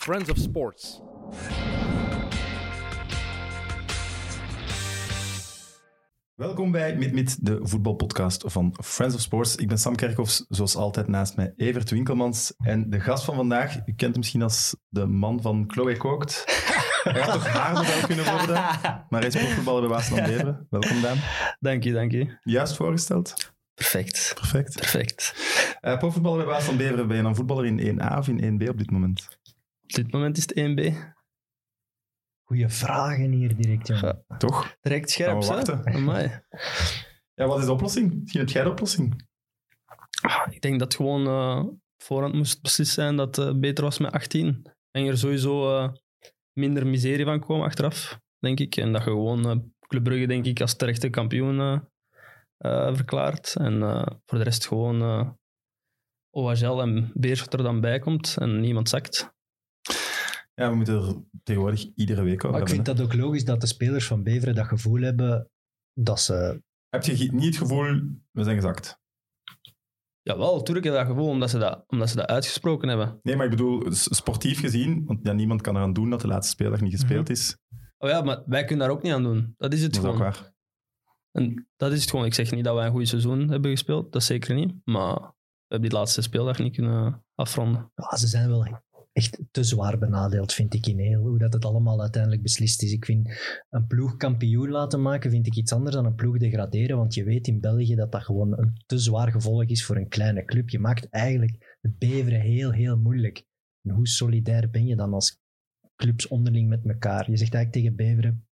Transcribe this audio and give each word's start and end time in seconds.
Friends 0.00 0.30
of 0.30 0.36
Sports. 0.36 1.00
Welkom 6.34 6.70
bij 6.70 6.96
Mit 6.96 7.12
Mit, 7.12 7.46
de 7.46 7.58
voetbalpodcast 7.62 8.44
van 8.46 8.74
Friends 8.84 9.14
of 9.14 9.20
Sports. 9.20 9.56
Ik 9.56 9.68
ben 9.68 9.78
Sam 9.78 9.96
Kerkhoffs, 9.96 10.44
zoals 10.48 10.76
altijd 10.76 11.08
naast 11.08 11.36
mij 11.36 11.52
Evert 11.56 11.90
Winkelmans. 11.90 12.54
En 12.58 12.90
de 12.90 13.00
gast 13.00 13.24
van 13.24 13.34
vandaag, 13.34 13.76
u 13.76 13.80
kent 13.84 14.00
hem 14.00 14.12
misschien 14.16 14.42
als 14.42 14.76
de 14.88 15.06
man 15.06 15.42
van 15.42 15.64
Chloe 15.66 15.96
Kookt. 15.96 16.44
Hij 17.02 17.20
had 17.20 17.32
toch 17.32 17.46
haar 17.46 18.06
kunnen 18.06 18.24
worden, 18.24 18.54
maar 19.08 19.20
hij 19.20 19.26
is 19.26 19.36
profvoetballer 19.36 19.80
bij 19.80 19.90
Waasland 19.90 20.26
Beveren. 20.26 20.66
Welkom 20.70 21.00
Daan. 21.00 21.18
Dank 21.58 21.84
je, 21.84 21.92
dank 21.92 22.10
je. 22.10 22.38
Juist 22.42 22.76
voorgesteld. 22.76 23.52
Perfect. 23.74 24.32
Perfect. 24.34 24.74
Perfect. 24.74 25.34
Uh, 25.82 25.98
profvoetballer 25.98 26.44
bij 26.44 26.54
Waasland 26.54 26.78
Beveren, 26.78 27.08
ben 27.08 27.16
je 27.16 27.22
dan 27.22 27.34
voetballer 27.34 27.66
in 27.66 28.00
1A 28.00 28.18
of 28.18 28.28
in 28.28 28.60
1B 28.60 28.68
op 28.68 28.78
dit 28.78 28.90
moment? 28.90 29.39
Op 29.90 29.96
dit 29.96 30.12
moment 30.12 30.36
is 30.36 30.42
het 30.42 30.54
1B. 30.54 30.96
Goeie 32.44 32.68
vragen 32.68 33.30
hier 33.30 33.56
direct, 33.56 33.86
jongen. 33.86 34.24
Toch? 34.38 34.76
Direct 34.80 35.10
scherp, 35.10 35.42
hè? 35.42 36.26
Ja, 37.34 37.46
wat 37.46 37.58
is 37.58 37.64
de 37.64 37.72
oplossing? 37.72 38.20
Misschien 38.20 38.40
heb 38.40 38.50
jij 38.50 38.62
de 38.62 38.70
oplossing? 38.70 39.28
Ah, 40.20 40.46
Ik 40.52 40.60
denk 40.60 40.78
dat 40.78 40.94
gewoon 40.94 41.26
eh 41.26 41.64
voorhand 41.96 42.34
moest 42.34 42.62
beslist 42.62 42.92
zijn 42.92 43.16
dat 43.16 43.36
het 43.36 43.60
beter 43.60 43.84
was 43.84 43.98
met 43.98 44.12
18. 44.12 44.66
En 44.90 45.06
er 45.06 45.18
sowieso 45.18 45.76
eh, 45.78 45.92
minder 46.52 46.86
miserie 46.86 47.24
van 47.24 47.40
komen 47.40 47.66
achteraf, 47.66 48.20
denk 48.38 48.60
ik. 48.60 48.76
En 48.76 48.92
dat 48.92 49.04
je 49.04 49.10
gewoon 49.10 49.48
eh 49.48 49.56
Club 49.86 50.04
Brugge, 50.04 50.26
denk 50.26 50.46
ik, 50.46 50.60
als 50.60 50.76
terechte 50.76 51.08
kampioen 51.10 51.60
eh, 51.60 51.78
eh, 52.56 52.94
verklaart. 52.94 53.56
En 53.56 53.82
eh, 53.82 54.06
voor 54.26 54.38
de 54.38 54.44
rest 54.44 54.66
gewoon 54.66 55.02
eh 55.02 55.30
OHL 56.30 56.80
en 56.80 57.10
Beerschot 57.14 57.52
er 57.52 57.62
dan 57.62 57.80
bij 57.80 57.98
komt 57.98 58.36
en 58.38 58.60
niemand 58.60 58.88
zakt. 58.88 59.38
Ja, 60.54 60.70
we 60.70 60.76
moeten 60.76 60.94
er 60.94 61.22
tegenwoordig 61.42 61.86
iedere 61.94 62.22
week 62.22 62.44
over 62.44 62.50
Maar 62.50 62.60
ik 62.68 62.74
vind 62.74 62.86
dat 62.86 63.00
ook 63.00 63.14
logisch 63.14 63.44
dat 63.44 63.60
de 63.60 63.66
spelers 63.66 64.06
van 64.06 64.22
Beveren 64.22 64.54
dat 64.54 64.66
gevoel 64.66 65.00
hebben 65.00 65.50
dat 65.94 66.20
ze... 66.20 66.62
Heb 66.88 67.02
je 67.02 67.32
niet 67.32 67.44
het 67.44 67.56
gevoel, 67.56 68.00
we 68.30 68.42
zijn 68.44 68.56
gezakt? 68.56 68.98
Jawel, 70.22 70.56
natuurlijk 70.56 70.86
heb 70.86 70.94
je 70.94 71.00
dat 71.00 71.08
gevoel, 71.08 71.28
omdat 71.28 71.50
ze 71.50 71.58
dat, 71.58 71.84
omdat 71.86 72.08
ze 72.10 72.16
dat 72.16 72.26
uitgesproken 72.26 72.88
hebben. 72.88 73.18
Nee, 73.22 73.36
maar 73.36 73.44
ik 73.44 73.50
bedoel, 73.50 73.92
s- 73.92 74.16
sportief 74.16 74.60
gezien, 74.60 75.04
want 75.04 75.18
ja, 75.22 75.32
niemand 75.32 75.60
kan 75.60 75.76
eraan 75.76 75.92
doen 75.92 76.10
dat 76.10 76.20
de 76.20 76.26
laatste 76.26 76.52
speeldag 76.52 76.80
niet 76.80 76.92
gespeeld 76.92 77.30
is. 77.30 77.56
Oh 77.98 78.08
ja, 78.08 78.22
maar 78.22 78.42
wij 78.46 78.64
kunnen 78.64 78.86
daar 78.86 78.96
ook 78.96 79.02
niet 79.02 79.12
aan 79.12 79.22
doen. 79.22 79.54
Dat 79.56 79.72
is 79.72 79.82
het 79.82 79.94
Dat 79.94 80.02
is 80.02 80.08
ook 80.08 80.16
gewoon. 80.16 80.30
waar. 80.32 80.52
En 81.30 81.68
dat 81.76 81.92
is 81.92 82.00
het 82.00 82.10
gewoon. 82.10 82.24
Ik 82.24 82.34
zeg 82.34 82.50
niet 82.50 82.64
dat 82.64 82.74
wij 82.74 82.86
een 82.86 82.92
goed 82.92 83.08
seizoen 83.08 83.48
hebben 83.48 83.70
gespeeld. 83.70 84.12
Dat 84.12 84.22
zeker 84.22 84.54
niet. 84.54 84.74
Maar 84.84 85.14
we 85.20 85.32
hebben 85.68 85.88
die 85.88 85.98
laatste 85.98 86.22
speeldag 86.22 86.58
niet 86.58 86.74
kunnen 86.74 87.24
afronden. 87.34 87.92
Ja, 87.94 88.16
ze 88.16 88.26
zijn 88.26 88.48
wel 88.48 88.64
echt 89.20 89.38
te 89.50 89.62
zwaar 89.64 89.98
benadeeld, 89.98 90.52
vind 90.52 90.74
ik, 90.74 90.86
in 90.86 90.98
heel 90.98 91.20
hoe 91.20 91.38
dat 91.38 91.52
het 91.52 91.64
allemaal 91.64 92.00
uiteindelijk 92.00 92.42
beslist 92.42 92.82
is. 92.82 92.92
Ik 92.92 93.04
vind 93.04 93.28
een 93.70 93.86
ploeg 93.86 94.16
kampioen 94.16 94.68
laten 94.70 95.02
maken, 95.02 95.30
vind 95.30 95.46
ik 95.46 95.56
iets 95.56 95.72
anders 95.72 95.94
dan 95.96 96.04
een 96.04 96.14
ploeg 96.14 96.38
degraderen, 96.38 96.96
want 96.96 97.14
je 97.14 97.24
weet 97.24 97.46
in 97.46 97.60
België 97.60 97.94
dat 97.94 98.12
dat 98.12 98.22
gewoon 98.24 98.58
een 98.58 98.72
te 98.86 98.98
zwaar 98.98 99.30
gevolg 99.30 99.64
is 99.64 99.84
voor 99.84 99.96
een 99.96 100.08
kleine 100.08 100.44
club. 100.44 100.68
Je 100.70 100.78
maakt 100.78 101.08
eigenlijk 101.10 101.76
het 101.80 101.98
Beveren 101.98 102.40
heel, 102.40 102.70
heel 102.72 102.96
moeilijk. 102.96 103.44
En 103.88 103.94
hoe 103.94 104.08
solidair 104.08 104.70
ben 104.70 104.86
je 104.86 104.96
dan 104.96 105.12
als 105.12 105.38
clubs 105.96 106.28
onderling 106.28 106.68
met 106.68 106.86
elkaar? 106.86 107.30
Je 107.30 107.36
zegt 107.36 107.54
eigenlijk 107.54 107.72
tegen 107.72 107.96
Beveren, 107.96 108.46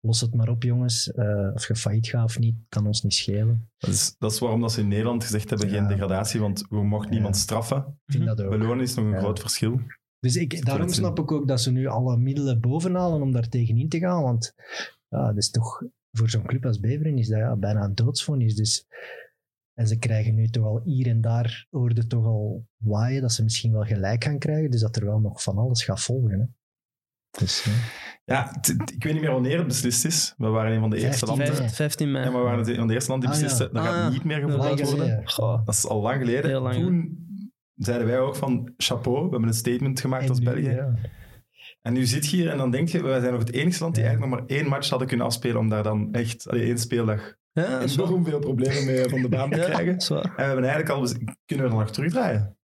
los 0.00 0.20
het 0.20 0.34
maar 0.34 0.48
op 0.48 0.62
jongens, 0.62 1.10
Eh, 1.12 1.50
of 1.54 1.68
je 1.68 1.76
failliet 1.76 2.06
gaat 2.08 2.24
of 2.24 2.38
niet, 2.38 2.56
kan 2.68 2.86
ons 2.86 3.02
niet 3.02 3.14
schelen. 3.14 3.70
Dat 3.78 3.90
is, 3.90 4.14
dat 4.18 4.32
is 4.32 4.38
waarom 4.38 4.60
dat 4.60 4.72
ze 4.72 4.80
in 4.80 4.88
Nederland 4.88 5.24
gezegd 5.24 5.50
hebben, 5.50 5.68
Ja. 5.68 5.74
geen 5.74 5.86
degradatie, 5.88 6.40
want 6.40 6.66
we 6.68 6.82
mochten 6.84 7.08
Ja. 7.08 7.14
niemand 7.14 7.36
straffen. 7.36 7.76
Ik 8.06 8.12
vind 8.14 8.24
dat 8.26 8.40
ook. 8.42 8.50
Belonen 8.50 8.80
is 8.80 8.94
nog 8.94 9.04
een 9.04 9.10
Ja. 9.10 9.18
groot 9.18 9.40
verschil. 9.40 9.80
Dus 10.22 10.36
ik, 10.36 10.64
daarom 10.64 10.88
snap 10.88 11.18
ik 11.18 11.32
ook 11.32 11.48
dat 11.48 11.60
ze 11.60 11.70
nu 11.72 11.86
alle 11.86 12.16
middelen 12.16 12.60
bovenhalen 12.60 13.22
om 13.22 13.32
daar 13.32 13.48
tegenin 13.48 13.88
te 13.88 13.98
gaan. 13.98 14.22
Want 14.22 14.54
ja, 15.08 15.26
dat 15.26 15.36
is 15.36 15.50
toch, 15.50 15.82
voor 16.12 16.30
zo'n 16.30 16.46
club 16.46 16.64
als 16.66 16.80
Beveren 16.80 17.18
is 17.18 17.28
dat 17.28 17.38
ja, 17.38 17.56
bijna 17.56 17.84
een 17.84 17.94
doodsvonnis. 17.94 18.54
Dus, 18.54 18.86
en 19.74 19.86
ze 19.86 19.98
krijgen 19.98 20.34
nu 20.34 20.48
toch 20.48 20.64
al 20.64 20.80
hier 20.84 21.06
en 21.06 21.20
daar, 21.20 21.66
hoorde 21.70 22.06
toch 22.06 22.24
al 22.24 22.66
waaien 22.76 23.20
dat 23.20 23.32
ze 23.32 23.42
misschien 23.42 23.72
wel 23.72 23.84
gelijk 23.84 24.24
gaan 24.24 24.38
krijgen. 24.38 24.70
Dus 24.70 24.80
dat 24.80 24.96
er 24.96 25.04
wel 25.04 25.20
nog 25.20 25.42
van 25.42 25.58
alles 25.58 25.84
gaat 25.84 26.00
volgen. 26.00 26.30
Hè. 26.40 26.44
Dus, 27.38 27.64
ja. 27.64 27.72
Ja, 28.24 28.50
t- 28.60 28.62
t- 28.86 28.92
ik 28.92 29.02
weet 29.04 29.12
niet 29.12 29.22
meer 29.22 29.32
wanneer 29.32 29.58
het 29.58 29.66
beslist 29.66 30.04
is. 30.04 30.34
We 30.36 30.46
waren 30.48 30.72
een 30.72 30.80
van 30.80 30.90
de 30.90 30.96
eerste 30.96 31.26
15 31.26 31.38
landen. 31.46 31.58
mei. 31.64 31.74
15 31.74 32.10
mei. 32.10 32.24
Ja, 32.24 32.30
maar 32.30 32.40
we 32.40 32.46
waren 32.48 32.68
een 32.68 32.76
van 32.76 32.86
de 32.86 32.94
eerste 32.94 33.10
landen 33.10 33.30
die 33.30 33.38
Ah, 33.38 33.42
ja. 33.44 33.48
beslisten, 33.50 33.74
dat 33.74 33.86
Ah, 33.86 33.92
gaat 33.92 34.02
ja. 34.02 34.08
niet 34.10 34.24
meer 34.24 34.46
Lang 34.46 34.80
worden. 34.84 35.28
Goh. 35.28 35.66
Dat 35.66 35.74
is 35.74 35.86
al 35.86 36.00
lang 36.00 36.18
geleden. 36.20 36.50
Heel 36.50 36.60
lang 36.62 36.74
Toen 36.74 37.26
zeiden 37.84 38.06
wij 38.06 38.18
ook 38.20 38.36
van, 38.36 38.72
chapeau, 38.76 39.16
we 39.24 39.30
hebben 39.30 39.48
een 39.48 39.54
statement 39.54 40.00
gemaakt 40.00 40.28
als 40.28 40.38
En 40.38 40.44
nu, 40.44 40.50
België. 40.50 40.68
ja. 40.76 40.94
En 41.82 41.92
nu 41.92 42.04
zit 42.04 42.26
je 42.30 42.36
hier 42.36 42.48
en 42.48 42.58
dan 42.58 42.70
denk 42.70 42.88
je, 42.88 43.02
wij 43.02 43.20
zijn 43.20 43.32
nog 43.32 43.40
het 43.42 43.52
enige 43.52 43.80
land 43.82 43.94
die 43.94 44.02
Ja. 44.04 44.08
eigenlijk 44.10 44.40
nog 44.40 44.48
maar 44.48 44.56
één 44.58 44.68
match 44.68 44.88
hadden 44.90 45.08
kunnen 45.08 45.26
afspelen 45.26 45.56
om 45.56 45.68
daar 45.68 45.82
dan 45.82 46.08
echt, 46.12 46.48
allee, 46.48 46.62
één 46.64 46.78
speeldag, 46.78 47.34
Ja, 47.52 47.78
dat 47.80 47.94
waar. 47.94 48.06
enorm 48.06 48.24
veel 48.24 48.38
problemen 48.38 48.84
mee 48.84 49.08
van 49.08 49.22
de 49.22 49.28
baan 49.28 49.50
te 49.50 49.58
krijgen. 49.58 50.00
dat. 50.00 50.24
En 50.24 50.30
we 50.36 50.42
hebben 50.42 50.64
eigenlijk 50.64 50.88
al, 50.88 51.06
kunnen 51.46 51.64
we 51.66 51.70
dan 51.70 51.80
nog 51.80 51.90
terugdraaien? 51.90 52.56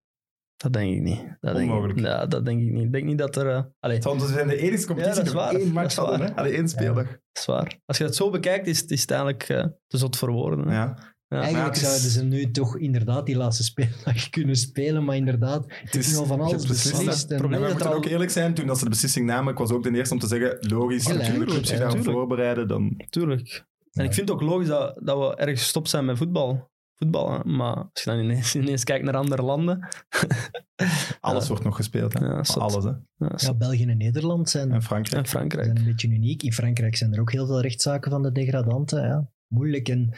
Dat 0.56 0.72
denk 0.72 0.94
ik 0.94 1.03
niet. 1.03 1.37
Dat 1.41 1.54
denk 1.56 1.71
Onmogelijk. 1.71 1.98
Ik, 1.98 2.04
ja, 2.04 2.27
dat 2.27 2.44
denk 2.44 2.60
ik 2.62 2.71
niet. 2.72 2.84
Ik 2.84 2.93
denk 2.93 3.04
niet 3.04 3.19
dat 3.19 3.37
er... 3.37 3.47
eh 3.48 3.62
allee, 3.81 4.00
Want 4.00 4.22
we 4.22 4.28
zijn 4.28 4.48
de 4.48 4.56
enige 4.56 4.87
competitie 4.87 5.22
dat 5.25 5.33
die 5.50 5.59
één 5.59 5.65
Dat 5.65 5.72
match 5.83 5.94
hadden. 5.97 6.21
Hè? 6.21 6.34
Allee, 6.34 6.53
één 6.53 6.69
speeldag. 6.69 7.06
dat 7.06 7.19
is 7.33 7.44
waar. 7.44 7.78
Als 7.84 7.98
je 7.98 8.04
het 8.04 8.15
zo 8.16 8.31
bekijkt, 8.31 8.66
is, 8.66 8.84
is 8.84 9.00
het 9.00 9.10
eigenlijk 9.10 9.43
eh, 9.48 9.65
te 9.87 9.98
zot 9.98 10.16
voor 10.16 10.31
woorden. 10.31 10.69
hè. 10.69 10.75
Ja. 10.75 11.15
Ja. 11.29 11.41
Eigenlijk 11.41 11.67
het 11.75 11.77
is- 11.77 11.83
zouden 11.83 12.11
ze 12.11 12.25
nu 12.25 12.51
toch 12.51 12.77
inderdaad 12.79 13.27
die 13.27 13.37
laatste 13.37 13.63
speeldag 13.65 14.29
kunnen 14.37 14.57
spelen. 14.57 15.05
Maar 15.05 15.17
inderdaad, 15.17 15.65
Het 15.69 15.95
is 15.95 16.11
nu 16.13 16.17
al 16.17 16.27
van 16.27 16.37
je 16.37 16.43
alles 16.43 16.57
hebt 16.57 16.69
beslist, 16.69 17.31
En 17.31 17.37
probleem 17.39 17.61
we 17.61 17.65
dat 17.67 17.73
moeten 17.75 17.91
er 17.91 17.97
ook 17.97 18.05
al- 18.05 18.11
eerlijk 18.11 18.31
zijn, 18.31 18.55
toen 18.55 18.67
dat 18.67 18.79
ze 18.79 18.85
de 18.85 18.91
beslissing 18.91 19.27
namen, 19.27 19.53
ik 19.53 19.59
was 19.59 19.71
ook 19.71 19.83
de 19.83 19.91
eerste 19.97 20.15
om 20.15 20.21
te 20.21 20.27
zeggen, 20.27 20.57
logisch, 20.61 21.03
Gelijk, 21.07 21.21
natuurlijk, 21.23 21.51
clubs 21.51 21.69
zich 21.69 21.79
ja, 21.79 21.85
daarop 21.85 22.05
voorbereiden, 22.05 22.69
dan... 22.69 23.05
Tuurlijk. 23.11 23.65
En 23.93 24.03
Ja. 24.03 24.09
ik 24.09 24.15
vind 24.15 24.29
het 24.29 24.39
ook 24.41 24.49
logisch 24.49 24.69
dat, 24.69 25.01
dat 25.03 25.19
we 25.19 25.37
ergens 25.37 25.61
gestopt 25.61 25.89
zijn 25.91 26.05
met 26.05 26.17
voetbal. 26.19 26.71
Voetballen. 26.95 27.57
Maar 27.57 27.75
als 27.77 28.03
je 28.05 28.11
dan 28.11 28.19
ineens, 28.19 28.55
ineens 28.55 28.85
kijkt 28.85 29.05
naar 29.05 29.17
andere 29.17 29.43
landen... 29.43 29.79
Alles 31.21 31.43
Ja. 31.43 31.49
wordt 31.49 31.65
nog 31.65 31.77
gespeeld, 31.77 32.13
hè. 32.19 32.25
Ja. 32.27 32.43
Alles, 32.55 32.85
hè. 32.85 32.91
Ja, 33.17 33.33
Ja, 33.37 33.55
België 33.55 33.85
en 33.85 33.97
Nederland 33.97 34.51
zijn 34.51 34.73
En 34.73 34.83
Frankrijk. 34.83 35.23
en 35.25 35.29
Frankrijk. 35.31 35.65
zijn 35.65 35.79
een 35.79 35.85
beetje 35.85 36.09
uniek. 36.09 36.43
In 36.43 36.53
Frankrijk 36.53 36.97
zijn 36.97 37.13
er 37.15 37.21
ook 37.21 37.33
heel 37.33 37.47
veel 37.47 37.61
rechtszaken 37.61 38.11
van 38.11 38.23
de 38.23 38.33
degradanten. 38.33 39.03
Ja. 39.03 39.29
Moeilijk. 39.49 39.89
En 39.89 40.15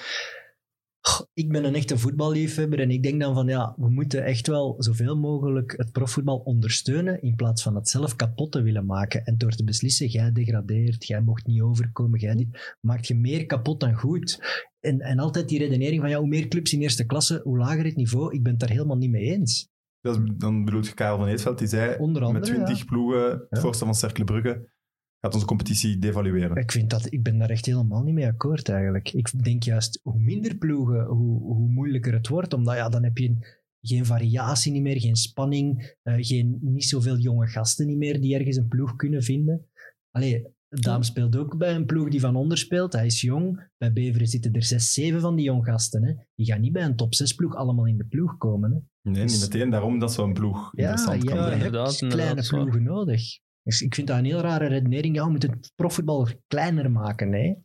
ik 1.34 1.48
ben 1.48 1.64
een 1.64 1.74
echte 1.74 1.98
voetballiefhebber 1.98 2.80
en 2.80 2.90
ik 2.90 3.02
denk 3.02 3.20
dan 3.20 3.34
van 3.34 3.46
ja, 3.46 3.74
we 3.76 3.90
moeten 3.90 4.24
echt 4.24 4.46
wel 4.46 4.74
zoveel 4.78 5.16
mogelijk 5.16 5.74
het 5.76 5.92
profvoetbal 5.92 6.38
ondersteunen 6.38 7.22
in 7.22 7.34
plaats 7.34 7.62
van 7.62 7.74
het 7.74 7.88
zelf 7.88 8.16
kapot 8.16 8.52
te 8.52 8.62
willen 8.62 8.86
maken. 8.86 9.24
En 9.24 9.38
door 9.38 9.50
te 9.50 9.64
beslissen, 9.64 10.06
jij 10.06 10.32
degradeert, 10.32 11.06
jij 11.06 11.20
mocht 11.20 11.46
niet 11.46 11.60
overkomen, 11.60 12.20
jij 12.20 12.34
dit, 12.34 12.76
maakt 12.80 13.06
je 13.06 13.14
meer 13.14 13.46
kapot 13.46 13.80
dan 13.80 13.94
goed. 13.94 14.38
En, 14.80 15.00
en 15.00 15.18
altijd 15.18 15.48
die 15.48 15.58
redenering 15.58 16.00
van 16.00 16.10
ja, 16.10 16.18
hoe 16.18 16.28
meer 16.28 16.48
clubs 16.48 16.72
in 16.72 16.80
eerste 16.80 17.06
klasse, 17.06 17.40
hoe 17.44 17.58
lager 17.58 17.84
het 17.84 17.96
niveau. 17.96 18.34
Ik 18.34 18.42
ben 18.42 18.50
het 18.52 18.60
daar 18.60 18.70
helemaal 18.70 18.96
niet 18.96 19.10
mee 19.10 19.24
eens. 19.24 19.68
Dat 20.00 20.16
is- 20.16 20.32
dan 20.36 20.64
bedoelt 20.64 20.86
je 20.86 20.94
Karel 20.94 21.18
van 21.18 21.26
Eetveld, 21.26 21.58
die 21.58 21.68
zei, 21.68 21.98
Onder 21.98 22.22
andere, 22.22 22.38
met 22.44 22.54
20 22.54 22.78
ja. 22.78 22.84
ploegen, 22.84 23.30
het 23.30 23.46
Ja. 23.50 23.60
voorstel 23.60 23.86
van 23.86 23.94
Cercle 23.94 24.24
Brugge, 24.24 24.70
gaat 25.20 25.34
onze 25.34 25.46
competitie 25.46 25.98
devalueren. 25.98 26.56
Ik, 26.56 26.72
vind 26.72 26.90
dat, 26.90 27.12
ik 27.12 27.22
ben 27.22 27.38
daar 27.38 27.50
echt 27.50 27.66
helemaal 27.66 28.02
niet 28.02 28.14
mee 28.14 28.26
akkoord 28.26 28.68
eigenlijk. 28.68 29.12
Ik 29.12 29.44
denk 29.44 29.62
juist, 29.62 30.00
hoe 30.02 30.20
minder 30.20 30.56
ploegen, 30.56 31.04
hoe, 31.04 31.40
hoe 31.42 31.68
moeilijker 31.68 32.12
het 32.12 32.28
wordt. 32.28 32.54
Omdat 32.54 32.74
ja, 32.76 32.88
dan 32.88 33.04
heb 33.04 33.18
je 33.18 33.56
geen 33.80 34.06
variatie 34.06 34.72
niet 34.72 34.82
meer, 34.82 35.00
geen 35.00 35.16
spanning, 35.16 35.96
eh, 36.02 36.14
geen, 36.18 36.58
niet 36.60 36.84
zoveel 36.84 37.16
jonge 37.18 37.46
gasten 37.46 37.86
niet 37.86 37.96
meer 37.96 38.20
die 38.20 38.34
ergens 38.34 38.56
een 38.56 38.68
ploeg 38.68 38.96
kunnen 38.96 39.22
vinden. 39.22 39.66
Allee, 40.10 40.46
Daam 40.68 41.02
speelt 41.02 41.36
ook 41.36 41.56
bij 41.56 41.74
een 41.74 41.86
ploeg 41.86 42.08
die 42.08 42.20
van 42.20 42.36
onder 42.36 42.58
speelt. 42.58 42.92
Hij 42.92 43.06
is 43.06 43.20
jong. 43.20 43.68
Bij 43.78 43.92
Beveren 43.92 44.26
zitten 44.26 44.52
er 44.52 44.62
zes, 44.62 44.92
zeven 44.92 45.20
van 45.20 45.36
die 45.36 45.44
jong 45.44 45.64
gasten. 45.64 46.04
Hè. 46.04 46.12
Die 46.34 46.46
gaan 46.46 46.60
niet 46.60 46.72
bij 46.72 46.84
een 46.84 46.96
top 46.96 47.14
6 47.14 47.32
ploeg 47.32 47.54
allemaal 47.54 47.86
in 47.86 47.96
de 47.96 48.04
ploeg 48.04 48.36
komen. 48.36 48.70
Hè. 48.70 49.10
Nee, 49.10 49.22
niet 49.22 49.32
Dus- 49.32 49.40
meteen. 49.40 49.70
Daarom 49.70 49.98
dat 49.98 50.12
zo'n 50.12 50.32
ploeg 50.32 50.70
Ja, 50.74 50.82
interessant 50.82 51.22
je 51.22 51.28
kan 51.28 51.36
Ja, 51.38 51.42
zijn. 51.44 51.56
inderdaad, 51.56 51.90
hebt 51.90 52.02
inderdaad, 52.02 52.46
kleine 52.46 52.62
ploegen 52.64 52.82
nodig. 52.82 53.22
Dus 53.68 53.82
ik 53.82 53.94
vind 53.94 54.06
dat 54.06 54.18
een 54.18 54.24
heel 54.24 54.40
rare 54.40 54.66
redenering. 54.66 55.16
Ja, 55.16 55.24
we 55.24 55.30
moeten 55.30 55.50
het 55.50 55.72
profvoetbal 55.74 56.28
kleiner 56.46 56.90
maken. 56.90 57.28
Nee. 57.28 57.56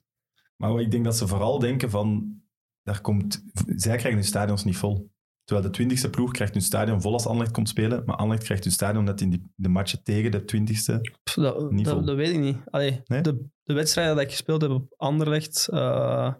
Maar 0.55 0.79
ik 0.79 0.91
denk 0.91 1.03
dat 1.03 1.17
ze 1.17 1.27
vooral 1.27 1.59
denken 1.59 1.89
van, 1.89 2.37
daar 2.81 3.01
komt, 3.01 3.43
zij 3.65 3.97
krijgen 3.97 4.13
hun 4.19 4.23
stadions 4.23 4.63
niet 4.63 4.77
vol. 4.77 5.11
Terwijl 5.43 5.67
de 5.67 5.73
twintigste 5.73 6.09
ploeg 6.09 6.31
krijgt 6.31 6.53
hun 6.53 6.61
stadion 6.61 7.01
vol 7.01 7.13
als 7.13 7.25
Anderlecht 7.25 7.53
komt 7.53 7.69
spelen, 7.69 8.03
maar 8.05 8.15
Anderlecht 8.15 8.43
krijgt 8.45 8.63
hun 8.63 8.73
stadion 8.73 9.03
net 9.03 9.21
in 9.21 9.29
die, 9.29 9.51
de 9.55 9.69
matchen 9.69 10.03
tegen 10.03 10.31
de 10.31 10.43
twintigste. 10.43 11.01
Dat, 11.35 11.71
Niet 11.71 11.87
vol. 11.87 11.95
dat, 11.97 12.05
dat 12.05 12.15
weet 12.15 12.33
ik 12.33 12.39
niet. 12.39 12.57
Allee, 12.65 13.01
Nee? 13.05 13.21
de, 13.21 13.45
de 13.63 13.73
wedstrijden 13.73 14.15
die 14.15 14.23
ik 14.25 14.31
gespeeld 14.31 14.61
heb 14.61 14.71
op 14.71 14.93
Anderlecht 14.97 15.67
eh 15.67 16.33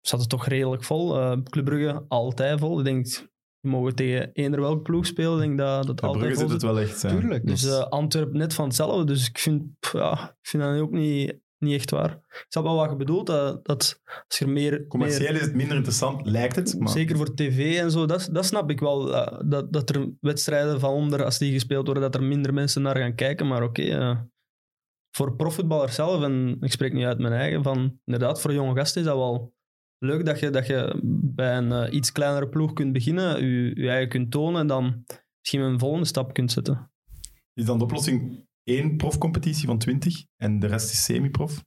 zat 0.00 0.20
het 0.20 0.28
toch 0.28 0.46
redelijk 0.46 0.84
vol. 0.84 1.18
Eh 1.20 1.42
Club 1.42 1.64
Brugge 1.64 2.04
altijd 2.08 2.58
vol. 2.58 2.78
Ik 2.78 2.84
denk, 2.84 3.30
we 3.62 3.68
mogen 3.68 3.94
tegen 3.94 4.30
eender 4.32 4.60
welke 4.60 4.82
ploeg 4.82 5.06
spelen. 5.06 5.32
Ik 5.32 5.38
denk 5.38 5.58
dat 5.58 5.86
dat 5.86 6.00
Bij 6.00 6.08
altijd 6.08 6.38
zit 6.38 6.50
het 6.50 6.62
wel 6.62 6.80
echt. 6.80 7.00
Tuurlijk. 7.00 7.46
Dus 7.46 7.64
eh 7.64 7.82
Antwerpen 7.82 8.38
net 8.38 8.54
van 8.54 8.64
hetzelfde. 8.64 9.04
Dus 9.04 9.28
ik 9.28 9.38
vind, 9.38 9.62
pff, 9.80 9.92
ja, 9.92 10.36
ik 10.40 10.48
vind 10.48 10.62
dat 10.62 10.80
ook 10.80 10.90
niet, 10.90 11.38
niet 11.58 11.74
echt 11.74 11.90
waar. 11.90 12.10
Ik 12.10 12.44
snap 12.48 12.64
wel 12.64 12.76
wat 12.76 12.90
je 12.90 12.96
bedoelt, 12.96 13.26
dat, 13.26 13.64
dat 13.64 14.00
als 14.28 14.38
je 14.38 14.46
meer... 14.46 14.70
meer 14.70 14.86
Commercieel 14.86 15.34
is 15.34 15.40
het 15.40 15.54
minder 15.54 15.76
interessant, 15.76 16.26
lijkt 16.26 16.56
het. 16.56 16.78
Maar 16.78 16.88
Zeker 16.88 17.16
voor 17.16 17.34
tv 17.34 17.78
en 17.78 17.90
zo, 17.90 18.06
dat, 18.06 18.28
dat 18.32 18.44
snap 18.44 18.70
ik 18.70 18.80
wel. 18.80 19.14
eh, 19.14 19.40
dat, 19.44 19.72
dat 19.72 19.90
er 19.90 20.10
wedstrijden 20.20 20.80
van 20.80 20.92
onder, 20.92 21.24
als 21.24 21.38
die 21.38 21.52
gespeeld 21.52 21.84
worden, 21.84 22.02
dat 22.02 22.14
er 22.14 22.22
minder 22.22 22.54
mensen 22.54 22.82
naar 22.82 22.96
gaan 22.96 23.14
kijken. 23.14 23.46
Maar 23.46 23.62
oké, 23.62 23.82
eh, 23.82 24.18
voor 25.16 25.36
profvoetballers 25.36 25.94
zelf, 25.94 26.22
en 26.22 26.56
ik 26.60 26.72
spreek 26.72 26.92
niet 26.92 27.04
uit 27.04 27.18
mijn 27.18 27.32
eigen, 27.32 27.62
van 27.62 27.98
inderdaad, 28.04 28.40
voor 28.40 28.52
jonge 28.52 28.76
gasten 28.76 29.00
is 29.00 29.06
dat 29.06 29.16
wel 29.16 29.54
leuk 30.02 30.24
dat 30.24 30.40
je, 30.40 30.50
dat 30.50 30.66
je 30.66 31.00
bij 31.34 31.56
een 31.56 31.72
eh, 31.72 31.94
iets 31.94 32.12
kleinere 32.12 32.48
ploeg 32.48 32.72
kunt 32.72 32.92
beginnen, 32.92 33.44
je, 33.46 33.80
je 33.80 33.88
eigen 33.88 34.08
kunt 34.08 34.30
tonen 34.30 34.60
en 34.60 34.66
dan 34.66 35.04
misschien 35.38 35.60
een 35.60 35.78
volgende 35.78 36.06
stap 36.06 36.32
kunt 36.32 36.52
zetten. 36.52 36.90
is 37.54 37.64
dan 37.64 37.78
de 37.78 37.84
oplossing 37.84 38.46
één 38.62 38.96
profcompetitie 38.96 39.66
van 39.66 39.78
20 39.78 40.24
en 40.36 40.58
de 40.58 40.66
rest 40.66 40.92
is 40.92 41.04
semi-prof? 41.04 41.64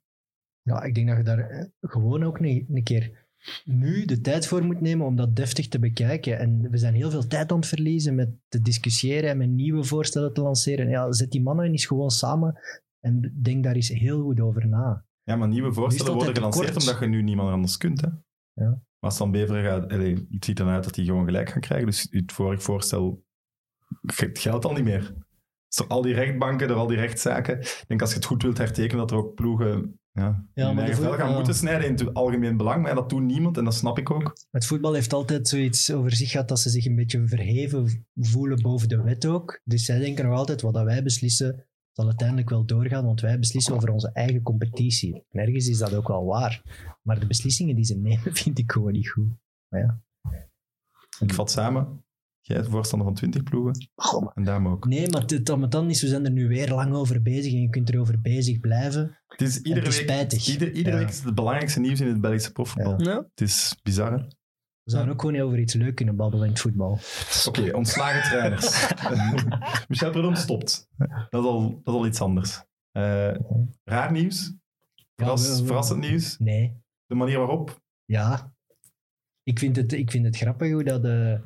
Ja, 0.62 0.84
ik 0.84 0.96
denk 0.96 1.08
dat 1.08 1.18
je 1.18 1.24
daar 1.24 1.50
eh, 1.50 1.66
gewoon 1.82 2.24
ook 2.24 2.40
een, 2.40 2.66
een 2.70 2.84
keer 2.84 3.26
nu 3.64 4.06
de 4.06 4.22
tijd 4.22 4.48
voor 4.48 4.64
moet 4.64 4.82
nemen 4.82 5.06
om 5.06 5.16
dat 5.16 5.36
deftig 5.36 5.68
te 5.68 5.80
bekijken. 5.80 6.40
En 6.40 6.70
we 6.70 6.78
zijn 6.78 6.94
heel 6.94 7.10
veel 7.10 7.28
tijd 7.28 7.52
aan 7.52 7.58
het 7.58 7.68
verliezen 7.68 8.16
met 8.16 8.30
te 8.48 8.62
discussiëren 8.62 9.30
en 9.30 9.38
met 9.38 9.50
nieuwe 9.50 9.84
voorstellen 9.84 10.34
te 10.34 10.42
lanceren. 10.42 10.90
Ja, 10.90 11.12
zet 11.12 11.32
die 11.32 11.42
mannen 11.42 11.66
eens 11.66 11.86
gewoon 11.86 12.12
samen 12.12 12.60
en 13.00 13.40
denk 13.42 13.64
daar 13.64 13.76
eens 13.76 13.90
heel 13.90 14.22
goed 14.22 14.40
over 14.40 14.68
na. 14.68 15.06
Ja, 15.26 15.36
maar 15.36 15.48
nieuwe 15.48 15.74
voorstellen 15.74 16.14
worden 16.14 16.36
gelanceerd 16.36 16.76
omdat 16.78 17.00
je 17.00 17.06
nu 17.06 17.22
niemand 17.22 17.52
anders 17.52 17.78
kunt. 17.78 18.02
Hè? 18.02 18.08
Ja. 18.54 18.82
Maar 19.00 19.12
Stan 19.12 19.32
Beveren 19.32 19.64
gaat... 19.64 19.92
allee, 19.92 20.28
het 20.30 20.46
ziet 20.46 20.60
eruit 20.60 20.84
dat 20.84 20.96
hij 20.96 21.06
gewoon 21.06 21.26
gelijk 21.26 21.50
gaan 21.50 21.62
krijgen. 21.62 21.88
Dus 21.88 22.08
het 22.10 22.32
vorige 22.32 22.62
voorstel 22.62 23.24
het 24.06 24.40
geldt 24.40 24.66
al 24.66 24.74
niet 24.74 24.84
meer. 24.84 25.14
Dus 25.68 25.78
door 25.78 25.88
al 25.88 26.02
die 26.02 26.14
rechtbanken, 26.14 26.68
door 26.68 26.78
al 26.78 26.88
die 26.88 26.98
rechtszaken. 26.98 27.60
Ik 27.60 27.84
denk 27.88 28.02
als 28.02 28.10
je 28.10 28.16
het 28.16 28.26
goed 28.26 28.44
wilt 28.44 28.58
hertekenen, 28.58 28.98
dat 28.98 29.12
er 29.12 29.18
ook 29.18 29.36
ploegen 29.36 30.00
ja, 30.12 30.46
Ja, 30.54 30.74
maar 30.74 30.86
de 30.86 30.94
gaan 30.94 31.34
moeten 31.34 31.56
snijden 31.56 31.88
in 31.88 31.94
het 31.94 32.14
algemeen 32.14 32.58
belang. 32.58 32.82
Maar 32.82 32.90
ja, 32.90 32.96
dat 32.96 33.10
doet 33.10 33.24
niemand 33.24 33.58
en 33.58 33.64
dat 33.64 33.74
snap 33.74 33.98
ik 33.98 34.12
ook. 34.12 34.38
Het 34.52 34.66
voetbal 34.66 34.94
heeft 34.94 35.14
altijd 35.14 35.48
zoiets 35.48 35.92
over 35.92 36.16
zich 36.16 36.32
gehad 36.32 36.48
dat 36.48 36.60
ze 36.60 36.70
zich 36.70 36.86
een 36.86 36.96
beetje 36.96 37.28
verheven 37.28 38.06
voelen 38.16 38.62
boven 38.62 38.90
de 38.90 39.02
wet 39.02 39.26
ook. 39.26 39.62
Dus 39.64 39.86
zij 39.86 40.00
denken 40.00 40.26
nog 40.26 40.38
altijd, 40.38 40.62
wat 40.62 40.74
dat 40.74 40.84
wij 40.84 41.04
beslissen, 41.04 41.66
zal 41.96 42.06
uiteindelijk 42.06 42.50
wel 42.50 42.66
doorgaan, 42.66 43.06
want 43.06 43.22
wij 43.22 43.40
beslissen 43.40 43.74
over 43.76 43.90
onze 43.90 44.12
eigen 44.14 44.42
competitie. 44.42 45.14
En 45.32 45.40
ergens 45.40 45.68
is 45.68 45.78
dat 45.78 45.94
ook 45.94 46.08
wel 46.08 46.26
waar. 46.26 46.62
Maar 47.02 47.20
de 47.20 47.28
beslissingen 47.28 47.76
die 47.76 47.86
ze 47.86 47.98
nemen, 47.98 48.36
vind 48.44 48.60
ik 48.60 48.72
gewoon 48.72 48.92
niet 48.92 49.10
goed. 49.10 49.28
Maar 49.68 49.80
ja. 49.82 50.02
Ik 51.20 51.34
vat 51.34 51.52
samen. 51.52 52.04
Jij 52.42 52.60
is 52.60 52.68
voorstander 52.68 53.08
van 53.08 53.16
20 53.16 53.44
ploegen. 53.44 53.90
Maar- 53.96 54.32
En 54.34 54.44
daarom 54.44 54.68
ook. 54.68 54.86
Nee, 54.88 55.10
maar 55.10 55.22
het 55.22 55.72
dan 55.72 55.90
is, 55.90 56.02
we 56.02 56.08
zijn 56.08 56.26
er 56.26 56.32
nu 56.32 56.48
weer 56.48 56.70
lang 56.74 56.94
over 56.94 57.22
bezig 57.22 57.54
en 57.54 57.62
je 57.62 57.70
kunt 57.70 57.90
erover 57.90 58.22
bezig 58.22 58.60
blijven. 58.60 59.18
Het 59.28 59.42
is 59.42 59.58
iedere, 59.58 59.80
het 59.80 59.88
is 59.88 59.98
week, 59.98 60.10
spijtig. 60.10 60.48
ieder, 60.48 60.72
iedere 60.74 60.96
Ja. 60.96 61.02
week 61.02 61.12
is 61.12 61.24
het, 61.24 61.36
belangrijkste 61.36 61.80
nieuws 61.80 62.00
in 62.00 62.08
het 62.08 62.22
Belgische 62.22 62.52
profvoetbal. 62.52 63.02
Ja. 63.02 63.16
Het 63.30 63.42
is 63.42 63.76
bizar? 63.84 64.28
We 64.86 64.92
zouden 64.92 65.14
ook 65.14 65.22
gewoon 65.22 65.40
over 65.42 65.60
iets 65.60 65.74
leuk 65.74 65.96
kunnen 65.96 66.16
babbelen 66.16 66.46
in 66.46 66.52
het 66.52 66.62
voetbal. 66.62 67.00
Oké, 67.48 67.72
ontslagen 67.76 68.30
trainers. 68.30 68.92
Michel 69.88 70.12
Predom 70.12 70.36
stopt. 70.36 70.88
Dat 71.30 71.44
is 71.44 71.50
al, 71.50 71.62
dat 71.84 71.94
is 71.94 72.00
al 72.00 72.06
iets 72.06 72.22
anders. 72.22 72.64
Eh, 72.92 73.34
raar 73.84 74.12
nieuws. 74.12 74.54
Verras- 75.16 75.50
we- 75.56 75.60
we- 75.62 75.66
verrassend 75.66 76.00
nieuws. 76.00 76.38
Nee, 76.40 76.78
De 77.06 77.16
manier 77.16 77.38
waarop. 77.38 77.82
ja. 78.06 78.54
Ik 79.44 79.60
vind 79.60 79.76
het, 79.76 79.92
ik 79.94 80.12
vind 80.12 80.26
het 80.26 80.38
grappig 80.38 80.72
hoe 80.72 80.84
dat 80.84 81.02
de 81.02 81.42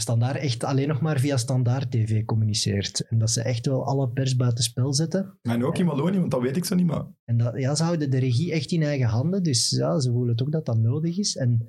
Standaard 0.00 0.36
echt 0.36 0.64
alleen 0.64 0.88
nog 0.88 1.00
maar 1.00 1.18
via 1.20 1.36
Standaard 1.36 1.90
TV 1.90 2.24
communiceert. 2.24 3.00
En 3.08 3.18
dat 3.18 3.30
ze 3.30 3.42
echt 3.42 3.66
wel 3.66 3.84
alle 3.86 4.08
pers 4.08 4.36
buiten 4.36 4.64
spel 4.64 4.94
zetten. 4.94 5.38
En 5.42 5.64
ook 5.64 5.78
in 5.78 5.86
Wallonië, 5.86 6.18
want 6.18 6.30
dat 6.30 6.40
weet 6.40 6.56
ik 6.56 6.64
zo 6.64 6.74
niet, 6.74 6.86
maar... 6.86 7.04
En 7.24 7.36
dat, 7.36 7.58
ja, 7.58 7.74
ze 7.74 7.82
houden 7.82 8.10
de 8.10 8.18
regie 8.18 8.52
echt 8.52 8.70
in 8.70 8.82
eigen 8.82 9.06
handen. 9.06 9.42
Dus 9.42 9.70
ja, 9.70 9.98
ze 10.00 10.10
voelen 10.10 10.36
toch 10.36 10.48
dat 10.48 10.66
dat 10.66 10.78
nodig 10.78 11.18
is. 11.18 11.36
En 11.36 11.68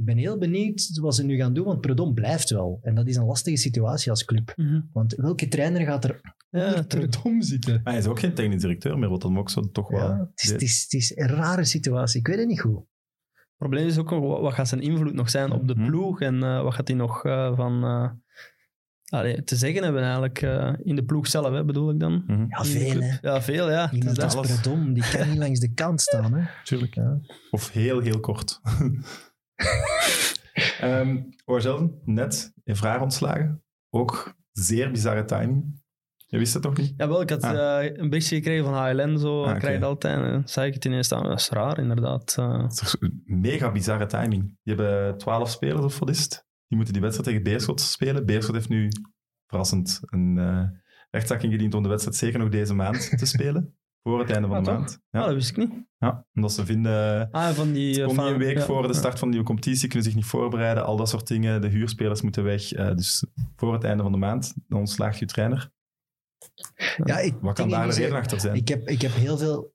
ik 0.00 0.06
ben 0.06 0.16
heel 0.16 0.38
benieuwd 0.38 0.98
wat 1.00 1.14
ze 1.14 1.24
nu 1.24 1.36
gaan 1.36 1.54
doen, 1.54 1.64
want 1.64 1.80
Predom 1.80 2.14
blijft 2.14 2.50
wel. 2.50 2.78
En 2.82 2.94
dat 2.94 3.08
is 3.08 3.16
een 3.16 3.24
lastige 3.24 3.56
situatie 3.56 4.10
als 4.10 4.24
club. 4.24 4.52
Mhm. 4.56 4.80
Want 4.92 5.14
welke 5.14 5.48
trainer 5.48 5.80
gaat 5.80 6.04
er 6.04 6.20
Ja. 6.50 6.82
Predom 6.82 7.42
zitten? 7.42 7.80
Maar 7.84 7.92
hij 7.92 8.02
is 8.02 8.06
ook 8.08 8.18
geen 8.20 8.34
technisch 8.34 8.60
directeur 8.60 8.98
meer, 8.98 9.08
wat 9.08 9.20
dan 9.22 9.38
ook 9.38 9.50
zo 9.50 9.60
toch 9.72 9.88
wel... 9.88 10.08
Ja, 10.08 10.30
het, 10.34 10.42
is, 10.42 10.50
het, 10.50 10.62
is, 10.62 10.82
het 10.82 10.92
is 10.92 11.16
een 11.16 11.28
rare 11.28 11.64
situatie. 11.64 12.20
Ik 12.20 12.26
weet 12.26 12.38
het 12.38 12.46
niet 12.48 12.60
goed. 12.60 12.76
Het 13.32 13.56
probleem 13.68 13.86
is 13.86 13.98
ook 13.98 14.10
nog, 14.10 14.40
wat 14.40 14.54
gaat 14.54 14.68
zijn 14.68 14.80
invloed 14.80 15.12
nog 15.14 15.30
zijn 15.30 15.52
op 15.52 15.68
de 15.68 15.74
Mhm. 15.74 15.86
ploeg 15.86 16.20
en 16.20 16.42
eh, 16.42 16.62
wat 16.62 16.74
gaat 16.74 16.88
hij 16.88 16.96
nog 16.96 17.24
eh, 17.24 17.56
van 17.56 17.84
eh, 17.84 18.10
allee, 19.18 19.42
te 19.44 19.56
zeggen 19.56 19.82
hebben 19.82 20.02
eigenlijk 20.02 20.42
eh, 20.42 20.72
in 20.82 20.96
de 20.96 21.04
ploeg 21.04 21.26
zelf, 21.26 21.52
hè, 21.52 21.64
bedoel 21.64 21.90
ik 21.90 22.00
dan. 22.00 22.22
Mhm, 22.26 22.44
Ja, 22.48 22.64
veel 22.64 23.00
hè. 23.00 23.16
Ja, 23.20 23.42
veel, 23.42 23.70
ja. 23.70 23.84
Is 23.90 23.98
Iemand 23.98 24.16
dat. 24.16 24.24
als 24.24 24.34
alles. 24.36 24.60
Predom, 24.60 24.92
die 24.92 25.10
kan 25.10 25.28
niet 25.28 25.38
langs 25.44 25.60
de 25.60 25.72
kant 25.74 26.00
staan. 26.00 26.32
Hè. 26.34 26.44
tuurlijk. 26.64 26.94
Ja. 26.94 27.20
Of 27.50 27.70
heel, 27.70 28.00
heel 28.00 28.20
kort. 28.20 28.60
Ehm 30.80 31.16
Orgelden, 31.44 32.00
net 32.04 32.52
in 32.64 32.76
vraag 32.76 33.00
ontslagen. 33.00 33.62
Ook 33.90 34.34
zeer 34.52 34.90
bizarre 34.90 35.24
timing. 35.24 35.78
Je 36.26 36.38
wist 36.38 36.54
het 36.54 36.62
toch 36.62 36.76
niet? 36.76 36.92
Jawel, 36.96 37.20
ik 37.20 37.30
had 37.30 37.42
Ah. 37.42 37.84
eh, 37.84 37.96
een 37.96 38.08
berichtje 38.08 38.36
gekregen 38.36 38.64
van 38.64 38.74
HLN, 38.74 39.18
zo 39.18 39.44
Ah, 39.44 39.58
krijg 39.58 39.74
je 39.74 39.80
dat 39.80 39.88
altijd. 39.88 40.16
En 40.22 40.30
dan 40.30 40.48
zei 40.48 40.66
ik 40.68 40.74
het 40.74 40.84
ineens 40.84 41.06
staan, 41.06 41.22
dat 41.22 41.38
is 41.40 41.48
raar, 41.48 41.78
inderdaad. 41.78 42.34
Eh, 42.38 42.58
Dat 42.62 42.72
is 42.82 42.96
een 43.00 43.22
mega 43.24 43.72
bizarre 43.72 44.06
timing. 44.06 44.58
Die 44.62 44.74
hebben 44.74 45.18
twaalf 45.18 45.50
spelers 45.50 45.84
of 45.84 45.98
wat 45.98 46.08
is 46.10 46.22
het? 46.22 46.46
Die 46.66 46.76
moeten 46.76 46.92
die 46.94 47.02
wedstrijd 47.02 47.28
tegen 47.30 47.44
Beerschot 47.52 47.80
spelen. 47.80 48.26
Beerschot 48.26 48.54
heeft 48.54 48.68
nu, 48.68 48.88
verrassend, 49.46 50.00
een 50.04 50.38
eh 50.38 50.64
rechtszaak 51.10 51.42
ingediend 51.42 51.74
om 51.74 51.82
de 51.82 51.88
wedstrijd 51.88 52.16
zeker 52.16 52.38
nog 52.38 52.48
deze 52.48 52.74
maand 52.74 53.18
te 53.18 53.26
spelen. 53.26 53.74
Voor 54.02 54.18
het 54.18 54.30
einde 54.30 54.48
van 54.48 54.56
Ah, 54.56 54.64
de 54.64 54.70
toch? 54.70 54.78
maand. 54.78 55.00
ja. 55.10 55.20
Ja. 55.20 55.26
dat 55.26 55.34
wist 55.34 55.50
ik 55.50 55.56
niet. 55.56 55.72
ja, 55.98 56.26
omdat 56.34 56.52
ze 56.52 56.64
vinden... 56.66 57.30
Ah, 57.30 57.48
van 57.48 57.72
die... 57.72 57.94
Ze 57.94 58.02
eh, 58.02 58.10
van- 58.10 58.26
een 58.26 58.38
week 58.38 58.56
ja, 58.56 58.64
voor 58.64 58.86
de 58.86 58.94
start 58.94 59.18
van 59.18 59.28
de 59.28 59.34
nieuwe 59.34 59.46
competitie, 59.46 59.88
kunnen 59.88 60.06
zich 60.06 60.14
niet 60.14 60.24
voorbereiden, 60.24 60.84
al 60.84 60.96
dat 60.96 61.08
soort 61.08 61.26
dingen. 61.26 61.60
De 61.60 61.68
huurspelers 61.68 62.22
moeten 62.22 62.44
weg. 62.44 62.72
eh, 62.72 62.94
dus 62.94 63.24
voor 63.56 63.72
het 63.72 63.84
einde 63.84 64.02
van 64.02 64.12
de 64.12 64.18
maand, 64.18 64.54
dan 64.68 64.78
ontslaagt 64.78 65.18
je 65.18 65.26
trainer. 65.26 65.70
Ja, 67.04 67.18
ik, 67.18 67.34
Wat 67.40 67.54
kan 67.54 67.68
daar 67.68 67.88
de 67.88 67.94
reden 67.94 68.16
achter 68.16 68.40
zijn? 68.40 68.54
Ik 68.56 68.68
heb, 68.68 68.88
ik 68.88 69.02
heb 69.02 69.12
heel 69.12 69.38
veel 69.38 69.72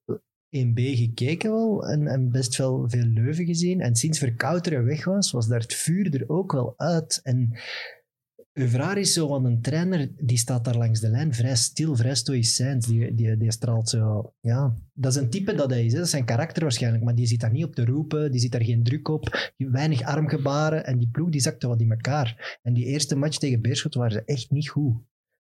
1B 0.57 0.73
gekeken 0.95 1.51
wel 1.51 1.87
en, 1.87 2.07
en 2.07 2.31
best 2.31 2.55
wel 2.57 2.83
veel 2.89 3.03
Leuven 3.05 3.45
gezien. 3.45 3.81
En 3.81 3.95
sinds 3.95 4.19
Verkouteren 4.19 4.85
weg 4.85 5.05
was, 5.05 5.31
was 5.31 5.47
daar 5.47 5.59
het 5.59 5.73
vuur 5.73 6.15
er 6.21 6.29
ook 6.29 6.51
wel 6.51 6.73
uit. 6.77 7.19
En 7.23 7.51
Evraar 8.57 8.97
is 8.97 9.13
zo 9.13 9.27
van 9.27 9.45
een 9.45 9.61
trainer, 9.61 10.09
die 10.19 10.37
staat 10.37 10.65
daar 10.65 10.77
langs 10.77 10.99
de 10.99 11.09
lijn 11.09 11.33
vrij 11.33 11.55
stil, 11.55 11.95
vrij 11.95 12.15
stoïcijns. 12.15 12.85
Die, 12.85 13.15
die, 13.15 13.37
die 13.37 13.51
straalt 13.51 13.89
zo... 13.89 14.33
Ja, 14.39 14.75
dat 14.93 15.11
is 15.11 15.21
een 15.21 15.29
type 15.29 15.55
dat 15.55 15.69
hij 15.69 15.85
is. 15.85 15.91
Hè. 15.91 15.97
Dat 15.97 16.05
is 16.05 16.11
zijn 16.11 16.25
karakter 16.25 16.61
waarschijnlijk. 16.61 17.03
Maar 17.03 17.15
die 17.15 17.25
zit 17.25 17.39
daar 17.39 17.51
niet 17.51 17.63
op 17.63 17.75
te 17.75 17.85
roepen, 17.85 18.31
die 18.31 18.39
zit 18.39 18.51
daar 18.51 18.63
geen 18.63 18.83
druk 18.83 19.07
op. 19.07 19.53
Weinig 19.57 20.01
armgebaren. 20.01 20.85
En 20.85 20.97
die 20.97 21.09
ploeg 21.11 21.29
die 21.29 21.41
zakte 21.41 21.67
wat 21.67 21.81
in 21.81 21.91
elkaar. 21.91 22.59
En 22.61 22.73
die 22.73 22.85
eerste 22.85 23.15
match 23.15 23.37
tegen 23.37 23.61
Beerschot 23.61 23.93
waren 23.93 24.11
ze 24.11 24.23
echt 24.25 24.51
niet 24.51 24.69
goed. 24.69 24.95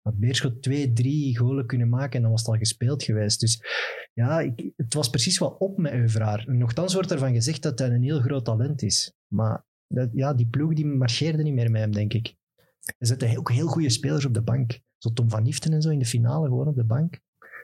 Had 0.02 0.18
Beerschot 0.18 0.62
twee, 0.62 0.92
drie 0.92 1.38
golen 1.38 1.66
kunnen 1.66 1.88
maken 1.88 2.16
en 2.16 2.22
dan 2.22 2.30
was 2.30 2.40
het 2.40 2.50
al 2.50 2.58
gespeeld 2.58 3.02
geweest. 3.02 3.40
Dus 3.40 3.62
ja, 4.12 4.40
ik, 4.40 4.72
het 4.76 4.94
was 4.94 5.10
precies 5.10 5.38
wel 5.38 5.50
op 5.50 5.78
met 5.78 5.92
Euvraar. 5.92 6.44
Nochtans 6.48 6.94
wordt 6.94 7.10
ervan 7.10 7.32
gezegd 7.32 7.62
dat 7.62 7.78
hij 7.78 7.90
een 7.90 8.02
heel 8.02 8.20
groot 8.20 8.44
talent 8.44 8.82
is. 8.82 9.12
Maar 9.26 9.64
dat, 9.86 10.08
ja, 10.12 10.34
die 10.34 10.48
ploeg 10.48 10.74
die 10.74 10.86
marcheerde 10.86 11.42
niet 11.42 11.54
meer 11.54 11.70
met 11.70 11.80
hem, 11.80 11.92
denk 11.92 12.12
ik. 12.12 12.38
Er 12.84 13.06
zitten 13.06 13.38
ook 13.38 13.50
heel 13.50 13.66
goede 13.66 13.90
spelers 13.90 14.24
op 14.24 14.34
de 14.34 14.42
bank. 14.42 14.80
Zo 14.98 15.12
Tom 15.12 15.30
van 15.30 15.42
Niften 15.42 15.72
en 15.72 15.82
zo 15.82 15.90
in 15.90 15.98
de 15.98 16.04
finale 16.04 16.46
gewoon 16.48 16.66
op 16.68 16.76
de 16.76 16.84
bank. 16.84 17.20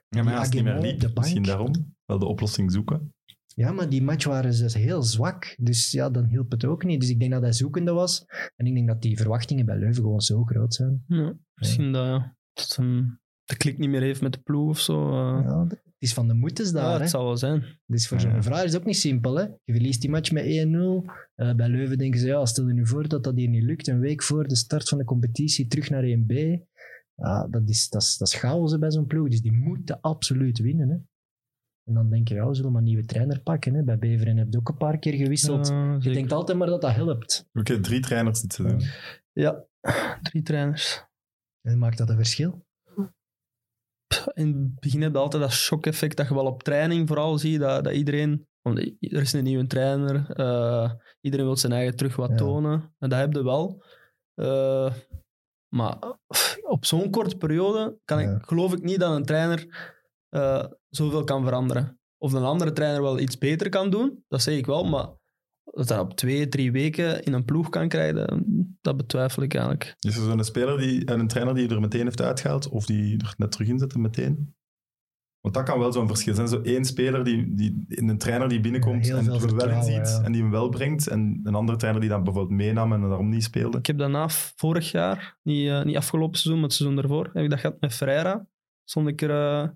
ja, 0.09 0.23
maar 0.23 0.33
ja, 0.33 0.39
als 0.39 0.47
het 0.47 0.55
niet 0.57 0.65
meer 0.65 0.81
liep, 0.81 1.01
de 1.01 1.07
bank. 1.07 1.19
misschien 1.19 1.43
daarom 1.43 1.95
wel 2.05 2.19
de 2.19 2.27
oplossing 2.27 2.73
zoeken. 2.73 3.15
Ja, 3.55 3.73
maar 3.73 3.89
die 3.89 4.03
match 4.03 4.25
waren 4.27 4.55
ze 4.55 4.79
heel 4.79 5.03
zwak. 5.03 5.55
Dus 5.59 5.91
ja, 5.91 6.11
dan 6.11 6.25
hielp 6.25 6.51
het 6.51 6.65
ook 6.65 6.85
niet. 6.85 7.01
Dus 7.01 7.11
ik 7.11 7.19
denk 7.21 7.33
dat 7.33 7.43
hij 7.43 7.53
zoekende 7.53 7.93
was. 7.93 8.25
En 8.57 8.67
ik 8.67 8.75
denk 8.75 8.87
dat 8.89 9.03
die 9.03 9.17
verwachtingen 9.17 9.67
bij 9.67 9.79
Leuven 9.79 10.03
gewoon 10.03 10.21
zo 10.21 10.45
groot 10.45 10.75
zijn. 10.75 11.05
Ja, 11.09 11.37
misschien 11.55 11.93
dat, 11.93 12.07
ja, 12.07 12.37
dat 12.53 12.77
de 13.45 13.57
klik 13.57 13.79
niet 13.79 13.91
meer 13.91 14.01
heeft 14.01 14.21
met 14.21 14.33
de 14.33 14.41
ploeg 14.41 14.69
of 14.69 14.79
zo. 14.81 15.11
eh. 15.11 15.43
Ja, 15.45 15.67
is 15.99 16.15
van 16.15 16.29
de 16.29 16.35
moeders 16.35 16.73
daar. 16.73 16.85
ja, 16.85 16.95
hè. 16.95 17.01
het 17.01 17.11
zal 17.11 17.25
wel 17.25 17.37
zijn. 17.37 17.65
Dus 17.87 18.09
voor 18.09 18.21
Ja. 18.21 18.31
zo'n 18.31 18.43
vraag 18.43 18.65
is 18.65 18.73
het 18.73 18.81
ook 18.81 18.87
niet 18.87 18.97
simpel. 18.97 19.35
Hè? 19.37 19.43
Je 19.43 19.73
verliest 19.73 20.01
die 20.01 20.11
match 20.11 20.31
met 20.33 20.45
1-0. 20.45 21.05
Eh, 21.35 21.55
bij 21.55 21.69
Leuven 21.69 21.99
denken 21.99 22.21
ze, 22.21 22.27
ja, 22.27 22.47
stel 22.47 22.67
je 22.67 22.73
nu 22.75 22.87
voor 22.87 23.09
dat 23.09 23.25
dat 23.25 23.37
hier 23.37 23.49
niet 23.49 23.63
lukt. 23.63 23.87
Een 23.89 24.01
week 24.01 24.23
voor 24.23 24.49
de 24.49 24.57
start 24.57 24.89
van 24.89 24.99
de 24.99 25.05
competitie 25.05 25.67
terug 25.67 25.91
naar 25.91 26.03
1B. 26.05 26.33
Ja, 27.15 27.47
dat, 27.51 27.69
is, 27.69 27.89
dat, 27.89 28.03
is, 28.03 28.17
dat 28.17 28.29
is 28.29 28.35
chaos 28.35 28.73
hè, 28.73 28.79
bij 28.79 28.91
zo'n 28.91 29.07
ploeg. 29.07 29.29
Dus 29.29 29.41
die 29.41 29.53
moeten 29.53 30.01
absoluut 30.01 30.59
winnen. 30.59 30.89
Hè? 30.89 30.97
En 31.85 31.95
dan 31.95 32.11
denk 32.11 32.29
je, 32.29 32.35
ja, 32.35 32.49
we 32.49 32.55
zullen 32.55 32.71
maar 32.73 32.81
een 32.81 32.87
nieuwe 32.87 33.05
trainer 33.05 33.41
pakken. 33.41 33.75
Hè? 33.75 33.83
Bij 33.83 33.99
Beveren 33.99 34.37
heb 34.37 34.47
je 34.51 34.59
ook 34.59 34.69
een 34.69 34.77
paar 34.77 34.99
keer 34.99 35.13
gewisseld. 35.15 35.69
Ja, 35.69 35.97
je 36.01 36.13
denkt 36.13 36.33
altijd 36.33 36.59
maar 36.59 36.67
dat 36.67 36.81
dat 36.81 36.95
helpt. 36.95 37.49
Oké, 37.53 37.81
drie 37.81 38.01
trainers 38.01 38.41
dit 38.41 38.53
seizoen. 38.53 38.81
Ja, 39.33 39.65
drie 40.23 40.43
trainers. 40.43 41.05
En 41.63 41.79
maakt 41.79 41.99
dat 41.99 42.11
een 42.11 42.17
verschil? 42.17 42.66
In 44.35 44.47
het 44.47 44.81
begin 44.81 45.03
heb 45.03 45.13
je 45.13 45.19
altijd 45.19 45.43
dat 45.43 45.53
shock-effect 45.53 46.17
dat 46.17 46.29
je 46.29 46.35
wel 46.35 46.47
op 46.47 46.63
training 46.63 47.09
vooral 47.09 47.39
ziet, 47.39 47.61
dat, 47.61 47.85
dat 47.85 47.93
iedereen... 47.95 48.47
Want 48.63 48.79
er 48.79 49.21
is 49.21 49.33
een 49.33 49.45
nieuwe 49.45 49.67
trainer, 49.67 50.31
eh, 50.31 50.91
iedereen 51.21 51.47
wil 51.47 51.57
zijn 51.57 51.73
eigen 51.73 51.97
terug 51.97 52.17
wat 52.17 52.31
Ja. 52.31 52.37
tonen. 52.37 52.95
En 52.99 53.09
dat 53.09 53.19
heb 53.19 53.33
je 53.33 53.43
wel. 53.45 53.83
Eh, 54.35 54.95
maar 55.75 55.97
op 56.63 56.85
zo'n 56.85 57.11
korte 57.11 57.37
periode 57.37 57.99
kan 58.05 58.21
ik, 58.21 58.29
geloof 58.47 58.73
ik 58.73 58.83
niet 58.83 59.01
dat 59.01 59.17
een 59.17 59.25
trainer 59.25 59.95
eh, 60.29 60.65
zoveel 60.89 61.25
kan 61.25 61.45
veranderen. 61.45 62.01
of 62.19 62.33
een 62.33 62.43
andere 62.43 62.73
trainer 62.73 63.03
wel 63.03 63.19
iets 63.19 63.39
beter 63.39 63.69
kan 63.69 63.91
doen, 63.91 64.25
dat 64.29 64.43
zeg 64.43 64.57
ik 64.57 64.67
wel, 64.67 64.85
maar 64.85 65.09
dat 65.73 65.89
hij 65.89 65.99
op 65.99 66.17
twee, 66.17 66.49
drie 66.49 66.73
weken 66.73 67.23
in 67.23 67.33
een 67.33 67.45
ploeg 67.45 67.69
kan 67.69 67.89
krijgen, 67.89 68.45
dat 68.81 68.97
betwijfel 68.97 69.43
ik 69.43 69.55
eigenlijk. 69.55 69.95
Is 69.99 70.17
er 70.17 70.23
zo'n 70.23 70.45
speler 70.45 70.79
die, 70.79 71.05
en 71.05 71.21
een 71.21 71.29
trainer 71.29 71.55
die 71.55 71.69
je 71.69 71.75
er 71.75 71.81
meteen 71.81 72.05
heeft 72.05 72.23
uitgehaald, 72.23 72.69
of 72.69 72.87
die 72.87 73.19
er 73.19 73.35
net 73.37 73.53
terug 73.53 73.69
in 73.69 73.79
zette 73.79 73.99
meteen? 73.99 74.55
Want 75.41 75.59
dat 75.59 75.67
kan 75.67 75.79
wel 75.79 75.93
zo'n 75.93 76.07
verschil 76.07 76.35
zijn. 76.35 76.49
Zo 76.49 76.61
één 76.61 76.85
speler 76.85 77.25
die, 77.25 77.55
die 77.55 77.85
in 77.89 78.09
een 78.09 78.19
trainer 78.19 78.49
die 78.49 78.61
binnenkomt 78.61 79.07
Ja, 79.07 79.17
en 79.17 79.33
het 79.33 79.43
er 79.43 79.57
wel 79.57 79.69
in 79.69 79.83
ziet 79.83 80.09
ja. 80.09 80.23
en 80.23 80.33
die 80.33 80.43
hem 80.43 80.51
wel 80.51 80.69
brengt, 80.69 81.09
en 81.09 81.41
een 81.43 81.55
andere 81.55 81.79
trainer 81.79 82.01
die 82.01 82.11
dan 82.11 82.25
bijvoorbeeld 82.25 82.59
meenam 82.59 82.93
en 82.93 83.01
daarom 83.01 83.29
niet 83.29 83.45
speelde. 83.45 83.79
Ik 83.79 83.87
heb 83.87 83.99
daarna 83.99 84.29
vorig 84.29 84.91
jaar, 84.91 85.39
niet, 85.43 85.69
eh, 85.69 85.85
niet 85.85 85.97
afgelopen 85.97 86.39
seizoen, 86.39 86.55
maar 86.61 86.69
het 86.69 86.77
seizoen 86.77 86.97
daarvoor, 87.01 87.31
heb 87.33 87.45
ik 87.45 87.51
dat 87.51 87.61
gehad 87.61 87.81
met 87.81 87.95
Ferreira. 87.95 88.47
Stond 88.85 89.09
ik 89.09 89.23
er 89.23 89.31
eh, 89.31 89.69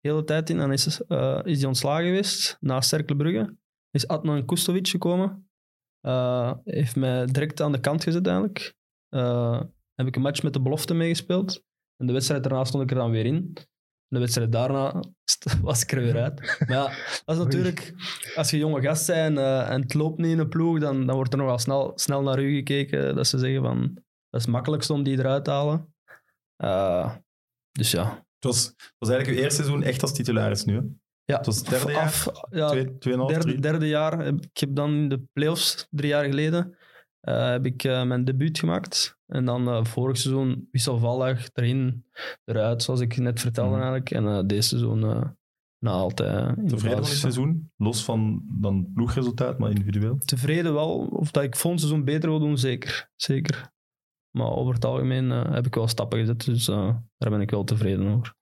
de 0.00 0.08
hele 0.08 0.24
tijd 0.24 0.50
in. 0.50 0.56
Dan 0.56 0.72
is, 0.72 1.02
eh, 1.06 1.40
is 1.44 1.58
hij 1.58 1.68
ontslagen 1.68 2.04
geweest 2.04 2.56
na 2.60 2.80
Cercle 2.80 3.16
Brugge. 3.16 3.56
Is 3.92 4.08
Adnan 4.08 4.44
Kustovic 4.46 4.88
gekomen. 4.88 5.50
Eh, 6.00 6.52
heeft 6.64 6.96
mij 6.96 7.26
direct 7.26 7.60
aan 7.60 7.72
de 7.72 7.80
kant 7.80 8.02
gezet 8.02 8.26
eigenlijk. 8.26 8.74
Eh, 9.08 9.60
heb 9.94 10.06
ik 10.06 10.16
een 10.16 10.22
match 10.22 10.42
met 10.42 10.52
de 10.52 10.60
belofte 10.60 10.94
meegespeeld. 10.94 11.62
En 11.96 12.06
de 12.06 12.12
wedstrijd 12.12 12.42
daarna 12.42 12.64
stond 12.64 12.82
ik 12.82 12.90
er 12.90 12.96
dan 12.96 13.10
weer 13.10 13.26
in. 13.26 13.56
De 14.06 14.18
wedstrijd 14.18 14.52
daarna 14.52 15.02
was 15.62 15.82
ik 15.82 15.92
er 15.92 16.00
weer 16.00 16.20
uit. 16.22 16.40
Maar 16.40 16.68
ja, 16.68 16.86
dat 17.24 17.36
is 17.36 17.42
natuurlijk... 17.42 17.94
Als 18.34 18.50
je 18.50 18.58
jonge 18.58 18.82
gast 18.82 19.06
bent 19.06 19.38
eh, 19.38 19.70
en 19.70 19.80
het 19.80 19.94
loopt 19.94 20.18
niet 20.18 20.30
in 20.30 20.38
een 20.38 20.48
ploeg, 20.48 20.78
dan, 20.78 21.06
dan 21.06 21.16
wordt 21.16 21.32
er 21.32 21.38
nogal 21.38 21.58
snel, 21.58 21.92
snel 21.94 22.22
naar 22.22 22.42
u 22.42 22.54
gekeken. 22.54 23.14
Dat 23.14 23.26
ze 23.26 23.38
zeggen 23.38 23.62
van... 23.62 23.94
Dat 24.30 24.40
is 24.40 24.46
het 24.46 24.54
makkelijkste 24.54 24.92
om 24.92 25.02
die 25.02 25.18
eruit 25.18 25.44
te 25.44 25.50
halen. 25.50 25.94
Dus 27.72 27.90
ja. 27.90 28.26
Het 28.34 28.44
was, 28.44 28.74
was 28.98 29.08
eigenlijk 29.08 29.38
uw 29.38 29.44
eerste 29.44 29.62
seizoen 29.62 29.82
echt 29.82 30.02
als 30.02 30.12
titularis 30.12 30.64
nu. 30.64 30.74
Hè? 30.74 30.82
Ja. 31.24 31.36
Het 31.36 31.46
was 31.46 31.56
het 31.58 31.68
derde 31.68 31.92
jaar? 31.92 32.24
Ja, 32.50 32.68
Twee, 32.68 32.98
tweeënhalf, 32.98 33.30
derde, 33.30 33.46
drie? 33.46 33.60
derde 33.60 33.88
jaar. 33.88 34.26
Ik 34.26 34.58
heb 34.58 34.74
dan 34.74 34.94
in 34.94 35.08
de 35.08 35.22
playoffs, 35.32 35.86
drie 35.90 36.08
jaar 36.08 36.24
geleden, 36.24 36.76
eh, 37.20 37.48
heb 37.50 37.66
ik 37.66 37.84
eh, 37.84 38.04
mijn 38.04 38.24
debuut 38.24 38.58
gemaakt. 38.58 39.18
En 39.26 39.44
dan 39.44 39.68
eh, 39.68 39.84
vorig 39.84 40.16
seizoen 40.16 40.68
wisselvallig 40.70 41.48
erin, 41.52 42.04
eruit, 42.44 42.82
zoals 42.82 43.00
ik 43.00 43.16
net 43.16 43.40
vertelde 43.40 43.76
Mhm. 43.76 43.80
eigenlijk. 43.80 44.10
En 44.10 44.46
deze 44.46 44.68
seizoen 44.68 45.00
na 45.78 45.90
altijd 45.90 46.54
Tevreden 46.68 46.98
het 46.98 47.06
seizoen? 47.06 47.70
Los 47.76 48.04
van 48.04 48.42
dan 48.60 48.90
ploegresultaat, 48.94 49.58
maar 49.58 49.70
individueel? 49.70 50.18
Tevreden 50.18 50.74
wel. 50.74 50.98
Of 50.98 51.30
dat 51.30 51.42
ik 51.42 51.56
volgend 51.56 51.80
seizoen 51.82 52.04
beter 52.04 52.28
wil 52.28 52.38
doen, 52.38 52.58
zeker. 52.58 53.10
Zeker. 53.16 53.70
Maar 54.30 54.50
over 54.50 54.74
het 54.74 54.84
algemeen 54.84 55.30
heb 55.30 55.66
ik 55.66 55.74
wel 55.74 55.88
stappen 55.88 56.18
gezet, 56.18 56.44
dus 56.44 56.64
daar 56.64 57.30
ben 57.30 57.40
ik 57.40 57.50
wel 57.50 57.64
tevreden 57.64 58.06
over. 58.06 58.34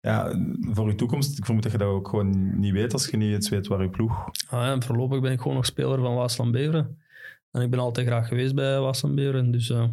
Ja, 0.00 0.34
voor 0.60 0.86
uw 0.86 0.94
toekomst, 0.94 1.38
ik 1.38 1.44
vermoed 1.44 1.62
dat 1.62 1.72
je 1.72 1.78
dat 1.78 1.88
ook 1.88 2.08
gewoon 2.08 2.58
niet 2.60 2.72
weet 2.72 2.92
als 2.92 3.06
je 3.06 3.16
niet 3.16 3.32
eens 3.32 3.48
weet 3.48 3.66
waar 3.66 3.82
je 3.82 3.90
ploeg... 3.90 4.12
Ah, 4.48 4.60
ja, 4.62 4.72
en 4.72 4.82
voorlopig 4.82 5.20
ben 5.20 5.32
ik 5.32 5.40
gewoon 5.40 5.56
nog 5.56 5.66
speler 5.66 5.98
van 6.00 6.14
Waasland 6.14 6.52
Beveren. 6.52 6.98
En 7.50 7.62
ik 7.62 7.70
ben 7.70 7.78
altijd 7.80 8.06
graag 8.06 8.28
geweest 8.28 8.54
bij 8.54 8.80
Waasland 8.80 9.14
Beveren, 9.14 9.50
dus... 9.50 9.70
eh, 9.70 9.84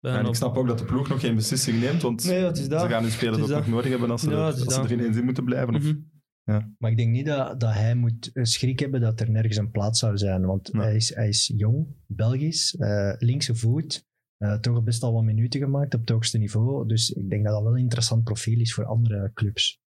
ben 0.00 0.14
En 0.14 0.26
ik 0.26 0.34
snap 0.34 0.56
ook 0.56 0.66
dat 0.66 0.78
de 0.78 0.84
ploeg 0.84 1.08
nog 1.08 1.20
geen 1.20 1.34
beslissing 1.34 1.80
neemt, 1.80 2.02
want 2.02 2.24
Nee, 2.24 2.40
dat 2.42 2.58
is 2.58 2.68
dat. 2.68 2.80
ze 2.80 2.88
gaan 2.88 3.02
hun 3.02 3.10
spelers 3.12 3.36
Het 3.36 3.44
ook 3.44 3.50
is 3.50 3.54
nog 3.56 3.64
dat. 3.64 3.74
nodig 3.74 3.90
hebben 3.90 4.10
als 4.10 4.22
ze, 4.22 4.30
Ja, 4.30 4.36
er, 4.36 4.42
als 4.44 4.58
ze 4.58 4.64
dat. 4.64 4.84
er 4.84 4.92
ineens 4.92 5.16
in 5.16 5.24
moeten 5.24 5.44
blijven. 5.44 5.74
Of, 5.74 5.82
Mhm. 5.82 6.60
Maar 6.78 6.90
ik 6.90 6.96
denk 6.96 7.10
niet 7.10 7.26
dat, 7.26 7.60
dat 7.60 7.72
hij 7.72 7.94
moet 7.94 8.30
eh, 8.32 8.44
schrik 8.44 8.78
hebben 8.78 9.00
dat 9.00 9.20
er 9.20 9.30
nergens 9.30 9.56
een 9.56 9.70
plaats 9.70 9.98
zou 9.98 10.18
zijn. 10.18 10.46
Want 10.46 10.72
Nee. 10.72 10.82
hij, 10.84 10.96
is, 10.96 11.14
hij 11.14 11.28
is 11.28 11.52
jong, 11.56 11.86
Belgisch, 12.06 12.76
eh, 12.76 13.12
linkse 13.18 13.54
voet. 13.54 14.06
Eh, 14.42 14.54
toch 14.58 14.82
best 14.82 15.02
al 15.02 15.12
wat 15.12 15.22
minuten 15.22 15.60
gemaakt 15.60 15.94
op 15.94 16.00
het 16.00 16.08
hoogste 16.08 16.38
niveau. 16.38 16.86
Dus 16.88 17.10
ik 17.10 17.30
denk 17.30 17.44
dat 17.44 17.52
dat 17.52 17.62
wel 17.62 17.72
een 17.72 17.78
interessant 17.80 18.24
profiel 18.24 18.60
is 18.60 18.74
voor 18.74 18.84
andere 18.84 19.30
clubs. 19.34 19.80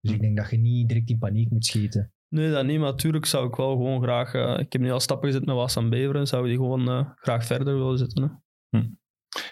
Dus 0.00 0.12
ik 0.12 0.20
denk 0.20 0.36
dat 0.36 0.50
je 0.50 0.56
niet 0.56 0.88
direct 0.88 1.10
in 1.10 1.18
paniek 1.18 1.50
moet 1.50 1.66
schieten. 1.66 2.12
Nee, 2.28 2.50
dat 2.50 2.66
niet, 2.66 2.78
maar 2.78 2.90
natuurlijk 2.90 3.26
zou 3.26 3.48
ik 3.48 3.54
wel 3.54 3.70
gewoon 3.70 4.02
graag... 4.02 4.34
eh, 4.34 4.58
ik 4.58 4.72
heb 4.72 4.82
nu 4.82 4.90
al 4.90 5.00
stappen 5.00 5.28
gezet 5.28 5.44
met 5.46 5.54
Waasland 5.54 5.90
Beveren, 5.90 6.26
zou 6.26 6.42
ik 6.42 6.48
die 6.48 6.56
gewoon 6.58 6.88
eh, 6.88 7.10
graag 7.14 7.46
verder 7.46 7.74
willen 7.74 7.98
zetten. 7.98 8.42
Hè. 8.70 8.80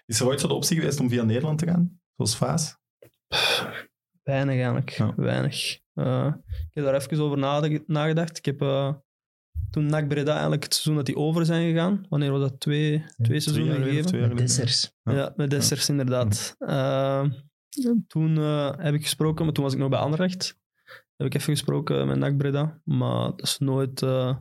Is 0.06 0.20
er 0.20 0.26
ooit 0.26 0.40
zo 0.40 0.48
de 0.48 0.54
optie 0.54 0.76
geweest 0.78 1.00
om 1.00 1.08
via 1.08 1.22
Nederland 1.22 1.58
te 1.58 1.66
gaan? 1.66 2.00
Zoals 2.16 2.36
Vaas? 2.36 2.78
Weinig 4.22 4.54
eigenlijk, 4.54 4.90
Ja. 4.90 5.14
weinig. 5.16 5.80
Eh, 5.94 6.34
ik 6.46 6.70
heb 6.72 6.84
daar 6.84 6.94
even 6.94 7.20
over 7.20 7.38
nagedacht. 7.86 8.38
Ik 8.38 8.44
heb 8.44 8.60
eh, 8.60 8.94
toen 9.70 9.86
NAC 9.86 10.08
Breda 10.08 10.32
eigenlijk 10.32 10.62
het 10.62 10.74
seizoen 10.74 10.96
dat 10.96 11.06
die 11.06 11.16
over 11.16 11.44
zijn 11.44 11.70
gegaan. 11.70 12.06
Wanneer 12.08 12.30
was 12.30 12.40
dat? 12.40 12.60
Twee, 12.60 13.04
twee 13.22 13.40
seizoenen 13.40 13.82
gegeven? 13.82 14.28
Met. 14.28 14.38
Dessers. 14.38 14.92
Ja. 15.02 15.12
Ja, 15.12 15.32
met 15.36 15.50
Dessers 15.50 15.88
inderdaad. 15.88 16.54
Eh, 16.58 17.24
toen 18.06 18.36
eh, 18.36 18.72
heb 18.76 18.94
ik 18.94 19.02
gesproken, 19.02 19.44
maar 19.44 19.54
toen 19.54 19.64
was 19.64 19.72
ik 19.72 19.78
nog 19.78 19.88
bij 19.88 19.98
Anderlecht. 19.98 20.60
Heb 21.16 21.26
ik 21.26 21.34
even 21.34 21.52
gesproken 21.52 22.06
met 22.06 22.18
NAC 22.18 22.36
Breda. 22.36 22.80
Maar 22.84 23.30
dat 23.30 23.42
is 23.42 23.58
nooit... 23.58 24.02
eh 24.02 24.36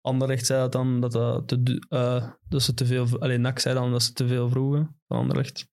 Anderlecht 0.00 0.46
zei 0.46 0.60
dat 0.60 0.72
dan 0.72 1.00
dat, 1.00 1.12
dat, 1.12 1.48
te, 1.48 1.86
eh, 1.88 2.30
dat 2.48 2.62
ze 2.62 2.74
te 2.74 2.86
veel... 2.86 3.20
Alleen 3.20 3.40
NAC 3.40 3.58
zei 3.58 3.74
dan 3.74 3.90
dat 3.90 4.02
ze 4.02 4.12
te 4.12 4.26
veel 4.26 4.48
vroegen 4.48 5.00
van 5.06 5.18
Anderlecht. 5.18 5.68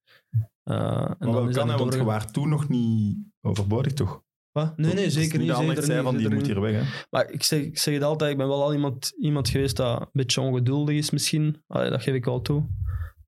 Eh, 0.64 0.76
en 0.76 0.84
Maar 0.86 1.18
dan 1.20 1.34
wel 1.34 1.48
is 1.48 1.56
kan, 1.56 1.68
dat 1.68 1.80
want 1.80 1.94
je 1.94 2.04
waren 2.04 2.32
toen 2.32 2.50
nog 2.50 2.70
niet 2.70 3.18
overbodig, 3.42 3.94
toch? 3.94 4.24
Wat? 4.56 4.78
Nee, 4.78 4.94
nee, 4.94 4.96
Dat 4.96 5.06
is 5.06 5.14
zeker 5.14 5.40
niet. 5.40 5.56
zeker 5.56 5.84
zei 5.84 6.04
van, 6.04 6.18
die 6.18 6.30
moet 6.30 6.46
hier 6.46 6.62
weg, 6.62 6.72
hè? 6.74 6.82
Maar 7.10 7.32
ik 7.32 7.44
zeg, 7.44 7.60
ik 7.60 7.78
zeg 7.78 7.94
het 7.94 8.04
altijd, 8.04 8.32
ik 8.32 8.38
ben 8.38 8.48
wel 8.48 8.64
al 8.64 8.74
iemand, 8.74 9.14
iemand 9.20 9.50
geweest 9.50 9.76
dat 9.76 10.00
een 10.02 10.08
beetje 10.12 10.42
ongeduldig 10.42 10.96
is 10.96 11.10
misschien. 11.10 11.64
Allee, 11.68 11.90
dat 11.90 12.02
geef 12.02 12.14
ik 12.14 12.26
wel 12.26 12.42
toe. 12.42 12.64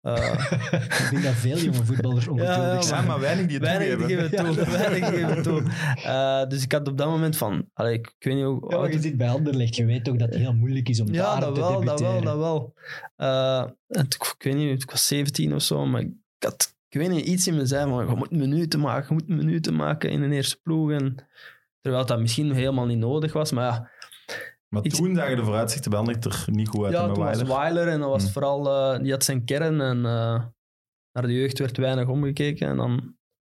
Eh, 0.01 0.15
Ik 1.03 1.07
denk 1.11 1.23
dat 1.23 1.33
veel 1.33 1.57
jonge 1.57 1.83
voetballers 1.85 2.27
ongeduldig 2.33 2.57
ja, 2.73 2.81
zijn. 2.81 3.01
Ja, 3.01 3.07
maar 3.07 3.19
weinig 3.19 3.45
die 3.45 3.57
het 3.57 3.63
weinig 3.65 3.97
toegeven. 3.97 4.29
geven 4.29 4.55
toe. 4.55 4.65
Weinig 4.77 5.09
geven 5.09 5.41
toe. 5.43 5.63
Eh, 6.03 6.47
dus 6.49 6.63
ik 6.63 6.71
had 6.71 6.87
op 6.87 6.97
dat 6.97 7.07
moment 7.09 7.37
van... 7.37 7.69
Allee, 7.73 7.93
ik, 7.93 8.07
ik 8.17 8.23
weet 8.25 8.35
niet 8.35 8.43
hoe... 8.43 8.65
Ja, 8.69 8.77
maar 8.77 8.91
je 8.91 9.01
zit 9.01 9.17
bij 9.17 9.29
Anderlecht, 9.29 9.75
je 9.75 9.85
weet 9.85 10.03
toch 10.03 10.15
dat 10.15 10.29
het 10.29 10.37
heel 10.37 10.53
moeilijk 10.53 10.89
is 10.89 10.99
om 10.99 11.13
Ja, 11.13 11.31
daar 11.31 11.39
dat 11.41 11.55
te 11.55 11.61
wel, 11.61 11.71
dat 11.83 11.97
debuteren. 11.97 12.13
wel, 12.13 12.21
dat 12.23 12.37
wel. 12.37 12.73
Eh, 13.15 13.61
en 13.87 14.05
ik, 14.05 14.33
ik 14.37 14.43
weet 14.43 14.55
niet, 14.55 14.83
ik 14.83 14.91
was 14.91 15.07
17 15.07 15.53
of 15.55 15.61
zo, 15.61 15.85
maar 15.85 16.01
ik 16.01 16.09
had, 16.39 16.75
ik 16.89 16.99
weet 16.99 17.09
niet, 17.09 17.25
iets 17.25 17.47
in 17.47 17.55
me 17.55 17.65
zei 17.65 17.89
van, 17.89 18.07
je 18.07 18.15
moet 18.15 18.31
minuten 18.31 18.79
maken, 18.79 19.07
je 19.07 19.13
moet 19.13 19.37
minuten 19.37 19.75
maken 19.75 20.09
in 20.09 20.21
een 20.21 20.31
eerste 20.31 20.59
ploeg. 20.61 20.91
En, 20.91 21.27
terwijl 21.81 22.05
dat 22.05 22.19
misschien 22.19 22.51
helemaal 22.51 22.85
niet 22.85 22.97
nodig 22.97 23.33
was, 23.33 23.51
maar 23.51 23.63
ja, 23.63 23.91
Maar 24.67 24.81
toen 24.81 25.15
zagen 25.15 25.35
de 25.37 25.43
vooruitzichten 25.43 25.89
bij 25.91 25.99
Anderlecht 25.99 26.25
er 26.25 26.53
niet 26.53 26.67
goed 26.67 26.83
uit. 26.85 26.93
ja 26.93 27.05
toen 27.13 27.23
was 27.23 27.41
Weiler. 27.41 27.87
En 27.87 27.99
dan 27.99 28.09
was 28.09 28.23
het 28.23 28.31
Hm. 28.33 28.39
vooral, 28.39 28.93
eh, 28.93 28.99
die 29.01 29.11
had 29.11 29.23
zijn 29.23 29.45
kern 29.45 29.81
en 29.81 29.97
eh, 29.97 30.43
naar 31.11 31.27
de 31.27 31.33
jeugd 31.33 31.59
werd 31.59 31.77
weinig 31.77 32.07
omgekeken. 32.07 32.67
En 32.67 32.77
dan 32.77 32.93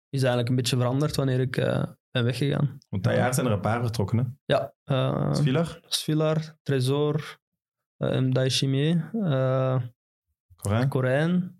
is 0.08 0.20
het 0.20 0.28
eigenlijk 0.28 0.48
een 0.48 0.54
beetje 0.56 0.76
veranderd 0.76 1.16
wanneer 1.16 1.40
ik 1.40 1.56
eh, 1.56 1.82
ben 2.10 2.24
weggegaan. 2.24 2.78
Want 2.88 3.02
dat 3.04 3.14
jaar 3.14 3.34
zijn 3.34 3.46
er 3.46 3.52
een 3.52 3.60
paar 3.60 3.80
vertrokken, 3.82 4.18
hè? 4.18 4.24
Ja, 4.44 4.74
eh 4.84 5.32
Svilar, 5.34 5.80
Svilar, 5.86 6.56
Tresor, 6.62 7.38
uh, 9.12 9.76
Corin. 10.56 10.88
Corijn, 10.88 11.59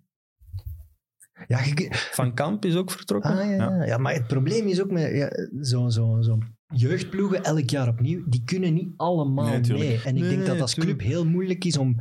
Ja, 1.47 1.59
je- 1.64 1.88
Van 1.90 2.35
Kamp 2.35 2.64
is 2.64 2.76
ook 2.76 2.90
vertrokken. 2.90 3.30
Ah, 3.30 3.44
ja, 3.44 3.52
ja. 3.54 3.85
ja, 3.85 3.97
maar 3.99 4.12
het 4.14 4.26
probleem 4.26 4.66
is 4.66 4.82
ook 4.82 4.90
met 4.90 5.12
ja, 5.12 5.30
zo'n 5.61 5.90
zo, 5.90 6.20
zo 6.20 6.38
jeugdploegen 6.75 7.43
elk 7.45 7.71
jaar 7.71 7.89
opnieuw, 7.89 8.23
die 8.29 8.43
kunnen 8.45 8.75
niet 8.75 8.89
allemaal 8.97 9.59
Nee, 9.59 9.79
mee. 9.79 10.00
En 10.05 10.17
ik 10.17 10.21
Nee, 10.21 10.29
denk 10.29 10.37
nee, 10.37 10.47
dat 10.49 10.61
als 10.61 10.75
club 10.75 11.00
heel 11.00 11.27
moeilijk 11.27 11.65
is 11.65 11.77
om 11.79 11.97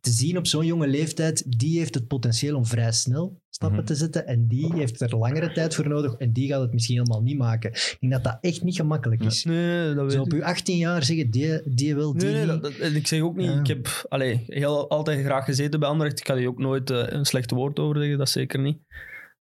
te 0.00 0.10
zien 0.10 0.36
op 0.38 0.46
zo'n 0.46 0.66
jonge 0.66 0.86
leeftijd, 0.88 1.44
die 1.58 1.78
heeft 1.78 1.94
het 1.94 2.06
potentieel 2.06 2.56
om 2.56 2.66
vrij 2.66 2.92
snel 2.92 3.40
stappen 3.50 3.78
Mhm. 3.78 3.86
te 3.86 3.94
zetten 3.94 4.26
en 4.26 4.46
die 4.46 4.72
heeft 4.74 5.00
er 5.00 5.16
langere 5.16 5.52
tijd 5.52 5.74
voor 5.74 5.88
nodig 5.88 6.14
en 6.14 6.32
die 6.32 6.48
gaat 6.48 6.60
het 6.60 6.72
misschien 6.72 6.96
helemaal 6.96 7.22
niet 7.22 7.38
maken. 7.38 7.70
Ik 7.70 7.96
denk 8.00 8.12
dat 8.12 8.24
dat 8.24 8.38
echt 8.40 8.62
niet 8.62 8.76
gemakkelijk 8.76 9.24
is. 9.24 9.44
Nee, 9.44 9.94
dat 9.94 10.02
weet 10.04 10.12
Zo 10.12 10.22
op 10.22 10.32
je 10.32 10.44
18 10.44 10.76
jaar 10.76 11.02
zeggen, 11.04 11.30
die, 11.30 11.60
die 11.74 11.94
wil, 11.94 12.12
die 12.12 12.22
Nee, 12.28 12.44
nee, 12.46 12.52
niet. 12.54 12.62
dat, 12.62 12.72
ik 12.94 13.06
zeg 13.06 13.20
ook 13.20 13.36
niet, 13.36 13.46
Ja. 13.50 13.58
ik 13.60 13.66
heb 13.66 14.06
allee, 14.08 14.44
heel, 14.46 14.90
altijd 14.90 15.24
graag 15.24 15.44
gezeten 15.44 15.80
bij 15.80 15.88
Anderlecht. 15.88 16.18
Ik 16.18 16.24
kan 16.24 16.36
hier 16.36 16.48
ook 16.48 16.58
nooit 16.58 16.90
eh, 16.90 17.02
een 17.06 17.24
slecht 17.24 17.50
woord 17.50 17.78
over 17.78 17.96
zeggen, 17.96 18.18
dat 18.18 18.28
zeker 18.28 18.60
niet. 18.60 18.78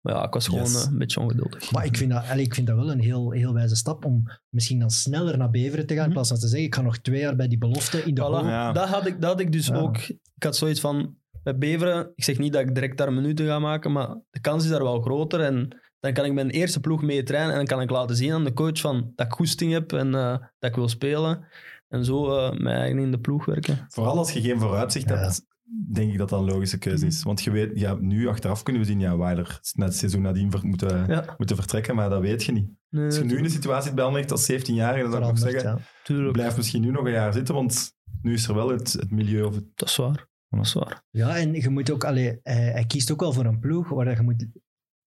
Maar 0.04 0.14
ja, 0.14 0.24
ik 0.26 0.34
was 0.34 0.46
gewoon 0.48 0.62
Yes. 0.64 0.86
eh, 0.86 0.92
een 0.92 0.98
beetje 0.98 1.20
ongeduldig. 1.20 1.72
Maar 1.72 1.86
ik 1.86 1.98
vind, 1.98 2.12
dat, 2.12 2.30
allee, 2.30 2.46
ik 2.46 2.54
vind 2.56 2.68
dat 2.68 2.76
wel 2.76 2.92
een 2.92 3.00
heel, 3.00 3.32
heel 3.32 3.54
wijze 3.54 3.76
stap 3.76 4.06
om 4.06 4.24
misschien 4.50 4.80
dan 4.80 4.90
sneller 4.90 5.38
naar 5.38 5.50
Beveren 5.50 5.86
te 5.88 5.94
gaan, 5.94 5.98
in 6.04 6.10
Mhm. 6.10 6.14
plaats 6.14 6.30
van 6.30 6.40
te 6.40 6.48
zeggen, 6.48 6.68
ik 6.68 6.76
ga 6.76 6.82
nog 6.82 6.98
twee 6.98 7.20
jaar 7.20 7.36
bij 7.36 7.48
die 7.48 7.58
belofte 7.58 8.04
in 8.04 8.14
de 8.14 8.22
Voilà, 8.22 8.26
hoop. 8.26 8.44
Ja. 8.44 8.72
dat, 8.72 8.88
had 8.88 9.06
ik, 9.06 9.22
dat 9.22 9.30
had 9.32 9.40
ik 9.40 9.52
dus 9.52 9.68
Ja. 9.68 9.76
ook. 9.76 9.98
Ik 10.36 10.44
had 10.44 10.56
zoiets 10.56 10.80
van, 10.80 11.16
bij 11.44 11.58
Beveren, 11.58 12.12
ik 12.16 12.24
zeg 12.24 12.38
niet 12.38 12.54
dat 12.54 12.62
ik 12.62 12.74
direct 12.76 12.98
daar 12.98 13.14
minuten 13.14 13.46
ga 13.46 13.60
maken, 13.60 13.92
maar 13.92 14.18
de 14.30 14.40
kans 14.42 14.64
is 14.64 14.70
daar 14.70 14.84
wel 14.84 15.02
groter. 15.02 15.40
En 15.42 15.82
dan 16.00 16.14
kan 16.14 16.26
ik 16.26 16.34
mijn 16.34 16.50
eerste 16.50 16.80
ploeg 16.80 17.02
mee 17.02 17.24
trainen 17.24 17.52
en 17.52 17.58
dan 17.58 17.66
kan 17.66 17.82
ik 17.82 17.90
laten 17.90 18.16
zien 18.16 18.34
aan 18.34 18.44
de 18.44 18.54
coach 18.54 18.80
van, 18.80 19.12
dat 19.16 19.26
ik 19.26 19.32
goesting 19.34 19.72
heb 19.72 19.94
en 19.94 20.16
eh, 20.16 20.38
dat 20.60 20.70
ik 20.70 20.76
wil 20.76 20.90
spelen. 20.90 21.46
En 21.90 22.06
zo 22.06 22.38
eh 22.38 22.52
mij 22.60 22.74
eigenlijk 22.74 23.06
in 23.06 23.12
de 23.12 23.20
ploeg 23.20 23.46
werken. 23.46 23.86
Vooral 23.90 24.18
als 24.18 24.32
je 24.32 24.42
geen 24.42 24.60
vooruitzicht 24.60 25.10
Ja. 25.10 25.16
hebt, 25.18 25.46
denk 25.94 26.12
ik 26.12 26.18
dat 26.18 26.30
dat 26.30 26.40
een 26.40 26.46
logische 26.46 26.78
keuze 26.78 27.06
is. 27.06 27.24
Want 27.24 27.44
je 27.44 27.52
weet, 27.52 27.80
ja, 27.80 27.98
nu 28.00 28.28
achteraf 28.28 28.64
kunnen 28.64 28.82
we 28.82 28.88
zien, 28.88 29.00
ja, 29.00 29.18
Weiler 29.18 29.60
net 29.74 29.88
het 29.88 29.98
seizoen 29.98 30.22
nadien 30.22 30.52
ver- 30.52 30.66
moeten, 30.66 31.06
Ja. 31.08 31.34
moeten 31.38 31.56
vertrekken, 31.56 31.96
maar 31.96 32.10
dat 32.10 32.22
weet 32.22 32.44
je 32.44 32.52
niet. 32.52 32.70
Nee, 32.90 33.06
Als 33.06 33.16
je 33.18 33.24
nu 33.24 33.38
in 33.38 33.44
de 33.44 33.50
situatie 33.50 33.86
zit 33.86 33.96
bij 33.96 34.04
Anderlecht 34.04 34.32
als 34.32 34.52
17-jarige, 34.52 35.02
dan 35.02 35.12
zou 35.12 35.24
ik 35.24 35.30
nog 35.30 35.38
zeggen, 35.40 35.82
ja. 36.04 36.32
blijf 36.32 36.58
misschien 36.58 36.82
nu 36.82 36.92
nog 36.92 37.06
een 37.06 37.12
jaar 37.12 37.34
zitten, 37.34 37.56
want 37.56 37.92
nu 38.22 38.34
is 38.34 38.48
er 38.48 38.56
wel 38.56 38.70
het, 38.70 38.94
het 38.94 39.12
milieu 39.12 39.44
of 39.44 39.56
het 39.56 39.66
Dat 39.76 39.90
is 39.90 39.96
waar. 39.96 40.28
Dat 40.50 40.66
is 40.66 40.74
waar. 40.74 41.04
Ja, 41.10 41.38
en 41.38 41.54
je 41.54 41.70
moet 41.70 41.92
ook, 41.92 42.04
allee, 42.04 42.40
hij, 42.44 42.56
hij 42.72 42.86
kiest 42.86 43.12
ook 43.12 43.20
wel 43.20 43.34
voor 43.34 43.46
een 43.46 43.60
ploeg 43.60 43.90
waar 43.90 44.16
je 44.16 44.22
moet 44.22 44.46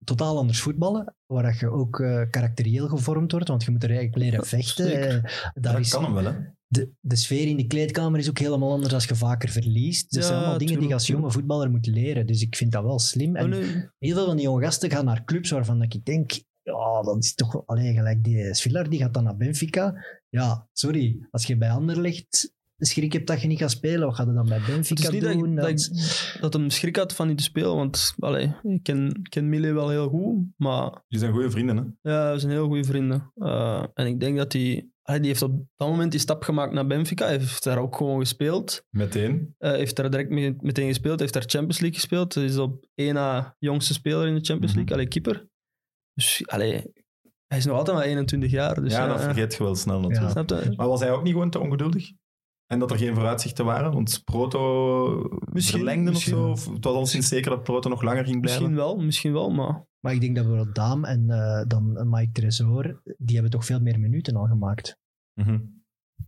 totaal 0.05 0.39
anders 0.39 0.61
voetballen, 0.61 1.15
waar 1.27 1.43
dat 1.43 1.59
je 1.59 1.71
ook 1.71 2.01
eh, 2.01 2.23
karakterieel 2.31 2.89
gevormd 2.89 3.33
wordt, 3.33 3.49
want 3.49 3.65
je 3.65 3.71
moet 3.71 3.83
er 3.83 3.91
eigenlijk 3.91 4.19
leren 4.19 4.47
vechten. 4.47 5.01
Eh, 5.01 5.23
daar 5.55 5.73
dat 5.73 5.79
is, 5.79 5.91
kan 5.91 6.05
hem 6.05 6.13
wel, 6.15 6.25
hè? 6.25 6.33
De, 6.73 6.91
de 7.01 7.17
sfeer 7.17 7.49
in 7.49 7.57
de 7.57 7.67
kleedkamer 7.67 8.19
is 8.19 8.29
ook 8.29 8.39
helemaal 8.39 8.73
anders 8.73 8.95
als 8.95 9.05
je 9.05 9.15
vaker 9.15 9.49
verliest. 9.49 10.13
Dat 10.13 10.23
Ja, 10.23 10.29
zijn 10.29 10.39
allemaal 10.39 10.59
dingen 10.59 10.79
die 10.79 10.89
je 10.89 10.95
als 10.95 11.07
jonge 11.07 11.31
voetballer 11.31 11.71
moet 11.71 11.87
leren. 11.87 12.27
Dus 12.27 12.43
ik 12.43 12.57
vind 12.57 12.73
dat 12.73 12.83
wel 12.83 12.99
slim. 12.99 13.37
En 13.37 13.45
Oh, 13.45 13.51
nee. 13.51 13.89
heel 13.99 14.15
veel 14.15 14.27
van 14.27 14.37
die 14.37 14.45
jonge 14.45 14.63
gasten 14.63 14.91
gaan 14.91 15.05
naar 15.05 15.25
clubs 15.25 15.51
waarvan 15.51 15.79
dat 15.79 15.95
ik 15.95 16.05
denk, 16.05 16.33
ja, 16.63 17.03
dat 17.03 17.25
is 17.25 17.35
toch 17.35 17.67
alleen 17.67 17.95
gelijk 17.95 18.25
die 18.25 18.55
Sviller, 18.55 18.91
die 18.91 18.99
gaat 18.99 19.15
dan 19.15 19.25
naar 19.25 19.37
Benfica. 19.37 20.05
Ja, 20.29 20.69
sorry, 20.73 21.27
als 21.31 21.47
je 21.47 21.57
bij 21.57 21.71
Anderlecht 21.71 22.55
schrik 22.87 23.13
hebt 23.13 23.27
dat 23.27 23.41
je 23.43 23.47
niet 23.49 23.59
gaat 23.59 23.71
spelen, 23.71 24.07
wat 24.07 24.15
gaat 24.17 24.27
je 24.27 24.33
dan 24.33 24.49
bij 24.49 24.59
Het 24.59 24.67
Benfica 24.67 25.03
is 25.03 25.11
niet 25.11 25.23
dat, 25.23 25.33
doen? 25.33 25.51
ik, 25.51 25.57
dat, 25.57 25.65
Dat- 25.65 25.81
ik- 26.35 26.41
dat 26.41 26.53
hem 26.53 26.71
schrik 26.71 26.97
had 26.97 27.15
van 27.15 27.27
niet 27.29 27.37
te 27.37 27.43
spelen, 27.43 27.75
want 27.77 28.15
allee, 28.19 28.55
ik 28.63 28.83
ken, 28.83 29.23
ken 29.29 29.49
Mille 29.49 29.73
wel 29.73 29.89
heel 29.89 30.09
goed, 30.09 30.45
maar 30.57 30.83
Jullie 30.85 31.25
zijn 31.27 31.33
goede 31.33 31.51
vrienden, 31.51 31.77
hè? 32.03 32.11
ja, 32.13 32.33
we 32.33 32.39
zijn 32.39 32.53
heel 32.53 32.67
goede 32.67 32.85
vrienden. 32.85 33.33
Eh, 33.35 33.85
en 33.95 34.07
ik 34.07 34.21
denk 34.21 34.37
dat 34.37 34.53
hij, 34.53 34.87
die 35.03 35.27
heeft 35.27 35.43
op 35.43 35.65
dat 35.77 35.89
moment 35.89 36.11
die 36.11 36.21
stap 36.21 36.43
gemaakt 36.43 36.73
naar 36.73 36.87
Benfica, 36.87 37.25
hij 37.27 37.37
heeft 37.39 37.65
daar 37.65 37.79
ook 37.79 37.97
gewoon 37.97 38.19
gespeeld. 38.21 38.85
Meteen. 38.91 39.55
Eh, 39.59 39.71
heeft 39.73 39.97
daar 39.97 40.11
direct 40.11 40.31
mee- 40.31 40.57
meteen 40.61 40.89
gespeeld, 40.89 41.21
heeft 41.21 41.33
daar 41.33 41.43
Champions 41.47 41.79
League 41.81 41.99
gespeeld. 41.99 42.35
Hij 42.35 42.45
is 42.45 42.57
op 42.57 42.87
één 42.95 43.15
na 43.15 43.57
jongste 43.59 43.93
speler 43.93 44.27
in 44.27 44.35
de 44.35 44.45
Champions 44.45 44.75
League, 44.75 44.83
Mhm. 44.85 44.93
allee, 44.93 45.09
keeper. 45.09 45.47
Dus 46.15 46.43
allee, 46.47 46.93
hij 47.47 47.59
is 47.59 47.65
nog 47.65 47.77
altijd 47.77 47.97
maar 47.97 48.07
21 48.07 48.51
jaar. 48.51 48.83
Dus, 48.83 48.93
ja, 48.93 48.99
ja, 49.03 49.07
dat 49.13 49.23
vergeet 49.23 49.55
je 49.57 49.63
wel 49.65 49.75
snel 49.75 50.01
natuurlijk. 50.01 50.77
Maar 50.77 50.89
was 50.89 51.01
hij 51.01 51.11
ook 51.11 51.23
niet 51.23 51.33
gewoon 51.33 51.51
te 51.51 51.59
ongeduldig? 51.59 52.11
En 52.73 52.79
dat 52.79 52.91
er 52.91 52.99
geen 52.99 53.15
vooruitzichten 53.15 53.65
waren? 53.65 53.93
Want 53.93 54.23
Proto 54.25 55.39
Misschien- 55.53 55.79
verlengde 55.79 56.11
misschien. 56.11 56.35
of 56.37 56.61
zo? 56.61 56.69
Of 56.71 56.75
het 56.75 56.85
was 56.85 56.95
al 56.95 57.07
sinds 57.07 57.29
zeker 57.29 57.51
dat 57.51 57.63
Proto 57.63 57.89
nog 57.89 58.03
langer 58.03 58.25
ging 58.25 58.41
blijven? 58.41 58.63
Misschien 58.63 58.85
wel, 58.85 58.97
misschien 58.97 59.33
wel, 59.33 59.51
maar 59.51 59.87
Maar 60.01 60.13
ik 60.13 60.21
denk 60.21 60.37
dat 60.37 60.45
bijvoorbeeld 60.45 60.75
Daam 60.77 61.05
en 61.05 61.31
eh, 61.31 61.65
dan 61.67 62.09
Mike 62.11 62.33
Tresor, 62.33 63.03
die 63.19 63.35
hebben 63.35 63.51
toch 63.51 63.65
veel 63.65 63.81
meer 63.81 64.01
minuten 64.01 64.37
al 64.37 64.47
gemaakt. 64.47 64.99
Mhm. 65.41 65.59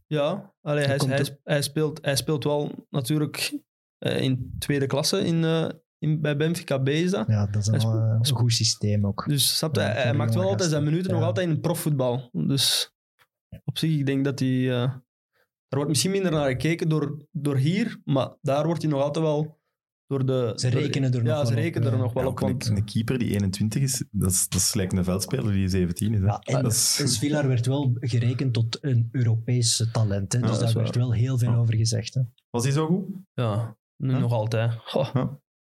Ja, 0.07 0.55
allee, 0.61 0.85
hij, 0.85 1.27
hij, 1.45 1.63
speelt, 1.63 1.99
hij 2.05 2.17
speelt 2.17 2.45
wel 2.45 2.87
natuurlijk 2.91 3.59
eh, 3.99 4.21
in 4.21 4.55
tweede 4.59 4.87
klasse 4.87 5.25
in, 5.25 5.45
eh, 5.45 5.69
in, 5.99 6.21
bij 6.21 6.37
Benfica 6.37 6.79
B 6.79 6.89
is 6.89 7.11
dat. 7.11 7.27
Ja, 7.27 7.47
dat 7.47 7.63
is 7.75 7.83
een, 7.83 8.27
goed 8.27 8.53
systeem 8.53 9.07
ook. 9.07 9.25
Dus 9.29 9.57
snap 9.57 9.77
Ja, 9.77 9.83
hij, 9.83 10.03
hij 10.03 10.15
maakt 10.15 10.35
wel 10.35 10.49
altijd 10.49 10.71
zijn 10.71 10.85
minuten 10.85 11.13
nog 11.13 11.23
altijd 11.23 11.49
in 11.49 11.61
profvoetbal. 11.61 12.29
Dus 12.33 12.95
op 13.65 13.79
zich, 13.79 13.99
ik 13.99 14.07
denk 14.07 14.25
dat 14.25 14.39
hij... 14.39 14.91
er 15.75 15.81
wordt 15.81 15.91
misschien 15.91 16.11
minder 16.11 16.31
naar 16.33 16.49
gekeken 16.49 16.89
door, 16.89 17.27
door 17.33 17.57
hier, 17.57 18.01
maar 18.05 18.29
daar 18.43 18.67
wordt 18.67 18.83
hij 18.83 18.91
nog 18.91 19.03
altijd 19.03 19.25
wel 19.25 19.63
door 20.07 20.27
de... 20.27 20.53
Ze 20.57 20.71
door- 20.71 20.81
rekenen 20.81 21.13
er 21.13 21.19
nog 21.19 21.27
Ja, 21.29 21.35
wel 21.35 21.47
ze 21.47 21.53
op, 21.53 21.59
rekenen 21.59 21.93
er 21.93 21.99
nog 21.99 22.13
wel 22.13 22.27
op. 22.27 22.41
Want, 22.41 22.67
een, 22.67 22.77
een 22.77 22.85
keeper 22.85 23.19
die 23.19 23.31
21 23.31 23.83
is, 23.83 24.05
dat 24.11 24.31
is, 24.31 24.49
dat 24.49 24.61
is 24.61 24.71
gelijk 24.71 24.93
een 24.93 25.05
veldspeler 25.05 25.53
die 25.53 25.69
17 25.69 26.15
is. 26.15 26.21
Hè? 26.21 26.27
Ja, 26.27 26.39
en 26.39 26.63
dat 26.63 26.73
is, 26.73 27.15
Svilar 27.15 27.49
werd 27.49 27.67
wel 27.67 27.97
gerekend 28.01 28.53
tot 28.53 28.79
een 28.85 29.09
Europese 29.13 29.91
talent. 29.91 30.33
Hè? 30.33 30.41
Dus 30.41 30.51
dat 30.51 30.61
daar 30.61 30.75
werd 30.75 30.97
wel 30.97 31.13
heel 31.13 31.39
veel 31.39 31.51
Ja. 31.51 31.57
over 31.57 31.75
gezegd. 31.77 32.15
Hè? 32.15 32.21
was 32.51 32.63
hij 32.65 32.73
zo 32.73 32.87
goed? 32.87 33.05
ja, 33.33 33.77
nu 33.97 34.11
Huh? 34.11 34.21
nog 34.21 34.33
altijd. 34.33 34.73
Goh. 34.85 35.15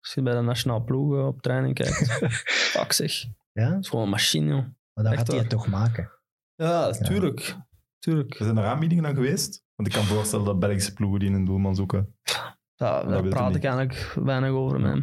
Als 0.01 0.15
je 0.15 0.23
bij 0.23 0.35
de 0.35 0.41
nationale 0.41 0.83
ploeg 0.85 1.15
eh, 1.15 1.27
op 1.27 1.43
training 1.43 1.75
kijkt. 1.75 2.13
Fuck 2.73 2.93
zeg. 2.93 3.21
Het 3.23 3.31
Ja? 3.53 3.77
is 3.79 3.89
gewoon 3.89 4.05
een 4.05 4.11
machine, 4.11 4.49
joh. 4.49 4.65
Maar 4.93 5.05
dan 5.05 5.07
Echt 5.07 5.17
gaat 5.17 5.27
hij 5.27 5.39
het 5.39 5.49
toch 5.49 5.67
maken. 5.67 6.11
Ja, 6.55 6.91
tuurlijk. 6.91 7.57
Tuurlijk. 8.07 8.35
Zijn 8.39 8.57
er 8.59 8.65
aanbiedingen 8.65 9.05
dan 9.05 9.15
geweest? 9.15 9.63
Want 9.75 9.89
ik 9.89 9.95
kan 9.95 10.05
voorstellen 10.05 10.45
dat 10.45 10.59
Belgische 10.59 10.93
ploegen 10.93 11.21
die 11.21 11.31
een 11.31 11.45
doelman 11.45 11.75
zoeken. 11.75 12.15
Ja, 12.75 13.03
daar 13.05 13.23
praat 13.29 13.55
ik 13.55 13.65
eigenlijk 13.65 14.13
weinig 14.25 14.51
over 14.51 14.81
met 14.81 14.91
hem. 14.91 15.01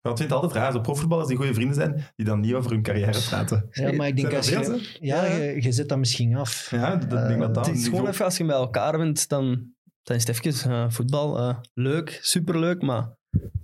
Maar 0.00 0.12
ik 0.12 0.18
vind 0.18 0.30
het 0.30 0.32
altijd 0.32 0.52
raar, 0.52 0.72
zo 0.72 0.80
profvoetballers 0.80 1.28
die 1.28 1.36
goede 1.36 1.54
vrienden 1.54 1.74
zijn, 1.74 2.04
die 2.16 2.26
dan 2.26 2.40
niet 2.40 2.54
over 2.54 2.70
hun 2.70 2.82
carrière 2.82 3.20
praten. 3.28 3.68
Ja, 3.70 3.92
maar 3.92 4.06
ik 4.06 4.16
denk 4.16 4.34
als 4.34 4.48
je... 4.48 4.94
Ja, 5.00 5.24
Ja. 5.24 5.34
je, 5.36 5.62
je 5.62 5.72
zet 5.72 5.88
dat 5.88 5.98
misschien 5.98 6.36
af. 6.36 6.70
Ja, 6.70 6.96
dat 6.96 7.12
Eh, 7.22 7.26
denk 7.28 7.40
dat 7.40 7.54
dat 7.54 7.66
Het 7.66 7.76
is 7.76 7.88
gewoon 7.88 8.08
even 8.08 8.24
als 8.24 8.36
je 8.36 8.44
bij 8.44 8.56
elkaar 8.56 8.98
bent, 8.98 9.28
dan, 9.28 9.74
dan 10.02 10.16
is 10.16 10.26
het 10.26 10.44
even 10.46 10.70
eh, 10.70 10.84
voetbal. 10.90 11.38
eh, 11.38 11.58
leuk, 11.74 12.18
superleuk, 12.22 12.82
maar 12.82 13.15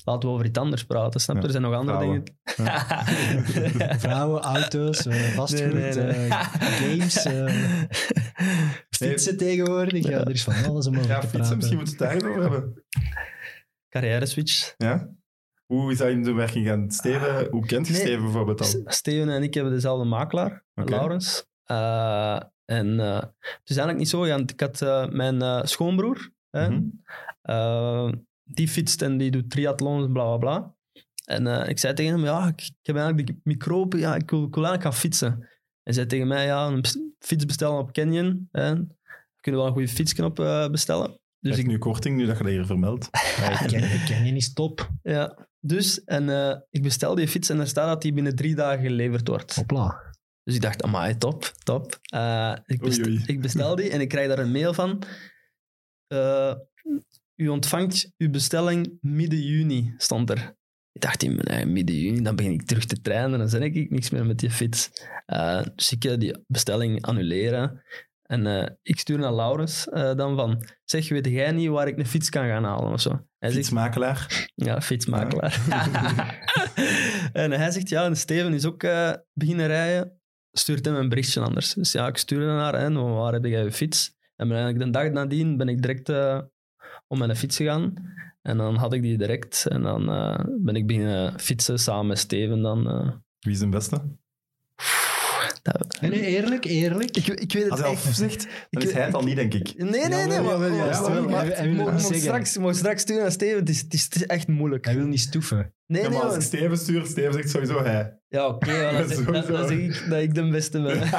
laten 0.04 0.28
we 0.28 0.34
over 0.34 0.46
iets 0.46 0.58
anders 0.58 0.84
praten. 0.84 1.20
Snap 1.20 1.36
je? 1.36 1.40
Ja, 1.42 1.46
Er 1.46 1.52
zijn 1.52 1.62
nog 1.62 1.74
andere 1.74 1.96
vrouwen. 1.98 2.24
dingen. 2.56 4.00
Vrouwen, 4.00 4.40
auto's, 4.42 5.06
eh, 5.06 5.14
vastgoed, 5.14 5.72
Nee, 5.72 5.92
nee, 5.94 6.04
nee. 6.16 6.28
eh, 6.28 6.40
games, 6.50 7.24
eh, 7.24 7.54
fietsen 8.98 9.36
tegenwoordig. 9.36 10.04
Ja, 10.08 10.18
er 10.20 10.30
is 10.30 10.42
van 10.44 10.54
alles 10.64 10.86
om 10.86 10.98
over 10.98 11.10
Ja, 11.10 11.20
te 11.20 11.26
fietsen, 11.28 11.38
praten. 11.40 11.56
misschien 11.56 11.76
moeten 11.76 11.98
we 11.98 12.04
het 12.04 12.12
daar 12.20 12.30
eens 12.30 12.36
over 12.38 12.50
hebben. 12.50 12.84
Carrière 13.88 14.26
switch. 14.26 14.74
Ja? 14.76 15.08
Hoe 15.66 15.92
is 15.92 15.98
dat 15.98 16.08
in 16.08 16.22
de 16.22 16.32
werking 16.32 16.66
gaan? 16.66 16.90
Steven, 16.90 17.46
hoe 17.50 17.66
kent 17.66 17.86
je 17.86 17.92
Nee. 17.92 18.02
Steven 18.02 18.22
bijvoorbeeld 18.22 18.60
al? 18.60 18.66
Steven 18.86 19.28
en 19.28 19.42
ik 19.42 19.54
hebben 19.54 19.72
dezelfde 19.72 20.04
makelaar. 20.04 20.64
Laurens. 20.74 21.46
Eh, 21.64 22.40
en 22.64 23.00
eh, 23.00 23.14
het 23.20 23.60
is 23.70 23.76
eigenlijk 23.76 23.98
niet 23.98 24.08
zo. 24.08 24.24
Ik 24.24 24.60
had 24.60 24.80
mijn 25.12 25.42
eh, 25.42 25.60
schoonbroer. 25.64 26.30
Hè, 26.50 26.68
Mhm. 26.70 28.12
Die 28.44 28.68
fietst 28.68 29.02
en 29.02 29.16
die 29.18 29.30
doet 29.30 29.50
triathlons, 29.50 30.06
bla 30.12 30.24
bla 30.24 30.36
bla. 30.36 30.74
En 31.24 31.46
eh, 31.46 31.68
ik 31.68 31.78
zei 31.78 31.94
tegen 31.94 32.12
hem, 32.12 32.24
ja, 32.24 32.46
ik, 32.48 32.60
ik 32.60 32.86
heb 32.86 32.96
eigenlijk 32.96 33.26
die 33.26 33.40
microben, 33.44 33.98
ja, 34.00 34.14
ik 34.14 34.30
wil, 34.30 34.44
ik 34.44 34.54
wil 34.54 34.64
eigenlijk 34.64 34.82
gaan 34.94 35.00
fietsen. 35.02 35.48
Hij 35.82 35.92
zei 35.92 36.06
tegen 36.06 36.26
mij, 36.26 36.46
ja, 36.46 36.66
een 36.66 36.84
fiets 37.18 37.44
bestellen 37.44 37.78
op 37.78 37.92
Canyon. 37.92 38.48
Hè. 38.50 38.74
We 38.74 39.40
kunnen 39.40 39.60
wel 39.60 39.66
een 39.70 39.76
goede 39.76 39.88
fietsknop 39.92 40.40
eh, 40.40 40.68
bestellen. 40.68 41.20
Dus 41.38 41.58
ik, 41.58 41.66
nu 41.66 41.78
korting, 41.78 42.16
nu 42.16 42.26
dat 42.26 42.36
je 42.38 42.42
dat 42.42 42.52
hier 42.52 42.66
vermeldt. 42.66 43.08
Je 44.24 44.30
niet 44.32 44.54
top. 44.54 44.90
ja, 45.02 45.48
dus, 45.60 46.04
en 46.04 46.28
eh, 46.28 46.56
ik 46.70 46.82
bestel 46.82 47.14
die 47.14 47.28
fiets 47.28 47.48
en 47.48 47.60
er 47.60 47.66
staat 47.66 47.86
dat 47.88 48.02
die 48.02 48.12
binnen 48.12 48.36
drie 48.36 48.54
dagen 48.54 48.82
geleverd 48.82 49.28
wordt. 49.28 49.54
Hopla. 49.54 50.10
Dus 50.44 50.54
ik 50.54 50.60
dacht, 50.60 50.82
amai, 50.82 51.16
top, 51.16 51.52
top. 51.64 51.98
Eh, 52.02 52.54
ik, 52.66 52.82
Oei, 52.82 52.88
best- 52.90 53.06
oei. 53.06 53.22
ik 53.26 53.40
bestel 53.40 53.76
die 53.76 53.90
en 53.90 54.00
ik 54.00 54.08
krijg 54.08 54.28
daar 54.28 54.38
een 54.38 54.52
mail 54.52 54.74
van. 54.74 55.02
Eh, 56.06 56.54
u 57.36 57.48
ontvangt 57.48 58.12
uw 58.18 58.30
bestelling 58.30 58.98
midden 59.00 59.42
juni, 59.42 59.94
stond 59.96 60.30
er. 60.30 60.54
Ik 60.92 61.00
dacht, 61.00 61.22
in 61.22 61.40
eh, 61.40 61.66
midden 61.66 61.96
juni, 61.96 62.22
dan 62.22 62.36
begin 62.36 62.52
ik 62.52 62.66
terug 62.66 62.84
te 62.84 63.00
trainen. 63.00 63.38
Dan 63.38 63.48
zeg 63.48 63.60
ik 63.60 63.90
niks 63.90 64.10
meer 64.10 64.26
met 64.26 64.38
die 64.38 64.50
fiets. 64.50 64.90
Eh, 65.26 65.62
dus 65.74 65.92
ik 65.92 66.04
eh, 66.04 66.18
die 66.18 66.44
bestelling 66.46 67.02
annuleren. 67.02 67.82
En 68.22 68.76
ik 68.82 68.98
stuur 68.98 69.18
naar 69.18 69.34
Laurens 69.34 69.84
dan 69.90 70.36
van... 70.36 70.64
Zeg, 70.84 71.08
weet 71.08 71.26
jij 71.26 71.52
niet 71.52 71.68
waar 71.68 71.88
ik 71.88 71.98
een 71.98 72.06
fiets 72.06 72.28
kan 72.28 72.46
gaan 72.46 72.64
halen 72.64 72.92
of 72.92 73.00
zo? 73.00 73.10
Hij 73.10 73.50
zegt, 73.50 73.54
Fietsmakelaar. 73.54 74.48
ja, 74.54 74.80
fietsmakelaar. 74.80 75.60
en 77.32 77.50
hij 77.50 77.70
zegt, 77.70 77.88
ja, 77.88 78.04
en 78.04 78.16
Steven 78.16 78.54
is 78.54 78.66
ook 78.66 78.86
beginnen 79.32 79.66
rijden. 79.66 80.20
Stuurt 80.52 80.84
hem 80.84 80.94
een 80.94 81.08
berichtje 81.08 81.40
anders. 81.40 81.74
Dus 81.74 81.92
ja, 81.92 82.06
ik 82.06 82.16
stuurde 82.16 82.46
naar 82.46 82.78
hem, 82.78 82.94
waar 82.94 83.32
heb 83.32 83.44
jij 83.44 83.64
je 83.64 83.72
fiets? 83.72 84.14
En 84.36 84.48
ben 84.48 84.56
eigenlijk 84.56 84.92
de 84.92 84.98
dag 84.98 85.10
nadien 85.10 85.56
ben 85.56 85.68
ik 85.68 85.82
direct 85.82 86.08
om 87.12 87.18
mijn 87.18 87.36
fiets 87.36 87.56
gegaan. 87.56 87.94
En 88.42 88.56
dan 88.56 88.76
had 88.76 88.92
ik 88.92 89.02
die 89.02 89.18
direct. 89.18 89.66
En 89.66 89.82
dan 89.82 90.08
eh, 90.10 90.44
ben 90.58 90.76
ik 90.76 90.86
beginnen 90.86 91.40
fietsen 91.40 91.78
samen 91.78 92.06
met 92.06 92.18
Steven 92.18 92.62
dan. 92.62 92.88
eh. 92.88 93.10
Wie 93.40 93.52
is 93.52 93.58
de 93.58 93.68
beste? 93.68 94.02
Dat- 95.62 95.98
Nee, 96.00 96.10
nee, 96.10 96.20
eerlijk, 96.20 96.64
eerlijk. 96.64 97.16
ik, 97.16 97.26
ik 97.26 97.52
weet 97.52 97.62
het 97.62 97.70
Als 97.72 97.80
hij 97.80 97.90
echt. 97.90 98.16
zegt, 98.16 98.42
dan 98.70 98.82
Ik- 98.82 98.88
is 98.88 98.94
hij 98.94 99.04
het 99.04 99.14
al 99.14 99.22
niet, 99.22 99.36
denk 99.36 99.54
ik. 99.54 99.74
Nee, 99.76 99.90
nee, 100.08 100.26
nee. 100.26 100.40
Maar, 100.40 100.58
maar- 100.58 102.00
straks, 102.00 102.56
mo- 102.58 102.72
straks 102.72 103.00
sturen 103.02 103.22
naar 103.22 103.32
Steven. 103.32 103.58
Het 103.58 103.68
is, 103.68 103.80
het 103.80 103.94
is, 103.94 104.04
het 104.04 104.14
is 104.14 104.26
echt 104.26 104.48
moeilijk. 104.48 104.84
Hij 104.84 104.94
wil 104.96 105.06
niet 105.06 105.20
stoeven. 105.20 105.74
Nee, 105.86 106.02
Ja, 106.02 106.08
nee, 106.08 106.18
maar 106.18 106.26
als 106.26 106.34
ik 106.36 106.40
Steven 106.42 106.76
stuur, 106.78 107.06
Steven 107.06 107.32
zegt 107.32 107.50
sowieso 107.50 107.82
hij. 107.84 108.18
Ja, 108.28 108.46
oké, 108.46 108.80
dan, 108.92 109.08
zeg- 109.08 109.16
dan, 109.16 109.24
Sowieso. 109.24 109.52
dan 109.52 109.68
zeg 109.68 109.78
ik 109.78 110.06
dat 110.10 110.20
ik 110.20 110.34
de 110.34 110.48
beste 110.48 110.82
ben. 110.82 110.98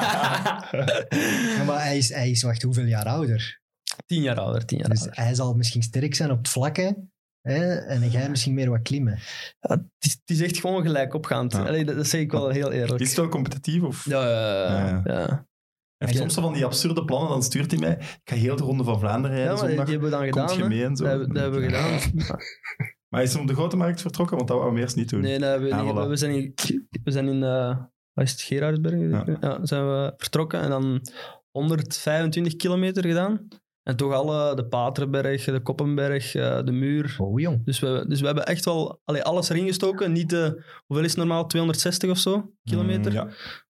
Ja, 1.56 1.64
maar 1.66 1.82
hij 1.84 1.96
is, 1.96 2.08
hij 2.08 2.30
is, 2.30 2.42
wacht, 2.42 2.62
hoeveel 2.62 2.84
jaar 2.84 3.04
ouder? 3.06 3.60
Tien 4.06 4.22
jaar 4.22 4.40
ouder, 4.40 4.64
tien 4.66 4.78
jaar 4.78 4.88
Dus 4.88 5.00
ouder. 5.00 5.16
hij 5.24 5.34
zal 5.34 5.54
misschien 5.54 5.82
sterk 5.82 6.14
zijn 6.14 6.30
op 6.30 6.38
het 6.38 6.48
vlakke. 6.48 6.96
Hè? 7.40 7.74
En 7.74 8.10
jij 8.10 8.30
misschien 8.30 8.54
meer 8.54 8.70
wat 8.70 8.82
klimmen. 8.82 9.18
Ja, 9.60 9.70
het, 9.74 9.82
is, 9.98 10.10
het 10.12 10.30
is 10.30 10.40
echt 10.40 10.58
gewoon 10.58 10.82
gelijk 10.82 11.14
opgaand. 11.14 11.52
Ja. 11.52 11.64
Allee, 11.64 11.84
dat, 11.84 11.96
dat 11.96 12.06
zeg 12.06 12.20
ik 12.20 12.30
wel 12.32 12.48
heel 12.48 12.72
eerlijk. 12.72 13.00
Is 13.00 13.08
het 13.08 13.16
wel 13.16 13.28
competitief? 13.28 13.82
Of? 13.82 14.04
Ja, 14.08 14.28
ja, 14.28 14.68
ja. 14.78 15.02
Ja, 15.04 15.18
ja. 15.20 15.46
Hij 15.96 16.08
heeft 16.08 16.12
Ja. 16.12 16.18
soms 16.18 16.34
van 16.46 16.52
die 16.52 16.64
absurde 16.64 17.04
plannen, 17.04 17.28
dan 17.30 17.42
stuurt 17.42 17.70
hij 17.70 17.80
mij. 17.80 17.92
Ik 18.00 18.20
ga 18.24 18.36
heel 18.36 18.56
de 18.56 18.62
Ronde 18.62 18.84
van 18.84 18.98
Vlaanderen 18.98 19.36
Ja, 19.38 19.42
rijden 19.44 19.60
die 19.60 19.68
zondag. 19.68 19.88
hebben 19.90 20.10
we 20.10 20.16
dan 20.16 20.30
Komt 20.30 20.50
gedaan. 20.50 20.56
je 20.56 20.62
hè. 20.62 20.68
mee 20.68 20.84
en 20.84 20.96
zo? 20.96 21.02
Dat, 21.04 21.12
hebben- 21.12 21.32
dat 21.34 21.42
hebben 21.42 21.60
we 21.60 21.66
gedaan. 21.66 22.00
Maar 23.08 23.22
hij 23.22 23.32
is 23.32 23.36
op 23.36 23.46
de 23.46 23.54
grote 23.54 23.76
markt 23.76 24.00
vertrokken, 24.00 24.36
want 24.36 24.48
dat 24.48 24.58
wou 24.58 24.74
we 24.74 24.80
eerst 24.80 24.96
niet 24.96 25.08
doen. 25.08 25.20
Nee, 25.20 25.38
dat 25.38 25.48
hebben 25.50 25.68
we 25.68 25.74
Ah, 25.74 25.82
niet. 25.84 25.92
voilà. 25.92 26.08
We 26.08 26.16
zijn 26.16 26.34
in, 26.34 26.54
we 27.04 27.10
zijn 27.10 27.28
in 27.28 27.42
eh, 27.42 27.78
wat 28.12 28.24
is 28.24 28.30
het, 28.30 28.40
Gerardsberg? 28.40 29.26
Ja. 29.26 29.36
Ja. 29.40 29.66
zijn 29.66 29.86
we 29.86 30.12
vertrokken 30.16 30.60
en 30.60 30.68
dan 30.70 31.00
125 31.50 32.56
kilometer 32.56 33.04
gedaan. 33.06 33.48
En 33.84 33.96
toch 33.96 34.12
alle, 34.12 34.56
de 34.56 34.66
Paterberg, 34.66 35.44
de 35.44 35.60
Koppenberg, 35.62 36.34
eh, 36.34 36.64
de 36.64 36.72
Muur. 36.72 37.14
Oh, 37.18 37.40
jong. 37.40 37.64
Dus 37.64 37.78
we, 37.80 38.04
dus 38.08 38.20
we 38.20 38.26
hebben 38.26 38.46
echt 38.46 38.64
wel 38.64 39.00
allee, 39.04 39.22
alles 39.22 39.48
erin 39.48 39.66
gestoken. 39.66 40.12
Niet 40.12 40.30
de, 40.30 40.64
hoeveel 40.86 41.04
is 41.04 41.10
het 41.10 41.18
normaal? 41.20 41.46
260 41.46 42.10
of 42.10 42.18
zo 42.18 42.52
kilometer? 42.62 43.10
Mm, 43.12 43.16
ja. 43.18 43.28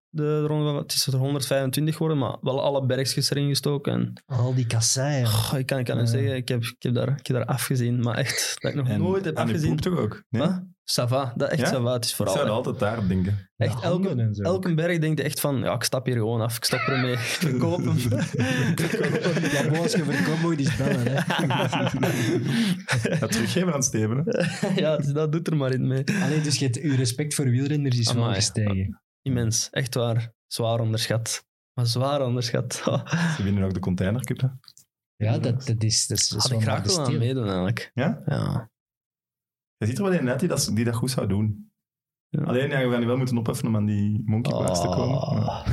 De 0.08 0.40
ronde, 0.46 0.64
van- 0.64 0.76
het 0.76 0.92
is 0.92 1.06
er 1.06 1.16
125 1.18 1.94
geworden, 1.96 2.18
maar 2.18 2.36
wel 2.40 2.62
alle 2.62 2.86
bergjes 2.86 3.30
erin 3.30 3.48
gestoken. 3.48 3.92
En, 3.92 4.22
Al 4.38 4.54
die 4.54 4.66
kasseien. 4.66 5.26
Ik 5.58 5.66
kan, 5.66 5.78
ik 5.78 5.84
kan 5.84 5.98
het 5.98 6.08
zeggen, 6.08 6.36
ik 6.36 6.48
heb, 6.48 6.62
ik, 6.62 6.76
heb 6.82 6.94
daar, 6.94 7.08
ik 7.18 7.26
heb 7.26 7.36
daar 7.36 7.46
afgezien. 7.46 8.00
Maar 8.00 8.16
echt, 8.16 8.56
dat 8.60 8.70
ik 8.70 8.76
nog 8.76 8.88
En 8.88 9.00
nooit 9.00 9.24
heb 9.24 9.34
de 9.36 9.40
afgezien. 9.42 9.68
poep 9.68 9.80
toch 9.80 9.98
ook? 9.98 10.22
Nee? 10.28 10.48
Ça 10.86 11.04
va, 11.08 11.32
dat 11.36 11.50
echt 11.50 11.70
Ja? 11.70 11.92
Het 11.92 12.04
is 12.04 12.10
Ik 12.10 12.16
vooral 12.16 12.34
zou 12.34 12.46
echt, 12.46 12.54
altijd 12.56 12.78
daar 12.78 13.08
denken. 13.08 13.50
echt 13.56 13.82
elke, 13.82 14.30
elke 14.42 14.74
berg 14.74 14.98
denkt 14.98 15.20
echt 15.20 15.40
van, 15.40 15.58
ja, 15.58 15.74
ik 15.74 15.82
stap 15.82 16.06
hier 16.06 16.14
gewoon 16.14 16.40
af, 16.40 16.56
ik 16.56 16.64
stop 16.64 16.78
ermee, 16.80 17.12
ik 17.18 17.18
verkoop 17.18 17.84
hem. 17.88 17.96
Ja, 19.50 19.78
als 19.78 19.92
je 19.92 20.04
verkoopt, 20.04 20.40
moet 20.40 20.50
je 20.50 20.56
die 20.56 20.70
spellen. 20.70 21.00
Hè. 21.06 21.20
Ga 23.16 23.26
teruggeven 23.26 23.72
aan 23.74 23.82
Steven. 23.82 24.22
hè. 24.24 24.68
ja, 24.82 24.96
dus 24.96 25.06
dat 25.12 25.32
doet 25.32 25.46
er 25.46 25.56
maar 25.56 25.72
in 25.72 25.86
mee. 25.86 26.04
Allee, 26.22 26.40
dus 26.40 26.58
je 26.58 26.64
hebt, 26.64 26.76
je 26.76 26.96
respect 26.96 27.34
voor 27.34 27.44
wielrenners 27.44 27.98
is 27.98 28.12
wel 28.12 28.32
gestegen. 28.34 29.00
Immens, 29.22 29.68
echt 29.70 29.94
waar. 29.94 30.32
Zwaar 30.46 30.80
onderschat. 30.80 31.44
Maar 31.72 31.86
zwaar 31.86 32.22
onderschat. 32.22 32.74
Ze 33.36 33.42
winnen 33.42 33.62
ook 33.64 33.74
de 33.74 33.80
Container 33.80 34.24
Cup. 34.24 34.40
Hè. 34.40 34.48
Ja, 35.16 35.38
dat, 35.38 35.66
dat 35.66 35.82
is, 35.82 36.06
dat 36.06 36.18
is, 36.18 36.28
dat 36.28 36.38
is 36.38 36.42
Had 36.42 36.48
wel 36.50 36.58
ik 36.58 36.64
graag 36.64 36.82
willen 36.82 37.04
aan 37.04 37.18
meedoen 37.18 37.44
eigenlijk. 37.44 37.90
Ja? 37.94 38.22
Ja. 38.26 38.70
Je 39.84 39.90
ziet 39.90 39.98
er 39.98 40.10
wel 40.10 40.18
een 40.18 40.24
net 40.24 40.40
die 40.40 40.48
dat, 40.48 40.70
die 40.74 40.84
dat 40.84 40.94
goed 40.94 41.10
zou 41.10 41.26
doen. 41.26 41.72
Ja. 42.28 42.42
Alleen, 42.42 42.70
ja, 42.70 42.84
we 42.84 42.90
gaan 42.90 42.98
die 42.98 43.06
wel 43.06 43.16
moeten 43.16 43.38
opheffen 43.38 43.66
om 43.66 43.76
aan 43.76 43.84
die 43.86 44.22
monkey 44.24 44.52
bars 44.52 44.80
te 44.80 44.86
komen. 44.86 45.16
Oh. 45.16 45.66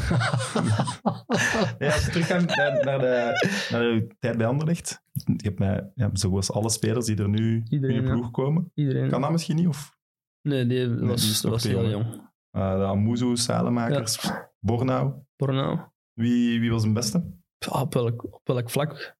Ja, 1.80 1.93
als 1.93 2.06
we 2.06 2.12
teruggaan 2.12 2.45
naar, 2.45 2.86
naar, 2.86 3.00
de, 3.00 3.34
naar 3.71 3.82
de 3.82 4.15
tijd 4.19 4.38
bij 4.38 4.47
Anderlecht. 4.47 5.02
Je 5.13 5.34
hebt 5.43 5.60
mij, 5.60 5.91
ja, 5.95 6.10
zoals 6.13 6.52
alle 6.52 6.69
spelers 6.69 7.06
die 7.06 7.17
er 7.17 7.30
nu 7.30 7.63
Iedereen, 7.69 7.95
in 7.95 8.04
je 8.06 8.12
ploeg 8.12 8.32
komen. 8.32 8.71
Iedereen. 8.74 9.10
Kan 9.10 9.21
dat 9.21 9.32
misschien 9.32 9.56
niet? 9.56 9.67
Of 9.67 9.95
Nee, 10.41 10.65
die 10.65 10.88
was, 10.95 11.63
heel 11.63 11.71
jong, 11.71 11.89
jong. 11.91 12.06
uh, 12.52 12.78
de 12.78 12.84
Amuzu, 12.86 13.36
Salemakers, 13.36 14.32
Bornau. 14.60 15.13
Bornau. 15.36 15.80
Wie, 16.13 16.60
wie 16.60 16.71
was 16.71 16.84
een 16.84 16.93
beste? 16.93 17.34
Op, 17.69 17.93
welk, 17.93 18.24
op 18.24 18.41
welk 18.43 18.69
vlak? 18.69 19.15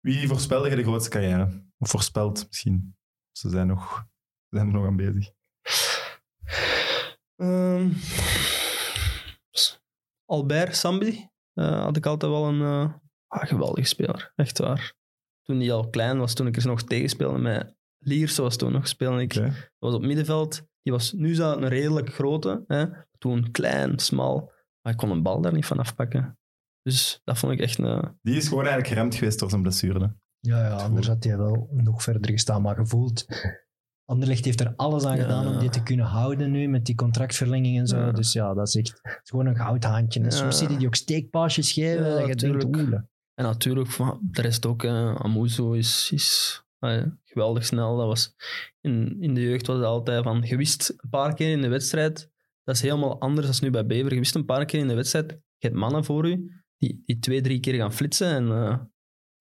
Wie 0.00 0.28
voorspelde 0.28 0.70
je 0.70 0.76
de 0.76 0.82
grootste 0.82 1.10
carrière? 1.10 1.64
Of 1.78 1.90
voorspelt 1.90 2.46
misschien? 2.48 2.96
Ze 3.32 3.48
zijn, 3.48 3.66
nog, 3.66 4.06
zijn 4.48 4.66
er 4.66 4.72
nog 4.72 4.86
aan 4.86 4.96
bezig. 4.96 5.30
Ehm, 7.36 7.90
Albert 10.24 10.76
Sambi 10.76 11.28
eh, 11.52 11.82
had 11.82 11.96
ik 11.96 12.06
altijd 12.06 12.32
wel 12.32 12.46
een 12.46 12.60
eh, 12.60 12.94
ah, 13.26 13.48
geweldige 13.48 13.88
speler. 13.88 14.32
Echt 14.34 14.58
waar. 14.58 14.94
Toen 15.42 15.60
hij 15.60 15.72
al 15.72 15.90
klein 15.90 16.18
was, 16.18 16.34
toen 16.34 16.46
ik 16.46 16.56
er 16.56 16.66
nog 16.66 16.82
tegen 16.82 17.08
speelde 17.08 17.38
met 17.38 17.76
Liers, 17.98 18.36
was 18.36 18.56
toen 18.56 18.72
nog 18.72 18.88
speelde 18.88 19.22
ik. 19.22 19.34
Dat 19.34 19.70
was 19.78 19.94
op 19.94 20.02
middenveld. 20.02 20.62
Die 20.82 20.92
was, 20.92 21.12
nu 21.12 21.34
dat 21.34 21.56
een 21.56 21.68
redelijk 21.68 22.14
grote. 22.14 22.64
Hè? 22.66 22.86
Toen 23.18 23.50
klein, 23.50 23.98
smal. 23.98 24.52
Maar 24.80 24.92
ik 24.92 24.98
kon 24.98 25.10
een 25.10 25.22
bal 25.22 25.40
daar 25.40 25.52
niet 25.52 25.66
van 25.66 25.78
afpakken. 25.78 26.38
Dus 26.82 27.20
dat 27.24 27.38
vond 27.38 27.52
ik 27.52 27.60
echt 27.60 27.78
een... 27.78 28.18
Die 28.22 28.36
is 28.36 28.48
gewoon 28.48 28.64
eigenlijk 28.64 28.94
geremd 28.94 29.14
geweest 29.14 29.38
door 29.38 29.50
zijn 29.50 29.62
blessure. 29.62 30.16
Hè. 30.42 30.50
Ja, 30.50 30.66
ja, 30.66 30.74
anders 30.76 31.06
had 31.06 31.24
hij 31.24 31.36
wel 31.38 31.68
nog 31.72 32.02
verder 32.02 32.30
gestaan. 32.30 32.62
Maar 32.62 32.76
gevoeld, 32.76 33.26
Anderlecht 34.04 34.44
heeft 34.44 34.60
er 34.60 34.72
alles 34.76 35.04
aan 35.04 35.16
Ja. 35.16 35.22
gedaan 35.22 35.46
om 35.46 35.58
die 35.58 35.70
te 35.70 35.82
kunnen 35.82 36.06
houden 36.06 36.50
nu, 36.50 36.68
met 36.68 36.84
die 36.86 36.94
contractverlenging 36.94 37.78
en 37.78 37.86
zo. 37.86 37.98
Ja. 37.98 38.12
Dus 38.12 38.32
ja, 38.32 38.54
dat 38.54 38.68
is 38.68 38.74
echt 38.76 38.98
het 39.02 39.20
is 39.22 39.30
gewoon 39.30 39.46
een 39.46 39.56
goudhaantje. 39.56 40.20
En 40.20 40.24
Ja. 40.26 40.30
soms 40.32 40.58
zie 40.58 40.70
je 40.70 40.76
die 40.76 40.86
ook 40.86 40.94
steekpaasjes 40.94 41.72
geven, 41.72 42.04
dat 42.04 42.26
je 42.26 42.34
denkt, 42.36 42.64
En 43.34 43.44
natuurlijk, 43.44 43.90
van, 43.90 44.18
de 44.30 44.42
rest 44.42 44.66
ook. 44.66 44.84
eh 44.84 45.14
Amuzo 45.14 45.72
is, 45.72 46.10
is 46.12 46.62
ah 46.78 47.06
geweldig 47.24 47.64
snel. 47.64 47.96
Dat 47.96 48.06
was, 48.06 48.34
in, 48.80 49.16
in 49.20 49.34
de 49.34 49.40
jeugd 49.40 49.66
was 49.66 49.76
het 49.76 49.84
altijd 49.86 50.22
van... 50.22 50.42
Je 50.44 50.56
wist 50.56 50.94
een 50.96 51.10
paar 51.10 51.34
keer 51.34 51.50
in 51.52 51.60
de 51.62 51.68
wedstrijd... 51.68 52.30
Dat 52.64 52.74
is 52.74 52.82
helemaal 52.82 53.20
anders 53.20 53.46
dan 53.46 53.56
nu 53.60 53.70
bij 53.70 53.86
Bever. 53.86 54.12
Je 54.12 54.18
wist 54.18 54.34
een 54.34 54.44
paar 54.44 54.64
keer 54.64 54.80
in 54.80 54.88
de 54.88 54.94
wedstrijd... 54.94 55.30
Je 55.30 55.66
hebt 55.68 55.74
mannen 55.80 56.04
voor 56.04 56.28
u 56.28 56.62
die, 56.76 57.02
die 57.04 57.18
twee, 57.18 57.40
drie 57.40 57.60
keer 57.60 57.74
gaan 57.74 57.92
flitsen. 57.92 58.28
En 58.28 58.48
eh, 58.48 58.78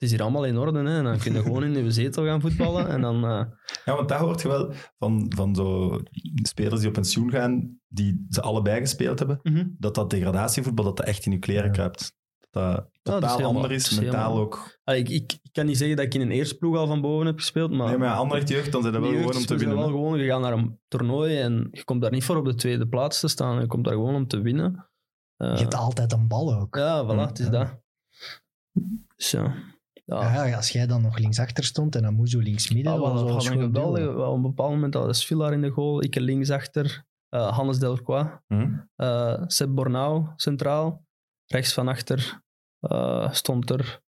het 0.01 0.09
is 0.09 0.11
hier 0.11 0.21
allemaal 0.21 0.45
in 0.45 0.57
orde. 0.57 0.79
Hè. 0.79 0.97
En 0.97 1.03
dan 1.03 1.17
kun 1.17 1.33
je 1.33 1.41
gewoon 1.41 1.63
in 1.63 1.83
je 1.83 1.91
zetel 1.91 2.25
gaan 2.25 2.41
voetballen. 2.41 2.87
En 2.87 3.01
dan... 3.01 3.15
eh, 3.23 3.43
Ja, 3.85 3.95
want 3.95 4.09
daar 4.09 4.19
hoort 4.19 4.41
je 4.41 4.47
wel 4.47 4.73
van, 4.99 5.25
van 5.35 5.55
zo 5.55 5.99
spelers 6.41 6.79
die 6.79 6.87
op 6.87 6.93
pensioen 6.93 7.31
gaan, 7.31 7.79
die 7.87 8.25
ze 8.29 8.41
allebei 8.41 8.79
gespeeld 8.79 9.19
hebben, 9.19 9.39
mhm. 9.43 9.65
dat 9.77 9.95
dat 9.95 10.09
degradatievoetbal, 10.09 10.85
dat 10.85 10.97
dat 10.97 11.05
echt 11.05 11.25
in 11.25 11.31
je 11.31 11.39
kleren 11.39 11.65
Ja. 11.65 11.71
kruipt. 11.71 12.13
Dat 12.49 12.63
dat 12.63 12.75
dat 12.75 12.85
is 12.93 13.19
totaal 13.19 13.29
helemaal- 13.29 13.47
ander 13.55 13.69
dat 13.69 13.79
is, 13.79 13.91
is 13.91 13.99
mentaal 13.99 14.21
helemaal- 14.23 14.43
ook. 14.43 14.79
Allee, 14.83 14.99
ik, 14.99 15.09
ik, 15.09 15.39
ik 15.43 15.51
kan 15.51 15.65
niet 15.65 15.77
zeggen 15.77 15.95
dat 15.97 16.05
ik 16.05 16.13
in 16.13 16.21
een 16.21 16.31
eerste 16.31 16.57
ploeg 16.57 16.77
al 16.77 16.87
van 16.87 17.01
boven 17.01 17.25
heb 17.25 17.37
gespeeld, 17.37 17.71
maar... 17.71 17.87
Nee, 17.89 17.97
maar 17.97 18.15
Anderlecht 18.15 18.49
jeugd, 18.49 18.71
dan 18.71 18.81
zijn 18.81 18.93
dat 18.93 19.01
wel 19.01 19.11
gewoon 19.11 19.35
om 19.35 19.45
te 19.45 19.55
winnen. 19.57 19.77
wel 19.77 19.85
gewoon, 19.87 20.19
je 20.19 20.27
gaat 20.27 20.41
naar 20.41 20.53
een 20.53 20.79
toernooi 20.87 21.37
en 21.39 21.67
je 21.71 21.83
komt 21.83 22.01
daar 22.01 22.11
niet 22.11 22.23
voor 22.23 22.35
op 22.37 22.45
de 22.45 22.55
tweede 22.55 22.87
plaats 22.87 23.19
te 23.19 23.27
staan. 23.27 23.59
Je 23.59 23.67
komt 23.67 23.83
daar 23.85 23.93
gewoon 23.93 24.15
om 24.15 24.27
te 24.27 24.41
winnen. 24.41 24.89
Eh, 25.37 25.51
je 25.53 25.61
hebt 25.61 25.75
altijd 25.75 26.11
een 26.11 26.27
bal 26.27 26.53
ook. 26.59 26.75
ja, 26.75 27.03
voilà, 27.05 27.07
Mm, 27.07 27.17
het 27.19 27.39
is 27.39 27.45
ja. 27.45 27.51
dat. 27.51 27.79
Dus 29.15 29.35
ja. 30.05 30.55
Als 30.55 30.69
jij 30.69 30.87
dan 30.87 31.01
nog 31.01 31.17
linksachter 31.17 31.63
stond 31.63 31.95
en 31.95 32.05
Amuzo 32.05 32.39
linksmidden, 32.39 32.91
Ja, 32.93 32.97
dat 32.99 33.07
was 33.11 33.21
we 33.21 34.13
wel 34.13 34.29
op 34.29 34.35
een 34.35 34.41
bepaald 34.41 34.69
moment 34.71 34.93
hadden 34.93 35.15
Svilar 35.15 35.53
in 35.53 35.61
de 35.61 35.69
goal, 35.69 36.03
ik 36.03 36.15
linksachter, 36.15 37.05
eh 37.29 37.57
Hannes 37.57 37.79
Delcroix, 37.79 38.29
Hm? 38.47 38.69
eh 38.95 39.43
Seb 39.47 39.69
Bornau 39.75 40.27
centraal, 40.35 41.05
rechts 41.45 41.73
van 41.73 41.87
achter 41.87 42.41
eh, 42.79 43.31
stond 43.31 43.69
er, 43.69 44.01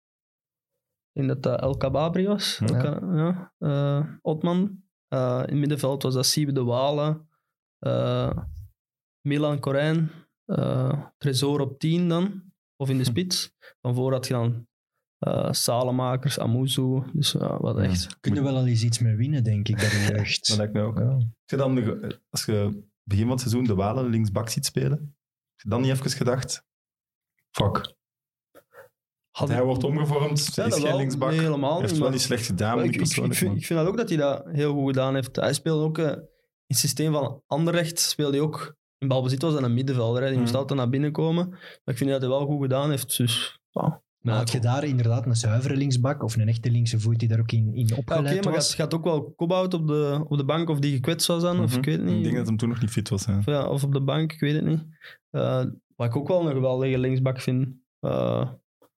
denk 1.12 1.28
dat 1.28 1.42
dat 1.42 1.61
El 1.61 1.76
Kababri 1.76 2.26
was. 2.26 2.61
El 2.61 2.76
Ka- 2.76 3.14
ja. 3.14 3.52
eh, 3.59 4.07
Otman. 4.22 4.83
Eh, 5.09 5.35
in 5.37 5.48
het 5.50 5.55
middenveld 5.55 6.02
was 6.02 6.14
dat 6.14 6.26
Siebe 6.26 6.52
de 6.52 6.64
Walen, 6.64 7.28
eh, 7.78 8.37
Milan 9.28 9.59
Corijn, 9.61 10.11
eh 10.44 11.02
Tresor 11.18 11.61
op 11.61 11.78
10 11.78 12.09
dan, 12.09 12.42
of 12.76 12.88
in 12.90 12.98
de 12.98 13.05
spits. 13.12 13.52
Van 13.81 13.94
voor 13.94 14.12
had 14.12 14.26
je 14.26 14.33
dan 14.33 14.66
eh 15.22 15.52
Salemakers, 15.52 16.38
Amuzu, 16.38 17.02
dus 17.12 17.32
ja, 17.32 17.58
wat 17.61 17.76
Ja. 17.76 17.82
echt... 17.82 18.20
Kun 18.20 18.35
je 18.35 18.42
wel 18.42 18.56
al 18.56 18.66
eens 18.66 18.82
iets 18.82 18.98
mee 18.98 19.14
winnen, 19.16 19.44
denk 19.44 19.68
ik, 19.68 19.76
bij 19.76 19.88
de 19.88 20.06
jeugd. 20.16 20.48
Dat 20.48 20.56
lijkt 20.56 20.72
mij 20.72 20.82
ook. 20.82 20.98
Ja. 20.98 21.08
Als 21.11 21.26
je 21.46 21.56
dan, 21.56 21.74
de- 21.74 22.20
als 22.30 22.44
je 22.44 22.82
begin 23.04 23.22
van 23.22 23.32
het 23.32 23.40
seizoen 23.40 23.64
de 23.64 23.74
Walen 23.74 24.06
linksbak 24.11 24.48
ziet 24.48 24.64
spelen, 24.66 24.90
heb 25.52 25.61
je 25.62 25.68
dan 25.68 25.80
niet 25.80 25.90
even 25.90 26.11
gedacht, 26.11 26.64
fuck, 27.50 27.94
Had 29.30 29.48
hij 29.48 29.58
ik- 29.58 29.64
wordt 29.64 29.85
omgevormd, 29.85 30.38
Ja, 30.54 30.62
hij 30.62 30.64
is 30.66 30.70
dat 30.70 30.80
geen 30.80 30.82
wel. 30.82 30.96
linksbak. 30.98 31.28
Nee, 31.28 31.38
Hij 31.38 31.46
helemaal 31.46 31.80
heeft 31.80 31.92
niet. 31.92 32.00
wel 32.02 32.11
niet 32.11 32.20
slecht 32.20 32.46
gedaan, 32.46 32.78
ik, 32.78 32.85
ik 32.85 33.00
ik, 33.00 33.06
vind, 33.06 33.26
maar- 33.26 33.56
ik 33.56 33.66
vind 33.66 33.78
dat 33.80 33.88
ook 33.88 33.96
dat 33.96 34.08
hij 34.08 34.18
dat 34.18 34.44
heel 34.46 34.72
goed 34.72 34.87
gedaan 34.87 35.14
heeft. 35.14 35.37
Hij 35.37 35.52
speelde 35.52 35.85
ook 35.85 35.98
eh, 35.98 36.06
in 36.06 36.18
het 36.66 36.76
systeem 36.78 37.12
van 37.12 37.42
Anderlecht, 37.46 37.98
speelde 37.98 38.37
hij 38.37 38.46
ook 38.46 38.74
in 38.98 39.08
balbezit 39.08 39.42
was 39.42 39.56
en 39.56 39.64
een 39.64 39.74
middenvelder. 39.74 40.22
Hè. 40.22 40.28
Die 40.28 40.38
moest 40.38 40.50
Mhm. 40.50 40.61
altijd 40.61 40.78
naar 40.78 40.88
binnen 40.88 41.12
komen. 41.12 41.48
Maar 41.48 41.80
ik 41.85 41.96
vind 41.96 42.11
dat 42.11 42.20
hij 42.20 42.30
wel 42.30 42.46
goed 42.46 42.61
gedaan 42.62 42.90
heeft. 42.90 43.16
Dus, 43.16 43.61
ja. 43.70 44.02
Maar 44.22 44.35
had 44.37 44.50
je 44.52 44.58
daar 44.61 44.85
inderdaad 44.85 45.26
een 45.26 45.37
zuivere 45.37 45.76
linksbak 45.76 46.22
of 46.22 46.37
een 46.37 46.48
echte 46.48 46.70
linkse 46.70 47.00
voet 47.00 47.18
die 47.18 47.28
daar 47.28 47.38
ook 47.40 47.52
in, 47.52 47.74
in 47.74 47.87
Ja, 47.87 47.96
opgeleid 47.96 48.35
Oké, 48.37 48.44
maar 48.44 48.54
was? 48.54 48.66
gaat, 48.66 48.74
gaat 48.74 48.94
ook 48.94 49.04
wel 49.04 49.32
Kobout 49.37 49.74
op 49.74 49.87
de, 49.87 50.24
op 50.28 50.37
de 50.37 50.44
bank 50.44 50.68
of 50.68 50.78
die 50.78 50.94
gekwetst 50.94 51.26
was 51.26 51.42
dan, 51.42 51.61
of 51.61 51.70
Mhm. 51.70 51.78
ik 51.78 51.85
weet 51.85 51.96
het 51.96 52.04
niet. 52.06 52.16
Ik 52.16 52.22
denk 52.22 52.37
dat 52.37 52.46
hem 52.46 52.56
toen 52.56 52.68
nog 52.68 52.80
niet 52.80 52.90
fit 52.90 53.08
was. 53.08 53.26
Hè. 53.26 53.37
Of, 53.38 53.46
ja, 53.46 53.66
of 53.68 53.85
op 53.85 53.92
de 53.92 54.00
bank, 54.02 54.32
ik 54.32 54.40
weet 54.40 54.54
het 54.54 54.64
niet. 54.64 54.85
Eh, 55.30 55.64
wat 55.96 56.06
ik 56.06 56.16
ook 56.16 56.28
wel 56.28 56.46
een 56.46 56.52
geweldige 56.54 56.98
linksbak 56.98 57.40
vind, 57.40 57.68
eh, 58.00 58.48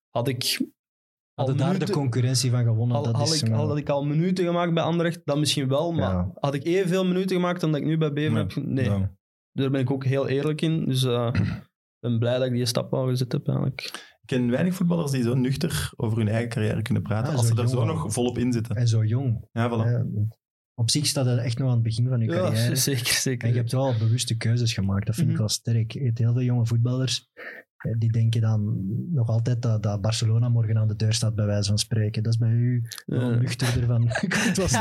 had 0.09 0.27
ik... 0.27 0.57
al 0.59 1.45
Hadden 1.45 1.57
daar 1.57 1.79
de 1.85 1.91
concurrentie 1.91 2.51
van 2.51 2.63
gewonnen? 2.63 2.97
Al, 2.97 3.03
dat 3.03 3.15
had, 3.15 3.27
is, 3.27 3.41
ik, 3.41 3.49
eh, 3.49 3.57
al 3.57 3.67
had 3.67 3.77
ik 3.77 3.89
al 3.89 4.05
minuten 4.05 4.45
gemaakt 4.45 4.73
bij 4.73 4.83
Anderlecht, 4.83 5.21
dan 5.25 5.39
misschien 5.39 5.67
wel, 5.67 5.91
maar 5.91 6.01
Ja. 6.13 6.31
had 6.39 6.53
ik 6.53 6.63
evenveel 6.63 7.05
minuten 7.05 7.35
gemaakt 7.35 7.61
dan 7.61 7.71
dat 7.71 7.79
ik 7.81 7.85
nu 7.87 7.97
bij 7.97 8.13
Bever 8.13 8.31
Nee. 8.31 8.43
heb? 8.89 8.99
Nee, 8.99 9.07
daar 9.51 9.69
ben 9.71 9.81
ik 9.81 9.91
ook 9.91 10.05
heel 10.05 10.27
eerlijk 10.27 10.61
in. 10.61 10.85
Dus 10.85 11.03
eh, 11.03 11.29
ik 11.33 11.63
ben 11.99 12.19
blij 12.19 12.37
dat 12.37 12.47
ik 12.47 12.53
die 12.53 12.65
stap 12.65 12.93
al 12.93 13.07
gezet 13.07 13.31
heb 13.31 13.47
eigenlijk. 13.47 14.13
Ik 14.25 14.37
ken 14.37 14.49
weinig 14.49 14.75
voetballers 14.75 15.11
die 15.11 15.23
zo 15.23 15.33
nuchter 15.33 15.91
over 15.95 16.17
hun 16.17 16.27
eigen 16.27 16.49
carrière 16.49 16.81
kunnen 16.81 17.03
praten, 17.03 17.35
als 17.35 17.47
ze 17.47 17.61
er 17.61 17.69
zo 17.69 17.85
nog 17.85 18.13
volop 18.13 18.37
in 18.37 18.53
zitten. 18.53 18.75
En 18.75 18.87
zo 18.87 19.03
jong. 19.03 19.47
Ja, 19.51 19.69
voilà. 19.69 19.89
Ja, 19.91 20.05
op 20.73 20.89
zich 20.89 21.05
staat 21.05 21.25
dat 21.25 21.37
echt 21.39 21.57
nog 21.57 21.67
aan 21.67 21.73
het 21.73 21.83
begin 21.83 22.07
van 22.07 22.19
je 22.19 22.25
Ja, 22.25 22.31
carrière. 22.33 22.75
zeker, 22.89 23.05
zeker. 23.13 23.47
En 23.47 23.53
je 23.53 23.59
hebt 23.59 23.71
wel 23.71 23.97
bewuste 23.97 24.37
keuzes 24.37 24.73
gemaakt. 24.73 25.05
Dat 25.05 25.15
vind 25.15 25.27
ik 25.27 25.33
Mhm. 25.33 25.41
wel 25.41 25.51
sterk. 25.51 25.91
Heel 25.93 26.33
veel 26.33 26.41
jonge 26.41 26.65
voetballers 26.65 27.29
die 27.97 28.11
denken 28.11 28.41
dan 28.41 28.85
nog 29.13 29.27
altijd 29.29 29.61
dat, 29.61 29.83
dat 29.83 30.01
Barcelona 30.01 30.49
morgen 30.49 30.77
aan 30.77 30.87
de 30.87 30.95
deur 30.95 31.13
staat, 31.13 31.35
bij 31.35 31.45
wijze 31.45 31.67
van 31.69 31.77
spreken. 31.77 32.23
Dat 32.23 32.33
is 32.33 32.39
bij 32.39 32.49
u 32.49 32.83
wel 33.05 33.29
nuchterder 33.29 33.85
van. 33.85 34.03
Ik 34.21 34.33
het 34.33 34.57
was 34.57 34.71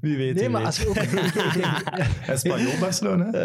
Wie 0.00 0.16
weet, 0.16 0.34
Nee, 0.34 0.42
wie 0.42 0.48
maar 0.48 0.58
weet. 0.60 0.66
als 0.66 0.78
je 0.78 0.88
ook. 0.88 0.96
En 2.28 2.38
Spanje 2.38 2.76
Barcelona. 2.80 3.30
hè? 3.30 3.44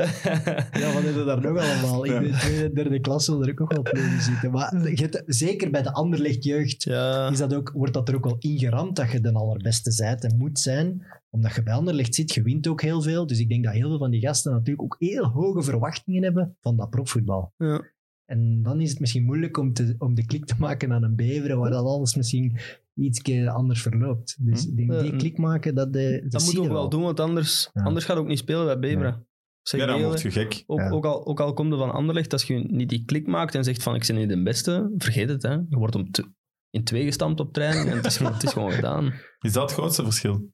Ja, 0.80 0.94
wat 0.94 1.04
hebben 1.04 1.26
daar 1.26 1.42
nog 1.42 1.58
allemaal? 1.58 2.04
In 2.04 2.24
de 2.24 2.30
tweede, 2.38 2.74
derde 2.74 3.00
klasse 3.00 3.32
wil 3.32 3.44
er 3.44 3.50
ook 3.52 3.60
nog 3.60 3.70
wel 3.74 3.82
ploegen 3.82 4.22
zitten. 4.22 4.52
Maar 4.52 4.90
je 4.90 5.02
hebt- 5.02 5.24
zeker 5.26 5.70
bij 5.72 5.82
de 5.82 5.94
Anderlecht 5.94 6.44
jeugd 6.44 6.84
ja, 6.84 7.30
is 7.30 7.38
dat 7.38 7.54
ook, 7.54 7.72
wordt 7.74 7.94
dat 7.94 8.10
er 8.10 8.16
ook 8.16 8.24
wel 8.24 8.36
ingeramd 8.40 8.96
dat 8.96 9.12
je 9.12 9.22
de 9.22 9.34
allerbeste 9.34 9.92
zijt 9.92 10.24
en 10.24 10.38
moet 10.38 10.60
zijn. 10.60 11.04
Omdat 11.30 11.56
je 11.56 11.64
bij 11.64 11.74
Anderlecht 11.74 12.16
zit, 12.16 12.34
je 12.34 12.42
wint 12.42 12.68
ook 12.68 12.82
heel 12.82 13.02
veel. 13.02 13.28
Dus 13.28 13.40
ik 13.40 13.50
denk 13.50 13.64
dat 13.64 13.74
heel 13.74 13.88
veel 13.90 13.98
van 13.98 14.12
die 14.12 14.22
gasten 14.22 14.52
natuurlijk 14.52 14.82
ook 14.82 14.96
heel 15.00 15.26
hoge 15.26 15.62
verwachtingen 15.64 16.24
hebben 16.24 16.58
van 16.62 16.78
dat 16.78 16.90
profvoetbal. 16.90 17.54
ja. 17.58 17.82
En 18.26 18.62
dan 18.64 18.82
is 18.82 18.90
het 18.90 19.00
misschien 19.00 19.24
moeilijk 19.26 19.58
om, 19.58 19.74
te, 19.74 19.96
om 19.98 20.14
de 20.16 20.26
klik 20.26 20.46
te 20.46 20.56
maken 20.60 20.92
aan 20.94 21.04
een 21.04 21.16
Beveren, 21.16 21.58
waar 21.60 21.70
dat 21.70 21.86
alles 21.86 22.16
misschien 22.16 22.58
iets 22.94 23.48
anders 23.48 23.82
verloopt. 23.82 24.38
Dus 24.46 24.64
Hm. 24.64 24.70
ik 24.70 24.76
denk, 24.78 24.92
die 25.02 25.12
Ja. 25.12 25.18
klik 25.18 25.38
maken, 25.38 25.76
dat, 25.76 25.94
de, 25.94 26.26
dat, 26.30 26.44
moet 26.44 26.52
je 26.52 26.62
ook 26.62 26.68
wel 26.68 26.90
doen, 26.90 27.02
want 27.02 27.20
anders, 27.20 27.70
Ja. 27.74 27.82
anders 27.84 28.06
gaat 28.06 28.16
het 28.16 28.24
ook 28.24 28.30
niet 28.30 28.40
spelen 28.40 28.66
bij 28.66 28.80
Beveren. 28.80 29.28
Zeg 29.62 29.80
Ja, 29.80 29.86
dan 29.86 30.02
word 30.04 30.22
je 30.22 30.32
gek. 30.32 30.64
Ook, 30.68 30.80
Ja. 30.80 30.90
ook, 30.90 31.06
al, 31.06 31.26
ook 31.26 31.40
al 31.40 31.54
komt 31.54 31.72
er 31.72 31.78
van 31.78 31.92
Anderlecht, 31.92 32.34
als 32.34 32.44
je 32.44 32.54
niet 32.56 32.90
die 32.90 33.06
klik 33.06 33.28
maakt 33.28 33.56
en 33.56 33.64
zegt 33.64 33.84
van 33.84 33.96
ik 33.96 34.04
ben 34.08 34.16
niet 34.16 34.30
de 34.30 34.44
beste, 34.44 34.94
vergeet 34.98 35.30
het. 35.30 35.42
Hè. 35.42 35.52
Je 35.54 35.78
wordt 35.78 35.96
om 35.96 36.12
te- 36.12 36.32
in 36.70 36.84
twee 36.84 37.06
gestampt 37.06 37.40
op 37.40 37.54
training 37.54 37.90
en 37.90 37.96
het 37.96 38.06
is, 38.06 38.18
het 38.20 38.44
is 38.44 38.54
gewoon 38.54 38.72
gedaan. 38.72 39.14
Is 39.40 39.54
dat 39.54 39.64
het 39.64 39.72
grootste 39.80 40.04
verschil? 40.04 40.52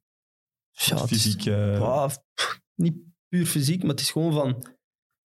Ja, 0.75 1.01
het 1.01 1.11
is- 1.11 1.21
Fysiek. 1.23 1.45
eh, 1.45 1.77
Ja, 1.79 2.09
niet 2.75 2.95
puur 3.27 3.45
fysiek, 3.45 3.81
maar 3.81 3.91
het 3.91 3.99
is 3.99 4.11
gewoon 4.11 4.33
van... 4.33 4.73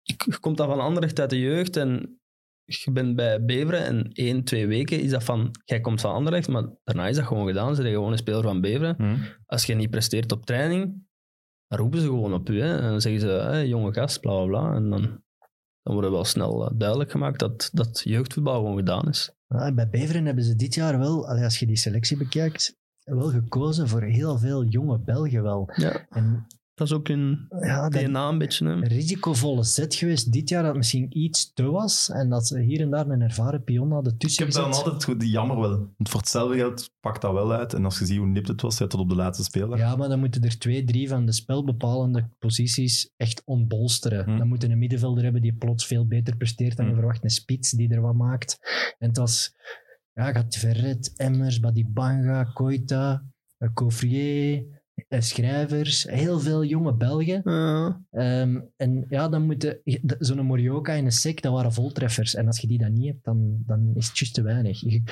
Je 0.02 0.38
komt 0.40 0.56
dan 0.56 0.68
van 0.68 0.80
Anderlecht 0.80 1.20
uit 1.20 1.30
de 1.30 1.38
jeugd 1.38 1.76
en 1.76 2.20
je 2.64 2.90
bent 2.92 3.16
bij 3.16 3.44
Beveren 3.44 3.84
en 3.84 4.10
één, 4.12 4.44
twee 4.44 4.66
weken 4.66 5.00
is 5.00 5.10
dat 5.10 5.24
van... 5.24 5.50
Jij 5.64 5.80
komt 5.80 6.00
van 6.00 6.12
Anderlecht, 6.12 6.48
maar 6.48 6.68
daarna 6.84 7.08
is 7.08 7.16
dat 7.16 7.26
gewoon 7.26 7.46
gedaan. 7.46 7.74
Ze 7.74 7.82
zijn 7.82 7.94
gewoon 7.94 8.12
een 8.12 8.18
speler 8.18 8.42
van 8.42 8.60
Beveren. 8.60 8.94
hm. 8.96 9.16
Als 9.46 9.64
je 9.64 9.74
niet 9.74 9.90
presteert 9.90 10.32
op 10.32 10.46
training, 10.46 11.06
dan 11.66 11.78
roepen 11.78 12.00
ze 12.00 12.06
gewoon 12.06 12.34
op 12.34 12.48
u. 12.50 12.60
Hè. 12.60 12.76
En 12.76 12.90
dan 12.90 13.00
zeggen 13.00 13.20
ze, 13.20 13.26
hè, 13.26 13.58
jonge 13.58 13.92
gast, 13.92 14.20
bla 14.20 14.32
bla 14.36 14.46
bla. 14.46 14.74
En 14.74 14.90
dan, 14.90 15.00
dan 15.82 15.94
wordt 15.94 16.08
wel 16.08 16.24
snel 16.24 16.64
eh, 16.70 16.78
duidelijk 16.78 17.10
gemaakt 17.10 17.38
dat, 17.38 17.70
dat 17.72 18.00
jeugdvoetbal 18.04 18.54
gewoon 18.54 18.76
gedaan 18.76 19.08
is. 19.08 19.32
Ah, 19.46 19.74
bij 19.74 19.88
Beveren 19.88 20.26
hebben 20.26 20.44
ze 20.44 20.54
dit 20.56 20.74
jaar 20.74 20.98
wel, 20.98 21.28
als 21.28 21.58
je 21.58 21.66
die 21.66 21.76
selectie 21.76 22.16
bekijkt, 22.16 22.76
wel 23.04 23.28
gekozen 23.28 23.88
voor 23.88 24.02
heel 24.02 24.38
veel 24.38 24.64
jonge 24.64 24.98
Belgen 24.98 25.42
wel. 25.42 25.70
Ja, 25.76 26.06
En 26.10 26.46
dat 26.74 26.88
is 26.88 26.94
ook 26.94 27.08
een 27.08 27.46
ja, 27.60 27.88
DNA 27.88 28.28
een 28.28 28.38
beetje. 28.38 28.66
Hè. 28.66 28.72
een 28.72 28.86
risicovolle 28.86 29.64
set 29.64 29.94
geweest 29.94 30.32
dit 30.32 30.48
jaar 30.48 30.62
dat 30.62 30.76
misschien 30.76 31.18
iets 31.18 31.52
te 31.52 31.62
was 31.70 32.10
en 32.10 32.28
dat 32.28 32.46
ze 32.46 32.60
hier 32.60 32.80
en 32.80 32.90
daar 32.90 33.08
een 33.08 33.20
ervaren 33.22 33.64
pion 33.64 33.92
hadden 33.92 34.12
Ik 34.12 34.18
tussen 34.18 34.44
heb 34.44 34.54
dan 34.54 34.72
altijd 34.72 35.04
goed, 35.04 35.20
die 35.20 35.30
jammer 35.30 35.60
wel. 35.60 35.70
Want 35.70 36.08
voor 36.08 36.20
hetzelfde 36.20 36.56
geld 36.56 36.90
pakt 37.00 37.20
dat 37.20 37.32
wel 37.32 37.52
uit. 37.52 37.74
En 37.74 37.84
als 37.84 37.98
je 37.98 38.06
ziet 38.06 38.18
hoe 38.18 38.26
nipt 38.26 38.48
het 38.48 38.60
was, 38.60 38.78
ja, 38.78 38.86
tot 38.86 39.00
op 39.00 39.08
de 39.08 39.14
laatste 39.14 39.44
speler. 39.44 39.78
Ja, 39.78 39.96
maar 39.96 40.08
dan 40.08 40.18
moeten 40.18 40.42
er 40.42 40.58
twee, 40.58 40.84
drie 40.84 41.08
van 41.08 41.26
de 41.26 41.32
spelbepalende 41.32 42.28
posities 42.38 43.10
echt 43.16 43.42
ontbolsteren. 43.44 44.24
Hm. 44.24 44.38
Dan 44.38 44.48
moeten 44.48 44.70
een 44.70 44.78
middenvelder 44.78 45.22
hebben 45.22 45.42
die 45.42 45.54
plots 45.54 45.86
veel 45.86 46.06
beter 46.06 46.36
presteert 46.36 46.76
dan 46.76 46.86
je 46.86 46.92
Hm. 46.92 46.98
verwacht. 46.98 47.24
Een 47.24 47.30
spits 47.30 47.70
die 47.70 47.94
er 47.94 48.00
wat 48.00 48.14
maakt. 48.14 48.58
En 48.98 49.08
het 49.08 49.16
was... 49.16 49.54
Ja, 50.14 50.32
gaat 50.32 50.56
Verret, 50.56 51.12
Emmers, 51.16 51.60
Badibanga, 51.60 52.44
Koita, 52.44 53.24
eh, 53.58 53.68
Coffrier, 53.74 54.64
eh, 55.08 55.20
Schrijvers. 55.20 56.02
Heel 56.08 56.40
veel 56.40 56.64
jonge 56.64 56.94
Belgen. 56.94 57.40
Ja. 57.44 58.02
Ehm, 58.10 58.60
en 58.76 59.04
ja, 59.08 59.28
dan 59.28 59.46
moeten... 59.46 59.80
Zo'n 60.18 60.46
Morioka 60.46 60.94
en 60.94 61.04
een 61.04 61.12
Sek, 61.12 61.42
dat 61.42 61.52
waren 61.52 61.72
voltreffers. 61.72 62.34
En 62.34 62.46
als 62.46 62.58
je 62.60 62.66
die 62.66 62.78
dan 62.78 62.92
niet 62.92 63.06
hebt, 63.06 63.24
dan, 63.24 63.62
dan 63.66 63.90
is 63.94 64.08
het 64.08 64.18
juist 64.18 64.34
te 64.34 64.42
weinig. 64.42 64.80
Je- 64.80 65.02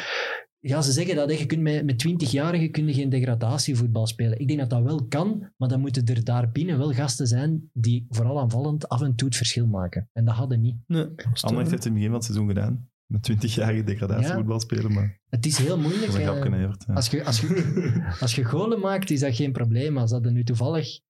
ja, 0.61 0.83
ze 0.83 0.93
zeggen 0.93 1.17
dat 1.17 1.39
je 1.39 1.47
kunt 1.47 1.63
met, 1.63 1.85
met 1.85 1.99
20-jarigen 2.09 2.71
kun 2.71 2.87
je 2.87 2.95
geen 2.95 3.09
degradatievoetbal 3.09 4.07
spelen. 4.07 4.39
Ik 4.41 4.47
denk 4.49 4.59
dat 4.61 4.71
dat 4.71 4.83
wel 4.83 5.05
kan, 5.07 5.51
maar 5.57 5.69
dan 5.69 5.81
moeten 5.81 6.05
er 6.05 6.25
daar 6.25 6.51
binnen 6.51 6.79
wel 6.79 6.93
gasten 6.93 7.27
zijn 7.27 7.71
die 7.73 8.07
vooral 8.09 8.41
aanvallend 8.41 8.89
af 8.89 9.03
en 9.03 9.15
toe 9.15 9.29
het 9.29 9.37
verschil 9.37 9.67
maken. 9.67 10.09
En 10.13 10.25
dat 10.25 10.35
hadden 10.35 10.61
niet. 10.61 10.77
Nee, 10.87 11.03
Anderlecht 11.05 11.71
heeft 11.71 11.71
het 11.71 11.85
in 11.85 11.91
het 11.91 11.93
begin 11.95 12.07
van 12.07 12.15
het 12.15 12.25
seizoen 12.25 12.49
gedaan. 12.49 12.88
Met 13.13 13.31
20-jarige 13.33 13.85
degradatievoetbal 13.85 14.61
spelen, 14.61 14.93
maar 14.93 15.21
Het 15.29 15.47
is 15.47 15.59
heel 15.59 15.79
moeilijk. 15.79 16.07
is 16.07 16.15
eh, 16.15 16.23
Evert. 16.23 16.85
Ja. 16.87 16.95
als, 16.95 17.09
je, 17.09 17.25
als, 17.25 17.41
je, 17.41 18.03
als 18.21 18.35
je 18.35 18.45
golen 18.45 18.81
maakt, 18.81 19.11
is 19.11 19.21
dat 19.21 19.35
geen 19.35 19.53
probleem. 19.53 19.99
Als 19.99 20.11
dat 20.11 20.25
er 20.25 20.33
nu 20.33 20.45
toevallig 20.45 21.01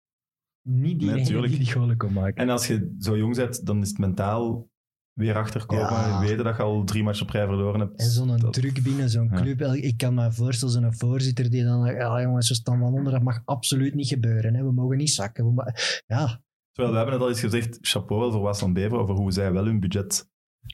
niet 0.63 0.99
die 1.01 1.11
Nee, 1.11 1.25
die 1.25 1.59
die 1.59 1.73
golen 1.73 1.97
kon 1.97 2.13
maken. 2.13 2.35
En 2.43 2.49
als 2.49 2.67
je 2.67 2.95
zo 2.99 3.17
jong 3.17 3.37
bent, 3.37 3.67
dan 3.67 3.81
is 3.83 3.89
het 3.89 3.99
mentaal 3.99 4.69
weer 5.13 5.35
achterkomen. 5.37 5.85
Ja. 5.85 6.21
Weten 6.21 6.45
dat 6.45 6.57
je 6.57 6.63
al 6.63 6.85
drie 6.85 7.03
matchen 7.03 7.27
op 7.27 7.33
rij 7.33 7.47
verloren 7.47 7.81
hebt. 7.81 8.01
En 8.01 8.07
zo'n 8.11 8.37
Dat- 8.37 8.53
druk 8.53 8.83
binnen 8.83 9.11
zo'n 9.11 9.29
Ja. 9.33 9.41
club. 9.41 9.61
Ik 9.63 9.97
kan 9.97 10.15
me 10.15 10.33
voorstellen, 10.33 10.75
zo'n 10.75 10.95
voorzitter 10.95 11.51
die 11.51 11.65
dan... 11.65 11.87
Ja, 11.95 12.23
jongens, 12.23 12.49
we 12.49 12.55
staan 12.55 12.79
van 12.79 12.93
onder, 12.95 13.13
dat 13.13 13.23
mag 13.23 13.43
absoluut 13.45 13.95
niet 13.95 14.09
gebeuren. 14.09 14.55
Hè. 14.55 14.63
We 14.65 14.73
mogen 14.73 14.97
niet 14.97 15.11
zakken. 15.11 15.55
We 15.55 15.73
ja, 16.07 16.43
Terwijl 16.73 16.93
we 16.93 16.97
hebben 16.97 17.15
het 17.15 17.23
al 17.23 17.29
eens 17.29 17.41
gezegd, 17.41 17.79
chapeau 17.81 18.21
wel 18.21 18.33
voor 18.33 18.41
Wasland 18.41 18.75
Bever, 18.75 18.99
over 18.99 19.15
hoe 19.15 19.33
zij 19.33 19.53
wel 19.53 19.65
hun 19.65 19.81
budget 19.81 20.29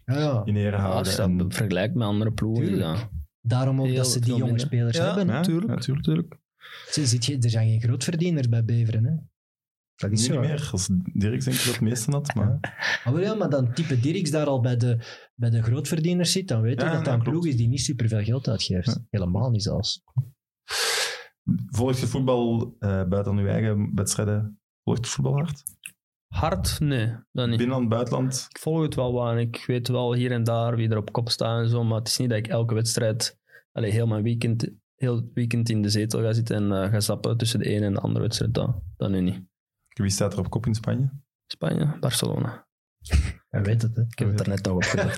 ja, 0.05 0.19
ja. 0.19 0.43
in 0.45 0.57
ere 0.57 0.77
houden. 0.77 0.99
als 0.99 1.17
je 1.17 1.37
dat 1.37 1.55
vergelijkt 1.55 1.95
met 1.95 2.07
andere 2.07 2.33
ploegen. 2.33 2.77
Ja. 2.77 3.11
Daarom 3.41 3.81
ook 3.81 3.87
Heel 3.87 3.97
dat 3.97 4.07
ze 4.07 4.21
die 4.21 4.29
jonge 4.31 4.43
minder. 4.45 4.61
spelers 4.61 4.97
Ja, 4.97 5.05
hebben. 5.07 5.35
Ja, 5.35 5.43
tuurlijk, 5.43 5.73
ja, 5.73 5.77
tuurlijk. 5.77 6.05
tuurlijk. 6.07 6.39
Zie- 6.91 7.07
ziet 7.07 7.25
je, 7.25 7.39
er 7.39 7.51
zijn 7.51 7.69
geen 7.69 7.81
grootverdieners 7.81 8.49
bij 8.49 8.65
Beveren. 8.65 9.05
Hè. 9.05 9.15
Dat 9.97 10.11
niet 10.11 10.19
is 10.19 10.25
zo. 10.27 10.33
hè. 10.33 10.41
meer. 10.41 10.69
Als 10.73 10.87
Dirk 11.13 11.45
denk 11.45 11.57
ik 11.57 11.65
dat 11.65 11.73
het 11.73 11.81
meeste 11.81 12.11
had. 12.11 12.35
Maar... 12.35 12.59
Ah, 13.05 13.13
wel 13.13 13.21
ja, 13.21 13.35
maar 13.35 13.51
dan 13.51 13.73
type 13.73 14.01
Dirks 14.01 14.31
daar 14.31 14.47
al 14.47 14.61
bij 14.61 14.77
de, 14.77 14.99
bij 15.35 15.51
de 15.51 15.63
grootverdieners 15.63 16.33
zit, 16.33 16.49
dan 16.49 16.61
weet 16.61 16.81
je 16.81 16.87
Ja, 16.87 16.93
dat 16.95 17.05
dat 17.05 17.15
een 17.15 17.23
ploeg 17.23 17.47
is 17.47 17.57
die 17.57 17.69
niet 17.69 17.81
superveel 17.81 18.23
geld 18.23 18.49
uitgeeft. 18.49 18.87
Ja. 18.87 19.05
Helemaal 19.11 19.51
niet 19.51 19.63
zelfs. 19.63 20.03
Volg 21.67 21.97
je 21.99 22.07
voetbal 22.07 22.77
eh, 22.79 23.05
buiten 23.05 23.37
uw 23.39 23.47
eigen 23.47 23.95
wedstrijden? 23.95 24.61
Volgt 24.85 25.05
je 25.05 25.11
voetbal 25.11 25.35
hard? 25.35 25.63
Hard? 26.35 26.81
Nee, 26.81 27.17
dat 27.33 27.49
niet. 27.49 27.59
Binnen- 27.59 27.77
en 27.77 27.89
buitenland? 27.89 28.47
Ik 28.49 28.59
volg 28.59 28.83
het 28.83 28.95
wel 28.95 29.13
wat 29.13 29.33
en 29.33 29.39
ik 29.39 29.65
weet 29.67 29.89
wel 29.89 30.15
hier 30.15 30.33
en 30.33 30.45
daar 30.45 30.77
wie 30.77 30.89
er 30.89 30.97
op 30.97 31.13
kop 31.13 31.31
staat 31.31 31.63
en 31.63 31.69
zo, 31.69 31.85
maar 31.85 31.99
het 31.99 32.09
is 32.09 32.17
niet 32.17 32.29
dat 32.29 32.39
ik 32.39 32.47
elke 32.49 32.75
wedstrijd, 32.75 33.39
allee, 33.73 33.91
heel 33.91 34.07
mijn 34.07 34.23
weekend, 34.23 34.71
heel 34.95 35.17
het 35.17 35.25
weekend 35.35 35.69
in 35.69 35.83
de 35.83 35.89
zetel 35.89 36.21
ga 36.21 36.33
zitten 36.33 36.57
en 36.57 36.83
eh, 36.83 36.91
ga 36.91 37.01
zappen 37.01 37.37
tussen 37.37 37.59
de 37.59 37.65
ene 37.69 37.87
en 37.87 37.93
de 37.93 38.01
andere 38.01 38.25
wedstrijd. 38.25 38.55
Dat, 38.55 38.83
dat 38.97 39.11
nu 39.11 39.21
niet. 39.21 39.41
Wie 39.89 40.11
staat 40.11 40.33
er 40.33 40.39
op 40.39 40.51
kop 40.51 40.67
in 40.67 40.75
Spanje? 40.75 41.11
Spanje, 41.47 41.97
Barcelona. 42.01 42.67
Hij 43.49 43.63
weet 43.63 43.83
het, 43.83 43.97
hè. 43.97 44.03
Ik 44.03 44.19
heb 44.19 44.29
het 44.31 44.41
er 44.41 44.49
net 44.49 44.65
nog 44.65 44.75
op 44.75 44.83
gedacht. 44.83 45.17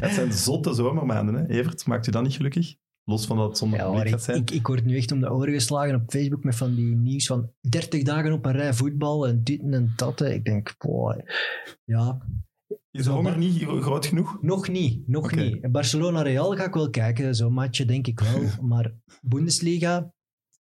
Het 0.00 0.12
zijn 0.18 0.32
zotte 0.32 0.74
zomermaanden, 0.74 1.34
hè? 1.34 1.46
Evert, 1.46 1.86
maakt 1.86 2.06
u 2.06 2.10
dat 2.10 2.22
niet 2.22 2.34
gelukkig? 2.36 2.74
Los 3.08 3.26
van 3.26 3.36
dat 3.36 3.48
het 3.48 3.58
zonder 3.58 3.78
Ja, 3.78 3.84
publiek 3.90 4.08
gaat 4.08 4.18
ik, 4.18 4.24
zijn. 4.24 4.36
ik, 4.40 4.50
ik 4.50 4.66
word 4.66 4.84
nu 4.84 4.96
echt 4.96 5.12
om 5.12 5.20
de 5.20 5.32
oren 5.32 5.52
geslagen 5.52 5.94
op 5.94 6.02
Facebook 6.10 6.44
met 6.44 6.54
van 6.56 6.74
die 6.74 6.96
nieuws 6.96 7.26
van 7.26 7.50
30 7.68 8.02
dagen 8.02 8.32
op 8.32 8.44
een 8.46 8.52
rij 8.52 8.74
voetbal 8.74 9.26
en 9.28 9.40
dit 9.44 9.60
en 9.60 9.92
dat. 9.96 10.20
Ik 10.20 10.44
denk, 10.44 10.74
boy, 10.78 11.24
ja, 11.84 12.26
Is 12.90 13.04
de 13.04 13.10
honger 13.10 13.38
niet 13.38 13.58
gro- 13.62 13.80
groot 13.80 14.06
genoeg? 14.06 14.38
nog 14.42 14.68
niet, 14.68 15.08
nog 15.08 15.34
niet. 15.34 15.72
Barcelona-Real 15.72 16.56
ga 16.56 16.64
ik 16.64 16.74
wel 16.74 16.90
kijken, 16.90 17.34
zo'n 17.34 17.52
matchje 17.52 17.84
denk 17.84 18.06
ik 18.06 18.20
wel. 18.20 18.42
maar 18.70 18.94
Bundesliga 19.22 20.12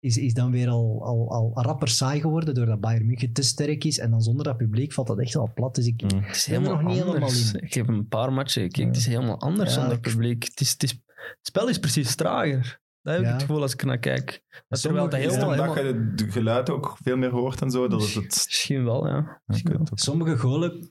is, 0.00 0.16
is 0.16 0.34
dan 0.34 0.50
weer 0.50 0.68
al, 0.68 1.04
al, 1.04 1.30
al 1.30 1.50
rapper 1.62 1.88
saai 1.88 2.20
geworden 2.20 2.54
doordat 2.54 2.80
Bayern 2.80 3.06
München 3.06 3.32
te 3.32 3.42
sterk 3.42 3.84
is. 3.84 3.98
En 3.98 4.10
dan 4.10 4.22
zonder 4.22 4.44
dat 4.44 4.56
publiek 4.56 4.92
valt 4.92 5.06
dat 5.06 5.18
echt 5.20 5.34
wel 5.34 5.50
plat. 5.54 5.74
Dus 5.74 5.86
ik, 5.86 6.02
Mm. 6.02 6.20
Het 6.22 6.36
is 6.36 6.46
helemaal 6.46 6.72
nog 6.72 6.92
niet 6.92 7.02
anders. 7.02 7.34
helemaal 7.42 7.60
in. 7.60 7.66
Ik 7.66 7.74
heb 7.74 7.88
een 7.88 8.08
paar 8.08 8.32
matchen 8.32 8.62
gekeken. 8.62 8.82
Ja. 8.82 8.88
Het 8.88 8.96
is 8.96 9.06
helemaal 9.06 9.40
anders 9.40 9.74
Ja, 9.74 9.80
zonder 9.80 9.96
ik- 9.96 10.02
publiek. 10.02 10.44
Het, 10.44 10.60
is, 10.60 10.70
het, 10.72 10.82
is, 10.82 11.00
het 11.28 11.46
spel 11.46 11.68
is 11.68 11.78
precies 11.78 12.14
trager. 12.14 12.80
Dat 13.02 13.14
heb 13.14 13.22
Ja. 13.22 13.28
ik 13.28 13.32
het 13.32 13.42
gevoel 13.42 13.62
als 13.62 13.72
ik 13.72 13.84
naar 13.84 13.98
kijk. 13.98 14.42
Dat 14.68 14.80
terwijl 14.80 15.08
dat 15.08 15.18
Is 15.20 15.24
helemaal, 15.26 15.50
omdat 15.50 15.74
helemaal... 15.76 15.94
je 15.94 16.22
het 16.22 16.32
geluid 16.32 16.70
ook 16.70 16.96
veel 17.02 17.16
meer 17.16 17.30
hoort 17.30 17.60
en 17.62 17.70
zo? 17.70 17.88
Dat 17.88 18.00
het, 18.02 18.14
het... 18.14 18.44
Misschien 18.46 18.84
wel, 18.84 19.06
ja. 19.08 19.42
Misschien 19.46 19.72
wel. 19.72 19.86
Sommige 19.94 20.36
golen 20.38 20.88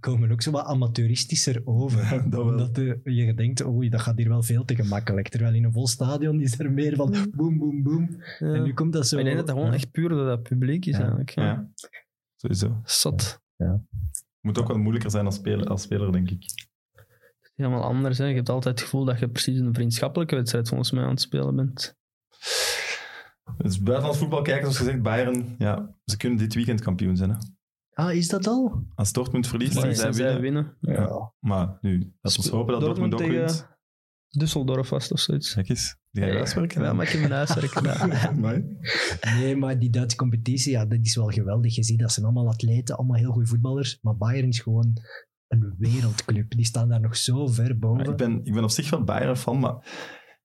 komen 0.00 0.30
ook 0.32 0.42
zo 0.42 0.50
wat 0.50 0.64
amateuristischer 0.64 1.62
over. 1.64 2.00
Ja, 2.14 2.18
dat 2.28 2.40
omdat 2.40 2.74
de- 2.74 3.00
je 3.04 3.34
denkt, 3.34 3.64
oei, 3.64 3.88
dat 3.88 4.00
gaat 4.00 4.16
hier 4.16 4.28
wel 4.28 4.42
veel 4.42 4.64
te 4.64 4.74
gemakkelijk. 4.74 5.28
Terwijl 5.28 5.54
in 5.54 5.64
een 5.64 5.72
vol 5.72 5.86
stadion 5.86 6.40
is 6.40 6.58
er 6.58 6.70
meer 6.72 6.96
van 6.96 7.14
boem, 7.34 7.58
boem, 7.58 7.82
boem. 7.82 8.16
Ja. 8.38 8.54
En 8.54 8.62
nu 8.62 8.74
komt 8.74 8.92
dat 8.92 9.06
zo... 9.08 9.18
Ik 9.18 9.24
denk 9.24 9.36
dat 9.36 9.46
dat 9.46 9.54
gewoon 9.54 9.70
Ja. 9.70 9.76
echt 9.76 9.90
puur 9.90 10.08
door 10.08 10.26
dat 10.26 10.42
publiek 10.42 10.86
is 10.86 10.92
Ja. 10.92 10.98
eigenlijk. 10.98 11.30
Ja. 11.30 11.44
Ja, 11.44 11.68
sowieso. 12.36 12.80
Zot. 12.84 13.40
Moet 14.40 14.58
ook 14.58 14.68
wat 14.68 14.76
moeilijker 14.76 15.10
zijn 15.10 15.24
als 15.24 15.34
speler, 15.34 15.66
als 15.66 15.82
speler 15.82 16.12
denk 16.12 16.30
ik. 16.30 16.44
Helemaal 17.56 17.82
anders. 17.82 18.18
Hè. 18.18 18.24
Je 18.26 18.34
hebt 18.34 18.48
altijd 18.48 18.74
het 18.74 18.84
gevoel 18.84 19.04
dat 19.04 19.18
je 19.18 19.28
precies 19.28 19.58
een 19.58 19.74
vriendschappelijke 19.74 20.34
wedstrijd 20.34 20.68
volgens 20.68 20.90
mij 20.90 21.04
aan 21.04 21.10
het 21.10 21.20
spelen 21.20 21.56
bent. 21.56 21.96
Dus 23.58 23.80
buitenlands 23.80 24.18
voetbal 24.18 24.42
kijken, 24.42 24.62
zoals 24.62 24.78
gezegd, 24.78 25.02
Bayern, 25.02 25.54
ja, 25.58 25.94
ze 26.04 26.16
kunnen 26.16 26.38
dit 26.38 26.54
weekend 26.54 26.80
kampioen 26.80 27.16
zijn. 27.16 27.30
Hè. 27.30 27.36
Ah, 27.92 28.14
is 28.14 28.28
dat 28.28 28.46
al? 28.46 28.84
Als 28.94 29.12
Dortmund 29.12 29.46
verliest, 29.46 29.74
dan 29.74 29.94
zij 29.94 30.12
zij 30.12 30.40
winnen. 30.40 30.40
winnen. 30.40 30.76
Ja. 30.80 31.32
Maar 31.40 31.78
nu, 31.80 32.14
laten 32.20 32.42
we 32.42 32.50
hopen 32.50 32.72
dat 32.72 32.82
Dortmund, 32.82 33.14
ook 33.14 33.20
wint. 33.20 33.74
Düsseldorf 34.28 34.88
was 34.88 35.12
of 35.12 35.20
zoiets. 35.20 35.54
Kijk 35.54 35.68
eens, 35.68 35.96
die 36.10 36.22
ga 36.22 36.28
je 36.28 36.34
huiswerken. 36.34 36.82
Ja, 36.82 36.92
maar 36.92 37.06
ik 37.06 37.12
heb 37.12 37.20
mijn 37.20 37.32
huiswerk 37.32 37.70
gedaan. 37.70 38.10
Nee, 39.20 39.56
maar 39.56 39.78
die 39.78 39.90
Duitse 39.90 40.16
competitie, 40.16 40.72
ja, 40.72 40.86
dat 40.86 40.98
is 41.02 41.16
wel 41.16 41.28
geweldig. 41.28 41.74
Je 41.74 41.82
ziet 41.82 41.98
dat 41.98 42.12
zijn 42.12 42.26
allemaal 42.26 42.48
atleten, 42.48 42.96
allemaal 42.96 43.16
heel 43.16 43.32
goede 43.32 43.48
voetballers. 43.48 43.98
Maar 44.02 44.16
Bayern 44.16 44.48
is 44.48 44.60
gewoon 44.60 44.96
een 45.48 45.74
wereldclub. 45.78 46.50
Die 46.56 46.64
staan 46.64 46.88
daar 46.88 47.00
nog 47.00 47.16
zo 47.16 47.46
ver 47.46 47.78
boven. 47.78 48.04
Ja, 48.04 48.10
ik, 48.10 48.16
ben, 48.16 48.40
ik 48.44 48.52
ben 48.54 48.62
op 48.62 48.70
zich 48.70 48.90
wel 48.90 49.04
Bayern 49.04 49.36
fan, 49.36 49.58
maar 49.58 49.74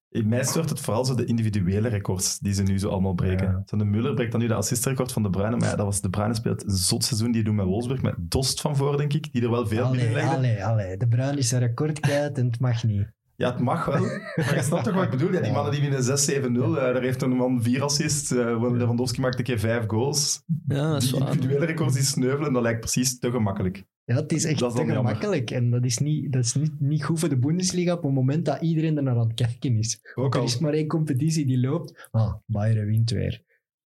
in 0.09 0.27
mij 0.27 0.43
stoort 0.43 0.69
het 0.69 0.79
vooral 0.79 1.05
zo 1.05 1.15
de 1.15 1.25
individuele 1.25 1.87
records 1.87 2.39
die 2.39 2.53
ze 2.53 2.63
nu 2.63 2.79
zo 2.79 2.89
allemaal 2.89 3.13
breken. 3.13 3.47
Ja. 3.47 3.63
Zo 3.65 3.77
de 3.77 3.85
Muller 3.85 4.13
breekt 4.13 4.31
dan 4.31 4.41
nu 4.41 4.47
de 4.47 4.53
assistrecord 4.53 5.11
van 5.11 5.23
De 5.23 5.29
Bruyne, 5.29 5.55
maar 5.57 5.69
ja, 5.69 5.75
dat 5.75 5.85
was 5.85 6.01
De 6.01 6.09
Bruyne 6.09 6.33
speelt 6.35 6.63
een 6.63 6.69
zot 6.75 7.03
seizoen, 7.03 7.31
die 7.31 7.43
doen 7.43 7.55
met 7.55 7.65
Wolfsburg, 7.65 8.01
met 8.01 8.15
Dost 8.17 8.61
van 8.61 8.75
voor, 8.75 8.97
denk 8.97 9.13
ik, 9.13 9.31
die 9.33 9.41
er 9.41 9.49
wel 9.49 9.67
veel 9.67 9.83
allee, 9.83 9.97
binnenlegde. 9.99 10.35
allee, 10.35 10.65
allee. 10.65 10.97
De 10.97 11.07
Bruin 11.07 11.37
is 11.37 11.47
zijn 11.47 11.61
record 11.61 11.99
kwijt 11.99 12.37
en 12.37 12.45
het 12.45 12.59
mag 12.59 12.83
niet. 12.83 13.07
Ja, 13.35 13.51
het 13.51 13.59
mag 13.59 13.85
wel. 13.85 14.01
Maar 14.35 14.55
je 14.55 14.61
snapt 14.63 14.83
toch 14.83 14.93
wat 14.93 15.03
ik 15.03 15.09
bedoel? 15.09 15.31
Ja, 15.33 15.41
die 15.41 15.51
mannen 15.51 15.71
die 15.71 15.81
winnen 15.81 16.03
6-7-0, 16.03 16.77
eh, 16.77 16.93
daar 16.93 17.01
heeft 17.01 17.21
een 17.21 17.29
man 17.35 17.63
vier 17.63 17.83
assists. 17.83 18.31
eh 18.31 18.71
Lewandowski 18.73 19.21
maakte 19.21 19.37
een 19.37 19.43
keer 19.43 19.59
vijf 19.59 19.83
goals. 19.87 20.43
Ja, 20.67 20.91
dat 20.91 21.01
is 21.03 21.09
Die 21.09 21.19
waar. 21.19 21.31
individuele 21.33 21.65
records 21.65 21.93
die 21.93 22.03
sneuvelen, 22.03 22.53
dat 22.53 22.61
lijkt 22.61 22.79
precies 22.79 23.19
te 23.19 23.31
gemakkelijk. 23.31 23.83
Ja, 24.11 24.21
het 24.21 24.31
is 24.31 24.43
echt 24.45 24.59
Dat 24.59 24.69
is 24.71 24.75
te 24.79 24.85
dan 24.85 24.93
jammer. 24.93 25.13
gemakkelijk. 25.15 25.51
En 25.51 25.69
dat 25.69 25.85
is, 25.85 25.97
niet, 25.97 26.31
dat 26.31 26.43
is 26.43 26.53
niet, 26.53 26.79
niet 26.79 27.03
goed 27.03 27.19
voor 27.19 27.29
de 27.29 27.37
Bundesliga 27.37 27.93
op 27.93 28.03
het 28.03 28.13
moment 28.13 28.45
dat 28.45 28.61
iedereen 28.61 28.97
er 28.97 29.03
naar 29.03 29.15
aan 29.17 29.27
het 29.27 29.33
kijken 29.33 29.77
is. 29.77 29.99
Ook 30.15 30.35
Er 30.35 30.43
is 30.43 30.57
maar 30.59 30.73
één 30.73 30.87
competitie 30.87 31.45
die 31.45 31.59
loopt. 31.59 32.07
Ah, 32.11 32.33
Bayern 32.45 32.85
wint 32.87 33.09
weer. 33.09 33.43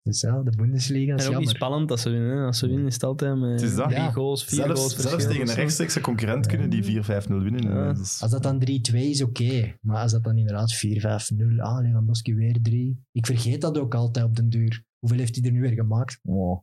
Dus 0.03 0.21
ja, 0.21 0.41
de 0.43 0.51
Bundesliga 0.57 1.15
is 1.15 1.25
En 1.25 1.27
ook 1.33 1.39
niet 1.39 1.49
jammer. 1.49 1.55
spannend 1.55 1.91
als 1.91 2.01
ze 2.01 2.09
winnen. 2.09 2.45
Als 2.45 2.57
ze 2.57 2.67
winnen 2.67 2.85
is 2.87 2.93
het 2.93 3.03
altijd 3.03 3.39
met 3.39 3.51
Het 3.51 3.61
is 3.61 3.75
dat. 3.75 3.89
drie 3.89 4.01
Ja. 4.01 4.11
goals, 4.11 4.43
vier 4.45 4.55
Zelfs, 4.63 4.79
goals 4.79 4.95
zelfs 5.09 5.25
tegen 5.27 5.47
een 5.49 5.55
rechtstreekse 5.55 6.01
concurrent 6.01 6.47
kunnen 6.47 6.69
die 6.69 6.83
4-5-0 6.83 7.27
winnen. 7.27 7.63
Ja. 7.73 7.87
Als 7.87 8.29
dat 8.29 8.43
dan 8.43 8.59
3-2 8.59 8.93
is, 9.09 9.21
oké. 9.23 9.75
Maar 9.81 10.01
als 10.01 10.11
dat 10.11 10.23
dan 10.23 10.37
inderdaad 10.37 10.73
4-5-0, 10.73 11.59
ah, 11.61 11.81
Lewandowski 11.81 12.35
weer 12.35 12.57
3. 12.61 13.03
Ik 13.11 13.25
vergeet 13.25 13.61
dat 13.61 13.77
ook 13.77 13.95
altijd 13.95 14.25
op 14.25 14.35
den 14.35 14.49
duur. 14.49 14.83
Hoeveel 14.99 15.17
heeft 15.19 15.35
hij 15.35 15.45
er 15.45 15.51
nu 15.51 15.61
weer 15.61 15.71
gemaakt? 15.73 16.19
Oh, 16.23 16.59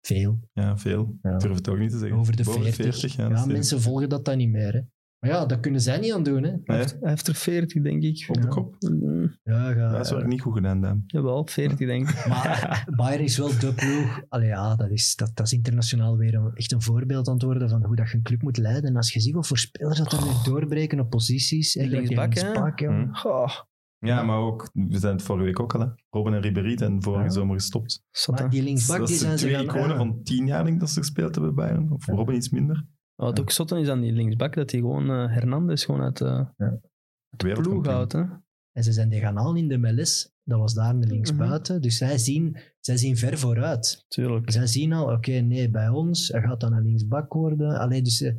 veel. 0.00 0.38
Ja, 0.52 0.78
veel. 0.78 1.18
Ja. 1.22 1.32
Ik 1.34 1.40
durf 1.40 1.54
het 1.54 1.68
ook 1.68 1.78
niet 1.78 1.90
te 1.90 1.98
zeggen. 1.98 2.18
Over 2.18 2.36
de 2.36 2.42
Boven 2.44 2.72
40. 2.72 3.16
ja, 3.16 3.46
mensen 3.46 3.80
volgen 3.80 4.08
dat 4.08 4.24
dan 4.24 4.36
niet 4.36 4.50
meer. 4.50 4.72
Hè. 4.72 4.80
Maar 5.18 5.30
ja, 5.30 5.46
dat 5.46 5.60
kunnen 5.60 5.80
zij 5.80 5.98
niet 5.98 6.12
aan 6.12 6.22
doen. 6.22 6.42
Hè. 6.42 6.50
Nee, 6.50 6.60
Hij 6.64 6.76
heeft, 6.76 6.96
hij 7.00 7.08
heeft 7.10 7.28
er 7.28 7.34
40, 7.34 7.82
denk 7.82 8.02
ik. 8.02 8.24
op 8.28 8.34
de 8.34 8.40
Ja. 8.42 8.48
kop. 8.48 8.76
Ja, 9.44 9.72
ga, 9.72 9.90
Dat 9.92 10.04
is 10.04 10.10
wel 10.10 10.22
niet 10.22 10.40
goed 10.40 10.54
gedaan, 10.54 10.80
Daan. 10.80 11.02
Jawel, 11.06 11.46
40, 11.46 11.78
denk 11.86 12.08
ik. 12.10 12.26
Maar 12.28 12.84
Bayern 12.96 13.24
is 13.24 13.38
wel 13.38 13.58
de 13.58 13.72
ploeg. 13.74 14.22
Allee, 14.28 14.48
ja, 14.48 14.76
dat 14.76 14.90
is, 14.90 15.16
dat, 15.16 15.30
dat 15.34 15.46
is 15.46 15.52
internationaal 15.52 16.16
weer 16.16 16.34
een, 16.34 16.50
echt 16.54 16.72
een 16.72 16.82
voorbeeld 16.82 17.28
aan 17.28 17.34
het 17.34 17.42
worden 17.42 17.68
van 17.68 17.84
hoe 17.84 17.96
dat 17.96 18.10
je 18.10 18.16
een 18.16 18.22
club 18.22 18.42
moet 18.42 18.56
leiden. 18.56 18.90
En 18.90 18.96
als 18.96 19.12
je 19.12 19.20
ziet 19.20 19.34
wat 19.34 19.46
voor 19.46 19.58
spelers 19.58 19.98
dat 19.98 20.12
er 20.12 20.22
weer 20.22 20.40
doorbreken 20.44 21.00
op 21.00 21.10
posities. 21.10 21.72
Die 21.72 21.82
hè, 21.82 21.88
gelijk 21.88 22.08
linksbak, 22.08 22.34
hè? 22.78 22.88
linksbak, 22.88 23.66
ja. 23.98 24.08
Ja, 24.08 24.22
maar 24.22 24.38
ook, 24.38 24.70
we 24.72 24.98
zijn 24.98 25.12
het 25.12 25.22
vorige 25.22 25.44
week 25.44 25.60
ook 25.60 25.74
al, 25.74 25.80
hè. 25.80 25.86
Robin 26.10 26.34
en 26.34 26.40
Ribéry 26.40 26.78
zijn 26.78 27.02
vorige 27.02 27.24
Ja. 27.24 27.30
zomer 27.30 27.54
gestopt. 27.54 28.02
Maar 28.30 28.50
die 28.50 28.62
linksbak, 28.62 28.98
dat 28.98 29.06
die 29.08 29.16
zijn 29.16 29.38
ze 29.38 29.46
twee 29.46 29.62
iconen 29.64 29.88
ja. 29.88 29.96
van 29.96 30.22
tien 30.22 30.46
jaar, 30.46 30.62
denk 30.62 30.74
ik, 30.74 30.80
dat 30.80 30.90
ze 30.90 30.98
gespeeld 31.00 31.34
hebben 31.34 31.54
bij 31.54 31.66
Bayern. 31.66 31.92
Of 31.92 32.06
Ja. 32.06 32.14
Robin 32.14 32.34
iets 32.36 32.50
minder. 32.50 32.86
Wat 33.14 33.40
ook 33.40 33.50
zotten 33.50 33.78
is 33.78 33.88
aan 33.88 34.00
die 34.00 34.12
linksbak, 34.12 34.54
dat 34.54 34.70
hij 34.70 34.80
gewoon 34.80 35.10
eh, 35.10 35.32
Hernandez 35.34 35.84
gewoon 35.84 36.02
uit 36.02 36.18
de 37.36 37.52
ploeg 37.52 37.86
houdt. 37.86 38.12
Hè. 38.12 38.22
En 38.72 38.84
ze 38.84 38.92
zijn 38.92 39.08
die 39.08 39.20
gaan 39.20 39.36
halen 39.36 39.56
in 39.56 39.68
de 39.68 39.76
MLS. 39.76 40.32
Dat 40.44 40.58
was 40.58 40.74
daar 40.74 40.94
in 40.94 41.00
de 41.00 41.06
linksbuiten. 41.06 41.82
Dus 41.82 41.96
zij 41.96 42.18
zien, 42.18 42.56
zij 42.80 42.96
zien 42.96 43.16
ver 43.16 43.38
vooruit. 43.38 44.04
Tuurlijk. 44.08 44.50
Zij 44.50 44.66
zien 44.66 44.92
al, 44.92 45.12
oké, 45.12 45.32
nee, 45.32 45.70
bij 45.70 45.88
ons, 45.88 46.28
hij 46.28 46.42
gaat 46.42 46.60
dan 46.60 46.72
een 46.72 46.82
linksbak 46.82 47.32
worden. 47.32 47.78
Allee, 47.78 48.02
dus 48.02 48.20
eh, 48.22 48.32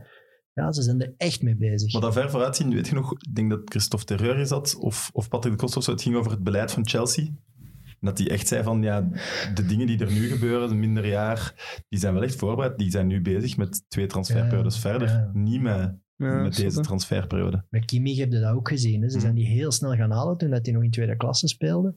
ja, 0.60 0.72
ze 0.72 0.82
zijn 0.82 1.02
er 1.02 1.14
echt 1.18 1.42
mee 1.42 1.56
bezig. 1.56 1.94
Maar 1.94 2.02
dat 2.02 2.14
ver 2.14 2.30
vooruit 2.30 2.56
zien, 2.56 2.74
weet 2.74 2.88
je 2.88 2.94
nog, 2.96 3.12
ik 3.14 3.36
denk 3.36 3.50
dat 3.50 3.62
Christophe 3.66 4.06
Terreur 4.06 4.38
is 4.38 4.50
dat, 4.50 4.76
of, 4.80 5.10
of 5.14 5.30
Patrick 5.30 5.60
de 5.60 5.82
zo, 5.82 5.92
het 5.92 6.02
ging 6.02 6.16
over 6.16 6.32
het 6.32 6.44
beleid 6.44 6.72
van 6.72 6.88
Chelsea. 6.88 7.26
En 7.26 8.08
dat 8.08 8.18
hij 8.18 8.30
echt 8.30 8.48
zei 8.48 8.64
van, 8.64 8.82
ja, 8.82 9.10
de 9.54 9.66
dingen 9.66 9.88
die 9.88 10.00
er 10.00 10.12
nu 10.12 10.28
gebeuren, 10.28 10.70
een 10.70 10.80
minder 10.80 11.08
jaar, 11.08 11.54
die 11.90 12.00
zijn 12.00 12.14
wel 12.14 12.24
echt 12.24 12.36
voorbereid. 12.36 12.78
Die 12.78 12.92
zijn 12.92 13.08
nu 13.08 13.22
bezig 13.22 13.58
met 13.58 13.84
twee 13.90 14.06
transferperiodes 14.08 14.76
Ja, 14.76 14.82
verder. 14.82 15.08
ja. 15.08 15.32
Niet 15.34 15.62
met, 15.62 15.98
Ja, 16.16 16.42
met 16.42 16.56
deze 16.56 16.80
transferperiode. 16.82 17.66
Bij 17.70 17.80
Kimmich 17.80 18.18
heb 18.18 18.32
je 18.32 18.40
dat 18.40 18.54
ook 18.56 18.68
gezien. 18.68 19.02
Hè. 19.02 19.08
Ze 19.10 19.16
Mhm. 19.16 19.24
zijn 19.26 19.36
die 19.36 19.46
heel 19.48 19.72
snel 19.72 19.96
gaan 19.96 20.12
halen 20.12 20.38
toen 20.38 20.50
dat 20.50 20.66
hij 20.66 20.74
nog 20.76 20.84
in 20.84 20.92
tweede 20.92 21.16
klasse 21.18 21.48
speelde. 21.48 21.96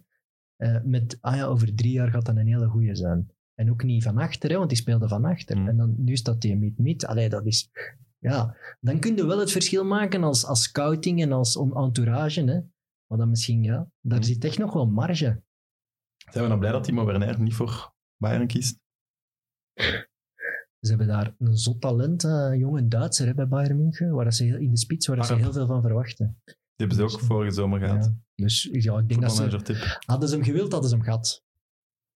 Eh, 0.57 0.77
met, 0.85 1.18
ah 1.20 1.37
ja, 1.37 1.44
over 1.44 1.75
drie 1.75 1.92
jaar 1.92 2.11
gaat 2.11 2.27
dat 2.27 2.37
een 2.37 2.46
hele 2.46 2.66
goeie 2.66 2.94
zijn. 2.94 3.31
En 3.55 3.70
ook 3.70 3.83
niet 3.85 4.03
van 4.03 4.18
achter, 4.18 4.51
hè, 4.51 4.57
want 4.57 4.68
die 4.68 4.79
speelde 4.79 5.09
van 5.09 5.25
achter. 5.25 5.59
Mhm. 5.59 5.68
En 5.68 5.77
dan, 5.77 5.94
nu 5.98 6.16
staat 6.16 6.42
hij 6.42 6.57
mid-mid. 6.57 7.07
Allee, 7.07 7.29
dat 7.29 7.46
is... 7.46 7.70
Ja, 8.23 8.57
dan 8.81 8.99
kun 9.01 9.17
je 9.17 9.27
wel 9.27 9.39
het 9.39 9.51
verschil 9.51 9.85
maken 9.85 10.23
als, 10.23 10.45
als 10.45 10.63
scouting 10.63 11.23
en 11.23 11.33
als 11.33 11.57
entourage. 11.57 12.41
Hè. 12.45 12.61
Maar 13.07 13.19
dan 13.19 13.29
misschien, 13.29 13.63
ja, 13.63 13.91
daar 14.01 14.19
Mhm. 14.19 14.27
zit 14.27 14.45
echt 14.45 14.59
nog 14.59 14.73
wel 14.73 14.87
marge. 14.87 15.43
Zijn 16.31 16.45
we 16.45 16.51
dan 16.51 16.59
blij 16.59 16.73
dat 16.73 16.85
Timo 16.85 17.05
Werner 17.05 17.41
niet 17.41 17.55
voor 17.55 17.95
Bayern 18.17 18.47
kiest? 18.47 18.79
Ze 20.81 20.89
hebben 20.89 21.07
daar 21.07 21.35
een 21.39 21.57
zot 21.57 21.81
talent, 21.81 22.25
eh, 22.25 22.31
een 22.31 22.59
jonge 22.59 22.89
Duitser 22.89 23.27
hè, 23.27 23.35
bij 23.35 23.49
Bayern 23.49 23.77
München, 23.77 24.11
waar 24.15 24.33
ze 24.33 24.45
heel, 24.45 24.57
in 24.57 24.71
de 24.71 24.77
spits, 24.79 25.07
waar 25.07 25.25
ze 25.25 25.35
heel 25.35 25.53
veel 25.53 25.67
van 25.67 25.83
verwachten. 25.83 26.41
Die 26.45 26.55
hebben 26.77 26.97
ze 26.97 27.03
ook 27.03 27.21
vorige 27.21 27.51
zomer 27.55 27.81
gehad. 27.81 28.05
Ja. 28.05 28.15
Dus 28.35 28.63
ja, 28.73 28.99
ik 28.99 29.09
denk 29.09 29.21
dat 29.21 29.37
ze... 29.37 29.99
Hadden 30.07 30.29
ze 30.29 30.35
hem 30.35 30.45
gewild, 30.45 30.73
hadden 30.73 30.91
ze 30.91 30.97
hem 30.97 31.05
gehad. 31.05 31.45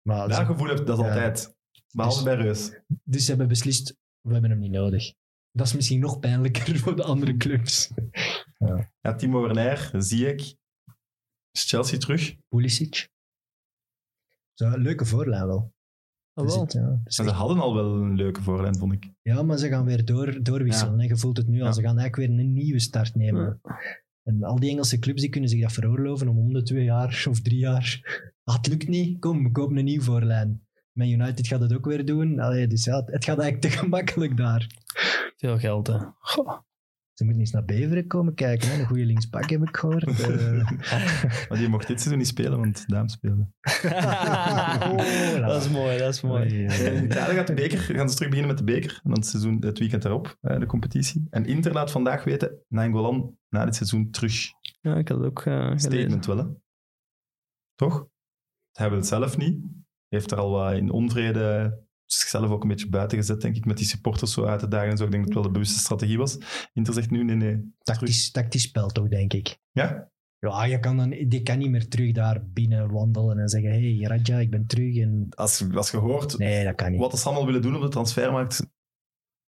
Maar 0.09 0.29
Dat 0.29 0.47
gevoel 0.47 0.69
heb 0.69 0.87
dat 0.87 0.99
is 0.99 1.05
altijd. 1.05 1.55
Behalve 1.95 2.25
Dus- 2.25 2.35
bij 2.35 2.45
Reus. 2.45 2.81
Dus 3.05 3.23
ze 3.25 3.29
hebben 3.29 3.49
beslist, 3.49 3.97
we 4.21 4.33
hebben 4.33 4.51
hem 4.51 4.59
niet 4.59 4.71
nodig. 4.73 5.15
Dat 5.53 5.67
is 5.67 5.75
misschien 5.75 6.01
nog 6.01 6.19
pijnlijker 6.19 6.79
voor 6.83 6.97
de 6.97 7.05
andere 7.05 7.37
clubs. 7.37 7.91
Ja, 9.01 9.15
Timo 9.17 9.43
Werner, 9.43 9.91
zie 10.03 10.27
ik. 10.27 10.41
Is 11.51 11.65
Chelsea 11.69 11.99
terug? 11.99 12.37
Pulisic. 12.49 13.09
Zo, 14.55 14.77
leuke 14.79 15.05
voorlijn 15.05 15.47
wel. 15.47 15.73
Ah, 16.35 16.45
Dus 16.45 16.55
wel. 16.55 16.63
het, 16.65 16.73
ja, 16.73 16.81
En 17.05 17.13
ze 17.13 17.31
hadden 17.31 17.59
al 17.59 17.75
wel 17.75 17.95
een 17.97 18.15
leuke 18.15 18.43
voorlijn, 18.43 18.77
vond 18.77 18.93
ik. 18.93 19.11
ja, 19.23 19.43
maar 19.43 19.59
ze 19.59 19.69
gaan 19.69 19.85
weer 19.85 20.05
door, 20.05 20.43
doorwisselen. 20.43 20.99
hè. 21.01 21.07
Je 21.07 21.17
voelt 21.17 21.37
het 21.37 21.49
nu 21.49 21.61
al. 21.61 21.67
Ja. 21.67 21.73
Ze 21.73 21.83
gaan 21.83 21.99
eigenlijk 21.99 22.31
weer 22.31 22.39
een 22.41 22.53
nieuwe 22.53 22.79
start 22.81 23.15
nemen. 23.15 23.61
En 24.23 24.43
al 24.43 24.59
die 24.59 24.71
Engelse 24.71 24.99
clubs 24.99 25.21
die 25.21 25.31
kunnen 25.31 25.51
zich 25.51 25.61
dat 25.61 25.73
veroorloven 25.73 26.29
om 26.29 26.39
om 26.39 26.53
de 26.53 26.63
twee 26.63 26.85
jaar 26.85 27.25
of 27.31 27.41
drie 27.41 27.59
jaar. 27.59 28.01
Ah, 28.45 28.57
het 28.57 28.67
lukt 28.67 28.89
niet, 28.89 29.19
kom, 29.19 29.43
we 29.43 29.51
kopen 29.51 29.77
een 29.77 29.85
nieuw 29.85 30.01
voorlijn. 30.01 30.67
Man 30.93 31.09
United 31.09 31.47
gaat 31.47 31.61
het 31.61 31.75
ook 31.75 31.85
weer 31.85 32.05
doen. 32.05 32.39
Allee, 32.39 32.67
dus 32.67 32.85
ja, 32.85 33.03
het 33.07 33.25
gaat 33.25 33.39
eigenlijk 33.39 33.61
te 33.61 33.71
gemakkelijk 33.85 34.37
daar. 34.37 34.67
Veel 35.37 35.59
geld, 35.59 35.87
hè. 35.87 35.99
Goh. 36.19 36.59
Ze 37.13 37.25
moeten 37.25 37.43
eens 37.43 37.53
naar 37.53 37.65
Beveren 37.65 38.07
komen 38.07 38.35
kijken. 38.35 38.69
Hè. 38.69 38.79
Een 38.81 38.87
goede 38.87 39.05
linksbak 39.05 39.51
heb 39.51 39.63
ik 39.63 39.77
gehoord. 39.77 40.05
Eh, 40.21 41.49
Maar 41.49 41.59
die 41.59 41.69
mocht 41.69 41.87
dit 41.87 41.97
seizoen 42.01 42.19
niet 42.19 42.27
spelen, 42.29 42.59
want 42.59 42.89
Daam 42.89 43.09
speelde. 43.09 43.47
Oh, 44.83 45.47
dat 45.47 45.63
is 45.63 45.71
mooi, 45.71 45.99
dat 45.99 46.15
is 46.15 46.21
mooi. 46.21 46.43
Oei, 46.43 46.69
oei, 46.69 46.81
oei. 46.81 46.97
In 46.97 47.05
Italië 47.05 47.35
gaat 47.35 47.47
de 47.47 47.55
beker, 47.55 47.79
gaan 47.79 48.09
ze 48.09 48.15
terug 48.15 48.31
beginnen 48.31 48.55
met 48.57 48.67
de 48.67 48.73
beker. 48.73 48.91
En 48.91 49.01
dan 49.11 49.13
het, 49.13 49.27
seizoen, 49.27 49.65
het 49.65 49.79
weekend 49.79 50.03
daarop, 50.03 50.37
eh, 50.41 50.59
de 50.59 50.67
competitie. 50.67 51.27
En 51.31 51.45
Inter 51.47 51.73
laat 51.73 51.91
vandaag 51.91 52.25
weten, 52.25 52.59
Nainggolan 52.69 53.37
na 53.49 53.65
dit 53.65 53.75
seizoen 53.77 54.11
terug. 54.11 54.35
Ja, 54.81 54.97
ik 54.97 55.09
had 55.09 55.19
het 55.19 55.27
ook 55.27 55.39
eh, 55.43 55.55
gelezen. 55.55 55.81
Statement 55.81 56.27
wel, 56.27 56.37
hè? 56.37 56.45
Toch? 57.75 58.07
Ze 58.71 58.81
hebben 58.81 58.99
het 58.99 59.09
zelf 59.09 59.37
niet. 59.37 59.59
Heeft 60.13 60.31
er 60.31 60.39
al 60.39 60.51
wat 60.51 60.73
in 60.73 60.91
onvrede 60.91 61.79
zichzelf 62.05 62.51
ook 62.51 62.63
een 62.63 62.69
beetje 62.69 62.89
buiten 62.89 63.19
gezet, 63.19 63.41
denk 63.41 63.57
ik, 63.57 63.65
met 63.65 63.77
die 63.77 63.87
supporters 63.87 64.33
zo 64.33 64.45
uit 64.45 64.61
te 64.61 64.69
dagen 64.69 64.91
en 64.91 64.97
zo. 64.97 65.05
Ik 65.05 65.11
denk 65.11 65.25
dat 65.25 65.35
het 65.35 65.43
wel 65.43 65.53
de 65.53 65.59
bewuste 65.59 65.79
strategie 65.79 66.19
was. 66.19 66.39
Inter 66.73 66.95
zegt 66.95 67.11
nu, 67.11 67.25
nee, 67.25 67.37
nee. 67.37 67.55
terug. 67.55 67.73
Tactisch, 67.79 68.31
tactisch 68.31 68.63
spel 68.63 68.89
toch, 68.89 69.09
denk 69.09 69.33
ik. 69.33 69.59
Ja? 69.71 70.11
Ja, 70.39 70.65
je 70.65 70.79
kan 70.79 70.97
dan, 70.97 71.11
die 71.11 71.43
kan 71.43 71.59
niet 71.59 71.71
meer 71.71 71.89
terug 71.89 72.13
daar 72.13 72.47
binnen 72.47 72.91
wandelen 72.91 73.39
en 73.39 73.49
zeggen: 73.49 73.71
hey, 73.71 73.99
Radja, 74.01 74.39
ik 74.39 74.51
ben 74.51 74.67
terug. 74.67 74.97
En... 74.97 75.27
Als, 75.31 75.75
als 75.75 75.91
je 75.91 75.97
hoort 75.97 76.39
Nee, 76.39 76.65
dat 76.65 76.75
kan 76.75 76.91
niet. 76.91 77.01
wat 77.01 77.19
ze 77.19 77.25
allemaal 77.25 77.47
willen 77.47 77.63
doen 77.63 77.77
op 77.77 77.83
de 77.83 77.89
transfermarkt, 77.89 78.67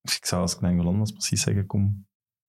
ik 0.02 0.26
zou 0.26 0.42
als 0.42 0.60
Nainggolan 0.60 1.00
was 1.00 1.12
precies 1.12 1.42
zeggen, 1.42 1.66
kom, 1.66 2.08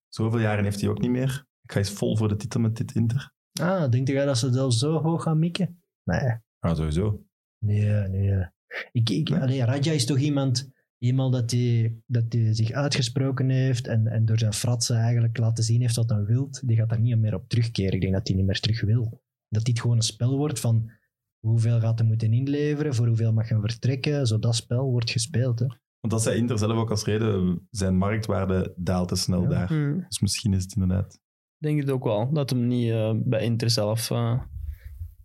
zoveel 0.09 0.40
jaren 0.40 0.64
heeft 0.64 0.81
hij 0.81 0.90
ook 0.90 1.00
niet 1.00 1.11
meer. 1.11 1.46
Ik 1.62 1.72
ga 1.72 1.79
eens 1.79 1.90
vol 1.90 2.16
voor 2.16 2.29
de 2.29 2.37
titel 2.37 2.61
met 2.61 2.77
dit 2.77 2.94
Inter. 2.94 3.33
Ah, 3.61 3.90
denk 3.90 4.09
jij 4.09 4.24
dat 4.24 4.38
ze 4.38 4.50
dat 4.50 4.74
zo 4.74 5.03
hoog 5.03 5.22
gaan 5.22 5.38
mikken? 5.38 5.83
Nee. 6.03 6.40
Ja, 6.61 6.74
sowieso. 6.74 7.24
Nee, 7.64 8.09
nee. 8.09 8.46
Ik, 8.92 9.11
ik, 9.11 9.31
allee, 9.31 9.64
Radja 9.64 9.92
is 9.92 10.07
toch 10.07 10.18
iemand, 10.18 10.70
iemand 10.98 11.33
dat 11.33 11.50
hij 11.50 11.96
dat 12.07 12.31
die 12.31 12.55
zich 12.55 12.70
uitgesproken 12.70 13.48
heeft 13.48 13.87
en, 13.87 14.07
en 14.07 14.24
door 14.24 14.38
zijn 14.38 14.53
fratsen 14.53 14.96
eigenlijk 14.96 15.38
laten 15.38 15.64
zien 15.64 15.81
heeft 15.81 15.96
wat 15.96 16.11
hij 16.11 16.24
wil. 16.24 16.48
Die 16.64 16.77
gaat 16.77 16.88
daar 16.88 17.00
niet 17.00 17.18
meer 17.18 17.35
op 17.35 17.48
terugkeren. 17.48 17.92
Ik 17.92 18.00
denk 18.00 18.12
dat 18.12 18.29
hij 18.29 18.37
niet 18.37 18.46
meer 18.46 18.61
terug 18.61 18.81
wil. 18.81 19.22
Dat 19.48 19.64
dit 19.64 19.81
gewoon 19.81 19.96
een 19.96 20.03
spel 20.03 20.37
wordt 20.37 20.61
van 20.61 20.90
hoeveel 21.38 21.81
gaat 21.81 21.98
hij 21.98 22.09
moeten 22.09 22.33
inleveren, 22.33 22.94
voor 22.94 23.07
hoeveel 23.07 23.33
mag 23.33 23.48
hij 23.48 23.61
vertrekken. 23.61 24.27
Zo 24.27 24.38
dat 24.38 24.55
spel 24.57 24.90
wordt 24.90 25.11
gespeeld. 25.11 25.59
Hè. 25.59 25.66
Want 26.00 26.12
dat 26.12 26.22
zei 26.22 26.37
Inter 26.37 26.59
zelf 26.59 26.72
ook 26.77 26.90
als 26.90 27.05
reden, 27.05 27.66
zijn 27.70 27.96
marktwaarde 27.96 28.72
daalt 28.77 29.09
te 29.09 29.16
snel 29.16 29.42
Ja. 29.42 29.48
daar. 29.48 29.68
Hm. 29.68 30.00
Dus 30.09 30.20
misschien 30.20 30.53
is 30.53 30.62
het 30.62 30.74
inderdaad. 30.74 31.14
Ik 31.59 31.66
denk 31.70 31.81
het 31.81 31.90
ook 31.90 32.05
wel. 32.05 32.33
Dat 32.33 32.50
hem 32.50 32.66
niet 32.66 32.90
eh, 32.90 33.12
bij 33.16 33.42
Inter 33.44 33.70
zelf... 33.70 34.11
eh, 34.11 34.40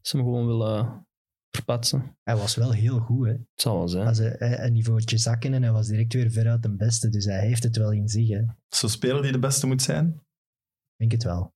ze 0.02 0.18
hem 0.18 0.26
gewoon 0.26 0.46
willen 0.48 1.08
verpatsen. 1.52 2.18
Hij 2.24 2.36
was 2.36 2.56
wel 2.56 2.72
heel 2.72 3.00
goed. 3.00 3.26
Hè. 3.28 3.32
Het 3.32 3.42
zal 3.56 3.78
wel 3.78 3.88
zijn. 3.88 4.08
Als 4.08 4.18
hij, 4.18 4.36
hij- 4.38 4.66
een 4.66 4.74
niveautje 4.74 5.18
zakken 5.18 5.54
en 5.54 5.64
hij 5.64 5.72
was 5.72 5.88
direct 5.88 6.14
weer 6.14 6.32
veruit 6.32 6.64
de 6.64 6.72
beste. 6.76 7.10
Dus 7.10 7.26
hij 7.26 7.40
heeft 7.40 7.64
het 7.64 7.78
wel 7.78 7.92
in 7.92 8.08
zich. 8.10 8.28
Hè. 8.30 8.42
Zo'n 8.68 8.90
speler 8.90 9.22
die 9.22 9.32
de 9.32 9.40
beste 9.40 9.68
moet 9.68 9.82
zijn. 9.82 10.08
Ik 10.08 10.98
denk 10.98 11.12
het 11.12 11.24
wel. 11.24 11.54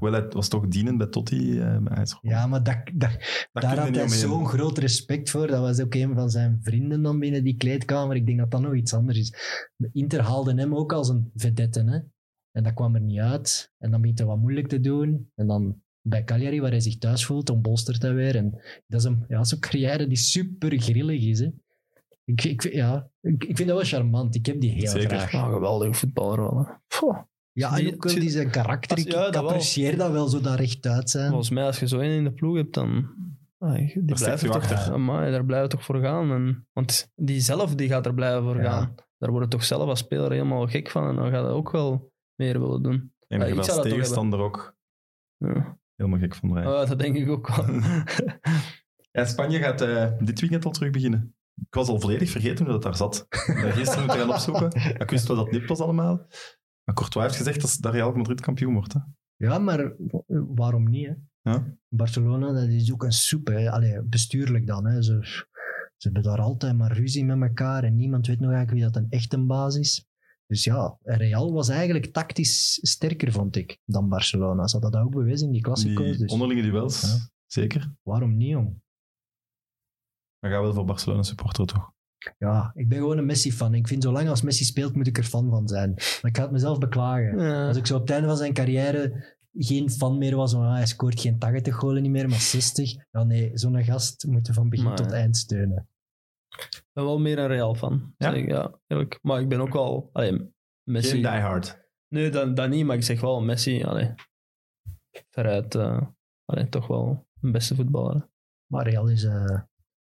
Wel, 0.00 0.12
het 0.12 0.32
was 0.34 0.48
toch 0.48 0.68
dienend 0.68 0.98
bij 0.98 1.06
Totti. 1.06 1.60
eh, 1.60 1.78
bij. 1.78 2.06
Ja, 2.20 2.46
maar 2.46 2.62
dat, 2.62 2.76
dat, 2.94 3.10
Daar 3.52 3.78
had 3.78 3.94
hij 3.94 4.08
zo'n 4.08 4.46
groot 4.46 4.78
respect 4.78 5.30
voor. 5.30 5.46
Dat 5.46 5.60
was 5.60 5.80
ook 5.80 5.94
een 5.94 6.14
van 6.14 6.30
zijn 6.30 6.58
vrienden 6.62 7.02
dan 7.02 7.18
binnen 7.18 7.44
die 7.44 7.56
kleedkamer. 7.56 8.16
Ik 8.16 8.26
denk 8.26 8.38
dat 8.38 8.50
dat 8.50 8.60
nog 8.60 8.74
iets 8.74 8.94
anders 8.94 9.18
is. 9.18 9.30
De 9.76 9.88
Inter 9.92 10.20
haalde 10.20 10.54
hem 10.54 10.74
ook 10.74 10.92
als 10.92 11.08
een 11.08 11.30
vedette. 11.34 11.80
Hè? 11.84 11.98
En 12.50 12.62
dat 12.62 12.74
kwam 12.74 12.94
er 12.94 13.00
niet 13.00 13.18
uit. 13.18 13.72
En 13.78 13.90
dan 13.90 14.00
begint 14.00 14.18
hij 14.18 14.26
wat 14.28 14.38
moeilijk 14.38 14.68
te 14.68 14.80
doen. 14.80 15.30
En 15.34 15.46
dan 15.46 15.82
bij 16.02 16.24
Cagliari, 16.24 16.60
waar 16.60 16.70
hij 16.70 16.80
zich 16.80 16.98
thuis 16.98 17.24
voelt, 17.26 17.50
ontbolstert 17.50 18.02
hij 18.02 18.14
weer. 18.14 18.36
En 18.36 18.50
dat 18.86 19.00
is 19.00 19.06
een 19.06 19.24
ja, 19.28 19.44
zo'n 19.44 19.58
carrière 19.58 20.06
die 20.06 20.16
super 20.16 20.80
grillig 20.80 21.22
is. 21.24 21.40
Hè? 21.40 21.48
Ik, 22.24 22.44
ik, 22.44 22.72
ja, 22.72 23.08
ik, 23.20 23.44
ik 23.44 23.56
vind 23.56 23.68
dat 23.68 23.76
wel 23.76 23.86
charmant. 23.86 24.34
Ik 24.34 24.46
heb 24.46 24.60
die 24.60 24.70
heel 24.70 24.88
Zeker. 24.88 25.18
graag. 25.18 25.52
Geweldige 25.52 25.94
voetballer 25.94 26.40
wel. 26.40 26.78
Ja, 27.52 27.78
en 27.78 27.94
ook 27.94 28.04
wel 28.04 28.14
die 28.14 28.30
zijn 28.30 28.50
karakter. 28.50 28.96
Als- 28.96 29.06
Ik, 29.06 29.12
ja, 29.12 29.26
ik 29.26 29.32
dat 29.32 29.42
wel. 29.42 29.50
apprecieer 29.50 29.96
dat 29.96 30.10
wel, 30.10 30.28
zo 30.28 30.40
daar 30.40 30.58
rechtuit 30.58 31.10
zijn. 31.10 31.28
Volgens 31.28 31.50
mij, 31.50 31.64
als 31.64 31.80
je 31.80 31.88
zo 31.88 31.98
één 31.98 32.16
in 32.16 32.24
de 32.24 32.32
ploeg 32.32 32.56
hebt, 32.56 32.74
dan... 32.74 33.10
Ah, 33.58 33.74
die 33.74 34.04
blijft 34.04 34.44
toch, 34.44 34.54
achter. 34.54 34.92
Amai, 34.92 35.30
daar 35.30 35.44
blijven 35.44 35.68
we 35.68 35.74
toch 35.74 35.84
voor 35.84 36.00
gaan. 36.00 36.30
En, 36.32 36.66
want 36.72 37.10
die 37.14 37.40
zelf 37.40 37.74
die 37.74 37.88
gaat 37.88 38.06
er 38.06 38.14
blijven 38.14 38.42
voor 38.42 38.56
Ja. 38.62 38.70
gaan. 38.70 38.94
Daar 39.18 39.30
word 39.30 39.44
je 39.44 39.50
toch 39.50 39.64
zelf 39.64 39.88
als 39.88 39.98
speler 39.98 40.30
helemaal 40.32 40.66
gek 40.66 40.90
van. 40.90 41.08
En 41.08 41.14
dan 41.16 41.30
gaat 41.30 41.42
hij 41.44 41.52
ook 41.52 41.70
wel 41.70 42.12
meer 42.34 42.60
willen 42.60 42.82
doen. 42.82 43.12
En 43.28 43.48
je 43.48 43.54
dat 43.54 43.66
toch 43.68 43.82
tegenstander 43.82 44.38
ook 44.40 44.76
Ja. 45.36 45.78
Helemaal 45.96 46.18
gek 46.18 46.34
van 46.34 46.54
rijden. 46.54 46.80
Oh, 46.80 46.88
dat 46.88 46.98
denk 46.98 47.16
ik 47.16 47.28
ook 47.28 47.48
wel. 47.48 47.66
Ja, 49.12 49.24
Spanje 49.24 49.58
gaat 49.58 49.80
eh, 49.80 50.12
dit 50.18 50.40
weekend 50.40 50.64
al 50.64 50.70
terug 50.70 50.90
beginnen. 50.90 51.34
Ik 51.54 51.74
was 51.74 51.88
al 51.88 52.00
volledig 52.00 52.30
vergeten 52.30 52.64
hoe 52.64 52.74
dat 52.74 52.82
daar 52.82 52.96
zat. 52.96 53.26
Gisteren 53.28 54.04
moeten 54.04 54.20
gaan 54.20 54.30
opzoeken. 54.30 54.70
Ik 55.00 55.10
wist 55.10 55.26
wel 55.26 55.36
dat 55.36 55.50
het 55.50 55.68
was 55.68 55.80
allemaal. 55.80 56.26
Maar 56.84 56.94
Courtois 56.94 57.24
heeft 57.24 57.36
gezegd 57.36 57.60
dat, 57.60 57.76
dat 57.80 57.92
Real 57.92 58.12
Madrid 58.12 58.40
kampioen 58.40 58.74
wordt. 58.74 58.92
Hè? 58.92 59.00
Ja, 59.36 59.58
maar 59.58 59.94
waarom 60.54 60.88
niet? 60.88 61.06
Hè? 61.06 61.14
Ja. 61.50 61.76
Barcelona, 61.88 62.52
dat 62.52 62.68
is 62.68 62.92
ook 62.92 63.02
een 63.02 63.12
soep. 63.12 63.46
Hè. 63.46 63.70
Allee, 63.70 64.02
bestuurlijk 64.02 64.66
dan. 64.66 64.86
Hè. 64.86 65.02
Ze, 65.02 65.18
ze 65.96 66.08
hebben 66.08 66.22
daar 66.22 66.40
altijd 66.40 66.76
maar 66.76 66.92
ruzie 66.92 67.24
met 67.24 67.40
elkaar 67.42 67.84
en 67.84 67.96
niemand 67.96 68.26
weet 68.26 68.40
nog 68.40 68.52
eigenlijk 68.52 68.80
wie 68.80 68.92
dat 68.92 69.02
een 69.02 69.10
echte 69.10 69.38
baas 69.38 69.76
is. 69.76 70.06
Dus 70.52 70.64
ja, 70.64 70.96
Real 71.02 71.52
was 71.52 71.68
eigenlijk 71.68 72.06
tactisch 72.12 72.78
sterker, 72.82 73.32
vond 73.32 73.56
ik, 73.56 73.78
dan 73.84 74.08
Barcelona. 74.08 74.66
Ze 74.66 74.72
hadden 74.78 74.90
dat 75.00 75.02
ook 75.08 75.14
bewezen 75.14 75.46
in 75.46 75.52
die 75.52 75.62
klassico's. 75.62 76.06
Die 76.10 76.18
Dus 76.18 76.32
onderlinge 76.32 76.62
duels, 76.62 77.00
Ja. 77.00 77.28
zeker. 77.46 77.92
waarom 78.02 78.36
niet, 78.36 78.48
jong? 78.48 78.80
Maar 80.38 80.50
ga 80.50 80.60
wel 80.60 80.74
voor 80.74 80.84
Barcelona 80.84 81.22
supporter 81.22 81.66
toch? 81.66 81.90
Ja, 82.38 82.70
ik 82.74 82.88
ben 82.88 82.98
gewoon 82.98 83.18
een 83.18 83.26
Messi-fan. 83.26 83.74
Ik 83.74 83.88
vind, 83.88 84.02
zolang 84.02 84.28
als 84.28 84.42
Messi 84.42 84.64
speelt, 84.64 84.94
moet 84.94 85.06
ik 85.06 85.18
er 85.18 85.24
fan 85.24 85.50
van 85.50 85.68
zijn. 85.68 85.90
Maar 85.94 86.30
ik 86.30 86.36
ga 86.36 86.42
het 86.42 86.52
mezelf 86.52 86.78
beklagen. 86.78 87.38
Ja. 87.38 87.66
Als 87.66 87.76
ik 87.76 87.86
zo 87.86 87.94
op 87.94 88.00
het 88.00 88.10
einde 88.10 88.28
van 88.28 88.36
zijn 88.36 88.52
carrière 88.52 89.34
geen 89.52 89.90
fan 89.90 90.18
meer 90.18 90.36
was, 90.36 90.52
van 90.52 90.62
ah, 90.64 90.72
hij 90.74 90.86
scoort 90.86 91.20
geen 91.20 91.38
80 91.38 91.74
golen 91.74 92.02
niet 92.02 92.10
meer, 92.10 92.28
maar 92.28 92.40
60. 92.40 92.94
Ja, 93.10 93.24
nee, 93.24 93.50
zo'n 93.58 93.84
gast 93.84 94.26
moet 94.26 94.46
je 94.46 94.52
van 94.52 94.68
begin 94.68 94.84
Maar- 94.86 94.96
tot 94.96 95.10
eind 95.12 95.36
steunen. 95.36 95.88
Ik 96.56 96.84
ben 96.92 97.04
wel 97.04 97.20
meer 97.20 97.38
een 97.38 97.46
Real 97.46 97.74
fan. 97.74 98.14
Ja? 98.16 98.32
Zeg, 98.32 98.46
ja 98.46 98.78
eerlijk. 98.86 99.18
Maar 99.22 99.40
ik 99.40 99.48
ben 99.48 99.60
ook 99.60 99.72
wel... 99.72 100.10
Allee, 100.12 100.52
Messi... 100.82 101.10
Geen 101.10 101.22
diehard. 101.22 101.80
Nee, 102.08 102.30
dat, 102.30 102.56
dat 102.56 102.68
niet, 102.68 102.84
maar 102.84 102.96
ik 102.96 103.02
zeg 103.02 103.20
wel 103.20 103.42
Messi. 103.42 103.84
Allee, 103.84 104.14
veruit 105.30 105.74
eh, 105.74 106.02
allee, 106.44 106.68
toch 106.68 106.86
wel 106.86 107.26
een 107.40 107.52
beste 107.52 107.74
voetballer. 107.74 108.28
Maar 108.66 108.88
Real 108.88 109.08
is 109.08 109.24
eh, 109.24 109.60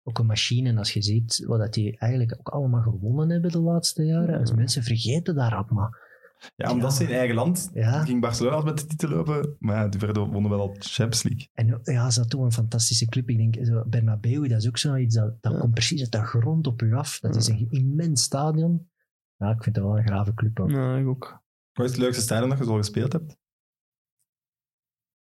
ook 0.03 0.19
een 0.19 0.27
machine. 0.27 0.69
En 0.69 0.79
als 0.79 0.93
je 0.93 1.03
ziet 1.03 1.45
wat 1.47 1.59
dat 1.59 1.73
die 1.73 1.99
eigenlijk 1.99 2.39
ook 2.39 2.49
allemaal 2.49 2.83
gewonnen 2.83 3.31
hebben 3.31 3.51
de 3.51 3.61
laatste 3.61 4.05
jaren. 4.05 4.39
Dus 4.39 4.53
mensen 4.53 4.83
vergeten 4.83 5.35
daarop, 5.35 5.71
maar 5.71 6.10
Ja, 6.57 6.71
omdat 6.71 6.91
Ja. 6.91 6.97
ze 6.97 7.05
in 7.05 7.11
eigen 7.17 7.35
land 7.35 7.71
ja. 7.75 8.05
ging 8.05 8.21
Barcelona 8.21 8.57
al 8.57 8.63
met 8.63 8.79
de 8.79 8.87
titel 8.87 9.09
lopen. 9.09 9.57
Maar 9.59 9.77
ja, 9.77 9.89
die 9.89 10.01
verder 10.01 10.27
wonnen 10.27 10.51
wel 10.51 10.61
al 10.61 10.77
Champions 10.79 11.23
League. 11.23 11.49
En 11.53 11.81
ja, 11.83 12.11
ze 12.11 12.21
had 12.21 12.31
toch 12.31 12.43
een 12.43 12.53
fantastische 12.53 13.07
club. 13.07 13.29
Ik 13.29 13.37
denk, 13.37 13.67
zo, 13.67 13.85
Bernabeu, 13.87 14.49
dat 14.49 14.59
is 14.63 14.69
ook 14.69 14.79
zoiets, 14.79 15.15
dat, 15.15 15.43
dat 15.43 15.53
Ja. 15.53 15.59
komt 15.59 15.75
precies 15.75 16.01
uit 16.01 16.13
de 16.13 16.23
grond 16.25 16.67
op 16.67 16.83
u 16.83 16.95
af. 16.95 17.19
Dat 17.19 17.37
is 17.37 17.49
een 17.49 17.67
immens 17.71 18.23
stadion. 18.23 18.91
Ja, 19.37 19.51
ik 19.51 19.63
vind 19.63 19.77
het 19.77 19.85
wel 19.85 19.99
een 19.99 20.07
grave 20.07 20.35
club 20.35 20.61
ook. 20.61 20.71
Ja, 20.71 20.97
ik 20.97 21.07
ook. 21.07 21.43
Wat 21.73 21.85
is 21.87 21.93
het 21.93 22.01
leukste 22.01 22.23
stadion 22.23 22.49
dat 22.49 22.59
je 22.59 22.65
zo 22.65 22.75
gespeeld 22.75 23.13
hebt? 23.13 23.39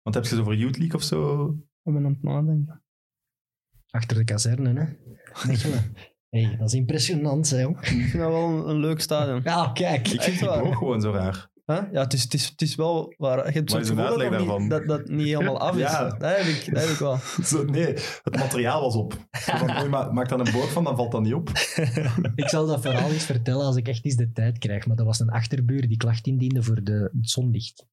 Want 0.01 0.15
heb 0.15 0.25
je 0.25 0.35
zo 0.35 0.43
voor 0.43 0.55
Youth 0.55 0.77
League 0.77 0.95
of 0.95 1.03
zo? 1.03 1.43
Ik 1.83 1.93
ben 1.93 2.05
aan 2.05 2.11
het 2.11 2.23
nadenken. 2.23 2.83
Achter 3.89 4.17
de 4.17 4.23
kazerne, 4.23 4.73
hè. 4.73 4.85
Hey, 6.29 6.55
dat 6.57 6.67
is 6.67 6.73
impressionant, 6.73 7.49
hè, 7.49 7.59
jong. 7.61 7.79
Ik 7.79 7.85
vind 7.87 8.11
dat 8.11 8.31
wel 8.31 8.47
een, 8.49 8.69
een 8.69 8.79
leuk 8.79 8.99
stadion. 8.99 9.41
Ja, 9.43 9.71
kijk. 9.73 10.07
Ik 10.07 10.21
vind 10.21 10.39
die 10.39 10.47
waar. 10.47 10.63
boog 10.63 10.77
gewoon 10.77 11.01
zo 11.01 11.11
raar. 11.11 11.49
Huh? 11.65 11.81
Ja, 11.91 12.01
het 12.01 12.13
is, 12.13 12.23
het, 12.23 12.33
is, 12.33 12.45
het 12.47 12.61
is 12.61 12.75
wel 12.75 13.13
waar. 13.17 13.53
Je 13.53 13.61
zo'n 13.65 13.79
is 13.79 13.89
een 13.89 13.95
dat, 13.95 14.05
uitleg 14.05 14.29
dat, 14.29 14.39
niet, 14.39 14.47
daarvan? 14.47 14.69
dat 14.69 14.87
dat 14.87 15.07
niet 15.09 15.25
helemaal 15.27 15.59
af 15.59 15.75
is. 15.75 15.81
Ja. 15.81 16.09
Dat, 16.09 16.35
heb 16.37 16.45
ik, 16.45 16.73
dat 16.73 16.81
heb 16.83 16.91
ik 16.91 16.97
wel. 16.97 17.17
Zo, 17.43 17.63
nee, 17.63 17.93
het 18.23 18.37
materiaal 18.37 18.81
was 18.81 18.95
op. 18.95 19.27
Van, 19.31 19.77
oei, 19.79 19.89
ma- 19.89 20.11
maak 20.11 20.29
dan 20.29 20.39
een 20.39 20.51
boog 20.51 20.71
van, 20.71 20.83
dan 20.83 20.95
valt 20.95 21.11
dat 21.11 21.21
niet 21.21 21.33
op. 21.33 21.49
Ik 22.35 22.49
zal 22.49 22.67
dat 22.67 22.81
verhaal 22.81 23.11
eens 23.11 23.25
vertellen 23.25 23.65
als 23.65 23.75
ik 23.75 23.87
echt 23.87 24.05
eens 24.05 24.15
de 24.15 24.31
tijd 24.31 24.57
krijg. 24.57 24.85
Maar 24.85 24.95
dat 24.95 25.05
was 25.05 25.19
een 25.19 25.29
achterbuur 25.29 25.87
die 25.87 25.97
klacht 25.97 26.27
indiende 26.27 26.63
voor 26.63 26.83
de, 26.83 27.11
het 27.17 27.29
zonlicht. 27.29 27.85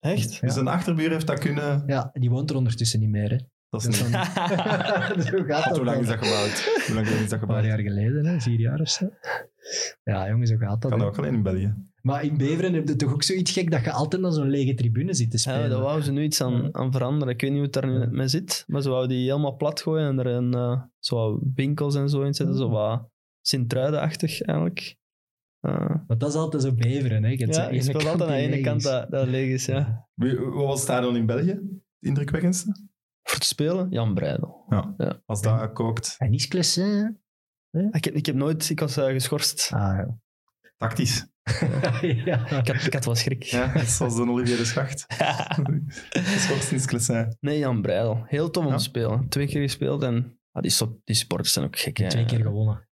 Echt? 0.00 0.34
Ja. 0.34 0.40
Dus 0.40 0.56
een 0.56 0.68
achterbuur 0.68 1.10
heeft 1.10 1.26
dat 1.26 1.38
kunnen... 1.38 1.82
Ja, 1.86 2.10
die 2.12 2.30
woont 2.30 2.50
er 2.50 2.56
ondertussen 2.56 3.00
niet 3.00 3.08
meer, 3.08 3.30
hè. 3.30 3.36
Dat 3.70 3.80
is 3.80 3.86
Dus 3.86 4.02
niet... 4.02 4.12
dan- 4.12 5.22
Zo 5.22 5.42
gaat 5.44 5.64
dat 5.64 5.76
Hoe 5.76 5.84
lang 5.84 5.96
dan. 5.96 6.00
is 6.00 6.06
dat 6.06 6.18
gebouwd? 6.18 6.84
Hoe 6.86 6.94
lang 6.94 7.06
is 7.06 7.28
dat 7.28 7.40
Een 7.40 7.46
paar 7.46 7.66
jaar 7.66 7.78
geleden, 7.78 8.26
hè? 8.26 8.40
vier 8.40 8.60
jaar 8.60 8.80
of 8.80 8.88
zo. 8.88 9.08
Ja, 10.04 10.28
jongen, 10.28 10.46
zo 10.46 10.56
gaat 10.56 10.82
dat. 10.82 10.90
Kan 10.90 11.02
ook 11.02 11.18
alleen 11.18 11.34
in 11.34 11.42
België. 11.42 11.74
Maar 12.02 12.24
in 12.24 12.36
Beveren 12.36 12.74
heb 12.74 12.88
je 12.88 12.96
toch 12.96 13.12
ook 13.12 13.22
zoiets 13.22 13.52
gek 13.52 13.70
dat 13.70 13.84
je 13.84 13.92
altijd 13.92 14.22
naar 14.22 14.32
zo'n 14.32 14.50
lege 14.50 14.74
tribune 14.74 15.14
zit 15.14 15.30
te 15.30 15.36
Ja, 15.36 15.42
spelen. 15.54 15.70
daar 15.70 15.80
wou 15.80 16.00
ze 16.00 16.12
nu 16.12 16.22
iets 16.22 16.40
aan, 16.40 16.74
aan 16.74 16.92
veranderen. 16.92 17.34
Ik 17.34 17.40
weet 17.40 17.50
niet 17.50 17.58
hoe 17.58 17.68
het 17.68 17.82
daar 17.82 17.86
nu 17.92 18.00
Ja. 18.00 18.08
mee 18.10 18.28
zit, 18.28 18.64
maar 18.66 18.82
ze 18.82 18.88
wou 18.88 19.06
die 19.08 19.24
helemaal 19.30 19.56
plat 19.56 19.80
gooien 19.80 20.08
en 20.08 20.18
er 20.18 20.26
een, 20.26 20.54
eh, 20.54 20.82
zo 20.98 21.16
wat 21.16 21.40
winkels 21.54 21.94
en 21.94 22.08
zo 22.08 22.22
in 22.22 22.34
zetten. 22.34 22.56
Zo 22.56 22.68
wat 22.68 23.08
Sint-Truiden-achtig 23.40 24.40
eigenlijk. 24.42 24.96
Eh, 25.60 25.94
Want 26.06 26.20
dat 26.20 26.28
is 26.28 26.34
altijd 26.34 26.62
zo 26.62 26.74
Beveren. 26.74 27.22
Hè? 27.24 27.28
Je 27.30 27.46
ja, 27.46 27.62
je 27.62 27.68
ene 27.70 27.82
speelt 27.82 27.96
kant 28.02 28.08
altijd 28.08 28.30
aan 28.30 28.36
de 28.36 28.42
ene 28.42 28.54
leeg 28.54 28.64
kant 28.64 28.76
is. 28.80 28.82
dat, 28.82 29.10
dat 29.10 29.26
leeg 29.26 29.48
is, 29.52 29.66
ja. 29.66 30.08
Wie- 30.14 30.38
Wat 30.38 30.54
was 30.54 30.72
het 30.72 30.78
stadion 30.82 31.16
in 31.16 31.26
België? 31.26 31.50
Het 31.50 32.08
indrukwekkendste? 32.08 32.87
Voor 33.28 33.38
te 33.38 33.46
spelen, 33.46 33.86
Jan 33.90 34.14
Breidel. 34.14 34.64
Als 35.26 35.42
dat 35.42 35.72
kookt. 35.72 36.14
En 36.18 36.30
niet 36.30 36.48
Clessin, 36.48 37.20
Ik 37.90 38.04
heb, 38.04 38.14
ik 38.14 38.26
heb 38.26 38.34
nooit, 38.34 38.70
ik 38.70 38.80
was 38.80 38.96
eh, 38.96 39.04
geschorst. 39.06 39.70
Ah, 39.74 40.08
Tactisch. 40.76 41.26
ja. 42.24 42.50
Ik 42.50 42.66
had, 42.68 42.84
ik 42.86 42.92
had 42.92 43.04
wel 43.04 43.14
schrik. 43.14 43.42
Ja, 43.42 43.84
zoals 43.84 44.16
de 44.16 44.22
Olivier 44.28 44.56
de 44.56 44.64
Schacht. 44.64 45.04
Geschorst 46.08 46.72
is 46.72 46.86
Clessin. 46.86 47.36
nee, 47.40 47.58
Jan 47.58 47.82
Breidel. 47.82 48.22
Heel 48.26 48.50
tof 48.50 48.64
om 48.64 48.70
Ja? 48.70 48.76
te 48.76 48.82
spelen. 48.82 49.28
Twee 49.28 49.46
keer 49.46 49.60
gespeeld 49.62 50.02
en 50.02 50.38
ah, 50.52 50.62
die, 50.62 50.70
so- 50.70 51.00
die 51.04 51.16
supporters 51.16 51.52
zijn 51.52 51.64
ook 51.64 51.78
gek. 51.78 51.96
hè. 51.96 52.08
Twee 52.08 52.24
keer 52.24 52.40
gewonnen. 52.42 52.88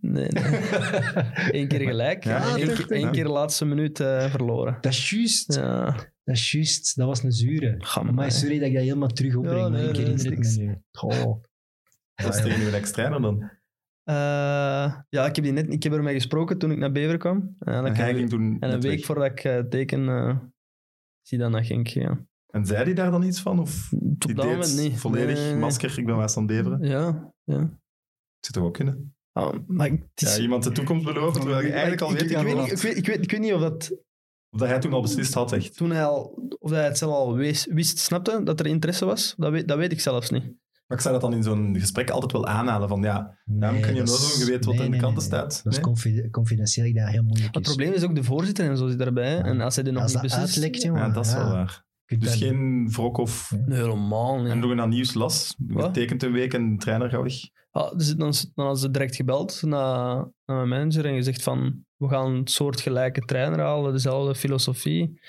Nee, 0.00 0.28
nee. 0.28 0.28
Eén 1.60 1.68
keer 1.68 1.80
gelijk. 1.80 2.24
Ja, 2.24 2.56
en 2.56 2.74
keer, 2.74 2.98
ja. 2.98 3.10
keer 3.10 3.24
de 3.24 3.30
laatste 3.30 3.64
minuut 3.64 4.00
eh, 4.00 4.30
verloren. 4.30 4.78
Dat 4.80 4.92
is 4.92 5.10
juist. 5.10 5.54
Ja. 5.54 5.96
Dat 6.28 6.36
is 6.36 6.52
juist. 6.52 6.96
Dat 6.96 7.06
was 7.06 7.22
een 7.22 7.32
zure. 7.32 7.76
Maar 8.12 8.32
sorry 8.32 8.58
dat 8.58 8.68
ik 8.68 8.74
dat 8.74 8.82
helemaal 8.82 9.08
terug 9.08 9.34
opbreng, 9.36 9.56
Ja, 9.58 9.68
maar 9.68 9.78
nee, 9.80 9.88
ik 9.88 9.96
herinner 9.96 10.24
dat 10.24 10.32
het 10.32 10.44
is 10.44 10.56
me 10.56 10.64
nu. 10.64 10.82
Goh. 10.92 11.42
Dat 12.14 12.34
is 12.34 12.42
tegen 12.42 12.62
uw 12.66 12.70
ex-trainer 12.72 13.20
dan. 13.20 13.50
Eh, 14.04 14.94
ja, 15.08 15.26
ik 15.26 15.36
heb, 15.36 15.44
die 15.44 15.52
net, 15.52 15.72
ik 15.72 15.82
heb 15.82 15.92
ermee 15.92 16.14
gesproken 16.14 16.58
toen 16.58 16.70
ik 16.70 16.78
naar 16.78 16.92
Bever 16.92 17.16
kwam. 17.18 17.56
En, 17.58 17.72
En 17.74 17.86
ik 17.86 17.96
hij 17.96 18.06
heb- 18.06 18.16
ging 18.16 18.28
toen 18.30 18.56
en 18.60 18.72
een 18.72 18.80
week 18.80 18.96
weg. 18.96 19.04
voordat 19.04 19.24
ik 19.30 19.44
eh, 19.44 19.58
teken, 19.58 20.08
eh, 20.08 20.38
zie 21.22 21.38
dan 21.38 21.50
naar 21.50 21.64
Genk. 21.64 21.86
Ja. 21.86 22.26
En 22.46 22.66
zei 22.66 22.84
hij 22.84 22.94
daar 22.94 23.10
dan 23.10 23.22
iets 23.22 23.40
van? 23.40 23.58
Of 23.58 23.88
die 23.90 24.34
dat 24.34 24.44
deed 24.44 24.54
moment 24.54 24.76
niet. 24.76 24.98
volledig 25.00 25.26
Nee, 25.34 25.42
nee, 25.44 25.50
nee. 25.52 25.60
masker, 25.60 25.98
ik 25.98 26.06
ben 26.06 26.16
West 26.16 26.36
aan 26.36 26.46
Beveren? 26.46 26.82
Ja, 26.82 27.32
ja. 27.44 27.58
Het 27.60 28.46
zou 28.46 28.52
toch 28.52 28.62
ook 28.64 28.74
kunnen? 28.74 29.14
Ah, 29.32 29.54
maar 29.66 29.90
is- 30.14 30.36
Ja, 30.36 30.42
iemand 30.42 30.64
de 30.64 30.72
toekomst 30.72 31.04
beloven, 31.04 31.40
terwijl 31.40 31.62
je 31.64 31.70
eigenlijk 31.72 32.00
al 32.02 32.10
ik, 32.10 32.18
weet... 32.18 32.30
ik, 32.30 32.36
ik 32.36 32.42
weet 32.44 32.54
wil 32.54 32.62
niet, 32.62 32.70
ik, 32.70 32.70
dat- 32.74 32.82
weet, 32.82 32.96
ik, 32.96 33.06
weet, 33.06 33.22
ik 33.22 33.30
weet 33.30 33.40
niet 33.40 33.52
of 33.52 33.60
dat 33.60 33.92
Of 34.50 34.58
dat 34.60 34.68
hij 34.68 34.78
toen 34.78 34.92
al 34.92 35.02
beslist 35.02 35.34
had, 35.34 35.52
echt. 35.52 35.76
toen 35.76 35.90
hij 35.90 36.04
al, 36.04 36.48
of 36.58 36.70
hij 36.70 36.84
het 36.84 36.98
zelf 36.98 37.12
al 37.12 37.34
wees, 37.34 37.66
wist, 37.70 37.98
snapte, 37.98 38.40
dat 38.44 38.60
er 38.60 38.66
interesse 38.66 39.04
was. 39.04 39.34
Dat 39.36 39.50
weet, 39.52 39.68
dat 39.68 39.78
weet 39.78 39.92
ik 39.92 40.00
zelfs 40.00 40.30
niet. 40.30 40.44
Maar 40.86 40.96
ik 40.96 41.02
zou 41.02 41.12
dat 41.20 41.22
dan 41.30 41.32
in 41.38 41.42
zo'n 41.42 41.76
gesprek 41.78 42.10
altijd 42.10 42.32
wel 42.32 42.46
aanhalen 42.46 42.88
van 42.88 43.02
ja, 43.02 43.38
daarom 43.44 43.80
kun 43.80 43.94
je 43.94 44.02
nooit 44.02 44.20
doen, 44.30 44.38
je 44.38 44.44
weet 44.50 44.64
wat 44.64 44.74
nee, 44.74 44.84
in 44.84 44.90
de 44.90 44.96
nee, 44.96 45.00
kanten 45.00 45.30
nee, 45.30 45.40
nee. 45.40 45.50
staat. 45.50 45.64
Dat 45.64 45.72
is 45.72 45.78
Nee? 45.78 45.86
confi- 45.86 46.30
confidentieel, 46.30 46.86
ik 46.86 46.92
denk 46.94 47.04
dat 47.06 47.14
dat 47.14 47.22
heel 47.22 47.28
moeilijk 47.30 47.54
Het 47.54 47.66
is. 47.66 47.74
probleem 47.74 47.94
is 47.94 48.02
ook 48.04 48.14
de 48.14 48.24
voorzitter 48.24 48.68
en 48.70 48.76
zo 48.76 48.88
zit 48.88 48.98
daarbij. 48.98 49.30
Ja. 49.36 49.42
En 49.44 49.60
als 49.60 49.74
hij 49.74 49.84
dit 49.84 49.92
nog 49.92 50.02
Als 50.02 50.12
niet 50.12 50.22
beslist... 50.22 50.44
uitlekt, 50.56 50.82
jongen. 50.82 51.00
Ja, 51.06 51.08
dat 51.12 51.26
is 51.26 51.32
ja. 51.32 51.38
wel 51.38 51.50
waar. 51.52 51.84
Dus 52.18 52.34
geen 52.34 52.90
wrok 52.90 53.16
of... 53.16 53.52
Nee, 53.66 53.78
helemaal 53.78 54.38
niet. 54.38 54.50
En 54.50 54.58
nog 54.58 54.70
een 54.70 54.88
nieuws 54.88 55.14
las. 55.14 55.54
Wat? 55.58 55.84
Getekend 55.84 56.22
een 56.22 56.32
week 56.32 56.54
en 56.54 56.70
de 56.72 56.76
trainer 56.76 57.10
gaat 57.10 57.22
weg. 57.22 57.34
Ah, 57.70 57.96
dus 57.96 58.06
dan, 58.16 58.32
dan 58.54 58.64
hadden 58.64 58.78
ze 58.78 58.90
direct 58.90 59.16
gebeld 59.16 59.62
naar, 59.62 60.14
naar 60.44 60.56
mijn 60.56 60.68
manager 60.68 61.06
en 61.06 61.14
gezegd 61.14 61.42
van 61.42 61.84
we 61.98 62.08
gaan 62.08 62.32
een 62.32 62.46
soortgelijke 62.46 63.20
trainer 63.20 63.58
halen, 63.58 63.92
dezelfde 63.92 64.34
filosofie. 64.34 65.20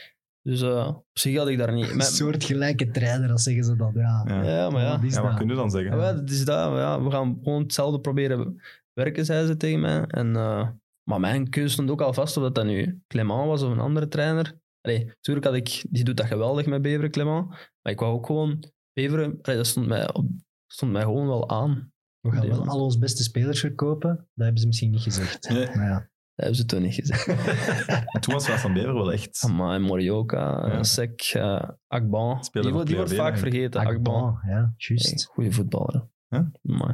Dus 0.42 0.62
eh, 0.62 0.88
op 0.88 1.06
zich 1.20 1.38
had 1.38 1.48
ik 1.48 1.58
daar 1.58 1.74
niet... 1.74 1.90
Een 1.92 2.02
soortgelijke 2.02 2.92
trainer, 2.92 3.28
dat 3.28 3.42
zeggen 3.42 3.64
ze 3.64 3.76
dat. 3.76 3.92
Ja. 3.94 4.24
Ja, 4.28 4.44
ja, 4.44 4.70
maar 4.70 4.82
ja. 4.82 5.02
Wat 5.02 5.12
ja 5.14 5.22
wat 5.22 5.30
dat? 5.30 5.40
kun 5.40 5.50
je 5.50 5.56
dan 5.56 5.72
zeggen? 5.72 5.98
Ja, 5.98 6.14
dat 6.14 6.30
is 6.30 6.46
dat. 6.46 6.78
Ja, 6.78 7.04
we 7.04 7.12
gaan 7.12 7.40
gewoon 7.44 7.62
hetzelfde 7.62 8.00
proberen 8.00 8.62
werken, 8.94 9.26
zeiden 9.26 9.48
ze 9.48 9.58
tegen 9.58 9.80
mij. 9.80 10.06
En, 10.08 10.36
eh, 10.36 10.68
maar 11.04 11.20
mijn 11.20 11.50
keuze 11.50 11.74
stond 11.74 11.90
ook 11.90 12.02
al 12.02 12.14
vast 12.14 12.38
of 12.38 12.44
dat, 12.44 12.56
dat 12.56 12.66
nu 12.66 13.02
Clement 13.08 13.48
was 13.48 13.62
of 13.62 13.72
een 13.72 13.80
andere 13.80 14.08
trainer. 14.08 14.60
Allee, 14.82 15.06
natuurlijk 15.06 15.46
had 15.46 15.56
ik, 15.56 15.86
die 15.90 16.04
doet 16.04 16.18
dat 16.18 16.26
geweldig 16.26 16.66
met 16.66 16.82
Beveren, 16.82 17.12
Clement. 17.12 17.48
Maar 17.50 17.94
ik 17.94 18.00
wou 18.00 18.14
ook 18.14 18.26
gewoon 18.26 18.64
Beveren, 18.94 19.40
allee, 19.42 19.58
dat 19.58 19.68
stond 19.68 19.88
mij, 19.88 20.14
op, 20.14 20.26
stond 20.68 20.92
mij 20.92 21.02
gewoon 21.02 21.28
wel 21.28 21.50
aan. 21.50 21.92
We 22.20 22.32
gaan 22.32 22.48
wel 22.48 22.68
al 22.68 22.84
onze 22.84 23.00
beste 23.00 23.24
spelers 23.24 23.60
verkopen. 23.60 24.10
Dat 24.10 24.46
hebben 24.46 24.62
ze 24.62 24.68
misschien 24.68 24.92
niet 24.92 25.02
gezegd. 25.02 25.50
Nee. 25.50 25.66
Maar 25.76 25.86
ja. 25.86 26.09
Dat 26.40 26.48
hebben 26.48 26.56
ze 26.56 26.66
toen 26.66 26.82
niet 26.82 26.94
gezegd. 26.94 27.28
En 28.14 28.22
toen 28.22 28.34
was 28.34 28.48
van 28.50 28.74
Bever 28.74 28.94
wel 28.94 29.12
echt... 29.12 29.42
Amai, 29.46 29.80
Morioka, 29.80 30.68
Ja. 30.68 30.72
eh, 30.72 30.84
Sek, 30.84 31.22
eh 31.22 31.70
Akban. 31.88 32.40
Die, 32.52 32.72
wordt- 32.72 32.88
die 32.88 32.96
wordt 32.96 33.12
Club 33.12 33.22
vaak 33.22 33.38
vergeten, 33.38 33.80
Akban. 33.82 34.16
Agban, 34.24 34.40
ja, 34.50 34.74
juist. 34.78 35.26
Goede 35.26 35.52
voetballer. 35.52 36.08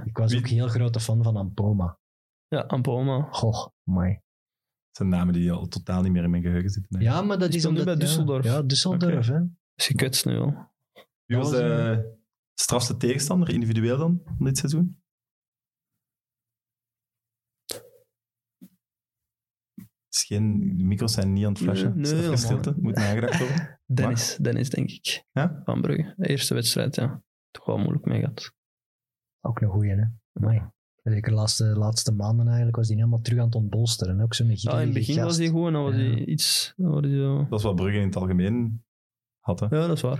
Ik 0.05 0.17
was 0.17 0.31
Wie- 0.31 0.39
ook 0.39 0.47
heel 0.47 0.67
grote 0.67 0.99
fan 0.99 1.23
van 1.23 1.35
Ampoma. 1.35 1.97
Ja, 2.47 2.59
Ampoma. 2.59 3.27
Goh, 3.31 3.67
mooi. 3.83 4.09
Dat 4.13 4.97
zijn 4.97 5.09
namen 5.09 5.33
die 5.33 5.51
al 5.51 5.67
totaal 5.67 6.01
niet 6.01 6.11
meer 6.11 6.23
in 6.23 6.29
mijn 6.29 6.43
geheugen 6.43 6.69
zitten. 6.69 7.01
Ja, 7.01 7.21
maar 7.21 7.39
dat 7.39 7.53
is 7.53 7.63
nu 7.63 7.69
omdat... 7.69 7.85
bij 7.85 7.95
Düsseldorf. 8.07 8.43
Ja, 8.43 8.61
Düsseldorf, 8.63 9.25
hè. 9.27 9.39
Is 9.75 9.85
gekutst 9.87 10.25
nu 10.25 10.33
wel. 10.37 10.53
Wie 11.25 11.37
was 11.37 11.49
de 11.49 12.17
strafste 12.53 12.97
tegenstander, 12.97 13.49
individueel 13.49 13.97
dan, 13.97 14.21
van 14.25 14.45
dit 14.45 14.57
seizoen? 14.57 15.03
Is 20.15 20.23
geen, 20.23 20.77
de 20.77 20.83
micro's 20.83 21.13
zijn 21.13 21.33
niet 21.33 21.45
aan 21.45 21.51
het 21.53 21.61
flashen. 21.61 21.99
Nee, 21.99 22.13
nee, 22.13 22.37
stilte, 22.37 22.73
moet 22.79 22.95
nagedacht 22.95 23.39
worden. 23.39 23.79
Dennis, 23.85 24.37
Dennis 24.41 24.69
denk 24.69 24.89
ik. 24.89 25.23
Ja? 25.31 25.61
Van 25.63 25.81
Brugge. 25.81 26.13
De 26.17 26.27
eerste 26.27 26.53
wedstrijd, 26.53 26.95
ja. 26.95 27.21
Toch 27.51 27.65
wel 27.65 27.77
moeilijk 27.77 28.05
mee 28.05 28.19
gehad. 28.19 28.51
Ook 29.41 29.61
een 29.61 29.69
goeie, 29.69 29.91
hè. 29.91 30.03
Amai. 30.33 30.61
Zeker 31.03 31.29
de 31.29 31.37
laatste, 31.37 31.63
laatste 31.65 32.11
maanden 32.11 32.45
eigenlijk 32.45 32.75
was 32.75 32.87
hij 32.87 32.95
helemaal 32.95 33.21
terug 33.21 33.39
aan 33.39 33.45
het 33.45 33.55
ontbolsteren. 33.55 34.21
Ook 34.21 34.33
zo'n 34.33 34.51
Ja, 34.55 34.71
in 34.71 34.85
het 34.85 34.93
begin 34.93 35.23
was 35.23 35.37
hij 35.37 35.47
goed 35.47 35.67
en 35.67 35.73
dan 35.73 35.83
was 35.83 35.95
Ja. 35.95 35.99
hij 35.99 36.25
iets... 36.25 36.73
Was 36.75 37.01
hij 37.01 37.15
zo... 37.15 37.45
Dat 37.49 37.59
is 37.59 37.65
wat 37.65 37.75
Brugge 37.75 37.99
in 37.99 38.05
het 38.05 38.15
algemeen 38.15 38.83
had. 39.39 39.59
Hè. 39.59 39.65
Ja, 39.65 39.87
dat 39.87 39.95
is 39.95 40.01
waar. 40.01 40.17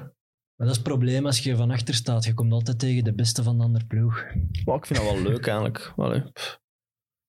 Maar 0.56 0.68
dat 0.68 0.70
is 0.70 0.76
het 0.76 0.84
probleem 0.84 1.26
als 1.26 1.40
je 1.40 1.56
van 1.56 1.72
achter 1.72 1.94
staat. 1.94 2.26
Je 2.26 2.34
komt 2.34 2.52
altijd 2.52 2.80
tegen 2.80 3.04
de 3.04 3.14
beste 3.14 3.44
van 3.44 3.58
de 3.58 3.64
andere 3.64 3.86
ploeg. 3.86 4.26
Maar 4.66 4.76
ik 4.76 4.86
vind 4.86 5.00
dat 5.00 5.12
wel 5.14 5.22
leuk 5.22 5.48
eigenlijk. 5.48 5.94
Allee, 5.96 6.32
pff, 6.32 6.60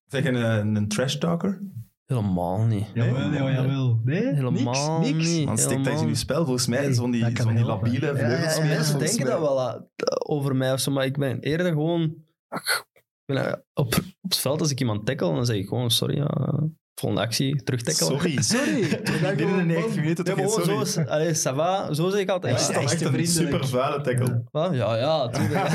Zeg 0.07 0.23
je 0.23 0.29
een, 0.29 0.75
een 0.75 0.89
trash 0.89 1.17
talker? 1.17 1.63
Helemaal 2.07 2.59
niet. 2.65 2.87
Jawel, 2.95 3.31
jawel, 3.33 3.51
jawel. 3.51 4.01
Nee, 4.05 4.35
Helemaal 4.35 5.01
niks, 5.01 5.13
niks. 5.13 5.29
niet. 5.29 5.47
Man, 5.47 5.59
steekt 5.59 5.85
dat 5.85 6.01
in 6.01 6.09
je 6.09 6.15
spel. 6.15 6.45
Volgens 6.45 6.67
mij 6.67 6.85
is 6.87 6.97
van 6.97 7.11
die, 7.11 7.23
dat 7.23 7.33
van 7.45 7.55
die 7.55 7.65
labiele 7.65 8.07
Ja, 8.07 8.29
ja, 8.31 8.55
ja, 8.55 8.65
mensen 8.65 8.99
denken 8.99 9.23
mij. 9.23 9.33
dat 9.33 9.41
wel 9.41 9.69
uh, 9.69 9.81
over 10.07 10.57
mij 10.57 10.73
of 10.73 10.81
zo, 10.81 10.91
maar 10.93 11.05
ik 11.05 11.19
ben 11.19 11.41
eerder 11.41 11.67
gewoon... 11.67 12.15
ach, 12.49 12.87
ik 12.93 13.05
ben, 13.35 13.37
uh, 13.47 13.53
op, 13.53 13.87
op 13.87 13.95
het 14.21 14.37
veld, 14.37 14.61
als 14.61 14.71
ik 14.71 14.81
iemand 14.81 15.07
tackle, 15.07 15.35
dan 15.35 15.47
zeg 15.47 15.57
ik 15.57 15.69
gewoon 15.69 15.91
sorry, 15.91 16.17
ja, 16.17 16.59
volgende 17.01 17.25
actie, 17.25 17.63
terugtackelen. 17.63 18.21
Sorry. 18.21 18.43
Sorry. 18.57 19.01
Binnen 19.37 19.57
de 19.57 19.63
90 19.65 19.97
minuten 19.97 20.25
Ja, 20.25 20.35
toch 20.35 20.55
geen 20.55 20.65
gewoon 20.65 20.87
sorry. 20.87 21.07
zo, 21.07 21.13
allee, 21.13 21.35
ça 21.35 21.55
va, 21.57 21.95
zo 21.95 22.09
zeg 22.11 22.21
ik 22.21 22.29
altijd. 22.29 22.53
Dat 22.53 22.63
is 22.63 22.69
Ja, 22.69 22.73
toch 22.75 22.83
echt 22.83 22.93
echt 23.03 23.15
een 23.15 23.27
super 23.27 23.67
vuile 23.69 24.01
tackle. 24.01 24.45
Wat? 24.51 24.75
Ja, 24.75 24.97
ja, 24.97 25.29
tuurlijk. 25.29 25.65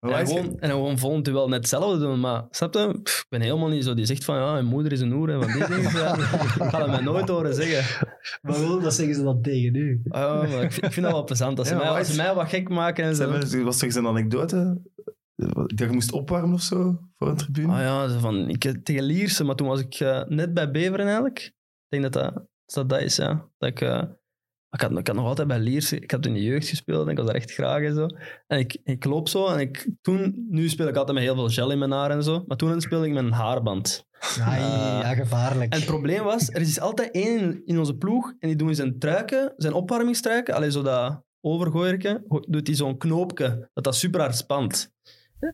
en, 0.00 0.10
is- 0.22 0.28
gewoon, 0.28 0.44
en 0.60 0.68
dan 0.68 0.70
gewoon 0.70 0.98
volgend 0.98 1.26
wel 1.28 1.48
net 1.48 1.58
hetzelfde 1.58 1.98
doen. 1.98 2.20
Maar 2.20 2.44
snap 2.50 2.74
je? 2.74 3.00
Pff, 3.02 3.18
ik 3.20 3.26
ben 3.28 3.40
helemaal 3.40 3.68
niet 3.68 3.84
zo 3.84 3.94
die 3.94 4.06
zegt 4.06 4.24
van 4.24 4.36
ja, 4.36 4.52
mijn 4.52 4.64
moeder 4.64 4.92
is 4.92 5.00
een 5.00 5.12
hoer 5.12 5.30
en 5.30 5.42
van 5.42 5.52
die 5.52 5.66
dingen. 5.66 5.92
Ja, 5.92 6.14
ik 6.16 6.22
ga 6.70 6.78
dat 6.78 6.88
mij 6.88 7.00
nooit 7.00 7.28
horen 7.28 7.54
zeggen. 7.54 8.08
Maar 8.42 8.60
wel, 8.60 8.80
dat 8.80 8.94
zeggen 8.94 9.14
ze 9.14 9.22
dan 9.22 9.42
tegen 9.42 9.74
u. 9.74 10.00
Ja, 10.04 10.34
maar 10.34 10.62
ik, 10.62 10.72
vind, 10.72 10.84
ik 10.86 10.92
vind 10.92 11.06
dat 11.06 11.14
wel 11.14 11.24
plezant. 11.24 11.58
Als 11.58 11.68
ze, 11.68 11.74
Ja, 11.74 11.80
mij, 11.80 11.88
maar 11.88 11.98
als 11.98 12.06
ze 12.06 12.12
is- 12.12 12.18
mij 12.18 12.34
wat 12.34 12.48
gek 12.48 12.68
maken 12.68 13.04
en 13.04 13.16
zo. 13.16 13.30
was 13.30 13.50
toch 13.50 13.82
eens 13.82 13.94
een 13.94 14.06
anekdote? 14.06 14.80
Dat 15.48 15.78
je 15.78 15.88
moest 15.88 16.12
opwarmen 16.12 16.54
of 16.54 16.62
zo 16.62 17.00
voor 17.16 17.28
een 17.28 17.36
tribune? 17.36 17.72
Ah 17.72 17.78
ja, 17.78 18.08
zo 18.08 18.18
van, 18.18 18.48
ik, 18.48 18.74
tegen 18.82 19.02
Lierse, 19.02 19.44
maar 19.44 19.54
toen 19.54 19.68
was 19.68 19.80
ik 19.80 19.94
eh, 19.94 20.22
net 20.26 20.54
bij 20.54 20.70
Beveren 20.70 21.06
eigenlijk. 21.06 21.38
Ik 21.38 21.52
denk 21.88 22.02
dat 22.02 22.12
dat 22.12 22.48
dat, 22.74 22.88
dat 22.88 23.00
is, 23.00 23.16
ja. 23.16 23.48
Dat 23.58 23.68
ik, 23.68 23.80
eh, 23.80 24.02
ik, 24.70 24.80
had, 24.80 24.98
ik 24.98 25.06
had 25.06 25.16
nog 25.16 25.26
altijd 25.26 25.48
bij 25.48 25.58
Lierse, 25.58 25.98
ik 25.98 26.10
had 26.10 26.26
in 26.26 26.34
de 26.34 26.42
jeugd 26.42 26.68
gespeeld 26.68 27.04
en 27.04 27.10
ik 27.10 27.16
was 27.16 27.26
daar 27.26 27.34
echt 27.34 27.52
graag 27.52 27.82
en 27.82 27.94
zo. 27.94 28.06
En 28.46 28.58
ik, 28.58 28.78
ik 28.84 29.04
loop 29.04 29.28
zo 29.28 29.46
en 29.46 29.60
ik, 29.60 29.90
toen, 30.00 30.46
nu 30.48 30.68
speel 30.68 30.88
ik 30.88 30.96
altijd 30.96 31.16
met 31.16 31.26
heel 31.26 31.34
veel 31.34 31.48
gel 31.48 31.70
in 31.70 31.78
mijn 31.78 31.90
haar 31.90 32.10
en 32.10 32.22
zo, 32.22 32.44
maar 32.46 32.56
toen 32.56 32.80
speelde 32.80 33.06
ik 33.06 33.12
met 33.12 33.24
een 33.24 33.32
haarband. 33.32 34.08
Ai, 34.40 34.60
ja, 34.60 35.14
gevaarlijk. 35.14 35.72
En 35.72 35.78
het 35.78 35.88
probleem 35.88 36.22
was, 36.22 36.48
er 36.48 36.60
is 36.60 36.80
altijd 36.80 37.10
één 37.10 37.62
in 37.64 37.78
onze 37.78 37.96
ploeg 37.96 38.32
en 38.38 38.48
die 38.48 38.56
doet 38.56 38.76
zijn 38.76 38.98
truiken, 38.98 39.52
zijn 39.56 39.72
opwarmingstruiken, 39.72 40.54
alleen 40.54 40.72
zo 40.72 40.82
dat 40.82 41.24
overgooierke, 41.40 42.24
doet 42.48 42.66
hij 42.66 42.76
zo'n 42.76 42.98
knoopje, 42.98 43.68
dat 43.72 43.84
dat 43.84 43.96
super 43.96 44.20
hard 44.20 44.36
spant. 44.36 44.92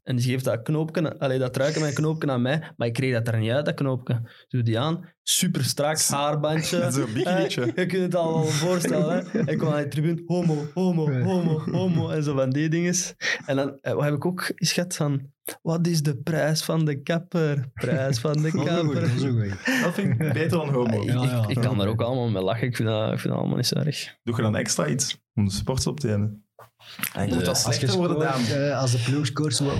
En 0.02 0.16
die 0.16 0.24
geeft 0.24 0.44
dat 0.44 0.62
knoopje, 0.62 1.18
allee, 1.18 1.38
dat 1.38 1.52
truiken 1.52 1.80
met 1.80 1.88
een 1.88 1.94
knoopje 1.94 2.30
aan 2.30 2.42
mij, 2.42 2.72
maar 2.76 2.86
ik 2.86 2.92
kreeg 2.92 3.12
dat 3.12 3.28
er 3.28 3.38
niet 3.38 3.50
uit, 3.50 3.64
dat 3.64 3.74
knoopje. 3.74 4.30
Doe 4.48 4.62
die 4.62 4.78
aan, 4.78 5.14
super 5.22 5.64
strak, 5.64 6.00
haarbandje. 6.00 6.90
Zo'n 6.92 7.12
bikinietje. 7.12 7.62
Eh, 7.62 7.74
je 7.74 7.86
kunt 7.86 8.02
het 8.02 8.14
al 8.14 8.32
wel 8.32 8.44
voorstellen. 8.44 9.26
Hè? 9.30 9.50
Ik 9.50 9.58
kwam 9.58 9.72
aan 9.72 9.82
de 9.82 9.88
tribune, 9.88 10.22
homo, 10.26 10.66
homo, 10.74 11.22
homo, 11.22 11.58
homo, 11.58 12.08
en 12.08 12.22
zo 12.22 12.34
van 12.34 12.50
die 12.50 12.68
dinges. 12.68 13.14
En 13.46 13.56
dan 13.56 13.78
eh, 13.80 13.92
wat 13.92 14.04
heb 14.04 14.14
ik 14.14 14.24
ook 14.24 14.52
eens 14.54 14.72
gehad 14.72 14.96
van, 14.96 15.30
wat 15.62 15.86
is 15.86 16.02
de 16.02 16.16
prijs 16.16 16.62
van 16.62 16.84
de 16.84 17.02
kapper? 17.02 17.70
Prijs 17.74 18.18
van 18.18 18.32
de 18.32 18.50
dat 18.56 18.64
kapper. 18.64 19.00
Dat 19.82 19.94
vind 19.94 20.10
ik 20.10 20.18
beter 20.18 20.48
dan 20.48 20.68
homo. 20.68 21.02
Ja, 21.04 21.22
ja. 21.22 21.42
ik, 21.42 21.56
ik 21.56 21.62
kan 21.62 21.80
er 21.80 21.88
ook 21.88 22.02
allemaal 22.02 22.30
mee 22.30 22.42
lachen. 22.42 22.66
Ik 22.66 22.76
vind 22.76 22.88
dat, 22.88 23.12
ik 23.12 23.18
vind 23.18 23.28
dat 23.28 23.38
allemaal 23.42 23.56
niet 23.56 23.66
zo 23.66 23.78
erg. 23.78 24.16
Doe 24.22 24.36
je 24.36 24.42
dan 24.42 24.56
extra 24.56 24.86
iets 24.86 25.18
om 25.34 25.44
de 25.44 25.50
supporters 25.50 25.86
op 25.86 26.00
te 26.00 26.06
nemen? 26.06 26.45
En 27.14 27.28
moet 27.28 27.44
dat 27.44 27.58
slechter 27.58 27.96
worden, 27.96 28.18
Daan. 28.18 28.44
eh, 28.44 28.80
als 28.80 28.90
de 28.92 28.98
ploeg 28.98 29.26
scoort, 29.26 29.54
zo... 29.54 29.72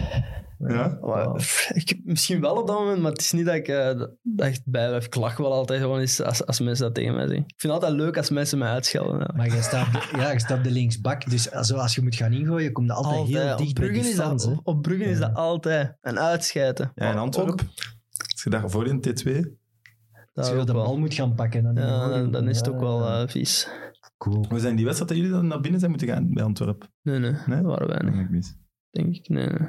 Ja? 0.58 0.98
Maar, 1.00 1.32
pff, 1.36 1.70
ik, 1.70 2.00
misschien 2.04 2.40
wel 2.40 2.56
op 2.56 2.66
dat 2.66 2.78
moment, 2.78 3.00
maar 3.02 3.10
het 3.10 3.20
is 3.20 3.32
niet 3.32 3.44
dat 3.46 3.54
ik, 3.54 3.68
eh, 3.68 3.84
dat 3.84 4.10
dat 4.22 4.46
echt 4.46 4.62
bijblijf. 4.64 5.04
Ik 5.06 5.14
lach 5.14 5.36
wel 5.36 5.52
altijd 5.52 5.80
gewoon 5.80 5.98
eens 6.00 6.22
als, 6.22 6.46
als 6.46 6.60
mensen 6.60 6.84
dat 6.84 6.94
tegen 6.94 7.14
mij 7.14 7.26
zeggen. 7.26 7.44
Ik 7.46 7.54
vind 7.56 7.72
het 7.72 7.82
altijd 7.82 8.00
leuk 8.00 8.16
als 8.16 8.30
mensen 8.30 8.58
mij 8.58 8.68
uitschelden. 8.68 9.18
Ja. 9.18 9.30
Maar 9.36 9.46
je 9.54 9.62
staat, 9.62 9.92
de, 9.92 10.18
ja, 10.18 10.30
je 10.32 10.40
staat 10.40 10.64
de 10.64 10.70
linksbak, 10.70 11.30
dus 11.30 11.52
als, 11.52 11.72
als 11.72 11.94
je 11.94 12.02
moet 12.02 12.14
gaan 12.14 12.32
ingooien, 12.32 12.72
kom 12.72 12.84
je 12.84 12.92
altijd, 12.92 13.26
heel 13.26 13.52
Op 13.52 13.58
dicht 13.58 13.74
bij 13.74 13.82
Bruggen, 13.84 14.02
die 14.02 14.10
is 14.10 14.16
dat, 14.16 14.46
op, 14.46 14.60
op 14.62 14.82
Bruggen 14.82 15.06
is 15.06 15.18
Ja. 15.18 15.26
dat 15.26 15.36
altijd. 15.36 15.96
En 16.00 16.18
uitschijten. 16.18 16.92
Ja, 16.94 17.10
in 17.10 17.18
Antwerpen. 17.18 17.66
Als 18.32 18.42
je 18.42 18.50
daarvoor 18.50 18.86
in 18.86 18.96
T2... 18.98 19.30
dat 20.32 20.44
Als 20.44 20.48
je 20.48 20.64
de 20.64 20.72
bal 20.72 20.98
moet 20.98 21.14
gaan 21.14 21.34
pakken, 21.34 21.62
dan, 21.62 21.74
Ja, 21.74 22.08
dan, 22.08 22.30
dan 22.30 22.48
is 22.48 22.56
het 22.56 22.68
ook 22.68 22.80
wel 22.80 23.06
eh, 23.08 23.28
vies. 23.28 23.68
Cool. 24.16 24.44
Hoe 24.48 24.58
zijn 24.60 24.76
die 24.76 24.84
wedstrijd 24.84 25.10
dat 25.10 25.20
jullie 25.20 25.34
dan 25.34 25.46
naar 25.46 25.60
binnen 25.60 25.78
zijn 25.80 25.90
moeten 25.92 26.08
gaan 26.08 26.32
bij 26.34 26.44
Antwerpen? 26.44 26.88
Nee, 27.02 27.18
nee, 27.18 27.32
Nee? 27.46 27.62
dat 27.62 27.78
waren 27.78 27.88
wij 27.88 28.10
niet, 28.20 28.30
mis. 28.30 28.54
denk 28.90 29.14
ik. 29.16 29.28
Nee, 29.28 29.46
nee. 29.46 29.68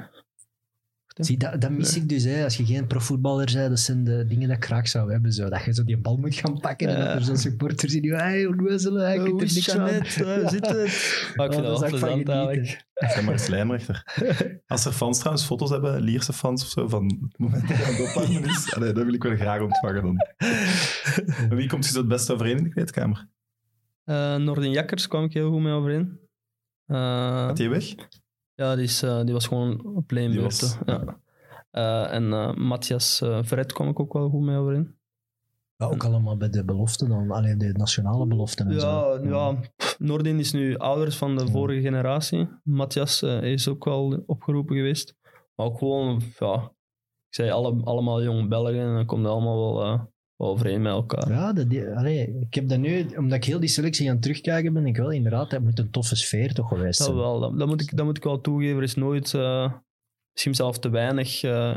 Zie, 1.18 1.36
dat, 1.36 1.60
dat 1.60 1.70
mis 1.70 1.92
Nee. 1.94 2.02
ik 2.02 2.08
dus. 2.08 2.24
Hè. 2.24 2.44
Als 2.44 2.56
je 2.56 2.66
geen 2.66 2.86
profvoetballer 2.86 3.50
bent, 3.54 3.68
dat 3.68 3.78
zijn 3.78 4.04
de 4.04 4.26
dingen 4.26 4.48
dat 4.48 4.56
ik 4.56 4.64
graag 4.64 4.88
zou 4.88 5.12
hebben. 5.12 5.32
Zo. 5.32 5.48
Dat 5.48 5.64
je 5.64 5.74
zo 5.74 5.84
die 5.84 5.98
bal 5.98 6.16
moet 6.16 6.34
gaan 6.34 6.60
pakken 6.60 6.88
en 6.88 6.98
Ja. 6.98 7.04
dat 7.04 7.14
er 7.16 7.22
zo'n 7.22 7.36
supporters 7.36 7.94
in 7.94 8.02
je 8.02 8.14
hey, 8.14 8.46
onwezelen, 8.46 9.02
hij 9.04 9.18
Oh, 9.18 9.24
kunt 9.24 9.40
er 9.40 9.46
is 9.46 9.54
niks 9.54 9.70
aan. 9.70 9.84
Jeannette? 9.86 10.24
Waar 10.42 10.50
zit 10.50 10.66
het? 10.66 11.32
Maar 11.36 11.46
ik 11.46 11.52
Oh, 11.52 11.58
vind 11.58 11.66
dat 11.68 11.80
wel 11.80 11.88
plezant 11.90 12.28
eigenlijk. 12.28 12.86
Zeg 12.94 13.22
maar 13.22 13.32
eens 13.32 13.46
lijnrechter. 13.46 14.02
Als 14.66 14.84
er 14.84 14.92
fans 14.92 15.18
trouwens 15.18 15.46
foto's 15.46 15.70
hebben, 15.70 16.00
Lierse 16.00 16.32
fans 16.32 16.62
of 16.62 16.68
zo, 16.68 16.88
van 16.88 17.04
het 17.04 17.38
moment 17.38 17.68
dat 17.68 17.76
hij 17.76 17.86
aan 17.86 17.92
het 17.94 18.08
opwarmen 18.08 18.44
is, 18.44 18.72
allee, 18.74 18.92
dat 18.92 19.04
wil 19.04 19.14
ik 19.14 19.22
wel 19.22 19.36
graag 19.36 19.60
ontvangen 19.60 20.02
dan. 20.02 20.16
Maar 21.48 21.56
wie 21.56 21.68
komt 21.68 21.84
je 21.84 21.90
zo 21.92 21.98
het 21.98 22.08
beste 22.08 22.32
overeen 22.32 22.56
in 22.56 22.62
de 22.64 22.70
kleedkamer? 22.70 23.28
Eh 24.08 24.36
Nordin 24.36 24.70
Jakkers 24.70 25.08
kwam 25.08 25.24
ik 25.24 25.32
heel 25.32 25.50
goed 25.50 25.60
mee 25.60 25.72
overeen. 25.72 26.18
Eh, 26.86 26.96
Gaat 27.46 27.58
hij 27.58 27.68
weg? 27.68 27.94
ja, 28.54 28.74
die, 28.74 28.84
is, 28.84 29.02
eh, 29.02 29.24
die 29.24 29.32
was 29.32 29.46
gewoon 29.46 29.84
op 29.96 30.08
Die 30.08 30.18
leenbeurten. 30.18 30.68
was- 30.68 30.78
Ja. 30.86 31.20
Eh, 31.70 32.12
en 32.14 32.32
eh, 32.32 32.54
Matthias 32.54 33.20
uh, 33.22 33.38
Verret 33.42 33.72
kwam 33.72 33.88
ik 33.88 34.00
ook 34.00 34.12
wel 34.12 34.28
goed 34.28 34.40
mee 34.42 34.56
overeen. 34.56 34.96
Ja, 35.76 35.86
ook 35.86 36.04
allemaal 36.04 36.36
bij 36.36 36.48
de 36.50 36.64
beloften 36.64 37.08
dan. 37.08 37.30
Alleen 37.30 37.58
de 37.58 37.72
nationale 37.72 38.26
beloften 38.26 38.66
en 38.70 38.80
zo. 38.80 38.86
Ja, 39.22 39.28
ja 39.28 39.60
pff, 39.76 39.98
Nordin 39.98 40.38
is 40.38 40.52
nu 40.52 40.76
ouders 40.76 41.16
van 41.16 41.36
de 41.36 41.44
Ja. 41.44 41.50
vorige 41.50 41.80
generatie. 41.80 42.48
Matthias 42.64 43.22
eh, 43.22 43.42
is 43.42 43.68
ook 43.68 43.84
wel 43.84 44.22
opgeroepen 44.26 44.76
geweest. 44.76 45.14
Maar 45.54 45.66
ook 45.66 45.78
gewoon, 45.78 46.22
ja, 46.38 46.54
ik 47.28 47.34
zei 47.34 47.50
alle, 47.50 47.80
allemaal 47.84 48.22
jonge 48.22 48.48
Belgen 48.48 48.80
en 48.80 48.94
dan 48.94 49.06
komt 49.06 49.22
het 49.22 49.30
allemaal 49.32 49.56
wel, 49.74 49.82
eh, 49.84 49.90
wel 49.98 50.12
overeen 50.40 50.82
met 50.82 50.92
elkaar. 50.92 51.28
Ja, 51.30 51.52
dat, 51.52 51.66
allee, 51.94 52.38
ik 52.40 52.54
heb 52.54 52.68
dat 52.68 52.78
nu, 52.78 53.06
omdat 53.16 53.36
ik 53.36 53.44
heel 53.44 53.60
die 53.60 53.68
selectie 53.68 54.06
aan 54.08 54.12
het 54.12 54.22
terugkijken 54.22 54.72
ben, 54.72 54.86
ik 54.86 54.96
wel 54.96 55.10
inderdaad, 55.10 55.50
dat 55.50 55.60
moet 55.62 55.78
een 55.78 55.90
toffe 55.90 56.16
sfeer 56.16 56.54
toch 56.54 56.68
geweest 56.68 56.98
Dat 56.98 57.06
zijn. 57.06 57.18
wel, 57.18 57.40
dat, 57.40 57.58
dat 57.58 57.68
moet 57.68 57.80
ik, 57.80 57.96
dat 57.96 58.04
moet 58.06 58.16
ik 58.16 58.24
wel 58.24 58.40
toegeven. 58.40 58.76
Er 58.76 58.82
is 58.82 58.94
nooit, 58.94 59.34
eh, 59.34 59.72
misschien 60.32 60.54
zelfs 60.54 60.78
te 60.78 60.88
weinig 60.88 61.42
eh, 61.42 61.76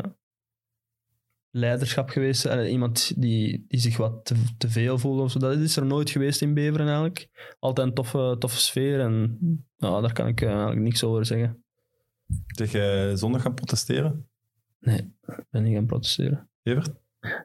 leiderschap 1.51 2.09
geweest. 2.09 2.45
Eh, 2.45 2.71
iemand 2.71 3.21
die, 3.21 3.65
die 3.67 3.79
zich 3.79 3.97
wat 3.97 4.25
te, 4.25 4.35
te 4.57 4.69
veel 4.69 4.97
voelde 4.97 5.21
of 5.21 5.31
zo. 5.31 5.39
Dat 5.39 5.57
is 5.57 5.75
er 5.75 5.85
nooit 5.85 6.09
geweest 6.09 6.41
in 6.41 6.53
Beveren 6.53 6.85
eigenlijk. 6.85 7.29
Altijd 7.59 7.87
een 7.87 7.93
toffe, 7.93 8.35
toffe 8.39 8.59
sfeer 8.59 8.99
en 8.99 9.37
nou, 9.77 10.01
daar 10.01 10.13
kan 10.13 10.27
ik 10.27 10.41
eigenlijk 10.41 10.81
niks 10.81 11.03
over 11.03 11.25
zeggen. 11.25 11.63
Zeg 12.47 12.71
je 12.71 13.11
zondag 13.15 13.41
gaan 13.41 13.53
protesteren? 13.53 14.29
Ik 14.79 15.45
ben 15.49 15.63
niet 15.63 15.73
gaan 15.73 15.85
protesteren. 15.85 16.49
Evert? 16.63 17.00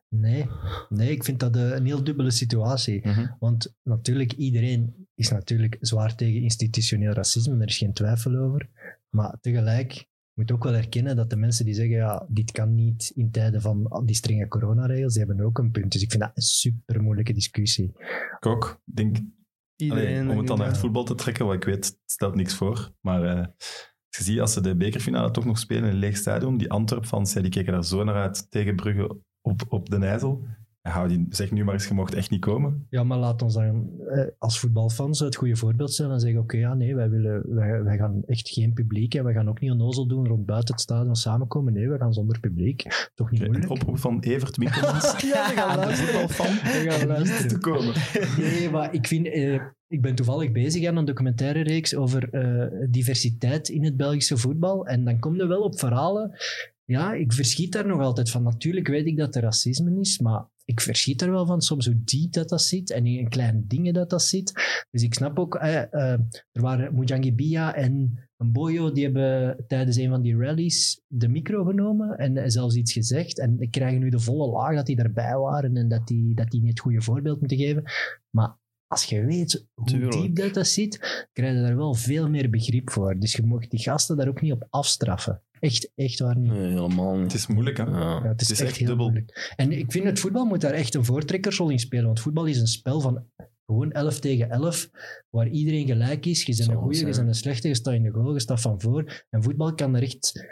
Nee, 0.08 0.48
nee, 0.88 1.10
ik 1.10 1.24
vind 1.24 1.40
dat 1.40 1.56
eh, 1.56 1.70
een 1.70 1.86
heel 1.86 2.04
dubbele 2.04 2.30
situatie. 2.30 3.02
Want 3.38 3.74
natuurlijk, 3.82 4.32
iedereen 4.32 5.08
is 5.14 5.30
natuurlijk 5.30 5.76
zwaar 5.80 6.14
tegen 6.14 6.42
institutioneel 6.42 7.12
racisme, 7.12 7.56
daar 7.56 7.66
is 7.66 7.78
geen 7.78 7.92
twijfel 7.92 8.36
over. 8.36 8.68
Maar 9.08 9.36
tegelijk 9.40 10.06
moet 10.34 10.52
ook 10.52 10.64
wel 10.64 10.74
erkennen 10.74 11.16
dat 11.16 11.30
de 11.30 11.36
mensen 11.36 11.64
die 11.64 11.74
zeggen, 11.74 11.96
ja, 11.96 12.26
dit 12.28 12.52
kan 12.52 12.74
niet 12.74 13.12
in 13.14 13.30
tijden 13.30 13.60
van 13.60 14.02
die 14.04 14.14
strenge 14.14 14.48
coronaregels, 14.48 15.14
die 15.14 15.24
hebben 15.24 15.44
ook 15.44 15.58
een 15.58 15.70
punt. 15.70 15.92
Dus 15.92 16.02
ik 16.02 16.10
vind 16.10 16.22
dat 16.22 16.32
een 16.34 16.42
super 16.42 17.02
moeilijke 17.02 17.32
discussie. 17.32 17.92
Ik 18.38 18.46
ook. 18.46 18.82
Ik 18.86 18.96
denk, 18.96 19.16
Iedereen, 19.76 20.20
allee, 20.20 20.30
om 20.30 20.38
het 20.38 20.46
dan 20.46 20.58
naar 20.58 20.66
het 20.66 20.78
voetbal 20.78 21.04
te 21.04 21.14
trekken, 21.14 21.46
wat 21.46 21.54
ik 21.54 21.64
weet, 21.64 21.84
het 21.86 21.98
stelt 22.04 22.34
niks 22.34 22.54
voor. 22.54 22.92
Maar 23.00 23.22
eh, 23.24 23.38
als 23.38 24.16
je 24.18 24.22
ziet, 24.22 24.40
als 24.40 24.52
ze 24.52 24.60
de 24.60 24.76
bekerfinale 24.76 25.30
toch 25.30 25.44
nog 25.44 25.58
spelen 25.58 25.84
in 25.84 25.90
een 25.90 25.98
leeg 25.98 26.16
stadion, 26.16 26.56
die 26.56 26.70
Antwerp-fans, 26.70 27.32
ja, 27.32 27.40
die 27.40 27.50
keken 27.50 27.72
daar 27.72 27.84
zo 27.84 28.04
naar 28.04 28.14
uit 28.14 28.50
tegen 28.50 28.76
Brugge 28.76 29.20
op, 29.46 29.62
op 29.68 29.90
de 29.90 29.96
IJssel. 29.96 30.42
Zeg 31.30 31.50
nu 31.50 31.64
maar 31.64 31.74
eens, 31.74 31.88
je 31.88 31.94
mocht 31.94 32.14
echt 32.14 32.30
niet 32.30 32.40
komen. 32.40 32.86
Ja, 32.90 33.04
maar 33.04 33.18
laat 33.18 33.42
ons 33.42 33.54
dan 33.54 33.90
eh, 34.08 34.24
als 34.38 34.58
voetbalfans 34.60 35.18
het 35.18 35.36
goede 35.36 35.56
voorbeeld 35.56 35.92
stellen 35.92 36.12
en 36.12 36.20
zeggen, 36.20 36.40
oké, 36.40 36.56
ja, 36.56 36.74
nee, 36.74 36.94
wij, 36.94 37.10
willen, 37.10 37.54
wij, 37.54 37.82
wij 37.82 37.96
gaan 37.96 38.22
echt 38.26 38.48
geen 38.48 38.72
publiek 38.72 39.14
en 39.14 39.24
wij 39.24 39.32
gaan 39.32 39.48
ook 39.48 39.60
niet 39.60 39.70
onnozel 39.70 40.06
doen 40.06 40.26
rond 40.26 40.46
buiten 40.46 40.74
het 40.74 40.82
stadion 40.82 41.16
samenkomen. 41.16 41.72
Nee, 41.72 41.88
we 41.88 41.98
gaan 41.98 42.12
zonder 42.12 42.40
publiek. 42.40 43.10
Toch 43.14 43.30
niet 43.30 43.40
Een 43.40 43.46
moeilijk. 43.46 43.70
oproep 43.70 43.98
van 43.98 44.20
Evert 44.20 44.56
Winkelmans. 44.56 45.20
Ja, 45.32 45.48
we 45.48 45.54
gaan 45.54 45.76
luisteren. 45.76 46.12
voetbalfan. 46.12 46.54
We 46.54 46.90
gaan 46.90 47.06
luisteren. 47.08 47.48
te 47.48 47.58
komen. 47.58 47.94
Nee, 48.38 48.70
maar 48.70 48.94
ik 48.94 49.06
vind... 49.06 49.26
eh, 49.26 49.60
ik 49.88 50.02
ben 50.02 50.14
toevallig 50.14 50.52
bezig 50.52 50.86
aan 50.86 50.96
een 50.96 51.04
documentaire 51.04 51.62
reeks 51.62 51.94
over 51.94 52.28
eh, 52.30 52.86
diversiteit 52.90 53.68
in 53.68 53.84
het 53.84 53.96
Belgische 53.96 54.36
voetbal. 54.36 54.86
En 54.86 55.04
dan 55.04 55.18
kom 55.18 55.34
je 55.36 55.46
wel 55.46 55.62
op 55.62 55.78
verhalen... 55.78 56.30
Ja, 56.86 57.12
ik 57.12 57.32
verschiet 57.32 57.72
daar 57.72 57.86
nog 57.86 58.00
altijd 58.00 58.30
van. 58.30 58.42
Natuurlijk 58.42 58.88
weet 58.88 59.06
ik 59.06 59.16
dat 59.16 59.34
er 59.34 59.42
racisme 59.42 60.00
is, 60.00 60.18
maar 60.18 60.46
ik 60.64 60.80
verschiet 60.80 61.22
er 61.22 61.30
wel 61.30 61.46
van 61.46 61.60
soms 61.60 61.86
hoe 61.86 62.04
diep 62.04 62.32
dat 62.32 62.48
dat 62.48 62.62
zit 62.62 62.90
en 62.90 63.06
in 63.06 63.28
kleine 63.28 63.66
dingen 63.66 63.94
dat 63.94 64.10
dat 64.10 64.22
zit. 64.22 64.52
Dus 64.90 65.02
ik 65.02 65.14
snap 65.14 65.38
ook, 65.38 65.54
eh, 65.54 65.82
eh, 65.82 66.20
er 66.52 66.62
waren 66.62 66.94
Mujangibia 66.94 67.74
en 67.74 68.20
een 68.36 68.52
Boyo, 68.52 68.92
die 68.92 69.04
hebben 69.04 69.64
tijdens 69.66 69.96
een 69.96 70.08
van 70.08 70.22
die 70.22 70.36
rallies 70.36 71.00
de 71.06 71.28
micro 71.28 71.64
genomen 71.64 72.18
en 72.18 72.50
zelfs 72.50 72.74
iets 72.74 72.92
gezegd. 72.92 73.38
En 73.38 73.56
die 73.56 73.70
krijgen 73.70 74.00
nu 74.00 74.10
de 74.10 74.20
volle 74.20 74.46
laag 74.52 74.74
dat 74.74 74.86
die 74.86 74.96
erbij 74.96 75.36
waren 75.36 75.76
en 75.76 75.88
dat 75.88 76.06
die, 76.06 76.34
dat 76.34 76.50
die 76.50 76.60
niet 76.60 76.70
het 76.70 76.80
goede 76.80 77.02
voorbeeld 77.02 77.38
moeten 77.38 77.58
geven. 77.58 77.82
Maar 78.30 78.58
als 78.86 79.04
je 79.04 79.24
weet 79.24 79.66
hoe 79.74 79.86
Tuurlijk. 79.86 80.12
diep 80.12 80.36
dat, 80.36 80.54
dat 80.54 80.66
zit, 80.66 81.28
krijg 81.32 81.54
je 81.54 81.62
daar 81.62 81.76
wel 81.76 81.94
veel 81.94 82.28
meer 82.28 82.50
begrip 82.50 82.90
voor. 82.90 83.18
Dus 83.18 83.32
je 83.32 83.46
mag 83.46 83.68
die 83.68 83.80
gasten 83.80 84.16
daar 84.16 84.28
ook 84.28 84.40
niet 84.40 84.52
op 84.52 84.66
afstraffen. 84.70 85.42
Echt, 85.60 85.90
echt 85.94 86.18
waar 86.18 86.36
niet. 86.38 86.50
Nee, 86.52 86.68
helemaal 86.68 87.14
niet. 87.14 87.22
Het 87.32 87.40
is 87.40 87.46
moeilijk, 87.46 87.76
hè? 87.76 87.84
Ja. 87.84 87.98
Ja, 87.98 88.22
het 88.28 88.40
is, 88.40 88.48
Het 88.48 88.50
is 88.50 88.60
echt, 88.60 88.68
echt 88.68 88.78
heel 88.78 88.86
dubbel. 88.88 89.06
moeilijk. 89.06 89.52
En 89.56 89.72
ik 89.72 89.92
vind 89.92 90.04
het 90.04 90.20
voetbal 90.20 90.44
moet 90.44 90.60
daar 90.60 90.72
echt 90.72 90.94
een 90.94 91.04
voortrekkersrol 91.04 91.70
in 91.70 91.78
spelen. 91.78 92.04
Want 92.06 92.20
voetbal 92.20 92.44
is 92.44 92.60
een 92.60 92.66
spel 92.66 93.00
van 93.00 93.24
gewoon 93.66 93.92
11 93.92 94.20
tegen 94.20 94.50
11, 94.50 94.90
waar 95.30 95.48
iedereen 95.48 95.86
gelijk 95.86 96.26
is. 96.26 96.42
Je 96.42 96.56
bent 96.56 96.68
een 96.68 96.74
Zo, 96.74 96.80
goeie, 96.80 96.98
je 96.98 97.04
bent 97.04 97.16
een 97.18 97.34
slechte, 97.34 97.68
je 97.68 97.74
staat 97.74 97.94
in 97.94 98.02
de 98.02 98.10
goal, 98.10 98.32
je 98.32 98.40
staat 98.40 98.60
van 98.60 98.80
voor. 98.80 99.24
En 99.30 99.42
voetbal 99.42 99.74
kan 99.74 99.94
er 99.96 100.02
echt 100.02 100.46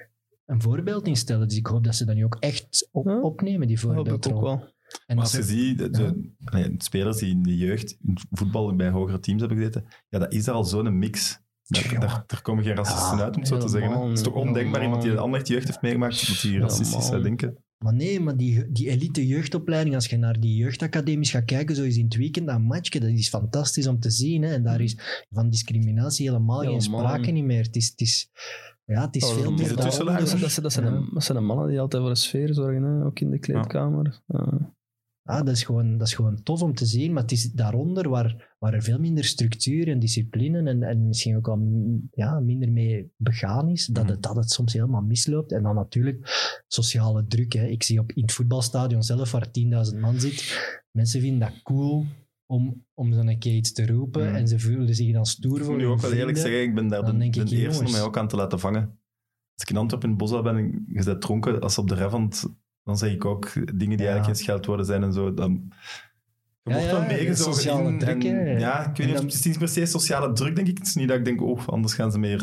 een 0.47 0.63
voorbeeld 0.63 1.07
in 1.07 1.17
stellen. 1.17 1.49
Dus 1.49 1.57
ik 1.57 1.67
hoop 1.67 1.85
dat 1.85 1.95
ze 1.95 2.05
dat 2.05 2.15
nu 2.15 2.25
ook 2.25 2.37
echt 2.41 2.89
op, 2.93 3.07
Ja, 3.07 3.21
opnemen, 3.21 3.67
die 3.67 3.77
Dat 3.77 3.85
hoop 3.85 3.91
ik 3.93 3.97
voorbeeldrol. 3.97 4.37
ook 4.37 4.43
wel. 4.43 4.73
En 5.07 5.17
Maar 5.17 5.25
als 5.25 5.33
je 5.35 5.43
ze- 5.43 5.49
ziet, 5.49 5.79
de, 5.79 5.91
de- 5.91 6.31
allee, 6.45 6.77
de 6.77 6.85
spelers 6.85 7.17
die 7.17 7.31
in 7.31 7.43
de 7.43 7.57
jeugd 7.57 7.97
in 8.03 8.17
voetbal 8.31 8.77
bij 8.77 8.89
hogere 8.91 9.19
teams 9.21 9.41
hebben 9.41 9.59
gezeten, 9.59 9.85
ja, 10.09 10.19
dat 10.19 10.33
is 10.33 10.45
daar 10.45 10.55
al 10.55 10.65
zo'n 10.65 10.99
mix. 10.99 11.43
Daar, 11.67 12.01
daar, 12.01 12.25
daar 12.27 12.43
komen 12.43 12.65
geen 12.65 12.75
racisten 12.77 13.17
Ja, 13.19 13.25
uit, 13.25 13.35
om 13.35 13.41
het 13.41 13.49
zo 13.49 13.59
te 13.59 13.69
zeggen. 13.69 13.93
hè. 13.93 14.05
Het 14.09 14.19
is 14.19 14.23
toch 14.25 14.35
ondenkbaar, 14.35 14.83
iemand 14.83 15.03
die 15.03 15.11
de 15.11 15.19
Anderlecht 15.19 15.49
jeugd 15.49 15.67
heeft 15.67 15.83
meegemaakt, 15.83 16.29
dat 16.29 16.41
die 16.41 16.59
racistisch 16.59 17.07
zou 17.07 17.23
denken. 17.23 17.57
Maar 17.79 17.95
nee, 17.95 18.21
maar 18.21 18.37
die, 18.37 18.73
die 18.73 18.89
elite 18.89 19.27
jeugdopleiding, 19.27 19.95
als 19.95 20.07
je 20.07 20.17
naar 20.17 20.41
die 20.41 20.57
jeugdacademies 20.57 21.31
gaat 21.31 21.45
kijken, 21.45 21.77
zo 21.77 21.83
eens 21.83 21.97
in 21.97 22.05
het 22.05 22.17
weekend, 22.17 22.47
dat 22.47 22.61
matchje, 22.61 23.01
dat 23.01 23.11
is 23.11 23.29
fantastisch 23.29 23.87
om 23.87 23.99
te 24.01 24.11
zien. 24.11 24.43
Hè? 24.43 24.53
En 24.53 24.62
daar 24.62 24.81
is 24.81 25.25
van 25.31 25.51
discriminatie 25.51 26.29
helemaal 26.29 26.61
geen 26.61 26.81
sprake 26.81 27.31
niet 27.31 27.45
meer. 27.45 27.62
Het 27.62 27.77
is, 27.77 27.89
het 27.89 28.01
is, 28.01 28.31
ja, 28.85 29.05
het 29.07 29.17
is 29.17 29.25
Oh, 29.25 29.35
veel 29.35 29.53
meer 29.53 29.61
is 29.61 29.69
Dat, 29.69 29.77
dat, 29.77 29.85
dat, 30.62 30.73
zijn 30.73 31.09
dat 31.12 31.25
zijn 31.25 31.39
de 31.39 31.45
mannen 31.45 31.69
die 31.69 31.81
altijd 31.81 32.03
voor 32.03 32.11
een 32.11 32.17
sfeer 32.17 32.55
zorgen, 32.55 32.83
hè? 32.83 33.05
ook 33.05 33.21
in 33.21 33.31
de 33.31 33.39
kleedkamer. 33.39 34.21
Ja. 34.27 34.73
Ja, 35.27 35.43
dat, 35.43 35.55
is 35.55 35.62
gewoon, 35.62 35.99
dat 35.99 36.07
is 36.07 36.14
gewoon 36.14 36.43
tof 36.43 36.62
om 36.62 36.75
te 36.75 36.87
zien, 36.87 37.12
maar 37.12 37.22
het 37.22 37.33
is 37.33 37.53
daaronder 37.53 38.09
waar, 38.09 38.55
waar 38.59 38.75
er 38.75 38.83
veel 38.83 38.99
minder 38.99 39.25
structuur 39.25 39.89
en 39.89 39.99
discipline 39.99 40.70
en, 40.70 40.83
en 40.83 41.07
misschien 41.07 41.37
ook 41.37 41.49
al 41.49 41.57
mm, 41.57 42.09
ja, 42.11 42.41
minder 42.41 42.72
mee 42.72 43.12
begaan 43.16 43.68
is, 43.68 43.87
dat, 43.87 44.09
het, 44.09 44.22
dat 44.22 44.37
het 44.37 44.51
soms 44.51 44.72
helemaal 44.72 45.03
misloopt. 45.03 45.53
En 45.53 45.62
dan 45.62 45.75
natuurlijk 45.75 46.18
sociale 46.66 47.27
druk. 47.27 47.53
Hè. 47.53 47.66
Ik 47.66 47.83
zie 47.83 47.99
op, 47.99 48.12
in 48.12 48.22
het 48.22 48.33
voetbalstadion 48.33 49.03
zelf, 49.03 49.31
waar 49.31 49.49
10.000 49.93 49.99
man 50.01 50.20
zit, 50.20 50.59
mensen 50.91 51.20
vinden 51.20 51.41
dat 51.41 51.62
cool 51.62 52.05
om, 52.47 52.85
om 52.95 53.12
zo'n 53.12 53.39
keer 53.39 53.55
iets 53.55 53.72
te 53.72 53.87
roepen 53.87 54.27
Mhm. 54.27 54.35
en 54.35 54.49
ze 54.49 54.59
voelen 54.59 54.95
zich 54.95 55.12
dan 55.12 55.27
stoer 55.27 55.59
Ik 55.59 55.62
voor 55.62 55.72
moet 55.72 55.83
nu 55.83 55.89
hun 55.89 55.95
ook 55.95 56.01
wel 56.01 56.12
eerlijk 56.12 56.39
zeggen, 56.39 56.62
ik 56.62 56.75
ben 56.75 56.89
daar 56.89 57.05
de, 57.05 57.16
de 57.16 57.25
ik, 57.25 57.51
eerste 57.51 57.85
om 57.85 57.91
mij 57.91 58.03
ook 58.03 58.18
aan 58.18 58.29
te 58.29 58.37
laten 58.37 58.61
vangen. 58.61 58.83
Als 59.55 59.62
ik 59.62 59.70
in 59.70 59.77
Antwerpen 59.77 60.11
in 60.11 60.14
het 60.14 60.31
bos 60.31 60.43
ben 60.43 60.57
en 60.57 60.85
je 60.89 61.05
bent 61.05 61.20
dronken, 61.20 61.61
als 61.61 61.79
op 61.79 61.89
de 61.89 61.95
revant, 61.95 62.45
dan 62.85 62.99
zeg 62.99 63.12
ik 63.12 63.24
ook 63.24 63.53
dingen 63.55 63.76
die 63.76 64.07
Ja. 64.07 64.12
eigenlijk 64.12 64.24
geen 64.24 64.37
scheldwoorden 64.45 64.87
zijn 64.87 65.03
en 65.03 65.12
zo. 65.12 65.35
Dan, 65.35 65.53
je 66.62 66.70
Ja, 66.70 66.76
wordt 66.76 66.91
ja, 66.91 66.99
wel 66.99 67.07
meegezogen 67.07 67.55
sociale 67.55 67.89
in. 67.89 67.99
druk, 67.99 68.24
en, 68.24 68.59
ja, 68.59 68.80
ik 68.91 68.97
weet 68.97 69.07
niet, 69.07 69.09
of 69.09 69.14
dan- 69.14 69.24
het 69.24 69.35
is 69.35 69.45
niet 69.45 69.59
per 69.59 69.68
se 69.68 69.87
sociale 69.87 70.32
druk, 70.32 70.57
denk 70.57 70.68
ik. 70.68 70.78
Het 70.78 70.87
is 70.87 70.95
niet 70.95 71.09
dat 71.09 71.16
ik 71.18 71.24
denk, 71.24 71.43
oh, 71.43 71.68
anders 71.68 71.95
gaan 71.95 72.12
ze 72.12 72.18
meer 72.18 72.41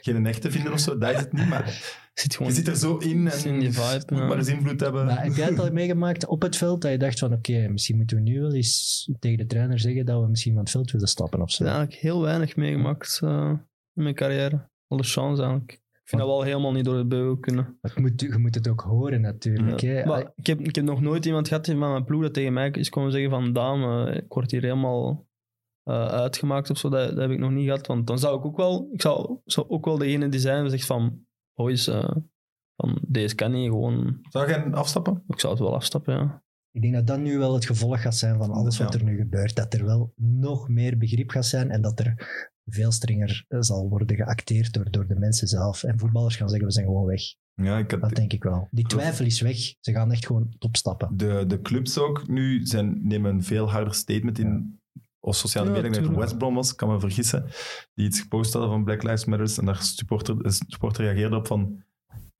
geen 0.00 0.26
echte 0.26 0.50
vinden 0.50 0.72
of 0.72 0.78
zo. 0.80 0.98
Dat 0.98 1.10
is 1.14 1.18
het 1.20 1.32
niet, 1.32 1.48
maar 1.48 1.64
Zit 2.14 2.36
gewoon 2.36 2.52
je 2.52 2.58
zit 2.58 2.68
er 2.68 2.76
zo 2.76 2.96
in 2.96 3.28
en 3.30 3.58
die 3.58 3.72
vibe, 3.72 4.02
moet 4.08 4.18
ja. 4.18 4.26
maar 4.26 4.36
eens 4.38 4.48
invloed 4.48 4.80
hebben. 4.80 5.06
Maar 5.06 5.22
heb 5.22 5.34
jij 5.34 5.46
het 5.48 5.58
al 5.58 5.72
meegemaakt 5.82 6.26
op 6.26 6.42
het 6.42 6.56
veld, 6.56 6.82
dat 6.82 6.90
je 6.90 6.98
dacht 6.98 7.18
van 7.18 7.32
oké, 7.32 7.68
misschien 7.68 7.96
moeten 7.96 8.16
we 8.16 8.22
nu 8.22 8.40
wel 8.40 8.52
eens 8.54 9.10
tegen 9.18 9.38
de 9.38 9.46
trainer 9.46 9.78
zeggen 9.80 10.06
dat 10.06 10.22
we 10.22 10.28
misschien 10.28 10.52
van 10.52 10.62
het 10.62 10.70
veld 10.70 10.90
willen 10.90 11.08
stappen 11.08 11.40
of 11.40 11.48
Ik 11.48 11.54
zo? 11.54 11.64
heb 11.64 11.72
eigenlijk 11.72 12.02
heel 12.02 12.22
weinig 12.22 12.56
meegemaakt 12.56 13.20
eh, 13.22 13.52
in 13.94 14.02
mijn 14.02 14.14
carrière. 14.14 14.68
Alle 14.88 15.02
chance 15.02 15.42
eigenlijk. 15.42 15.80
Ik 16.02 16.08
vind 16.08 16.20
dat 16.20 16.30
wel 16.30 16.42
helemaal 16.42 16.72
niet 16.72 16.84
door 16.84 16.96
de 16.96 17.06
beugel 17.06 17.36
kunnen. 17.36 17.64
Maar 17.64 17.90
het 17.90 17.98
moet, 18.00 18.20
je 18.20 18.38
moet 18.38 18.54
het 18.54 18.68
ook 18.68 18.80
horen 18.80 19.20
natuurlijk. 19.20 19.80
Hè? 19.80 20.04
Maar 20.04 20.32
ik 20.36 20.46
heb, 20.46 20.60
ik 20.60 20.74
heb 20.74 20.84
nog 20.84 21.00
nooit 21.00 21.24
iemand 21.24 21.48
gehad 21.48 21.66
van 21.66 21.78
mijn 21.78 22.04
ploeg 22.04 22.22
dat 22.22 22.34
tegen 22.34 22.52
mij 22.52 22.70
is 22.70 22.88
komen 22.88 23.12
zeggen 23.12 23.30
van 23.30 23.52
dame, 23.52 24.12
ik 24.12 24.32
word 24.32 24.50
hier 24.50 24.62
helemaal 24.62 25.26
eh, 25.82 26.06
uitgemaakt 26.06 26.70
of 26.70 26.78
zo. 26.78 26.88
Dat, 26.88 27.08
dat 27.08 27.18
heb 27.18 27.30
ik 27.30 27.38
nog 27.38 27.50
niet 27.50 27.64
gehad. 27.64 27.86
Want 27.86 28.06
dan 28.06 28.18
zou 28.18 28.38
ik 28.38 28.44
ook 28.44 28.56
wel, 28.56 28.88
ik 28.92 29.02
zou, 29.02 29.38
zou 29.44 29.68
ook 29.68 29.84
wel 29.84 29.98
degene 29.98 30.28
die 30.28 30.40
zijn 30.40 30.62
die 30.62 30.70
zegt 30.70 30.86
van, 30.86 31.26
boys, 31.54 31.86
eh, 31.86 32.16
van 32.76 32.98
deze 33.08 33.34
kan 33.34 33.50
niet, 33.50 33.68
gewoon, 33.68 34.18
Zou 34.28 34.48
jij 34.48 34.72
afstappen? 34.72 35.24
ik 35.26 35.40
zou 35.40 35.52
het 35.52 35.62
wel 35.62 35.74
afstappen, 35.74 36.14
ja. 36.14 36.42
Ik 36.70 36.82
denk 36.82 36.94
dat 36.94 37.06
dat 37.06 37.18
nu 37.18 37.38
wel 37.38 37.54
het 37.54 37.64
gevolg 37.64 38.02
gaat 38.02 38.16
zijn 38.16 38.38
van 38.38 38.50
alles 38.50 38.78
wat 38.78 38.92
Ja. 38.92 38.98
er 38.98 39.04
nu 39.04 39.16
gebeurt. 39.16 39.56
Dat 39.56 39.74
er 39.74 39.84
wel 39.84 40.12
nog 40.16 40.68
meer 40.68 40.98
begrip 40.98 41.30
gaat 41.30 41.46
zijn 41.46 41.70
en 41.70 41.82
dat 41.82 42.00
er 42.00 42.14
veel 42.64 42.92
strenger 42.92 43.44
eh, 43.48 43.60
zal 43.60 43.88
worden 43.88 44.16
geacteerd 44.16 44.72
door, 44.72 44.90
door 44.90 45.06
de 45.06 45.18
mensen 45.18 45.48
zelf. 45.48 45.82
En 45.82 45.98
voetballers 45.98 46.36
gaan 46.36 46.48
zeggen, 46.48 46.66
we 46.66 46.72
zijn 46.72 46.86
gewoon 46.86 47.06
weg. 47.06 47.22
Ja, 47.54 47.78
ik 47.78 47.90
had, 47.90 48.00
Dat 48.00 48.14
denk 48.14 48.32
ik 48.32 48.42
wel. 48.42 48.68
Die 48.70 48.86
twijfel 48.86 49.24
is 49.24 49.40
weg. 49.40 49.56
Ze 49.80 49.92
gaan 49.92 50.12
echt 50.12 50.26
gewoon 50.26 50.54
opstappen. 50.58 51.16
de, 51.16 51.44
de 51.46 51.60
clubs 51.60 51.98
ook 51.98 52.28
nu 52.28 52.66
zijn, 52.66 53.06
nemen 53.06 53.34
een 53.34 53.44
veel 53.44 53.70
harder 53.70 53.94
statement 53.94 54.38
in. 54.38 54.80
Of 55.20 55.36
sociale 55.36 55.66
Ja, 55.66 55.72
media, 55.72 55.88
ik 55.88 55.94
denk 55.94 56.06
dat. 56.06 56.16
West 56.16 56.38
Brom 56.38 56.54
was, 56.54 56.74
kan 56.74 56.88
me 56.88 57.00
vergissen, 57.00 57.44
die 57.94 58.06
iets 58.06 58.20
gepost 58.20 58.52
hadden 58.52 58.70
van 58.70 58.84
Black 58.84 59.02
Lives 59.02 59.24
Matter. 59.24 59.58
En 59.58 59.64
daar 59.64 59.82
supporter, 59.82 60.36
supporter 60.66 61.04
reageerde 61.04 61.36
op 61.36 61.46
van, 61.46 61.84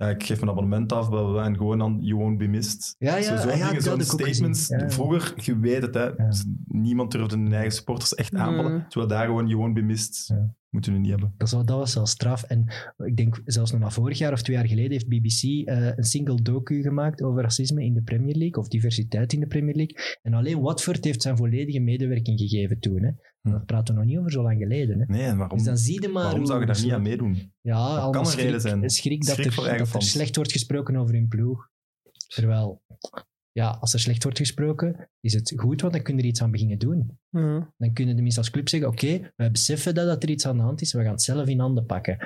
ja, 0.03 0.09
ik 0.09 0.23
geef 0.25 0.39
mijn 0.39 0.51
abonnement 0.51 0.93
af, 0.93 1.09
bla, 1.09 1.23
bla, 1.23 1.31
bla, 1.31 1.45
en 1.45 1.57
gewoon 1.57 1.79
dan, 1.79 1.99
you 2.01 2.19
won't 2.19 2.39
be 2.39 2.47
missed. 2.47 2.95
Ja, 2.99 3.17
ja, 3.17 3.23
zo, 3.23 3.37
zo'n 3.37 3.59
ja, 3.59 3.71
ik 3.71 3.87
ook 3.89 4.03
statements. 4.03 4.69
Ja. 4.69 4.91
Vroeger, 4.91 5.33
je 5.37 5.59
weet 5.59 5.83
het, 5.83 5.95
hè, 5.95 6.05
Ja. 6.05 6.29
niemand 6.67 7.13
durfde 7.13 7.37
hun 7.37 7.53
eigen 7.53 7.73
supporters 7.73 8.15
echt 8.15 8.35
aanvallen. 8.35 8.73
Nee. 8.73 8.87
Terwijl 8.89 9.11
daar 9.11 9.27
gewoon, 9.27 9.47
you 9.47 9.59
won't 9.61 9.75
be 9.75 9.83
missed, 9.83 10.25
Ja. 10.27 10.55
Moeten 10.73 10.93
we 10.93 10.99
niet 10.99 11.11
hebben. 11.11 11.35
Dat 11.37 11.51
was, 11.51 11.65
dat 11.65 11.79
was 11.79 11.93
zelfs 11.93 12.11
straf. 12.11 12.43
En 12.43 12.73
ik 12.97 13.17
denk 13.17 13.41
zelfs 13.45 13.71
nog 13.71 13.81
maar 13.81 13.93
vorig 13.93 14.19
jaar 14.19 14.33
of 14.33 14.43
twee 14.43 14.57
jaar 14.57 14.67
geleden 14.67 14.91
heeft 14.91 15.09
BBC 15.09 15.43
eh, 15.43 15.97
een 15.97 16.05
single 16.05 16.43
docu 16.43 16.83
gemaakt 16.83 17.23
over 17.23 17.43
racisme 17.43 17.85
in 17.85 17.95
de 17.95 18.03
Premier 18.03 18.37
League 18.37 18.63
of 18.63 18.69
diversiteit 18.69 19.33
in 19.33 19.41
de 19.41 19.47
Premier 19.47 19.75
League. 19.75 20.19
En 20.23 20.35
alleen 20.35 20.61
Watford 20.61 21.05
heeft 21.05 21.23
zijn 21.23 21.37
volledige 21.37 21.81
medewerking 21.81 22.41
gegeven 22.41 22.81
toen. 22.81 23.03
Hè. 23.03 23.11
Hm. 23.41 23.51
Dat 23.51 23.67
praten 23.67 23.95
we 23.95 24.01
nog 24.01 24.09
niet 24.09 24.19
over 24.19 24.31
zo 24.31 24.43
lang 24.43 24.59
geleden. 24.59 24.99
Hè. 24.99 25.05
Nee, 25.07 25.35
waarom, 25.35 25.59
Dus 25.59 25.67
dan 25.67 25.77
zie 25.77 26.03
je 26.03 26.09
maar 26.09 26.23
waarom 26.23 26.47
zou 26.47 26.61
je 26.61 26.67
daar 26.67 26.83
niet 26.83 26.93
aan 26.93 27.03
meedoen? 27.03 27.53
Ja, 27.61 27.77
allemaal 27.77 28.11
kan 28.11 28.21
een 28.21 28.27
schrik, 28.27 28.45
reden 28.45 28.61
zijn. 28.61 28.91
Schrik 28.91 29.27
dat, 29.27 29.35
Schrik 29.35 29.47
er, 29.57 29.79
dat 29.79 29.95
er 29.95 30.03
slecht 30.03 30.37
wordt 30.37 30.53
gesproken 30.53 30.97
over 30.97 31.15
hun 31.15 31.29
ploeg. 31.29 31.71
Terwijl, 32.29 32.83
ja, 33.53 33.71
als 33.71 33.93
er 33.93 34.01
slecht 34.01 34.23
wordt 34.23 34.39
gesproken, 34.39 35.09
is 35.21 35.35
het 35.35 35.53
goed, 35.57 35.81
want 35.81 35.93
dan 35.93 36.03
kun 36.03 36.17
je 36.17 36.23
er 36.23 36.29
iets 36.29 36.43
aan 36.43 36.51
beginnen 36.51 36.79
doen. 36.79 37.19
Ja. 37.29 37.73
Dan 37.77 37.93
kunnen 37.93 38.17
de 38.17 38.23
mensen 38.23 38.41
als 38.41 38.51
club 38.51 38.69
zeggen, 38.69 38.89
oké, 38.89 39.33
wij 39.37 39.51
beseffen 39.51 39.95
dat, 39.95 40.07
dat 40.07 40.23
er 40.23 40.31
iets 40.31 40.47
aan 40.47 40.57
de 40.57 40.63
hand 40.63 40.81
is, 40.81 40.93
we 40.93 41.03
gaan 41.03 41.11
het 41.13 41.23
zelf 41.23 41.49
in 41.49 41.59
handen 41.61 41.87
pakken. 41.87 42.19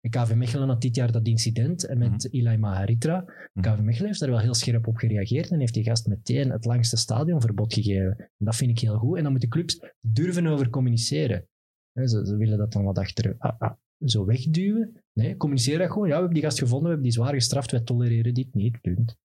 En 0.00 0.10
KV 0.10 0.34
Mechelen 0.34 0.68
had 0.68 0.80
dit 0.80 0.94
jaar 0.96 1.12
dat 1.12 1.26
incident 1.26 1.86
en 1.86 1.98
met 1.98 2.10
Mhm. 2.10 2.36
Ilai 2.36 2.58
Maharitra. 2.58 3.24
KV 3.60 3.78
Mechelen 3.78 4.06
heeft 4.08 4.20
daar 4.20 4.30
wel 4.30 4.38
heel 4.38 4.54
scherp 4.54 4.86
op 4.86 4.96
gereageerd 4.96 5.50
en 5.50 5.58
heeft 5.60 5.74
die 5.74 5.84
gast 5.84 6.06
meteen 6.06 6.50
het 6.50 6.64
langste 6.64 6.96
stadionverbod 6.96 7.74
gegeven. 7.74 8.16
En 8.18 8.44
dat 8.44 8.56
vind 8.56 8.70
ik 8.70 8.78
heel 8.78 8.98
goed. 8.98 9.16
En 9.16 9.22
dan 9.22 9.30
moeten 9.32 9.50
clubs 9.50 9.80
durven 10.00 10.46
over 10.46 10.70
communiceren. 10.70 11.46
Hè, 11.92 12.06
Ze, 12.08 12.26
ze 12.26 12.36
willen 12.36 12.58
dat 12.58 12.72
dan 12.72 12.84
wat 12.84 12.98
achter 12.98 13.34
ah, 13.38 13.60
ah, 13.60 13.72
zo 14.04 14.24
wegduwen. 14.24 15.02
Nee, 15.12 15.36
communiceer 15.36 15.78
dat 15.78 15.90
gewoon. 15.90 16.06
Ja, 16.08 16.12
we 16.14 16.18
hebben 16.20 16.34
die 16.34 16.42
gast 16.42 16.58
gevonden, 16.58 16.82
we 16.82 16.92
hebben 16.92 17.06
die 17.10 17.18
zwaar 17.18 17.34
gestraft, 17.34 17.70
wij 17.70 17.80
tolereren 17.80 18.34
dit 18.34 18.54
niet. 18.54 18.80
Punt. 18.80 19.16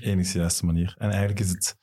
Enigste 0.00 0.38
juiste 0.38 0.66
manier. 0.66 0.94
En 0.98 1.08
eigenlijk 1.10 1.40
is 1.40 1.48
het 1.50 1.76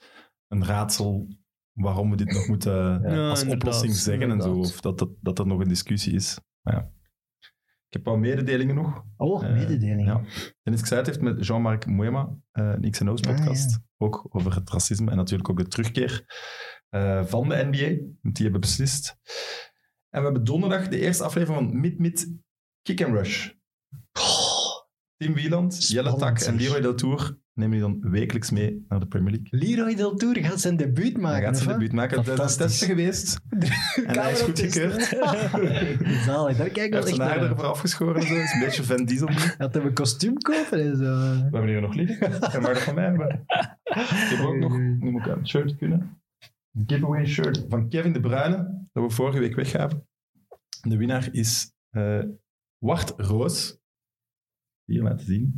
een 0.48 0.66
raadsel 0.66 1.28
waarom 1.74 2.10
we 2.10 2.16
dit 2.18 2.32
nog 2.34 2.48
moeten 2.48 3.02
Ja, 3.02 3.30
als 3.30 3.46
oplossing 3.46 3.94
zeggen 3.94 4.32
en 4.32 4.42
zo. 4.42 4.54
Of 4.54 4.82
dat, 4.82 4.98
dat, 5.00 5.10
dat 5.22 5.40
er 5.40 5.48
nog 5.48 5.60
een 5.60 5.68
discussie 5.68 6.14
is. 6.14 6.40
Maar 6.62 6.74
ja. 6.76 6.92
Ik 7.88 7.94
heb 7.94 8.06
wel 8.06 8.18
mededelingen 8.18 8.76
nog. 8.76 9.04
Oh, 9.18 9.44
Eh, 9.44 9.54
mededeling. 9.54 10.08
Ja. 10.08 10.22
Dennis 10.64 10.82
Xuyt 10.82 11.06
heeft 11.06 11.22
met 11.22 11.46
Jean-Marc 11.46 11.86
Moema 11.86 12.38
eh, 12.52 12.74
een 12.82 12.92
X&O's 12.92 13.22
Ah, 13.22 13.36
podcast. 13.36 13.80
Ook 13.98 14.26
over 14.30 14.56
het 14.56 14.70
racisme 14.70 15.12
en 15.12 15.18
natuurlijk 15.18 15.50
ook 15.50 15.58
de 15.58 15.68
terugkeer 15.68 16.26
eh, 16.90 17.26
van 17.26 17.50
de 17.50 17.56
NBA. 17.72 17.88
Want 18.22 18.36
die 18.36 18.44
hebben 18.44 18.62
beslist. 18.62 19.18
En 20.10 20.20
we 20.20 20.26
hebben 20.26 20.44
donderdag 20.44 20.88
de 20.88 21.00
eerste 21.00 21.24
aflevering 21.24 21.70
van 21.70 21.80
Mid 21.80 22.00
Mid 22.00 22.32
Kick 22.82 23.04
and 23.04 23.14
Rush. 23.14 23.50
Tim 25.18 25.34
Wieland, 25.34 25.88
Jelle 25.88 26.16
Tak 26.16 26.40
en. 26.40 26.56
Leroy 26.56 26.82
Del 26.82 26.96
Tour 26.96 27.38
nemen 27.58 27.72
die 27.72 27.82
dan 27.82 28.12
wekelijks 28.12 28.52
mee 28.52 28.86
naar 28.88 29.00
de 29.00 29.08
Premier 29.08 29.32
League. 29.32 29.60
Leroy 29.76 29.96
Del 29.96 30.16
Tour 30.16 30.38
gaat 30.38 30.60
zijn 30.62 30.78
debuut 30.78 31.18
maken. 31.18 31.38
Hij 31.38 31.42
gaat 31.46 31.58
zijn 31.58 31.70
debuut 31.70 31.92
maken. 31.94 32.18
Het 32.18 32.28
is 32.28 32.40
een 32.40 32.58
testen 32.58 32.88
geweest. 32.88 33.40
En 34.08 34.20
hij 34.20 34.32
is 34.32 34.42
goed 34.42 34.60
Camera-test. 34.70 35.08
gekeurd. 35.08 36.24
Zalig, 36.26 36.58
daar 36.58 36.70
kijk 36.70 36.76
Hij 36.76 36.86
ik 36.86 36.92
wel 36.92 37.08
echt 37.08 37.18
naar 37.18 37.50
ervoor 37.50 37.66
afgeschoren. 37.66 38.16
en 38.16 38.22
Zo. 38.28 38.34
Het 38.34 38.44
is 38.44 38.54
een 38.54 38.60
beetje 38.60 38.84
Van 38.84 39.06
Diesel. 39.06 39.28
We 39.34 39.54
Had 39.58 39.74
hem 39.74 39.86
een 39.86 39.94
kostuum 39.94 40.38
kopen 40.38 40.80
en 40.84 40.96
zo. 40.98 41.04
hebben 41.42 41.68
hier 41.68 41.82
nog 41.82 41.94
liggen. 41.94 42.32
Hij 42.32 42.60
mag 42.60 42.74
dat 42.74 42.82
van 42.82 42.96
mij 42.96 43.04
hebben. 43.04 43.44
Ik 43.84 44.36
heb 44.38 44.46
ook 44.46 44.56
nog, 44.58 44.78
nu 44.78 45.12
moet 45.12 45.26
ik 45.26 45.32
aan 45.32 45.38
het 45.38 45.48
shirt 45.48 45.76
kunnen. 45.78 46.20
Een 46.74 46.84
giveaway 46.88 47.26
shirt 47.26 47.66
van 47.70 47.90
Kevin 47.90 48.14
De 48.14 48.20
Bruyne, 48.20 48.88
dat 48.94 49.04
we 49.04 49.10
vorige 49.10 49.40
week 49.40 49.56
weggaven. 49.56 50.08
De 50.82 50.98
winnaar 50.98 51.28
is 51.32 51.72
eh 51.90 52.24
Wart 52.78 53.14
Roos. 53.18 53.80
Hier 54.86 55.04
laten 55.04 55.26
zien. 55.26 55.52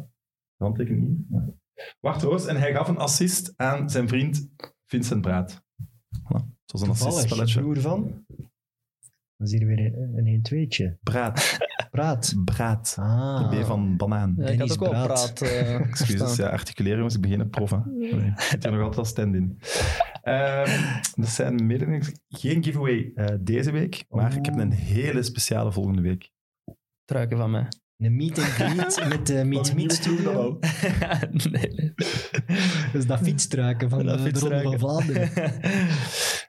De 0.57 0.63
handtekening 0.63 1.25
hier. 1.29 1.53
Ja. 1.85 1.93
Bart 1.99 2.21
Roos 2.21 2.45
en 2.45 2.55
hij 2.55 2.73
gaf 2.73 2.87
een 2.87 2.97
assist 2.97 3.53
aan 3.55 3.89
zijn 3.89 4.07
vriend 4.07 4.49
Vincent 4.85 5.21
Braat. 5.21 5.53
Voilà. 5.53 6.45
Het 6.61 6.71
was 6.71 6.81
een 6.81 6.87
Toevallig, 6.87 7.13
assistspelletje. 7.13 7.59
broer 7.59 7.79
van. 7.79 8.25
Dat 9.37 9.47
is 9.47 9.51
hier 9.51 9.67
weer 9.67 9.79
een 9.97 10.27
1 10.27 10.41
2 10.41 10.97
Braat. 11.03 11.57
Praat. 11.91 12.33
Braat. 12.45 12.95
Ah. 12.99 13.49
De 13.51 13.59
B 13.61 13.65
van 13.65 13.97
banaan. 13.97 14.33
Ja, 14.37 14.47
ik 14.47 14.59
had 14.59 14.71
ook 14.71 14.79
wel 14.79 14.89
Braat. 14.89 15.07
praat. 15.07 15.41
eh, 15.41 15.75
Excuses, 15.89 16.35
ja, 16.35 16.47
articuleren 16.49 16.97
jongens, 16.97 17.15
ik 17.15 17.21
ben 17.21 17.29
geen 17.31 17.49
prof. 17.49 17.69
Hè. 17.69 17.77
Nee, 17.85 18.11
Ik 18.25 18.39
zit 18.39 18.63
er 18.65 18.71
nog 18.71 18.79
altijd 18.79 18.97
als 18.99 19.09
stand 19.09 19.35
in. 19.35 19.59
Ehm, 20.21 20.99
dat 21.15 21.29
zijn 21.29 21.65
mededelingen. 21.65 22.19
Geen 22.27 22.63
giveaway 22.63 23.11
eh, 23.15 23.35
deze 23.39 23.71
week, 23.71 24.05
maar 24.09 24.35
ik 24.37 24.45
heb 24.45 24.57
een 24.57 24.71
hele 24.71 25.23
speciale 25.23 25.71
volgende 25.71 26.01
week. 26.01 26.31
Truiken 27.05 27.37
van 27.37 27.51
mij. 27.51 27.67
Een 27.99 28.15
meet 28.15 28.37
and 28.37 28.47
greet 28.47 29.07
met 29.09 29.27
de 29.27 29.43
Meet 29.43 29.75
Meet 29.75 29.91
Studio. 29.91 30.57
nee, 31.51 31.73
nee. 31.73 31.93
Dat 32.91 33.01
is 33.01 33.07
dat 33.07 33.19
fietstruiken 33.19 33.89
van 33.89 34.05
Dat 34.05 34.23
de, 34.23 34.31
de 34.31 34.39
Ronde 34.39 34.61
van. 34.63 34.79
Vlaanderen. 34.79 35.33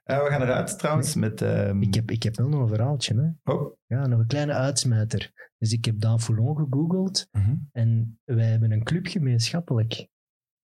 Eh, 0.05 0.22
we 0.22 0.30
gaan 0.30 0.42
eruit 0.42 0.78
trouwens 0.78 1.14
met... 1.14 1.42
ehm, 1.42 1.82
Ik 1.82 1.94
heb, 1.94 2.11
ik 2.11 2.22
heb 2.22 2.36
wel 2.36 2.48
nog 2.48 2.61
een 2.61 2.68
verhaaltje. 2.68 3.14
Hè. 3.14 3.53
Oh. 3.53 3.76
Ja, 3.86 4.07
nog 4.07 4.18
een 4.18 4.26
kleine 4.26 4.53
uitsmijter. 4.53 5.32
Dus 5.59 5.72
ik 5.72 5.84
heb 5.84 6.01
Daan 6.01 6.20
Foulon 6.20 6.57
gegoogeld 6.57 7.28
mhm. 7.30 7.55
en 7.72 8.20
wij 8.24 8.46
hebben 8.46 8.72
een 8.72 8.84
club 8.84 9.07
gemeenschappelijk. 9.07 10.09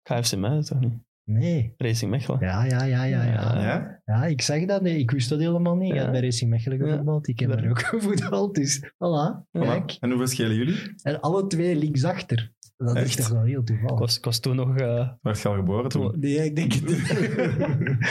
KFC 0.02 0.36
Mechelen 0.36 0.66
toch 0.66 0.80
niet? 0.80 0.94
Nee. 1.32 1.74
Racing 1.78 2.12
Mechelen. 2.12 2.40
Ja, 2.40 2.64
ja, 2.66 2.84
ja, 2.84 3.04
ja. 3.04 3.24
ja. 3.24 3.62
Ja? 3.62 4.02
Ja, 4.06 4.26
ik 4.26 4.42
zag 4.42 4.66
dat. 4.66 4.82
Nee, 4.82 4.98
ik 4.98 5.12
wist 5.12 5.30
dat 5.30 5.40
helemaal 5.40 5.76
niet. 5.76 5.90
Ik 5.90 5.96
Ja. 5.96 6.02
heb 6.02 6.12
bij 6.12 6.22
Racing 6.22 6.50
Mechelen 6.50 6.78
gevoetbald. 6.80 7.28
Ik 7.28 7.40
heb 7.40 7.50
Daar- 7.50 7.64
er 7.64 7.70
ook 7.70 7.82
gevoetbald. 7.94 8.56
Dus 8.56 8.78
voilà, 8.94 9.50
kijk. 9.52 9.98
En 10.00 10.10
hoeveel 10.10 10.28
schelen 10.28 10.56
jullie? 10.56 10.76
En 11.04 11.20
alle 11.20 11.48
twee 11.48 11.76
linksachter. 11.76 12.52
Dat 12.78 12.96
is 12.96 13.04
Echt? 13.04 13.18
toch 13.18 13.28
wel 13.30 13.44
heel 13.44 13.60
Ik 13.60 13.66
toevallig. 13.66 14.00
was, 14.00 14.18
ik 14.18 14.26
was 14.26 14.40
toen 14.40 14.56
nog... 14.56 14.78
eh, 14.78 15.10
Waar 15.22 15.34
is 15.34 15.42
je 15.42 15.48
al 15.48 15.56
geboren 15.56 15.90
toen? 15.90 16.16
Nee, 16.20 16.46
ik 16.46 16.56
denk 16.56 16.74
het 16.74 16.86
niet. 16.88 17.10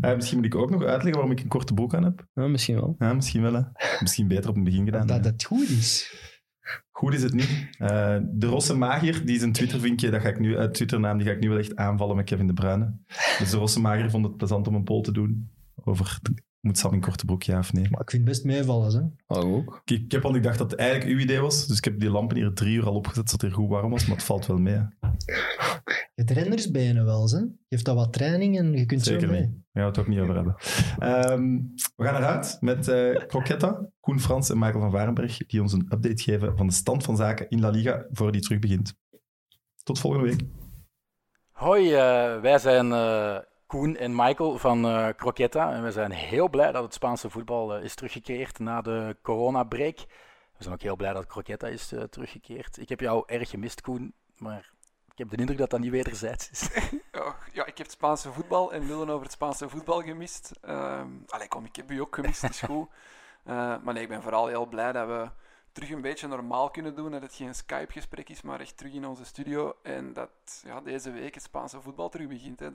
Eh, 0.00 0.14
misschien 0.14 0.36
moet 0.36 0.46
ik 0.46 0.54
ook 0.54 0.70
nog 0.70 0.82
uitleggen 0.82 1.12
waarom 1.12 1.30
ik 1.30 1.40
een 1.40 1.48
korte 1.48 1.74
broek 1.74 1.94
aan 1.94 2.04
heb. 2.04 2.26
ja, 2.34 2.46
misschien 2.46 2.74
wel. 2.74 2.94
Ja, 2.98 3.12
misschien 3.14 3.42
wel. 3.42 3.54
Hè. 3.54 3.60
Misschien 4.00 4.28
beter 4.28 4.48
op 4.48 4.54
het 4.54 4.64
begin 4.64 4.84
gedaan. 4.84 5.06
dat 5.06 5.24
het 5.24 5.44
goed 5.44 5.68
is. 5.68 6.14
Goed 6.96 7.14
is 7.14 7.22
het 7.22 7.32
niet. 7.32 7.50
Eh, 7.78 8.16
de 8.22 8.46
Rosse 8.46 8.76
Magier, 8.76 9.26
die 9.26 9.36
is 9.36 9.42
een 9.42 9.52
Twittervinkje, 9.52 10.10
dat 10.10 10.20
ga 10.20 10.28
ik 10.28 10.38
nu, 10.38 10.48
uh, 10.48 10.64
Twitternaam, 10.64 11.18
die 11.18 11.26
ga 11.26 11.32
ik 11.32 11.40
nu 11.40 11.48
wel 11.48 11.58
echt 11.58 11.76
aanvallen 11.76 12.16
met 12.16 12.24
Kevin 12.24 12.46
De 12.46 12.52
Bruyne. 12.52 12.96
Dus 13.38 13.50
de 13.50 13.56
Rosse 13.56 13.80
Magier 13.80 14.10
vond 14.10 14.24
het 14.24 14.36
plezant 14.36 14.68
om 14.68 14.74
een 14.74 14.84
poll 14.84 15.02
te 15.02 15.12
doen 15.12 15.50
over 15.74 16.20
moet 16.60 16.78
Sam 16.78 16.92
in 16.92 17.00
korte 17.00 17.24
broek, 17.24 17.42
ja 17.42 17.58
of 17.58 17.72
nee. 17.72 17.90
Maar 17.90 18.00
ik 18.00 18.10
vind 18.10 18.22
het 18.22 18.30
best 18.30 18.44
meevallen. 18.44 19.14
Hè. 19.26 19.36
Oh, 19.36 19.54
ook. 19.54 19.82
Ik, 19.84 20.00
ik 20.00 20.12
heb 20.12 20.24
al 20.24 20.34
ik 20.34 20.42
dacht 20.42 20.58
dat 20.58 20.70
het 20.70 20.80
eigenlijk 20.80 21.10
uw 21.10 21.18
idee 21.18 21.40
was, 21.40 21.66
dus 21.66 21.78
ik 21.78 21.84
heb 21.84 22.00
die 22.00 22.10
lampen 22.10 22.36
hier 22.36 22.52
drie 22.52 22.76
uur 22.76 22.86
al 22.86 22.94
opgezet, 22.94 23.30
zodat 23.30 23.40
het 23.40 23.50
hier 23.50 23.60
goed 23.60 23.68
warm 23.68 23.90
was, 23.90 24.06
maar 24.06 24.16
het 24.16 24.24
valt 24.24 24.46
wel 24.46 24.58
mee. 24.58 24.74
hè. 24.74 24.84
Je 26.14 26.22
hebt 26.22 26.38
rennersbenen 26.38 27.04
wel, 27.04 27.28
hè? 27.30 27.38
Je 27.38 27.50
heeft 27.68 27.84
dat 27.84 27.94
wat 27.96 28.12
training 28.12 28.58
en 28.58 28.72
je 28.72 28.86
kunt 28.86 29.02
Zeker 29.02 29.20
zo 29.20 29.32
mee. 29.32 29.40
niet. 29.40 29.50
Daar 29.50 29.60
gaan 29.72 29.82
we 29.82 29.88
het 29.88 29.98
ook 29.98 30.06
niet 30.06 30.18
over 30.18 30.34
hebben. 30.34 30.54
Ehm, 30.98 31.60
we 31.96 32.04
gaan 32.04 32.16
eruit 32.16 32.56
met 32.60 32.88
eh 32.88 33.26
Croquetta, 33.26 33.88
Koen 34.00 34.20
Frans 34.20 34.50
en 34.50 34.58
Michael 34.58 34.80
van 34.80 34.90
Varenberg, 34.90 35.36
die 35.46 35.60
ons 35.62 35.72
een 35.72 35.86
update 35.90 36.22
geven 36.22 36.56
van 36.56 36.66
de 36.66 36.72
stand 36.72 37.04
van 37.04 37.16
zaken 37.16 37.48
in 37.48 37.60
La 37.60 37.68
Liga 37.68 38.06
voor 38.10 38.32
die 38.32 38.40
terug 38.40 38.58
begint. 38.58 38.94
Tot 39.82 39.98
volgende 39.98 40.26
week. 40.28 40.40
Hoi, 41.52 41.92
eh, 41.94 42.40
wij 42.40 42.58
zijn 42.58 42.92
eh, 42.92 43.38
Koen 43.66 43.96
en 43.96 44.14
Michael 44.14 44.58
van 44.58 44.84
eh 44.84 45.08
Croquetta 45.08 45.72
en 45.72 45.82
we 45.82 45.90
zijn 45.90 46.10
heel 46.10 46.48
blij 46.48 46.72
dat 46.72 46.82
het 46.82 46.94
Spaanse 46.94 47.30
voetbal 47.30 47.78
is 47.78 47.94
teruggekeerd 47.94 48.58
na 48.58 48.80
de 48.82 49.16
corona-break. 49.22 49.96
We 50.56 50.62
zijn 50.62 50.74
ook 50.74 50.82
heel 50.82 50.96
blij 50.96 51.12
dat 51.12 51.26
Croquetta 51.26 51.66
is 51.66 51.92
teruggekeerd. 52.10 52.78
Ik 52.78 52.88
heb 52.88 53.00
jou 53.00 53.22
erg 53.26 53.50
gemist, 53.50 53.80
Koen, 53.80 54.14
maar 54.38 54.73
ik 55.14 55.20
heb 55.20 55.30
de 55.30 55.36
indruk 55.36 55.58
dat 55.58 55.70
dat 55.70 55.80
niet 55.80 55.90
wederzijds 55.90 56.50
is. 56.50 56.68
Ja, 57.52 57.66
ik 57.66 57.78
heb 57.78 57.90
Spaanse 57.90 58.32
voetbal 58.32 58.72
en 58.72 58.86
lullen 58.86 59.08
over 59.08 59.22
het 59.22 59.32
Spaanse 59.32 59.68
voetbal 59.68 60.02
gemist. 60.02 60.52
Ehm 60.60 61.08
allee, 61.26 61.48
kom, 61.48 61.64
ik 61.64 61.76
heb 61.76 61.90
u 61.90 62.00
ook 62.00 62.14
gemist, 62.14 62.44
is 62.44 62.60
goed. 62.70 62.88
Eh, 63.44 63.54
maar 63.54 63.94
nee, 63.94 64.02
ik 64.02 64.08
ben 64.08 64.22
vooral 64.22 64.46
heel 64.46 64.66
blij 64.66 64.92
dat 64.92 65.06
we 65.06 65.30
terug 65.72 65.90
een 65.90 66.00
beetje 66.00 66.28
normaal 66.28 66.70
kunnen 66.70 66.94
doen. 66.94 67.10
Dat 67.10 67.22
het 67.22 67.34
geen 67.34 67.54
Skype-gesprek 67.54 68.28
is, 68.28 68.42
maar 68.42 68.60
echt 68.60 68.76
terug 68.76 68.92
in 68.92 69.06
onze 69.06 69.24
studio. 69.24 69.76
En 69.82 70.12
dat 70.12 70.62
ja, 70.64 70.80
deze 70.80 71.10
week 71.10 71.34
het 71.34 71.42
Spaanse 71.42 71.80
voetbal 71.80 72.08
terug 72.08 72.28
begint. 72.28 72.60
Hè. 72.60 72.70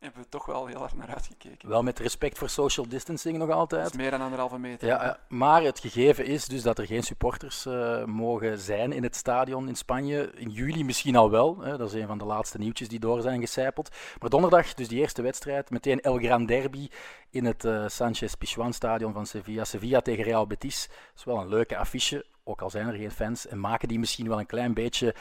Hebben 0.00 0.22
we 0.22 0.28
toch 0.28 0.46
wel 0.46 0.66
heel 0.66 0.78
hard 0.78 0.96
naar 0.96 1.08
uitgekeken. 1.08 1.68
Wel 1.68 1.82
met 1.82 1.98
respect 1.98 2.38
voor 2.38 2.48
social 2.48 2.88
distancing 2.88 3.38
nog 3.38 3.48
Dat 3.48 3.56
altijd. 3.56 3.86
is 3.86 3.96
meer 3.96 4.10
dan 4.10 4.20
anderhalve 4.20 4.58
meter. 4.58 4.88
Ja, 4.88 5.18
maar 5.28 5.62
het 5.62 5.78
gegeven 5.78 6.26
is 6.26 6.44
dus 6.46 6.62
dat 6.62 6.78
er 6.78 6.86
geen 6.86 7.02
supporters 7.02 7.66
eh, 7.66 8.04
mogen 8.04 8.58
zijn 8.58 8.92
in 8.92 9.02
het 9.02 9.16
stadion 9.16 9.68
in 9.68 9.76
Spanje. 9.76 10.30
In 10.34 10.50
juli 10.50 10.84
misschien 10.84 11.16
al 11.16 11.30
wel. 11.30 11.58
Hè, 11.60 11.76
dat 11.76 11.92
is 11.94 12.00
een 12.00 12.06
van 12.06 12.18
de 12.18 12.24
laatste 12.24 12.58
nieuwtjes 12.58 12.88
die 12.88 13.00
door 13.00 13.22
zijn 13.22 13.40
gecijpeld. 13.40 13.88
Maar 14.20 14.30
donderdag, 14.30 14.74
dus 14.74 14.88
die 14.88 14.98
eerste 14.98 15.22
wedstrijd, 15.22 15.70
meteen 15.70 16.00
El 16.00 16.18
Gran 16.18 16.46
Derby 16.46 16.88
in 17.30 17.44
het 17.44 17.64
eh 17.64 17.84
Sanchez 17.88 18.34
Pizjuan 18.34 18.72
stadion 18.72 19.12
van 19.12 19.26
Sevilla. 19.26 19.64
Sevilla 19.64 20.00
tegen 20.00 20.24
Real 20.24 20.46
Betis. 20.46 20.86
Dat 20.88 20.96
is 21.16 21.24
wel 21.24 21.38
een 21.40 21.48
leuke 21.48 21.76
affiche, 21.76 22.26
ook 22.44 22.62
al 22.62 22.70
zijn 22.70 22.86
er 22.88 22.94
geen 22.94 23.10
fans. 23.10 23.46
En 23.46 23.60
maken 23.60 23.88
die 23.88 23.98
misschien 23.98 24.28
wel 24.28 24.38
een 24.38 24.46
klein 24.46 24.74
beetje 24.74 25.14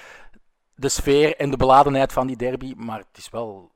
de 0.76 0.90
sfeer 0.90 1.36
en 1.36 1.50
de 1.50 1.58
beladenheid 1.58 2.14
van 2.14 2.28
die 2.28 2.38
derby. 2.38 2.74
Maar 2.78 3.00
het 3.00 3.18
is 3.18 3.30
wel 3.30 3.72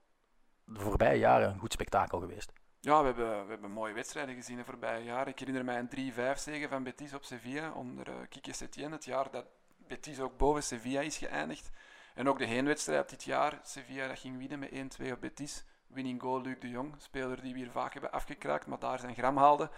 de 0.65 0.79
voorbije 0.79 1.19
jaren 1.19 1.49
een 1.49 1.59
goed 1.59 1.71
spektakel 1.71 2.19
geweest. 2.19 2.51
Ja, 2.79 2.99
we 2.99 3.05
hebben, 3.05 3.43
we 3.45 3.51
hebben 3.51 3.71
mooie 3.71 3.93
wedstrijden 3.93 4.35
gezien 4.35 4.57
de 4.57 4.63
voorbije 4.63 5.03
jaren. 5.03 5.27
Ik 5.27 5.39
herinner 5.39 5.65
mij 5.65 5.79
een 5.79 6.13
3-5 6.13 6.39
zege 6.39 6.67
van 6.67 6.83
Betis 6.83 7.13
op 7.13 7.23
Sevilla 7.23 7.71
onder 7.71 8.07
uh, 8.07 8.15
Quique 8.29 8.53
Setien. 8.53 8.91
Het 8.91 9.05
jaar 9.05 9.31
dat 9.31 9.45
Betis 9.87 10.19
ook 10.19 10.37
boven 10.37 10.63
Sevilla 10.63 11.01
is 11.01 11.17
geëindigd. 11.17 11.69
En 12.15 12.29
ook 12.29 12.37
de 12.37 12.45
heenwedstrijd 12.45 13.09
dit 13.09 13.23
jaar. 13.23 13.59
Sevilla 13.63 14.07
dat 14.07 14.19
ging 14.19 14.37
winnen 14.37 14.59
met 14.59 14.99
1-2 15.01 15.11
op 15.11 15.21
Betis. 15.21 15.65
Winning 15.87 16.21
goal 16.21 16.41
Luc 16.41 16.59
de 16.59 16.69
Jong, 16.69 16.95
speler 16.97 17.41
die 17.41 17.53
we 17.53 17.59
hier 17.59 17.71
vaak 17.71 17.93
hebben 17.93 18.11
afgekraakt, 18.11 18.67
maar 18.67 18.79
daar 18.79 18.99
zijn 18.99 19.15
gram 19.15 19.37
haalde. 19.37 19.69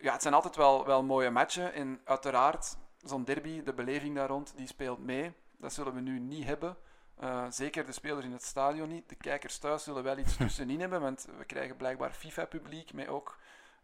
Ja, 0.00 0.12
het 0.12 0.22
zijn 0.22 0.34
altijd 0.34 0.56
wel, 0.56 0.86
wel 0.86 1.02
mooie 1.02 1.30
matchen. 1.30 1.72
En 1.72 2.00
uiteraard, 2.04 2.76
zo'n 3.02 3.24
derby, 3.24 3.62
de 3.62 3.74
beleving 3.74 4.14
daar 4.14 4.28
rond, 4.28 4.52
die 4.56 4.66
speelt 4.66 4.98
mee. 4.98 5.32
Dat 5.58 5.72
zullen 5.72 5.94
we 5.94 6.00
nu 6.00 6.18
niet 6.18 6.44
hebben. 6.44 6.76
Uh, 7.22 7.44
zeker 7.50 7.86
de 7.86 7.92
spelers 7.92 8.24
in 8.24 8.32
het 8.32 8.44
stadion 8.44 8.88
niet. 8.88 9.08
De 9.08 9.14
kijkers 9.14 9.58
thuis 9.58 9.82
zullen 9.82 10.02
wel 10.02 10.18
iets 10.18 10.36
tussenin 10.36 10.80
hebben, 10.84 11.00
want 11.00 11.26
we 11.38 11.44
krijgen 11.44 11.76
blijkbaar 11.76 12.12
FIFA-publiek 12.12 12.92
met 12.92 13.08
ook 13.08 13.38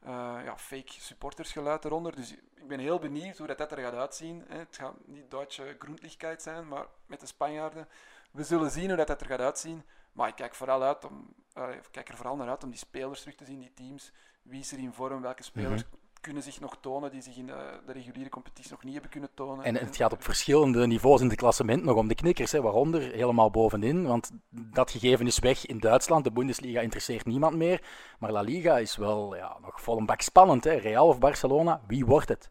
uh, 0.05 0.11
ja, 0.45 0.57
fake 0.57 0.93
supportersgeluid 0.93 1.85
eronder. 1.85 2.17
Dus 2.17 2.33
ik 2.33 2.69
ben 2.69 2.79
heel 2.79 2.99
benieuwd 2.99 3.39
hoe 3.39 3.47
dat, 3.47 3.73
er 3.73 3.79
gaat 3.79 3.95
uitzien. 3.95 4.45
Hè. 4.49 4.59
Het 4.59 4.77
gaat 4.77 4.95
niet 5.05 5.31
Duitse 5.31 5.77
Grundlichkeit 5.79 6.43
zijn, 6.43 6.69
maar 6.69 6.87
met 7.07 7.21
de 7.21 7.27
Spanjaarden. 7.27 7.89
We 8.31 8.45
zullen 8.45 8.71
zien 8.71 8.89
hoe 8.89 8.97
dat, 8.97 9.07
dat 9.07 9.21
er 9.21 9.27
gaat 9.27 9.41
uitzien. 9.41 9.83
Maar 10.13 10.29
ik 10.29 10.35
kijk, 10.35 10.55
vooral 10.55 10.83
uit 10.83 11.05
om, 11.05 11.35
ik 11.55 11.89
kijk 11.91 12.09
er 12.09 12.17
vooral 12.17 12.37
naar 12.37 12.49
uit 12.49 12.65
om 12.65 12.71
die 12.71 12.79
spelers 12.79 13.21
terug 13.21 13.37
te 13.37 13.45
zien, 13.45 13.61
die 13.61 13.75
teams. 13.75 14.13
Wie 14.43 14.61
is 14.61 14.73
er 14.73 14.79
in 14.79 14.93
vorm? 14.93 15.23
Welke 15.23 15.43
spelers 15.43 15.85
mm-hmm 15.85 16.02
kunnen 16.23 16.43
zich 16.43 16.61
nog 16.61 16.77
tonen 16.81 17.11
die 17.11 17.23
zich 17.23 17.37
in 17.37 17.47
de, 17.47 17.81
de, 17.87 17.93
reguliere 17.93 18.31
competitie 18.31 18.71
nog 18.71 18.83
niet 18.85 18.93
hebben 18.93 19.11
kunnen 19.11 19.31
tonen. 19.35 19.65
En 19.65 19.75
het 19.75 19.97
gaat 19.97 20.13
op 20.13 20.23
verschillende 20.23 20.87
niveaus 20.87 21.21
in 21.21 21.29
het 21.29 21.37
klassement 21.37 21.85
nog 21.85 21.97
om 21.97 22.09
de 22.09 22.15
knikkers, 22.15 22.53
hè, 22.53 22.63
waaronder 22.63 23.01
helemaal 23.01 23.51
bovenin. 23.51 24.07
Want 24.07 24.31
dat 24.51 24.91
gegeven 24.91 25.27
is 25.27 25.39
weg 25.39 25.67
in 25.67 25.79
Duitsland. 25.79 26.25
De 26.25 26.33
Bundesliga 26.33 26.81
interesseert 26.81 27.27
niemand 27.27 27.57
meer. 27.57 27.83
Maar 28.19 28.33
La 28.33 28.41
Liga 28.41 28.79
is 28.79 28.97
wel 28.97 29.37
ja, 29.37 29.59
nog 29.61 29.83
vol 29.83 29.99
een 29.99 30.07
bak 30.07 30.21
spannend. 30.21 30.65
Hè. 30.65 30.75
Real 30.75 31.07
of 31.07 31.19
Barcelona, 31.19 31.81
wie 31.87 32.07
wordt 32.07 32.29
het? 32.29 32.51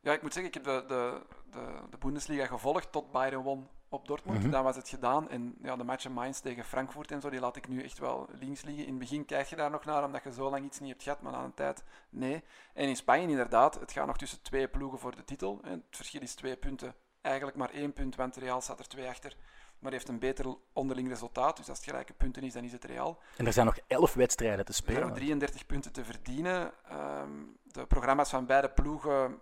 Ja, 0.00 0.12
ik 0.12 0.22
moet 0.22 0.32
zeggen, 0.32 0.54
ik 0.54 0.64
heb 0.64 0.64
de, 0.64 0.94
de, 0.94 1.22
de, 1.50 1.66
de 1.90 1.98
Bundesliga 1.98 2.46
gevolgd 2.46 2.92
tot 2.92 3.12
Bayern 3.12 3.42
won 3.42 3.68
op 3.88 4.06
Dortmund. 4.06 4.36
Mm-hmm. 4.36 4.52
Dan 4.52 4.64
was 4.64 4.76
het 4.76 4.88
gedaan. 4.88 5.28
En 5.28 5.54
ja, 5.62 5.76
de 5.76 5.84
matchen 5.84 6.12
Mainz 6.12 6.40
tegen 6.40 6.64
Frankfurt 6.64 7.10
en 7.10 7.20
zo, 7.20 7.30
die 7.30 7.40
laat 7.40 7.56
ik 7.56 7.68
nu 7.68 7.82
echt 7.82 7.98
wel 7.98 8.28
links 8.32 8.62
liggen. 8.62 8.84
In 8.84 8.90
het 8.90 8.98
begin 8.98 9.24
kijk 9.24 9.46
je 9.46 9.56
daar 9.56 9.70
nog 9.70 9.84
naar, 9.84 10.04
omdat 10.04 10.22
je 10.22 10.32
zo 10.32 10.50
lang 10.50 10.64
iets 10.64 10.80
niet 10.80 10.90
hebt 10.90 11.02
gehad, 11.02 11.20
maar 11.20 11.32
na 11.32 11.44
een 11.44 11.54
tijd 11.54 11.84
nee. 12.10 12.44
En 12.74 12.88
in 12.88 12.96
Spanje 12.96 13.28
inderdaad, 13.28 13.80
het 13.80 13.92
gaat 13.92 14.06
nog 14.06 14.18
tussen 14.18 14.42
twee 14.42 14.68
ploegen 14.68 14.98
voor 14.98 15.16
de 15.16 15.24
titel. 15.24 15.60
En 15.62 15.70
het 15.70 15.96
verschil 15.96 16.20
is 16.20 16.34
twee 16.34 16.56
punten. 16.56 16.94
Eigenlijk 17.20 17.56
maar 17.56 17.70
één 17.70 17.92
punt, 17.92 18.16
want 18.16 18.36
Real 18.36 18.60
staat 18.60 18.78
er 18.78 18.88
twee 18.88 19.08
achter. 19.08 19.36
Maar 19.78 19.92
heeft 19.92 20.08
een 20.08 20.18
beter 20.18 20.56
onderling 20.72 21.08
resultaat. 21.08 21.56
Dus 21.56 21.68
als 21.68 21.78
het 21.78 21.86
gelijke 21.86 22.12
punten 22.12 22.42
is, 22.42 22.52
dan 22.52 22.64
is 22.64 22.72
het 22.72 22.84
Real. 22.84 23.18
En 23.36 23.46
er 23.46 23.52
zijn 23.52 23.66
nog 23.66 23.78
elf 23.86 24.14
wedstrijden 24.14 24.64
te 24.64 24.72
spelen. 24.72 24.96
Er 24.96 25.06
zijn 25.06 25.14
nog 25.14 25.24
33 25.24 25.66
punten 25.66 25.92
te 25.92 26.04
verdienen. 26.04 26.72
Um, 26.92 27.56
de 27.62 27.86
programma's 27.86 28.30
van 28.30 28.46
beide 28.46 28.70
ploegen 28.70 29.40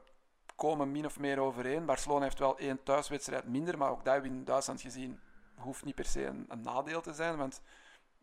komen 0.57 0.93
min 0.93 1.07
of 1.07 1.19
meer 1.19 1.39
overeen. 1.39 1.85
Barcelona 1.85 2.23
heeft 2.23 2.39
wel 2.39 2.59
één 2.59 2.83
thuiswedstrijd 2.83 3.49
minder, 3.49 3.79
maar 3.79 3.91
ook 3.91 4.05
dat 4.05 4.25
in 4.25 4.45
Duitsland 4.45 4.81
gezien 4.81 5.21
hoeft 5.55 5.85
niet 5.85 5.95
per 5.95 6.05
se 6.05 6.25
een, 6.25 6.45
een, 6.49 6.61
nadeel 6.61 7.01
te 7.01 7.13
zijn, 7.13 7.37
want 7.37 7.61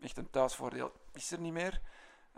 echt 0.02 0.18
een 0.18 0.30
thuisvoordeel 0.30 0.92
is 1.12 1.32
er 1.32 1.40
niet 1.40 1.54
meer. 1.54 1.82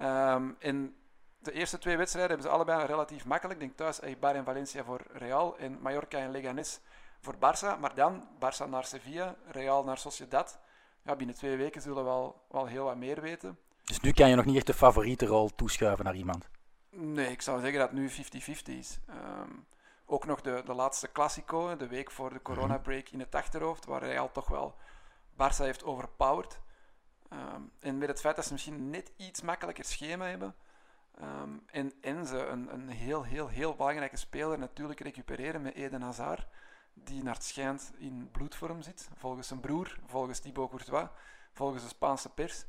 Um, 0.01 0.55
en 0.59 0.95
de 1.39 1.51
eerste 1.51 1.77
twee 1.77 1.97
wedstrijden 1.97 2.31
hebben 2.31 2.51
ze 2.51 2.55
allebei 2.55 2.85
relatief 2.85 3.25
makkelijk. 3.25 3.59
Ik 3.61 3.65
denk 3.65 3.77
thuis 3.77 3.99
Eibar 3.99 4.35
en 4.35 4.43
Valencia 4.43 4.83
voor 4.83 5.01
Real 5.11 5.57
en 5.57 5.81
Mallorca 5.81 6.17
en 6.17 6.31
Leganés 6.31 6.79
voor 7.21 7.35
Barça. 7.35 7.79
Maar 7.79 7.95
dan 7.95 8.27
Barça 8.35 8.69
naar 8.69 8.85
Sevilla, 8.85 9.35
Real 9.47 9.83
naar 9.83 9.97
Sociedad. 9.97 10.59
Ja, 11.01 11.15
binnen 11.15 11.35
twee 11.35 11.57
weken 11.57 11.81
zullen 11.81 11.97
we 11.97 12.03
wel, 12.03 12.41
wel 12.49 12.65
heel 12.65 12.83
wat 12.83 12.95
meer 12.95 13.21
weten. 13.21 13.57
Dus 13.83 13.99
nu 13.99 14.11
kan 14.11 14.29
je 14.29 14.35
nog 14.35 14.45
niet 14.45 14.55
echt 14.55 14.67
de 14.67 14.73
favoriete 14.73 15.25
rol 15.25 15.49
toeschuiven 15.55 16.05
naar 16.05 16.15
iemand? 16.15 16.49
Nee, 16.89 17.31
ik 17.31 17.41
zou 17.41 17.59
zeggen 17.59 17.79
dat 17.79 17.89
het 17.89 17.99
nu 17.99 18.09
50-50 18.09 18.77
is. 18.77 18.99
Um, 19.09 19.65
ook 20.05 20.25
nog 20.25 20.41
de, 20.41 20.61
de 20.65 20.73
laatste 20.73 21.11
Classico, 21.11 21.75
de 21.75 21.87
week 21.87 22.11
voor 22.11 22.33
de 22.33 22.41
coronabreak 22.41 23.09
in 23.09 23.19
het 23.19 23.35
achterhoofd, 23.35 23.85
waar 23.85 24.03
Real 24.03 24.31
toch 24.31 24.47
wel 24.47 24.75
Barça 25.33 25.63
heeft 25.63 25.83
overpowered. 25.83 26.59
Ehm, 27.29 27.61
en 27.79 27.97
met 27.97 28.07
het 28.07 28.19
feit 28.19 28.35
dat 28.35 28.45
ze 28.45 28.51
misschien 28.51 28.89
net 28.89 29.11
iets 29.17 29.41
makkelijker 29.41 29.85
schema 29.85 30.25
hebben. 30.25 30.55
Ehm, 31.11 31.57
en, 31.65 31.93
en 32.01 32.25
ze 32.25 32.45
een, 32.45 32.73
een 32.73 32.89
heel, 32.89 33.23
heel, 33.23 33.47
heel 33.47 33.75
belangrijke 33.75 34.17
speler 34.17 34.59
natuurlijk 34.59 34.99
recupereren 34.99 35.61
met 35.61 35.75
Eden 35.75 36.01
Hazard. 36.01 36.47
Die 36.93 37.23
naar 37.23 37.33
het 37.33 37.43
schijnt 37.43 37.91
in 37.97 38.29
bloedvorm 38.31 38.81
zit. 38.81 39.09
Volgens 39.15 39.47
zijn 39.47 39.59
broer, 39.59 39.99
volgens 40.05 40.39
Thibaut 40.39 40.69
Courtois, 40.69 41.07
volgens 41.53 41.83
de 41.83 41.89
Spaanse 41.89 42.29
pers. 42.29 42.65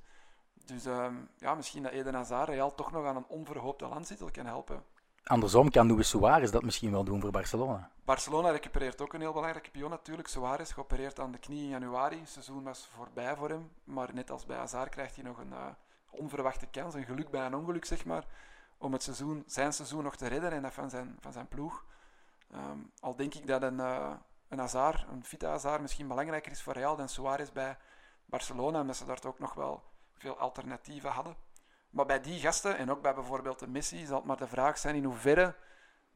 Dus 0.65 0.85
ehm, 0.85 1.17
ja, 1.39 1.55
misschien 1.55 1.83
dat 1.83 1.93
Eden 1.93 2.15
Hazard 2.15 2.49
Real 2.49 2.75
toch 2.75 2.93
nog 2.93 3.07
aan 3.07 3.17
een 3.17 3.27
onverhoopte 3.27 3.87
landstitel 3.87 4.31
kan 4.31 4.47
helpen. 4.47 4.85
Andersom 5.29 5.71
kan 5.71 5.89
Luis 5.89 6.09
Suarez 6.09 6.51
dat 6.51 6.63
misschien 6.63 6.91
wel 6.91 7.05
doen 7.05 7.21
voor 7.21 7.31
Barcelona. 7.31 7.91
Barcelona 8.05 8.51
recupereert 8.51 9.01
ook 9.01 9.13
een 9.13 9.21
heel 9.21 9.33
belangrijke 9.33 9.71
pion 9.71 9.91
natuurlijk. 9.91 10.29
Suarez 10.29 10.73
geopereerd 10.73 11.21
aan 11.21 11.33
de 11.33 11.39
knie 11.39 11.63
in 11.63 11.69
januari. 11.69 12.19
Het 12.19 12.29
seizoen 12.29 12.63
was 12.63 12.89
voorbij 12.97 13.37
voor 13.37 13.49
hem. 13.49 13.71
Maar 13.85 14.15
net 14.15 14.31
als 14.31 14.47
bij 14.47 14.57
Hazard 14.57 14.89
krijgt 14.89 15.15
hij 15.15 15.25
nog 15.25 15.39
een 15.39 15.51
uh, 15.51 15.67
onverwachte 16.11 16.67
kans. 16.67 16.95
Een 16.95 17.05
geluk 17.05 17.31
bij 17.31 17.47
een 17.47 17.55
ongeluk, 17.55 17.85
zeg 17.85 18.05
maar. 18.05 18.25
Om 18.79 18.93
het 18.93 19.03
seizoen, 19.03 19.43
zijn 19.47 19.73
seizoen 19.73 20.03
nog 20.03 20.17
te 20.17 20.27
redden 20.27 20.53
en 20.53 20.63
dat 20.63 20.73
van 20.73 20.91
zijn, 20.91 21.17
van 21.21 21.33
zijn 21.33 21.49
ploeg. 21.49 21.85
Um, 22.55 22.93
al 23.01 23.17
denk 23.17 23.35
ik 23.35 23.47
dat 23.47 23.63
een, 23.63 23.79
uh, 23.79 24.13
een 24.49 24.59
Hazard, 24.59 25.07
een 25.09 25.49
Hazard, 25.49 25.81
misschien 25.81 26.09
belangrijker 26.09 26.53
is 26.53 26.63
voor 26.63 26.73
Real 26.73 26.97
dan 26.97 27.09
Suarez 27.09 27.51
bij 27.51 27.77
Barcelona. 28.25 28.81
Omdat 28.81 28.97
ze 28.97 29.05
daar 29.05 29.25
ook 29.27 29.39
nog 29.39 29.55
wel 29.55 29.83
veel 30.13 30.39
alternatieven 30.39 31.11
hadden. 31.11 31.46
Maar 31.97 32.07
bij 32.07 32.21
die 32.21 32.41
gasten, 32.41 32.79
en 32.79 32.91
ook 32.91 33.03
bij 33.03 33.15
bijvoorbeeld 33.15 33.59
de 33.59 33.69
Messi, 33.69 34.07
zal 34.07 34.17
het 34.17 34.27
maar 34.27 34.37
de 34.37 34.47
vraag 34.47 34.79
zijn 34.79 34.95
in 34.95 35.05
hoeverre 35.05 35.55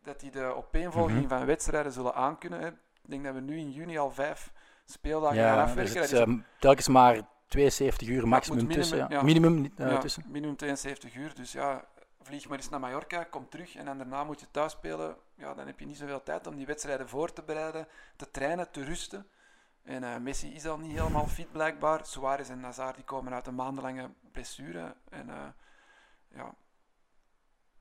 dat 0.03 0.21
die 0.21 0.31
de 0.31 0.45
opeenvolging 0.45 1.13
mm 1.13 1.29
-hmm. 1.29 1.39
van 1.39 1.47
wedstrijden 1.47 1.93
zullen 1.93 2.15
aankunnen. 2.15 2.67
Ik 3.03 3.11
denk 3.11 3.25
dat 3.25 3.35
we 3.35 3.41
nu 3.41 3.59
in 3.59 3.71
juni 3.71 3.99
al 3.99 4.11
vijf 4.11 4.53
speeldagen 4.85 5.37
ja, 5.37 5.55
gaan 5.55 5.65
afwerken. 5.65 6.01
Dus 6.01 6.11
het, 6.11 6.21
um, 6.21 6.45
telkens 6.59 6.89
maar 6.89 7.21
72 7.47 8.09
uur 8.09 8.29
maximum 8.29 8.57
minimum, 8.57 8.81
tussen. 8.81 8.99
Ja. 8.99 9.07
Ja. 9.09 9.23
Minimum 9.23 9.73
uh, 9.79 9.99
tussen. 9.99 10.25
Minimum 10.29 10.57
72 10.57 11.15
uur. 11.15 11.35
Dus 11.35 11.53
ja, 11.53 11.85
vlieg 12.23 12.49
maar 12.49 12.59
eens 12.59 12.69
naar 12.69 12.81
Mallorca, 12.81 13.25
kom 13.25 13.49
terug 13.49 13.77
en 13.77 13.85
dan 13.85 13.99
daarna 13.99 14.25
moet 14.25 14.41
je 14.41 14.47
thuis 14.51 14.73
spelen. 14.73 15.17
Ja, 15.35 15.55
dan 15.55 15.67
heb 15.67 15.81
je 15.81 15.87
niet 15.87 15.99
zoveel 15.99 16.23
tijd 16.23 16.47
om 16.47 16.57
die 16.57 16.67
wedstrijden 16.67 17.09
voor 17.09 17.33
te 17.33 17.43
bereiden, 17.43 17.87
te 18.17 18.31
trainen, 18.31 18.71
te 18.71 18.85
rusten. 18.85 19.27
En 19.83 20.03
uh, 20.03 20.17
Messi 20.17 20.55
is 20.55 20.67
al 20.67 20.79
niet 20.79 20.99
helemaal 20.99 21.27
fit 21.27 21.53
blijkbaar. 21.53 22.07
Suarez 22.07 22.51
en 22.51 22.63
Hazard 22.63 22.95
die 22.95 23.05
komen 23.05 23.35
uit 23.35 23.47
een 23.47 23.55
maandenlange 23.55 24.11
blessure. 24.33 24.95
En 25.09 25.29
uh, 25.29 25.35
ja, 26.35 26.55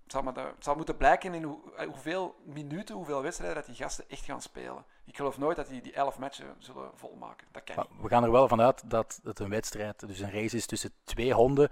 het 0.03 0.11
zal, 0.11 0.21
maar 0.21 0.35
het 0.35 0.63
zal 0.63 0.75
moeten 0.75 0.97
blijken 0.97 1.33
in 1.33 1.43
hoe, 1.43 1.59
hoeveel 1.85 2.35
minuten, 2.43 2.95
hoeveel 2.95 3.21
wedstrijden 3.21 3.57
dat 3.57 3.65
die 3.65 3.75
gasten 3.75 4.09
echt 4.09 4.25
gaan 4.25 4.41
spelen. 4.41 4.85
Ik 5.05 5.15
geloof 5.15 5.37
nooit 5.37 5.55
dat 5.55 5.67
die 5.67 5.81
die 5.81 5.93
elf 5.93 6.17
matchen 6.17 6.55
zullen 6.59 6.91
volmaken. 6.95 7.47
Dat 7.51 7.63
kan 7.63 7.87
niet. 7.89 8.01
We 8.01 8.07
gaan 8.07 8.23
er 8.23 8.31
wel 8.31 8.47
vanuit 8.47 8.89
dat 8.89 9.19
het 9.23 9.39
een 9.39 9.49
wedstrijd, 9.49 10.07
dus 10.07 10.19
een 10.19 10.31
race 10.31 10.55
is 10.55 10.65
tussen 10.65 10.91
twee 11.03 11.33
honden. 11.33 11.69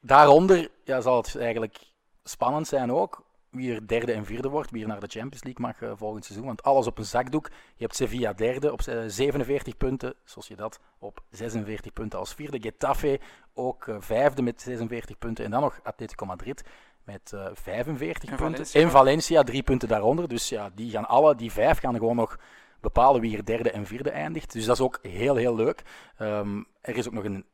Daaronder 0.00 0.70
ja, 0.84 1.00
zal 1.00 1.16
het 1.16 1.36
eigenlijk 1.36 1.78
spannend 2.24 2.66
zijn 2.66 2.92
ook 2.92 3.24
wie 3.52 3.74
er 3.74 3.86
derde 3.86 4.12
en 4.12 4.24
vierde 4.24 4.48
wordt, 4.48 4.70
wie 4.70 4.82
er 4.82 4.88
naar 4.88 5.00
de 5.00 5.06
Champions 5.06 5.44
League 5.44 5.66
mag 5.66 5.80
uh, 5.80 5.92
volgend 5.96 6.24
seizoen. 6.24 6.46
Want 6.46 6.62
alles 6.62 6.86
op 6.86 6.98
een 6.98 7.04
zakdoek. 7.04 7.48
Je 7.48 7.84
hebt 7.84 7.96
Sevilla 7.96 8.32
derde 8.32 8.72
op 8.72 8.80
47 9.06 9.76
punten, 9.76 10.14
zoals 10.24 10.48
je 10.48 10.56
dat 10.56 10.80
op 10.98 11.22
46 11.30 11.92
punten 11.92 12.18
als 12.18 12.34
vierde. 12.34 12.60
Getafe 12.60 13.20
ook 13.54 13.86
uh, 13.86 13.96
vijfde 13.98 14.42
met 14.42 14.62
46 14.62 15.18
punten. 15.18 15.44
En 15.44 15.50
dan 15.50 15.60
nog 15.60 15.80
Atletico 15.82 16.26
Madrid 16.26 16.64
met 17.04 17.32
uh, 17.34 17.46
45 17.52 18.30
En 18.30 18.36
punten. 18.36 18.54
Valencia. 18.54 18.80
En 18.80 18.90
Valencia 18.90 19.42
drie 19.42 19.62
punten 19.62 19.88
daaronder. 19.88 20.28
Dus 20.28 20.48
ja, 20.48 20.70
die 20.74 20.90
gaan 20.90 21.08
alle, 21.08 21.34
die 21.34 21.52
vijf 21.52 21.78
gaan 21.78 21.94
gewoon 21.94 22.16
nog 22.16 22.38
bepalen 22.80 23.20
wie 23.20 23.36
er 23.36 23.44
derde 23.44 23.70
en 23.70 23.86
vierde 23.86 24.10
eindigt. 24.10 24.52
Dus 24.52 24.64
dat 24.64 24.76
is 24.76 24.82
ook 24.82 24.98
heel, 25.02 25.36
heel 25.36 25.54
leuk. 25.54 25.82
Um, 26.18 26.66
er 26.80 26.96
is 26.96 27.06
ook 27.06 27.12
nog 27.12 27.24
een 27.24 27.44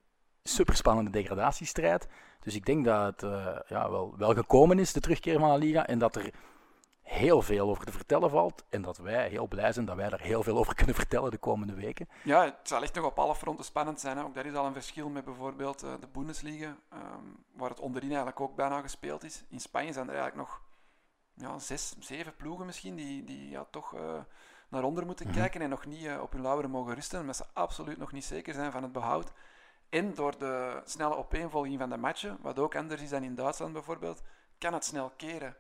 superspannende 0.49 1.11
degradatiestrijd. 1.11 2.09
Dus 2.41 2.55
ik 2.55 2.67
denk 2.67 2.85
dat 2.85 3.05
het 3.07 3.23
uh, 3.23 3.57
ja, 3.69 3.91
wel, 3.91 4.15
wel 4.17 4.35
gekomen 4.35 4.79
is, 4.79 4.93
de 4.93 5.01
terugkeer 5.01 5.39
van 5.39 5.53
de 5.53 5.59
Liga. 5.59 5.87
En 5.87 5.99
dat 5.99 6.17
er 6.17 6.31
heel 7.09 7.43
veel 7.43 7.69
over 7.69 7.85
te 7.85 7.93
vertellen 7.93 8.31
valt. 8.31 8.65
En 8.69 8.83
dat 8.83 8.99
wij 8.99 9.29
heel 9.29 9.49
blij 9.49 9.73
zijn 9.73 9.87
dat 9.87 9.97
wij 9.97 10.09
daar 10.09 10.21
heel 10.21 10.43
veel 10.43 10.59
over 10.59 10.75
kunnen 10.75 10.95
vertellen 10.95 11.31
de 11.31 11.39
komende 11.39 11.75
weken. 11.75 12.09
Ja, 12.25 12.45
het 12.45 12.55
zal 12.63 12.83
echt 12.83 12.95
nog 12.95 13.05
op 13.05 13.19
alle 13.19 13.35
fronten 13.35 13.65
spannend 13.65 14.01
zijn. 14.01 14.17
Hè. 14.17 14.23
Ook 14.23 14.35
dat 14.35 14.45
is 14.45 14.55
al 14.55 14.67
een 14.67 14.73
verschil 14.73 15.09
met 15.09 15.25
bijvoorbeeld 15.25 15.85
uh, 15.85 15.91
de 16.01 16.07
Bundesliga, 16.07 16.77
um, 16.93 17.45
waar 17.53 17.71
het 17.71 17.81
onderin 17.81 18.09
eigenlijk 18.09 18.41
ook 18.41 18.57
bijna 18.57 18.81
gespeeld 18.81 19.25
is. 19.25 19.45
In 19.49 19.61
Spanje 19.61 19.93
zijn 19.93 20.09
er 20.09 20.17
eigenlijk 20.17 20.49
nog 20.49 20.61
ja, 21.35 21.59
zes, 21.59 21.95
zeven 21.99 22.37
ploegen 22.37 22.67
misschien 22.67 22.97
die, 22.97 23.25
die 23.25 23.51
ja, 23.51 23.67
toch 23.71 23.95
uh, 23.95 24.01
naar 24.69 24.83
onder 24.83 25.07
moeten 25.07 25.27
mm 25.27 25.33
-hmm. 25.33 25.41
kijken 25.41 25.61
en 25.61 25.69
nog 25.69 25.87
niet 25.87 26.05
uh, 26.05 26.21
op 26.21 26.33
hun 26.33 26.43
lauweren 26.43 26.71
mogen 26.71 26.95
rusten, 26.95 27.21
omdat 27.21 27.37
ze 27.37 27.45
absoluut 27.53 27.99
nog 27.99 28.13
niet 28.13 28.25
zeker 28.25 28.55
zijn 28.55 28.73
van 28.73 28.83
het 28.83 28.93
behoud. 28.93 29.33
En 29.89 30.15
door 30.15 30.39
de 30.39 30.81
snelle 30.85 31.17
opeenvolging 31.17 31.79
van 31.79 31.91
de 31.91 31.97
matchen, 31.97 32.39
wat 32.41 32.59
ook 32.59 32.77
anders 32.77 33.03
is 33.03 33.11
dan 33.11 33.23
in 33.23 33.35
Duitsland 33.35 33.73
bijvoorbeeld, 33.73 34.23
kan 34.59 34.73
het 34.73 34.85
snel 34.85 35.11
keren. 35.17 35.57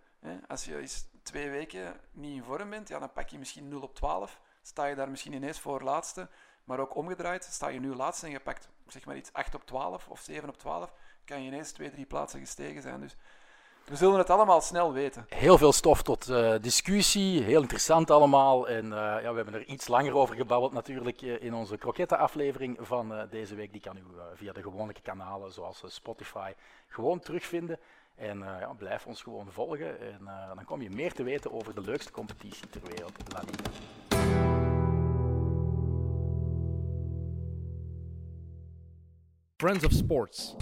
Als 0.49 0.65
je 0.65 0.89
twee 1.23 1.51
weken 1.51 2.01
niet 2.13 2.35
in 2.35 2.43
vorm 2.43 2.71
bent, 2.71 2.89
ja, 2.89 2.99
dan 2.99 3.13
pak 3.13 3.29
je 3.29 3.39
misschien 3.39 3.69
0 3.69 3.81
op 3.81 3.95
12. 3.95 4.41
Sta 4.63 4.85
je 4.85 4.95
daar 4.95 5.11
misschien 5.11 5.33
ineens 5.33 5.61
voor 5.61 5.83
laatste. 5.83 6.29
Maar 6.65 6.79
ook 6.79 6.95
omgedraaid, 6.95 7.45
sta 7.45 7.69
je 7.69 7.81
nu 7.81 7.95
laatste 7.95 8.27
en 8.27 8.33
je 8.33 8.41
pakt 8.41 8.69
zeg 8.87 9.05
maar 9.05 9.17
iets 9.17 9.33
8 9.33 9.55
op 9.55 9.67
12 9.67 10.09
of 10.09 10.21
7 10.21 10.49
op 10.49 10.59
12, 10.59 10.93
kan 11.25 11.43
je 11.43 11.47
ineens 11.47 11.73
twee, 11.73 11.91
drie 11.91 12.07
plaatsen 12.07 12.41
gestegen 12.41 12.83
zijn. 12.83 13.01
Dus 13.01 13.17
we 13.89 13.97
zullen 13.97 14.19
het 14.19 14.31
allemaal 14.31 14.61
snel 14.61 14.93
weten. 14.93 15.27
Heel 15.29 15.59
veel 15.59 15.73
stof 15.73 16.03
tot 16.03 16.29
uh, 16.29 16.55
discussie, 16.61 17.43
heel 17.43 17.61
interessant 17.61 18.11
allemaal. 18.11 18.69
En 18.69 18.85
uh, 18.85 18.91
ja, 18.93 19.31
we 19.31 19.37
hebben 19.37 19.55
er 19.55 19.65
iets 19.65 19.89
langer 19.89 20.15
over 20.15 20.37
gebabbeld 20.37 20.73
natuurlijk 20.73 21.23
uh, 21.23 21.43
in 21.43 21.55
onze 21.55 21.77
krokettenaflevering 21.77 22.79
van 22.81 23.27
deze 23.31 23.55
week. 23.55 23.73
Die 23.73 23.81
kan 23.81 23.97
u 23.97 24.03
via 24.35 24.53
de 24.53 24.63
gewone 24.63 24.93
kanalen 25.03 25.53
zoals 25.53 25.83
Spotify 25.87 26.53
gewoon 26.87 27.19
terugvinden. 27.19 27.79
En 28.15 28.39
ja, 28.39 28.73
blijf 28.79 29.07
ons 29.07 29.23
gewoon 29.23 29.47
volgen 29.51 30.01
en 30.01 30.21
dan 30.55 30.65
kom 30.65 30.83
je 30.83 30.91
meer 30.91 31.13
te 31.13 31.23
weten 31.23 31.53
over 31.53 31.75
de 31.75 31.81
leukste 31.81 32.13
competitie 32.13 32.69
ter 32.69 32.81
wereld, 32.85 33.13
La 33.33 33.41
Liga. 33.41 33.71
Friends 39.57 39.85
of 39.85 39.93
Sports. 39.93 40.57